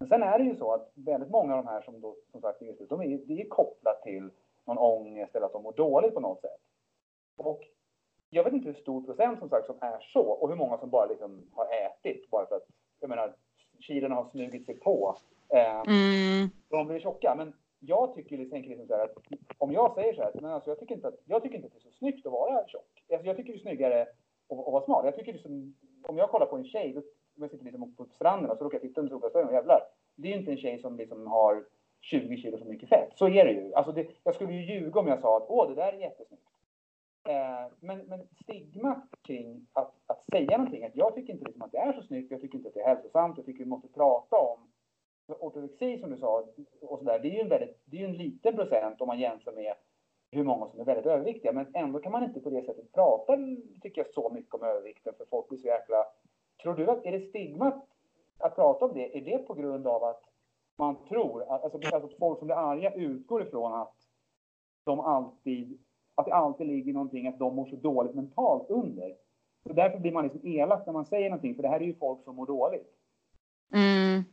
Men 0.01 0.09
sen 0.09 0.23
är 0.23 0.39
det 0.39 0.45
ju 0.45 0.57
så 0.57 0.73
att 0.73 0.93
väldigt 0.95 1.31
många 1.31 1.57
av 1.57 1.65
de 1.65 1.71
här 1.71 1.83
som 1.83 2.01
då, 2.01 2.17
som 2.33 2.41
sagt, 2.41 2.63
just 2.63 2.89
de 2.89 3.01
är, 3.03 3.19
det 3.27 3.41
är 3.41 3.49
kopplat 3.49 4.03
till 4.03 4.31
någon 4.65 4.79
ångest 4.79 5.37
eller 5.37 5.47
att 5.47 5.53
de 5.53 5.63
mår 5.63 5.73
dåligt 5.73 6.15
på 6.15 6.21
något 6.21 6.41
sätt. 6.41 6.61
Och 7.37 7.61
jag 8.31 8.45
vet 8.45 8.53
inte 8.53 8.67
hur 8.69 8.75
stor 8.81 9.03
procent 9.03 9.39
som 9.39 9.49
sagt 9.49 9.67
som 9.67 9.77
är 9.81 10.01
så 10.13 10.21
och 10.23 10.49
hur 10.49 10.57
många 10.57 10.79
som 10.79 10.91
bara 10.91 11.07
liksom 11.07 11.47
har 11.53 11.67
ätit 11.67 12.31
bara 12.31 12.47
för 12.47 12.57
att, 12.57 12.67
jag 13.01 13.09
menar, 13.11 13.35
kilorna 13.81 14.15
har 14.15 14.25
smugit 14.31 14.67
sig 14.67 14.75
på. 14.81 15.17
Eh, 15.49 15.81
Mm. 15.87 16.49
de 16.69 16.87
blir 16.87 17.01
tjocka. 17.01 17.35
Men 17.37 17.53
jag 17.81 18.15
tycker, 18.15 18.45
tänker 18.51 18.69
liksom 18.71 18.87
så 18.87 18.97
här 18.97 19.05
att 19.05 19.17
om 19.59 19.73
jag 19.73 19.95
säger 19.95 20.15
så 20.15 20.23
här, 20.23 20.33
men 20.35 20.45
alltså 20.51 20.71
jag 20.71 20.79
tycker 20.79 20.95
inte 20.95 21.09
att, 21.09 21.19
jag 21.25 21.43
tycker 21.43 21.57
inte 21.57 21.67
att 21.67 21.73
det 21.73 21.79
är 21.79 21.91
så 21.91 21.97
snyggt 21.99 22.27
att 22.27 22.33
vara 22.33 22.67
tjock. 22.69 23.05
Alltså 23.13 23.27
jag 23.27 23.37
tycker 23.37 23.53
det 23.53 23.59
är 23.59 23.63
snyggare 23.63 24.03
att, 24.03 24.59
att 24.59 24.73
vara 24.73 24.85
smal. 24.85 25.05
Jag 25.05 25.17
tycker 25.17 25.33
liksom, 25.33 25.75
om 26.09 26.19
jag 26.19 26.31
kollar 26.31 26.47
på 26.47 26.57
en 26.57 26.65
tjej, 26.65 26.93
då, 26.93 27.03
om 27.41 27.45
jag 27.45 27.51
sitter 27.51 27.65
liksom 27.65 27.95
på 27.95 28.05
stranden 28.05 28.51
och 28.51 28.59
så 28.59 28.65
råkar 28.65 28.79
jag 28.79 28.83
titta 28.83 29.01
under 29.01 29.11
solglasögonen 29.11 29.49
och 29.49 29.55
jävlar. 29.55 29.83
Det 30.17 30.29
är 30.29 30.33
ju 30.33 30.39
inte 30.39 30.51
en 30.51 30.59
tjej 30.59 30.79
som 30.79 30.97
liksom 30.97 31.27
har 31.27 31.65
20 32.01 32.37
kilo 32.37 32.59
för 32.59 32.65
mycket 32.65 32.89
fett. 32.89 33.13
Så 33.15 33.29
är 33.29 33.45
det 33.45 33.53
ju. 33.53 33.75
Alltså 33.75 33.93
det, 33.93 34.07
jag 34.25 34.35
skulle 34.35 34.53
ju 34.53 34.75
ljuga 34.75 35.01
om 35.01 35.09
jag 35.09 35.21
sa 35.21 35.37
att 35.37 35.47
åh, 35.49 35.69
det 35.69 35.75
där 35.75 35.93
är 35.93 35.99
jättesnyggt. 35.99 36.45
Eh, 37.29 37.73
men, 37.81 37.99
men 37.99 38.29
stigmat 38.43 39.05
kring 39.23 39.67
att, 39.73 39.95
att 40.07 40.25
säga 40.33 40.59
någonting, 40.59 40.85
att 40.85 40.97
jag 40.97 41.15
tycker 41.15 41.33
inte 41.33 41.45
liksom 41.45 41.63
att 41.63 41.73
det 41.73 41.79
är 41.79 41.93
så 41.93 42.03
snyggt, 42.03 42.31
jag 42.31 42.41
tycker 42.41 42.59
inte 42.59 42.69
att 42.69 42.75
det 42.75 42.81
är 42.81 42.89
hälsosamt, 42.89 43.37
jag 43.37 43.47
tycker 43.47 43.65
vi 43.65 43.71
måste 43.71 43.89
prata 43.89 44.37
om 44.37 44.71
ortodoxi 45.29 45.99
som 45.99 46.11
du 46.11 46.17
sa, 46.17 46.45
och 46.81 46.99
så 46.99 47.05
där, 47.05 47.19
det 47.19 47.29
är 47.29 47.35
ju 47.35 47.41
en, 47.41 47.49
väldigt, 47.49 47.83
det 47.85 47.97
är 47.97 48.01
ju 48.01 48.07
en 48.07 48.17
liten 48.17 48.57
procent 48.57 49.01
om 49.01 49.07
man 49.07 49.21
jämför 49.21 49.53
med 49.53 49.75
hur 50.31 50.45
många 50.45 50.69
som 50.69 50.81
är 50.81 50.85
väldigt 50.85 51.07
överviktiga. 51.07 51.53
Men 51.53 51.67
ändå 51.75 51.99
kan 51.99 52.13
man 52.13 52.25
inte 52.25 52.41
på 52.41 52.51
det 52.51 52.63
sättet 52.63 52.93
prata, 52.93 53.37
tycker 53.83 54.01
jag, 54.01 54.15
så 54.15 54.31
mycket 54.31 54.55
om 54.55 54.63
övervikten 54.63 55.15
för 55.17 55.25
folk 55.31 55.49
blir 55.49 55.59
så 55.59 55.67
jäkla... 55.67 56.07
Tror 56.63 56.75
du 56.75 56.91
att, 56.91 57.05
är 57.05 57.13
det 57.13 57.29
stigmat 57.29 57.87
att 58.39 58.55
prata 58.55 58.85
om 58.85 58.95
det, 58.95 59.19
är 59.19 59.25
det 59.25 59.39
på 59.39 59.55
grund 59.55 59.87
av 59.87 60.05
att 60.05 60.23
man 60.79 60.97
tror, 61.09 61.43
att, 61.43 61.65
alltså, 61.65 61.95
alltså 61.95 62.17
folk 62.19 62.39
som 62.39 62.47
blir 62.47 62.57
arga 62.57 62.95
utgår 62.95 63.43
ifrån 63.43 63.75
att 63.75 63.95
de 64.85 65.01
alltid, 65.01 65.79
att 66.15 66.27
det 66.27 66.33
alltid 66.33 66.67
ligger 66.67 66.93
någonting 66.93 67.27
att 67.27 67.39
de 67.39 67.55
mår 67.57 67.67
så 67.67 67.77
dåligt 67.77 68.15
mentalt 68.15 68.71
under. 68.71 69.17
Så 69.67 69.73
därför 69.73 69.99
blir 69.99 70.13
man 70.13 70.25
liksom 70.25 70.47
elak 70.47 70.87
när 70.87 70.93
man 70.93 71.07
säger 71.07 71.31
någonting, 71.31 71.55
för 71.55 71.63
det 71.63 71.69
här 71.69 71.81
är 71.81 71.85
ju 71.85 71.95
folk 71.95 72.25
som 72.25 72.37
mår 72.37 72.47
dåligt. 72.47 72.97
Mm. 73.73 74.25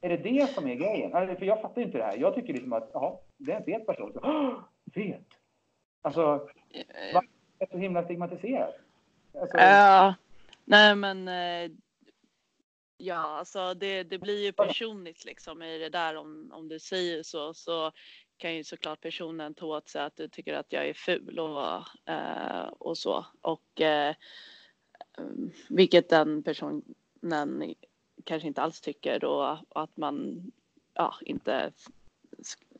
Är 0.00 0.08
det 0.08 0.16
det 0.16 0.50
som 0.50 0.66
är 0.66 0.74
grejen? 0.74 1.14
Eller, 1.14 1.34
För 1.34 1.46
jag 1.46 1.60
fattar 1.60 1.82
inte 1.82 1.98
det 1.98 2.04
här. 2.04 2.16
Jag 2.16 2.34
tycker 2.34 2.52
liksom 2.52 2.72
att, 2.72 2.90
ja, 2.92 3.20
det 3.36 3.52
är 3.52 3.56
en 3.56 3.64
fet 3.64 3.86
person. 3.86 4.12
Så, 4.12 4.20
"Åh, 4.24 4.54
fet! 4.94 5.26
Alltså, 6.02 6.22
va? 7.14 7.22
är 7.58 7.66
så 7.70 7.76
himla 7.76 8.04
stigmatiserat. 8.04 8.74
Alltså, 9.34 9.58
Ja, 9.58 10.14
nej 10.64 10.96
men 10.96 11.28
eh, 11.28 11.70
ja, 12.96 13.38
alltså 13.38 13.74
det, 13.74 14.02
det 14.02 14.18
blir 14.18 14.44
ju 14.44 14.52
personligt 14.52 15.24
liksom 15.24 15.62
i 15.62 15.78
det 15.78 15.88
där 15.88 16.16
om, 16.16 16.50
om 16.52 16.68
du 16.68 16.78
säger 16.78 17.22
så 17.22 17.54
så 17.54 17.92
kan 18.36 18.54
ju 18.54 18.64
såklart 18.64 19.00
personen 19.00 19.54
ta 19.54 19.66
åt 19.66 19.88
sig 19.88 20.02
att 20.02 20.16
du 20.16 20.28
tycker 20.28 20.54
att 20.54 20.72
jag 20.72 20.88
är 20.88 20.94
ful 20.94 21.38
och, 21.38 21.82
eh, 22.08 22.66
och 22.78 22.98
så 22.98 23.26
och 23.40 23.80
eh, 23.80 24.14
mm, 25.18 25.50
vilket 25.68 26.08
den 26.08 26.42
personen 26.42 26.82
kanske 28.24 28.48
inte 28.48 28.62
alls 28.62 28.80
tycker 28.80 29.24
och, 29.24 29.58
och 29.68 29.82
att 29.82 29.96
man 29.96 30.42
ja, 30.94 31.14
inte 31.20 31.72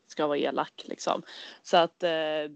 ska 0.06 0.26
vara 0.26 0.38
elak 0.38 0.82
liksom. 0.84 1.22
Så 1.62 1.76
att 1.76 2.02
Eh, 2.02 2.50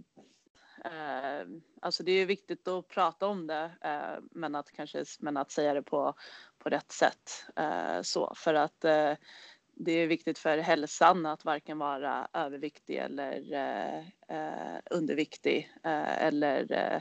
Ehm, 0.85 1.63
alltså 1.83 2.03
det 2.03 2.13
är 2.13 2.27
viktigt 2.27 2.69
att 2.69 2.89
prata 2.89 3.27
om 3.27 3.47
det, 3.47 3.71
eh, 3.81 4.23
men 4.31 4.55
att 4.55 4.73
kanske 4.73 5.05
men 5.21 5.37
att 5.37 5.51
säga 5.51 5.75
det 5.75 5.83
på, 5.83 6.15
på 6.59 6.69
rätt 6.69 6.93
sätt. 6.93 7.47
Eh, 7.57 8.03
så 8.03 8.33
för 8.37 8.55
att 8.55 8.85
eh, 8.85 9.13
det 9.79 9.93
är 9.93 10.07
viktigt 10.07 10.39
för 10.39 10.59
hälsan 10.59 11.27
att 11.27 11.45
varken 11.45 11.79
vara 11.79 12.29
överviktig 12.33 12.97
eller 12.97 13.53
eh, 13.53 13.99
eh 14.29 14.81
underviktig 14.91 15.73
eh, 15.85 16.23
eller 16.23 16.73
eh, 16.73 17.01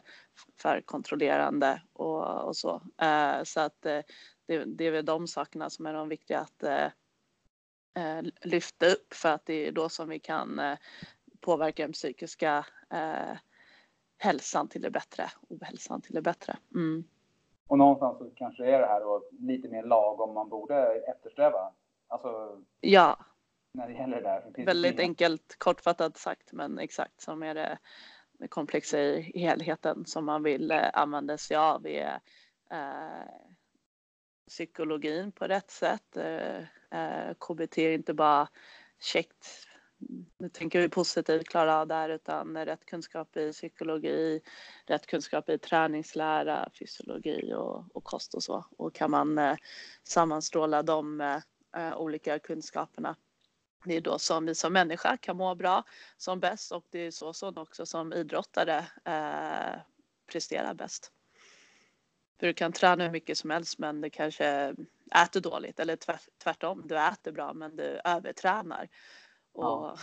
för 0.61 0.81
kontrollerande 0.81 1.81
och, 1.93 2.47
och 2.47 2.57
så. 2.57 2.81
Eh, 3.01 3.43
så 3.43 3.59
att 3.59 3.85
eh, 3.85 4.01
det, 4.45 4.63
det, 4.65 4.85
är 4.85 4.91
väl 4.91 5.05
de 5.05 5.27
sakerna 5.27 5.69
som 5.69 5.85
är 5.85 5.93
de 5.93 6.09
viktiga 6.09 6.39
att 6.39 6.63
eh, 6.63 8.21
lyfta 8.41 8.85
upp 8.85 9.13
för 9.13 9.29
att 9.29 9.45
det 9.45 9.67
är 9.67 9.71
då 9.71 9.89
som 9.89 10.09
vi 10.09 10.19
kan 10.19 10.61
påverka 11.39 11.83
den 11.83 11.93
psykiska 11.93 12.65
hälsan 14.17 14.67
till 14.67 14.81
det 14.81 14.91
bättre, 14.91 15.31
ohälsan 15.49 16.01
till 16.01 16.15
det 16.15 16.21
bättre. 16.21 16.57
Mm. 16.73 17.03
Och 17.67 17.77
någonstans 17.77 18.17
så 18.17 18.29
kanske 18.35 18.65
är 18.65 18.79
det 18.79 18.85
här 18.85 18.99
då 18.99 19.23
lite 19.39 19.67
mer 19.69 19.83
lagom 19.83 20.33
man 20.33 20.49
borde 20.49 21.03
eftersträva. 21.15 21.71
Alltså, 22.07 22.61
ja. 22.81 23.25
När 23.71 23.87
det 23.87 23.93
gäller 23.93 24.21
det 24.21 24.23
där. 24.55 24.65
Väldigt 24.65 24.99
enkelt 24.99 25.55
kortfattat 25.57 26.17
sagt, 26.17 26.53
men 26.53 26.79
exakt 26.79 27.21
som 27.21 27.43
är 27.43 27.55
det 27.55 27.77
komplexa 28.49 28.99
i 28.99 29.39
helheten 29.39 30.05
som 30.05 30.25
man 30.25 30.43
vill 30.43 30.71
eh, 30.71 30.89
använda 30.93 31.37
sig 31.37 31.57
av 31.57 31.87
är 31.87 32.19
eh, 32.71 33.29
psykologin 34.47 35.31
på 35.31 35.45
rätt 35.45 35.71
sätt. 35.71 36.17
Eh, 36.17 36.57
eh 36.91 37.33
KBT 37.39 37.77
är 37.77 37.91
inte 37.91 38.13
bara 38.13 38.47
käckt 38.99 39.64
nu 40.37 40.49
tänker 40.49 40.81
vi 40.81 40.89
positivt 40.89 41.47
klara 41.47 41.79
av 41.79 41.87
det 41.87 41.93
här 41.93 42.09
utan 42.09 42.65
rätt 42.65 42.85
kunskap 42.85 43.37
i 43.37 43.51
psykologi, 43.51 44.41
rätt 44.85 45.05
kunskap 45.05 45.49
i 45.49 45.57
träningslära, 45.57 46.69
fysiologi 46.79 47.53
och, 47.53 47.95
och 47.95 48.03
kost 48.03 48.33
och 48.33 48.43
så. 48.43 48.65
Och 48.77 48.95
kan 48.95 49.11
man 49.11 49.37
eh, 49.37 49.55
sammanstråla 50.03 50.83
de 50.83 51.21
eh, 51.21 51.97
olika 51.97 52.39
kunskaperna 52.39 53.15
det 53.85 53.95
är 53.95 54.01
då 54.01 54.19
som 54.19 54.45
vi 54.45 54.55
som 54.55 54.73
människa 54.73 55.17
kan 55.17 55.37
må 55.37 55.55
bra 55.55 55.83
som 56.17 56.39
bäst 56.39 56.71
och 56.71 56.85
det 56.89 56.99
är 56.99 57.11
så 57.11 57.33
som 57.33 57.57
också 57.57 57.85
som 57.85 58.13
idrottare 58.13 58.77
eh, 59.05 59.79
presterar 60.31 60.73
bäst. 60.73 61.11
För 62.39 62.47
du 62.47 62.53
kan 62.53 62.71
träna 62.71 63.03
hur 63.03 63.11
mycket 63.11 63.37
som 63.37 63.49
helst 63.49 63.79
men 63.79 64.01
du 64.01 64.09
kanske 64.09 64.75
äter 65.15 65.41
dåligt 65.41 65.79
eller 65.79 65.97
tvärtom, 66.43 66.83
du 66.85 66.97
äter 66.97 67.31
bra 67.31 67.53
men 67.53 67.75
du 67.75 68.01
övertränar. 68.03 68.89
Och, 69.55 69.63
ja. 69.63 69.97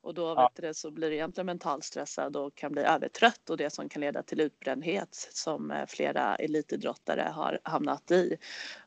och 0.00 0.14
då 0.14 0.28
vet 0.28 0.36
ja. 0.36 0.50
det, 0.54 0.74
så 0.74 0.90
blir 0.90 1.10
du 1.10 1.16
egentligen 1.16 1.46
mentalt 1.46 1.84
stressad 1.84 2.36
och 2.36 2.54
kan 2.54 2.72
bli 2.72 2.82
övertrött 2.82 3.50
och 3.50 3.56
det 3.56 3.70
som 3.70 3.88
kan 3.88 4.00
leda 4.00 4.22
till 4.22 4.40
utbrändhet 4.40 5.28
som 5.32 5.70
eh, 5.70 5.86
flera 5.86 6.36
elitidrottare 6.36 7.30
har 7.34 7.60
hamnat 7.62 8.10
i. 8.10 8.36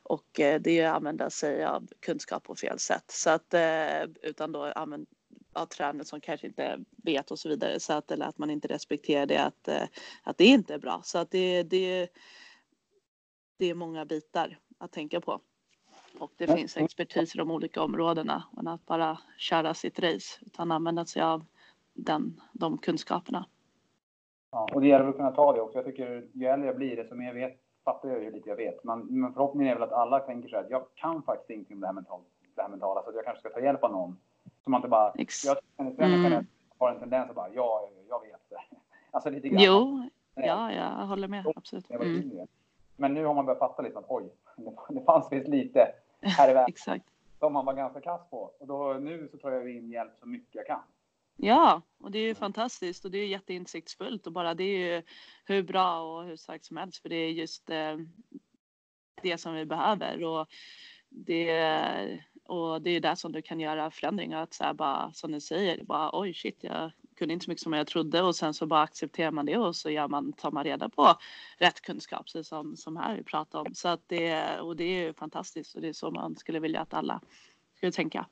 Och 0.02 0.40
eh, 0.40 0.60
det 0.60 0.80
är 0.80 0.90
att 0.90 0.96
använda 0.96 1.30
sig 1.30 1.64
av 1.64 1.88
kunskap 2.00 2.42
på 2.42 2.54
fel 2.54 2.78
sätt. 2.78 3.04
Så 3.10 3.30
att, 3.30 3.54
eh, 3.54 4.02
utan 4.22 4.52
då 4.52 4.64
använda 4.64 5.06
av 5.52 5.66
tränare 5.66 6.04
som 6.04 6.20
kanske 6.20 6.46
inte 6.46 6.78
vet 6.96 7.30
och 7.30 7.38
så 7.38 7.48
vidare. 7.48 7.80
Så 7.80 7.92
att, 7.92 8.10
eller 8.10 8.26
att 8.26 8.38
man 8.38 8.50
inte 8.50 8.68
respekterar 8.68 9.26
det, 9.26 9.38
att, 9.38 9.68
att 10.22 10.38
det 10.38 10.44
inte 10.44 10.74
är 10.74 10.78
bra. 10.78 11.00
Så 11.04 11.18
att 11.18 11.30
det, 11.30 11.62
det, 11.62 12.08
det 13.58 13.66
är 13.66 13.74
många 13.74 14.04
bitar 14.04 14.58
att 14.78 14.92
tänka 14.92 15.20
på. 15.20 15.40
Och 16.18 16.32
det 16.36 16.46
finns 16.46 16.76
expertis 16.76 17.34
i 17.34 17.38
de 17.38 17.50
olika 17.50 17.82
områdena. 17.82 18.44
Men 18.52 18.68
att 18.68 18.86
bara 18.86 19.18
köra 19.38 19.74
sitt 19.74 19.98
race 19.98 20.38
utan 20.46 20.72
använda 20.72 21.04
sig 21.04 21.22
av 21.22 21.44
den, 21.94 22.40
de 22.52 22.78
kunskaperna. 22.78 23.46
Ja, 24.50 24.68
och 24.74 24.80
det 24.80 24.88
gäller 24.88 25.08
att 25.08 25.16
kunna 25.16 25.30
ta 25.30 25.52
det 25.52 25.60
också. 25.60 25.78
Jag 25.78 25.84
tycker 25.84 26.28
ju 26.32 26.46
äldre 26.46 26.66
jag 26.66 26.76
blir, 26.76 26.96
desto 26.96 27.14
mer 27.14 27.34
vet, 27.34 27.60
fattar 27.84 28.08
jag 28.08 28.22
ju 28.22 28.30
lite 28.30 28.48
jag 28.48 28.56
vet. 28.56 28.84
Men, 28.84 29.00
men 29.00 29.32
förhoppningen 29.32 29.70
är 29.70 29.74
väl 29.74 29.88
att 29.88 29.92
alla 29.92 30.20
tänker 30.20 30.48
så 30.48 30.56
här 30.56 30.64
att 30.64 30.70
jag 30.70 30.86
kan 30.94 31.22
faktiskt 31.22 31.50
ingenting 31.50 31.76
om 31.76 31.80
det 31.80 31.86
här, 31.86 31.94
mental, 31.94 32.20
det 32.54 32.62
här 32.62 32.68
mentala, 32.68 33.02
så 33.02 33.08
att 33.08 33.14
jag 33.14 33.24
kanske 33.24 33.40
ska 33.40 33.50
ta 33.50 33.60
hjälp 33.60 33.84
av 33.84 33.92
någon. 33.92 34.16
Så 34.64 34.70
man 34.70 34.78
inte 34.78 34.88
bara... 34.88 35.12
Ex 35.12 35.44
jag 35.44 35.56
mm. 35.78 36.46
har 36.78 36.90
en 36.90 37.00
tendens 37.00 37.28
att 37.28 37.36
bara, 37.36 37.48
ja, 37.54 37.90
jag 38.08 38.20
vet 38.20 38.50
det. 38.50 38.56
Alltså 39.10 39.30
lite 39.30 39.48
grann. 39.48 39.62
Jo, 39.62 40.08
ja, 40.34 40.72
jag 40.72 41.06
håller 41.06 41.28
med. 41.28 41.46
Absolut. 41.56 41.90
Mm. 41.90 42.46
Men 42.96 43.14
nu 43.14 43.24
har 43.24 43.34
man 43.34 43.46
börjat 43.46 43.58
fatta 43.58 43.82
lite 43.82 43.98
att 43.98 44.04
oj, 44.08 44.32
det 44.88 45.04
fanns 45.04 45.32
visst 45.32 45.48
lite 45.48 45.88
här 46.30 46.50
i 46.50 46.52
världen. 46.52 46.68
Exakt. 46.68 47.04
Som 47.38 47.52
man 47.52 47.64
var 47.64 47.74
ganska 47.74 48.00
kass 48.00 48.30
på. 48.30 48.52
Och 48.60 48.66
då, 48.66 48.92
nu 48.92 49.28
så 49.32 49.38
tar 49.38 49.50
jag 49.50 49.70
in 49.70 49.90
hjälp 49.90 50.12
så 50.20 50.26
mycket 50.26 50.54
jag 50.54 50.66
kan. 50.66 50.82
Ja, 51.36 51.82
och 51.98 52.10
det 52.10 52.18
är 52.18 52.22
ju 52.22 52.34
fantastiskt 52.34 53.04
och 53.04 53.10
det 53.10 53.18
är 53.18 53.26
jätteinsiktsfullt 53.26 54.26
och 54.26 54.32
bara 54.32 54.54
det 54.54 54.64
är 54.64 54.94
ju 54.94 55.02
hur 55.44 55.62
bra 55.62 56.00
och 56.00 56.24
hur 56.24 56.36
starkt 56.36 56.64
som 56.64 56.76
helst 56.76 57.02
för 57.02 57.08
det 57.08 57.16
är 57.16 57.30
just 57.30 57.70
eh, 57.70 57.96
det 59.22 59.38
som 59.38 59.54
vi 59.54 59.64
behöver 59.64 60.24
och 60.24 60.46
det, 61.08 62.20
och 62.44 62.82
det 62.82 62.90
är 62.90 63.00
där 63.00 63.14
som 63.14 63.32
du 63.32 63.42
kan 63.42 63.60
göra 63.60 63.90
förändringar 63.90 64.42
att 64.42 64.54
så 64.54 64.74
bara 64.74 65.12
som 65.12 65.32
du 65.32 65.40
säger 65.40 65.84
bara 65.84 66.10
oj 66.20 66.34
shit 66.34 66.58
jag 66.60 66.90
kunde 67.14 67.34
inte 67.34 67.44
så 67.44 67.50
mycket 67.50 67.62
som 67.62 67.72
jag 67.72 67.86
trodde 67.86 68.22
och 68.22 68.36
sen 68.36 68.54
så 68.54 68.66
bara 68.66 68.82
accepterar 68.82 69.30
man 69.30 69.46
det 69.46 69.58
och 69.58 69.76
så 69.76 69.90
gör 69.90 70.08
man, 70.08 70.32
tar 70.32 70.50
man 70.50 70.64
reda 70.64 70.88
på 70.88 71.14
rätt 71.58 71.80
kunskap, 71.80 72.24
precis 72.24 72.48
som, 72.48 72.76
som 72.76 72.96
här 72.96 73.16
vi 73.16 73.22
pratar 73.22 73.58
om. 73.58 73.74
Så 73.74 73.88
att 73.88 74.00
det, 74.06 74.60
och 74.60 74.76
det 74.76 74.84
är 74.84 75.12
fantastiskt 75.12 75.74
och 75.74 75.80
det 75.80 75.88
är 75.88 75.92
så 75.92 76.10
man 76.10 76.36
skulle 76.36 76.60
vilja 76.60 76.80
att 76.80 76.94
alla 76.94 77.20
skulle 77.76 77.92
tänka. 77.92 78.26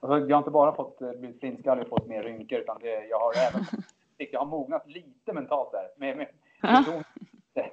Alltså, 0.00 0.18
jag 0.28 0.36
har 0.36 0.40
inte 0.40 0.50
bara 0.50 0.74
fått 0.74 1.02
eh, 1.02 1.12
blivit 1.12 1.40
flintskallig 1.40 1.82
och 1.82 1.88
fått 1.88 2.08
mer 2.08 2.22
rynkor 2.22 2.58
utan 2.58 2.78
det, 2.80 3.06
jag 3.06 3.18
har 3.18 3.32
även 3.48 3.66
jag 4.32 4.40
har 4.40 4.46
mognat 4.46 4.88
lite 4.88 5.32
mentalt 5.32 5.72
där. 5.72 5.88
Med, 5.96 6.16
med, 6.16 6.26
med 6.62 7.04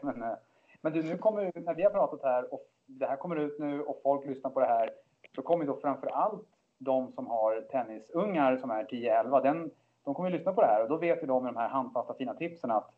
men, 0.02 0.24
eh, 0.24 0.38
men 0.82 0.94
du, 0.94 1.04
nu 1.04 1.18
kommer 1.18 1.52
när 1.56 1.76
vi 1.76 1.84
har 1.84 1.90
pratat 1.90 2.24
här 2.24 2.54
och 2.54 2.66
det 2.86 3.06
här 3.06 3.16
kommer 3.16 3.36
ut 3.36 3.60
nu 3.60 3.82
och 3.82 4.00
folk 4.04 4.26
lyssnar 4.26 4.52
på 4.52 4.60
det 4.60 4.66
här 4.66 4.92
så 5.36 5.42
kommer 5.42 5.66
då 5.66 5.80
framför 5.82 6.08
allt 6.08 6.48
de 6.78 7.12
som 7.12 7.28
har 7.28 7.62
tennisungar 7.62 8.58
som 8.58 8.72
är 8.72 8.84
10-11, 8.84 9.44
den 9.44 9.72
de 10.08 10.14
kommer 10.14 10.30
ju 10.30 10.38
lyssna 10.38 10.54
på 10.54 10.62
det 10.62 10.68
här 10.68 10.84
och 10.84 10.90
då 10.90 10.98
vet 10.98 11.24
ju 11.24 11.28
de 11.28 11.44
med 11.44 11.54
de 11.54 11.60
här 11.60 11.70
handfasta 11.70 12.14
fina 12.14 12.34
tipsen 12.34 12.72
att 12.72 12.90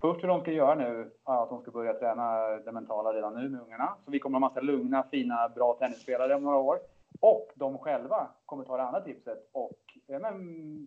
först 0.00 0.22
hur 0.22 0.28
de 0.28 0.40
ska 0.40 0.52
göra 0.52 0.74
nu 0.74 1.10
är 1.26 1.42
att 1.42 1.48
de 1.48 1.62
ska 1.62 1.70
börja 1.70 1.94
träna 1.94 2.48
det 2.48 2.72
mentala 2.72 3.12
redan 3.12 3.34
nu 3.34 3.48
med 3.48 3.60
ungarna. 3.60 3.96
Så 4.04 4.10
vi 4.10 4.18
kommer 4.18 4.40
ha 4.40 4.48
massa 4.48 4.60
lugna, 4.60 5.02
fina, 5.10 5.48
bra 5.48 5.76
tennisspelare 5.78 6.34
om 6.34 6.42
några 6.42 6.56
år. 6.56 6.78
Och 7.20 7.48
de 7.54 7.78
själva 7.78 8.28
kommer 8.46 8.64
ta 8.64 8.76
det 8.76 8.82
andra 8.82 9.00
tipset 9.00 9.38
och 9.52 9.78
ja, 10.06 10.18
men, 10.18 10.34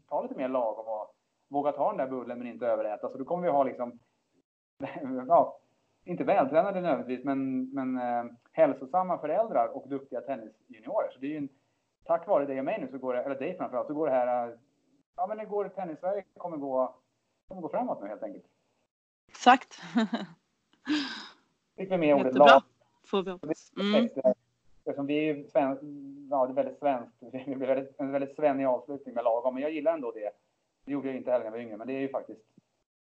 ta 0.10 0.22
lite 0.22 0.36
mer 0.36 0.50
lagom 0.50 0.88
och 0.88 1.16
våga 1.50 1.72
ta 1.72 1.90
den 1.90 1.98
där 1.98 2.08
bullen 2.08 2.38
men 2.38 2.48
inte 2.48 2.68
överäta. 2.68 3.10
Så 3.10 3.18
då 3.18 3.26
kommer 3.26 3.44
vi 3.44 3.50
ha 3.50 3.64
liksom, 3.64 4.00
ja, 5.28 5.60
inte 6.06 6.24
vältränade 6.24 6.82
nödvändigtvis, 6.82 7.26
men, 7.26 7.70
men 7.74 7.98
eh, 7.98 8.32
hälsosamma 8.52 9.18
föräldrar 9.18 9.68
och 9.76 9.90
duktiga 9.90 10.22
tennisjuniorer. 10.22 11.10
Så 11.12 11.20
det 11.20 11.28
är 11.28 11.32
ju 11.32 11.38
en, 11.38 11.50
tack 12.06 12.28
vare 12.28 12.46
dig 12.46 12.60
och 12.60 12.66
mig 12.66 12.82
nu, 12.82 12.88
så 12.92 12.98
går 12.98 13.14
det, 13.14 13.24
eller 13.24 13.40
dig 13.40 13.58
framförallt, 13.58 13.88
så 13.88 13.94
går 13.94 14.08
det 14.08 14.14
här 14.14 14.58
ja, 15.16 15.28
men 15.28 15.38
det 15.38 15.46
går 15.46 15.70
tennis-Sverige 15.70 16.24
kommer 16.38 16.58
gå, 16.58 16.96
kommer 17.48 17.62
gå 17.62 17.70
framåt 17.70 18.02
nu 18.02 18.08
helt 18.08 18.24
enkelt. 18.24 18.46
Exakt. 19.28 19.82
Fick 21.78 21.92
vi 21.92 21.98
med 21.98 22.16
ordet 22.16 22.36
lag. 22.36 22.62
Får 23.06 23.24
vi. 23.24 23.32
Mm. 23.82 24.10
Eftersom 24.86 25.06
vi 25.06 25.30
är 25.30 25.44
sven, 25.44 25.78
ja, 26.32 26.46
det 26.46 26.52
är 26.52 26.56
väldigt 26.56 26.80
svenskt. 26.80 27.16
Det 27.32 27.56
blir 27.56 27.68
väldigt, 27.68 28.00
en 28.00 28.12
väldigt 28.12 28.36
svennig 28.36 28.66
avslutning 28.66 29.16
med 29.16 29.24
lagom. 29.24 29.54
Men 29.54 29.64
jag 29.64 29.72
gillar 29.72 29.94
ändå 29.94 30.12
det. 30.12 30.32
Det 30.86 30.92
gjorde 30.92 31.08
jag 31.08 31.18
inte 31.18 31.32
heller 31.32 31.44
när 31.44 31.52
jag 31.52 31.58
var 31.58 31.66
yngre, 31.66 31.78
men 31.78 31.88
det 31.88 31.94
är 31.94 32.00
ju 32.00 32.10
faktiskt 32.10 32.42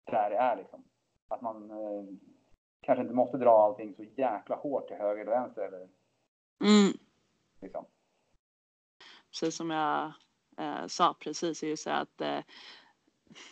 där 0.04 0.30
det 0.30 0.36
är 0.36 0.56
liksom. 0.56 0.84
Att 1.28 1.40
man 1.40 1.70
eh, 1.70 2.04
kanske 2.80 3.02
inte 3.02 3.14
måste 3.14 3.36
dra 3.36 3.50
allting 3.50 3.94
så 3.94 4.04
jäkla 4.04 4.56
hårt 4.56 4.88
till 4.88 4.96
höger 4.96 5.22
eller 5.22 5.30
vänster. 5.30 5.62
Eller, 5.62 5.88
mm. 6.60 6.92
liksom. 7.60 7.84
Precis 9.30 9.56
som 9.56 9.70
jag 9.70 10.12
eh, 10.58 10.86
sa 10.86 11.14
precis 11.20 11.62
är 11.62 11.66
ju 11.66 11.76
så 11.76 11.90
att 11.90 12.20
eh, 12.20 12.40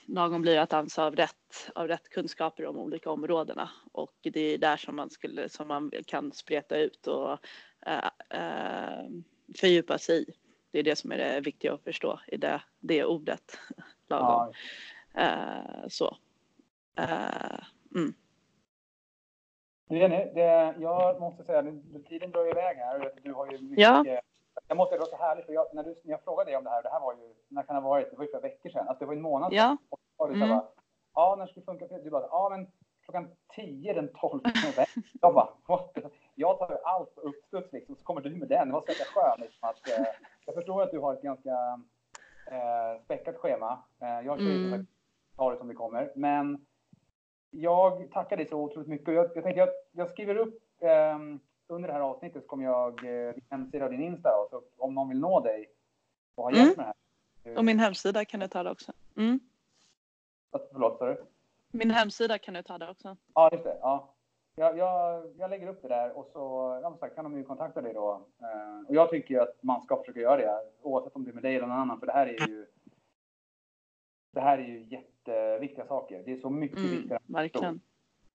lagom 0.06 0.42
blir 0.42 0.58
att 0.58 0.70
dansa 0.70 1.04
av 1.04 1.16
rätt, 1.16 1.70
av 1.74 1.88
rätt 1.88 2.08
kunskaper 2.08 2.66
om 2.66 2.76
olika 2.76 3.10
områdena 3.10 3.70
och 3.92 4.14
det 4.22 4.40
är 4.40 4.58
där 4.58 4.76
som 4.76 4.96
man, 4.96 5.10
skulle, 5.10 5.48
som 5.48 5.68
man 5.68 5.90
kan 6.06 6.32
spreta 6.32 6.76
ut 6.76 7.06
och 7.06 7.38
eh, 7.86 8.10
eh, 8.30 9.04
fördjupa 9.58 9.98
sig 9.98 10.22
i. 10.22 10.32
Det 10.70 10.78
är 10.78 10.82
det 10.82 10.96
som 10.96 11.12
är 11.12 11.16
det 11.16 11.40
viktiga 11.40 11.74
att 11.74 11.84
förstå 11.84 12.20
i 12.26 12.36
det, 12.36 12.62
det 12.80 13.04
ordet, 13.04 13.58
lagom. 14.08 14.52
Eh, 15.14 15.88
så. 15.88 16.16
Eh, 16.98 17.58
mm. 17.94 18.14
Jenny, 19.88 20.32
det, 20.34 20.74
jag 20.78 21.20
måste 21.20 21.44
säga, 21.44 21.62
tiden 22.08 22.30
drar 22.30 22.50
iväg 22.50 22.76
här. 22.76 23.12
Du 23.22 23.32
har 23.32 23.52
ju 23.52 23.58
mycket 23.58 23.82
ja 23.82 24.20
jag 24.68 24.76
måste, 24.76 24.94
det 24.94 24.98
var 24.98 25.06
så 25.06 25.16
härligt, 25.16 25.46
för 25.46 25.52
jag, 25.52 25.66
när, 25.72 25.82
du, 25.82 26.00
när 26.04 26.12
jag 26.12 26.24
frågade 26.24 26.50
dig 26.50 26.56
om 26.56 26.64
det 26.64 26.70
här, 26.70 26.82
det 26.82 26.88
här 26.88 27.00
var 27.00 27.14
ju, 27.14 27.34
när 27.48 27.62
kan 27.62 27.76
det 27.76 27.82
ha 27.82 27.88
varit? 27.88 28.10
Det 28.10 28.16
var 28.16 28.24
ju 28.24 28.30
flera 28.30 28.42
veckor 28.42 28.70
sedan, 28.70 28.88
alltså 28.88 29.04
det 29.04 29.06
var 29.06 29.14
en 29.14 29.22
månad 29.22 29.52
sedan. 29.52 29.78
Ja. 29.90 29.98
Och 30.16 30.28
du 30.28 30.34
mm. 30.34 30.48
bara, 30.48 30.68
ja, 31.14 31.36
när 31.38 31.46
ska 31.46 31.60
det 31.60 31.66
funka? 31.66 31.86
Du 31.86 32.10
bara, 32.10 32.26
ja 32.30 32.48
men 32.50 32.66
klockan 33.06 33.30
10 33.54 33.92
den 33.92 34.08
12 34.20 34.32
november. 34.32 34.88
jag 35.20 35.34
bara, 35.34 35.48
What? 35.68 35.98
jag 36.34 36.58
tar 36.58 36.70
ju 36.70 36.76
allt 36.84 37.14
på 37.14 37.20
uppstuds 37.20 37.72
liksom, 37.72 37.96
så 37.96 38.04
kommer 38.04 38.20
du 38.20 38.30
med 38.30 38.48
den. 38.48 38.72
Var 38.72 38.80
så 38.80 38.88
jäkla 38.88 39.04
skönt. 39.04 39.40
Liksom, 39.40 39.68
att, 39.68 39.88
eh, 39.88 40.06
jag 40.46 40.54
förstår 40.54 40.82
att 40.82 40.90
du 40.90 40.98
har 40.98 41.14
ett 41.14 41.22
ganska 41.22 41.80
eh, 42.50 43.02
späckat 43.04 43.36
schema. 43.36 43.78
Eh, 44.02 44.26
jag 44.26 44.38
kör 44.38 44.46
mm. 44.46 44.86
ta 45.36 45.50
det 45.50 45.58
som 45.58 45.68
det 45.68 45.74
kommer, 45.74 46.12
men 46.14 46.66
jag 47.50 48.12
tackar 48.12 48.36
dig 48.36 48.48
så 48.48 48.60
otroligt 48.60 48.88
mycket. 48.88 49.14
Jag, 49.14 49.24
jag 49.34 49.44
tänkte, 49.44 49.60
jag, 49.60 49.68
jag 49.92 50.10
skriver 50.10 50.36
upp 50.36 50.62
eh, 50.80 51.18
under 51.68 51.88
det 51.88 51.92
här 51.92 52.00
avsnittet 52.00 52.42
så 52.42 52.48
kommer 52.48 52.64
jag 52.64 52.92
eh, 53.04 53.34
din 53.34 53.44
hemsida 53.50 53.84
och 53.84 53.90
din 53.90 54.02
Insta. 54.02 54.30
Och 54.40 54.48
så 54.50 54.62
om 54.76 54.94
någon 54.94 55.08
vill 55.08 55.20
nå 55.20 55.40
dig 55.40 55.70
och 56.34 56.44
ha 56.44 56.52
hjälp 56.52 56.76
med 56.76 56.86
det 56.86 56.92
här. 57.50 57.58
Och 57.58 57.64
min 57.64 57.78
hemsida 57.78 58.24
kan 58.24 58.40
du 58.40 58.48
ta 58.48 58.62
det 58.62 58.70
också. 58.70 58.92
Mm. 59.16 59.40
Förlåt, 60.72 60.98
sa 60.98 61.06
du? 61.06 61.24
Min 61.70 61.90
hemsida 61.90 62.38
kan 62.38 62.54
du 62.54 62.62
ta 62.62 62.78
det 62.78 62.90
också. 62.90 63.16
Ja, 63.34 63.48
just 63.52 63.64
det. 63.64 63.78
Ja. 63.80 64.12
Jag, 64.58 64.78
jag, 64.78 65.26
jag 65.38 65.50
lägger 65.50 65.68
upp 65.68 65.82
det 65.82 65.88
där 65.88 66.12
och 66.18 66.30
så 66.32 66.38
ja, 66.82 66.96
sagt, 67.00 67.14
kan 67.14 67.24
de 67.24 67.36
ju 67.38 67.44
kontakta 67.44 67.80
dig 67.82 67.94
då. 67.94 68.26
Eh, 68.40 68.88
och 68.88 68.94
jag 68.94 69.10
tycker 69.10 69.40
att 69.40 69.62
man 69.62 69.82
ska 69.84 69.96
försöka 69.96 70.20
göra 70.20 70.36
det, 70.36 70.60
oavsett 70.82 71.16
om 71.16 71.24
det 71.24 71.30
är 71.30 71.34
med 71.34 71.42
dig 71.42 71.56
eller 71.56 71.66
någon 71.66 71.76
annan, 71.78 71.98
för 72.00 72.06
det 72.06 72.12
här 72.12 72.26
är 72.26 72.48
ju 72.48 72.66
det 74.32 74.40
här 74.40 74.58
är 74.58 74.62
ju 74.62 74.84
jätteviktiga 74.84 75.86
saker. 75.86 76.22
Det 76.24 76.32
är 76.32 76.36
så 76.40 76.50
mycket 76.50 76.78
Mm, 76.78 76.90
viktigare. 76.90 77.22
verkligen. 77.26 77.80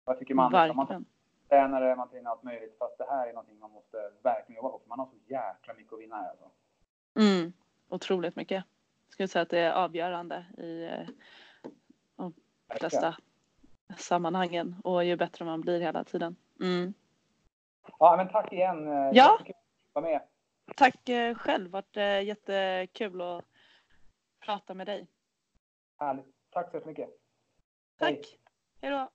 Jag 0.04 0.18
tycker 0.18 0.34
man, 0.34 0.52
Verkligen. 0.52 0.76
man 0.76 1.04
tränare, 1.48 1.96
man 1.96 2.08
tränar 2.10 2.30
allt 2.30 2.42
möjligt, 2.42 2.78
fast 2.78 2.98
det 2.98 3.06
här 3.10 3.28
är 3.28 3.32
någonting 3.32 3.58
man 3.58 3.70
måste 3.70 4.12
verkligen 4.22 4.56
jobba 4.56 4.68
på, 4.68 4.78
för 4.78 4.88
man 4.88 4.98
har 4.98 5.06
så 5.06 5.16
jäkla 5.26 5.74
mycket 5.74 5.92
att 5.92 6.00
vinna 6.00 6.16
här 6.16 6.30
alltså. 6.30 6.50
Mm, 7.18 7.52
otroligt 7.88 8.36
mycket. 8.36 8.64
Jag 9.06 9.12
skulle 9.12 9.28
säga 9.28 9.42
att 9.42 9.50
det 9.50 9.58
är 9.58 9.72
avgörande 9.72 10.46
i 10.58 10.84
eh, 10.84 11.08
de 12.16 12.34
flesta 12.78 13.16
sammanhangen 13.96 14.76
och 14.84 15.04
ju 15.04 15.16
bättre 15.16 15.44
man 15.44 15.60
blir 15.60 15.80
hela 15.80 16.04
tiden. 16.04 16.36
Mm. 16.60 16.94
Ja, 17.98 18.16
men 18.16 18.28
tack 18.28 18.52
igen. 18.52 18.86
Ja. 18.86 19.12
Jättekul 19.12 19.54
att 19.56 20.02
vara 20.02 20.04
med. 20.04 20.22
Tack 20.76 21.08
eh, 21.08 21.34
själv, 21.34 21.70
vart 21.70 21.96
eh, 21.96 22.22
jättekul 22.22 23.20
att 23.20 23.44
prata 24.40 24.74
med 24.74 24.86
dig. 24.86 25.06
Härligt. 25.98 26.26
Tack 26.50 26.70
så 26.70 26.80
mycket. 26.86 27.08
Tack. 27.98 28.38
Hej 28.80 28.90
då. 28.90 29.10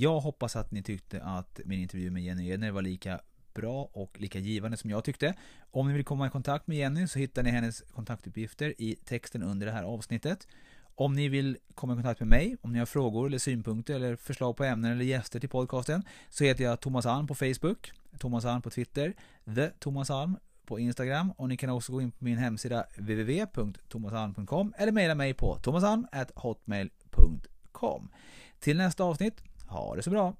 Jag 0.00 0.20
hoppas 0.20 0.56
att 0.56 0.70
ni 0.70 0.82
tyckte 0.82 1.22
att 1.22 1.60
min 1.64 1.80
intervju 1.80 2.10
med 2.10 2.22
Jenny 2.22 2.48
Edner 2.48 2.70
var 2.70 2.82
lika 2.82 3.20
bra 3.54 3.90
och 3.92 4.20
lika 4.20 4.38
givande 4.38 4.76
som 4.76 4.90
jag 4.90 5.04
tyckte. 5.04 5.34
Om 5.70 5.88
ni 5.88 5.94
vill 5.94 6.04
komma 6.04 6.26
i 6.26 6.30
kontakt 6.30 6.66
med 6.66 6.78
Jenny 6.78 7.06
så 7.06 7.18
hittar 7.18 7.42
ni 7.42 7.50
hennes 7.50 7.80
kontaktuppgifter 7.80 8.74
i 8.78 8.96
texten 9.04 9.42
under 9.42 9.66
det 9.66 9.72
här 9.72 9.82
avsnittet. 9.82 10.48
Om 10.94 11.14
ni 11.14 11.28
vill 11.28 11.56
komma 11.74 11.92
i 11.92 11.96
kontakt 11.96 12.20
med 12.20 12.28
mig, 12.28 12.56
om 12.60 12.72
ni 12.72 12.78
har 12.78 12.86
frågor 12.86 13.26
eller 13.26 13.38
synpunkter 13.38 13.94
eller 13.94 14.16
förslag 14.16 14.56
på 14.56 14.64
ämnen 14.64 14.92
eller 14.92 15.04
gäster 15.04 15.40
till 15.40 15.48
podcasten 15.48 16.02
så 16.28 16.44
heter 16.44 16.64
jag 16.64 16.80
Thomas 16.80 17.06
Alm 17.06 17.26
på 17.26 17.34
Facebook, 17.34 17.92
Thomas 18.18 18.44
Alm 18.44 18.62
på 18.62 18.70
Twitter, 18.70 19.14
The 19.54 19.68
Thomas 19.68 20.10
Alm 20.10 20.36
på 20.66 20.78
Instagram 20.78 21.30
och 21.30 21.48
ni 21.48 21.56
kan 21.56 21.70
också 21.70 21.92
gå 21.92 22.02
in 22.02 22.10
på 22.10 22.24
min 22.24 22.38
hemsida 22.38 22.86
www.thomasalm.com 22.96 24.74
eller 24.76 24.92
mejla 24.92 25.14
mig 25.14 25.34
på 25.34 25.58
thomasalm.hotmail.com 25.62 28.10
Till 28.60 28.76
nästa 28.76 29.04
avsnitt, 29.04 29.42
ha 29.68 29.94
det 29.96 30.02
så 30.02 30.10
bra! 30.10 30.34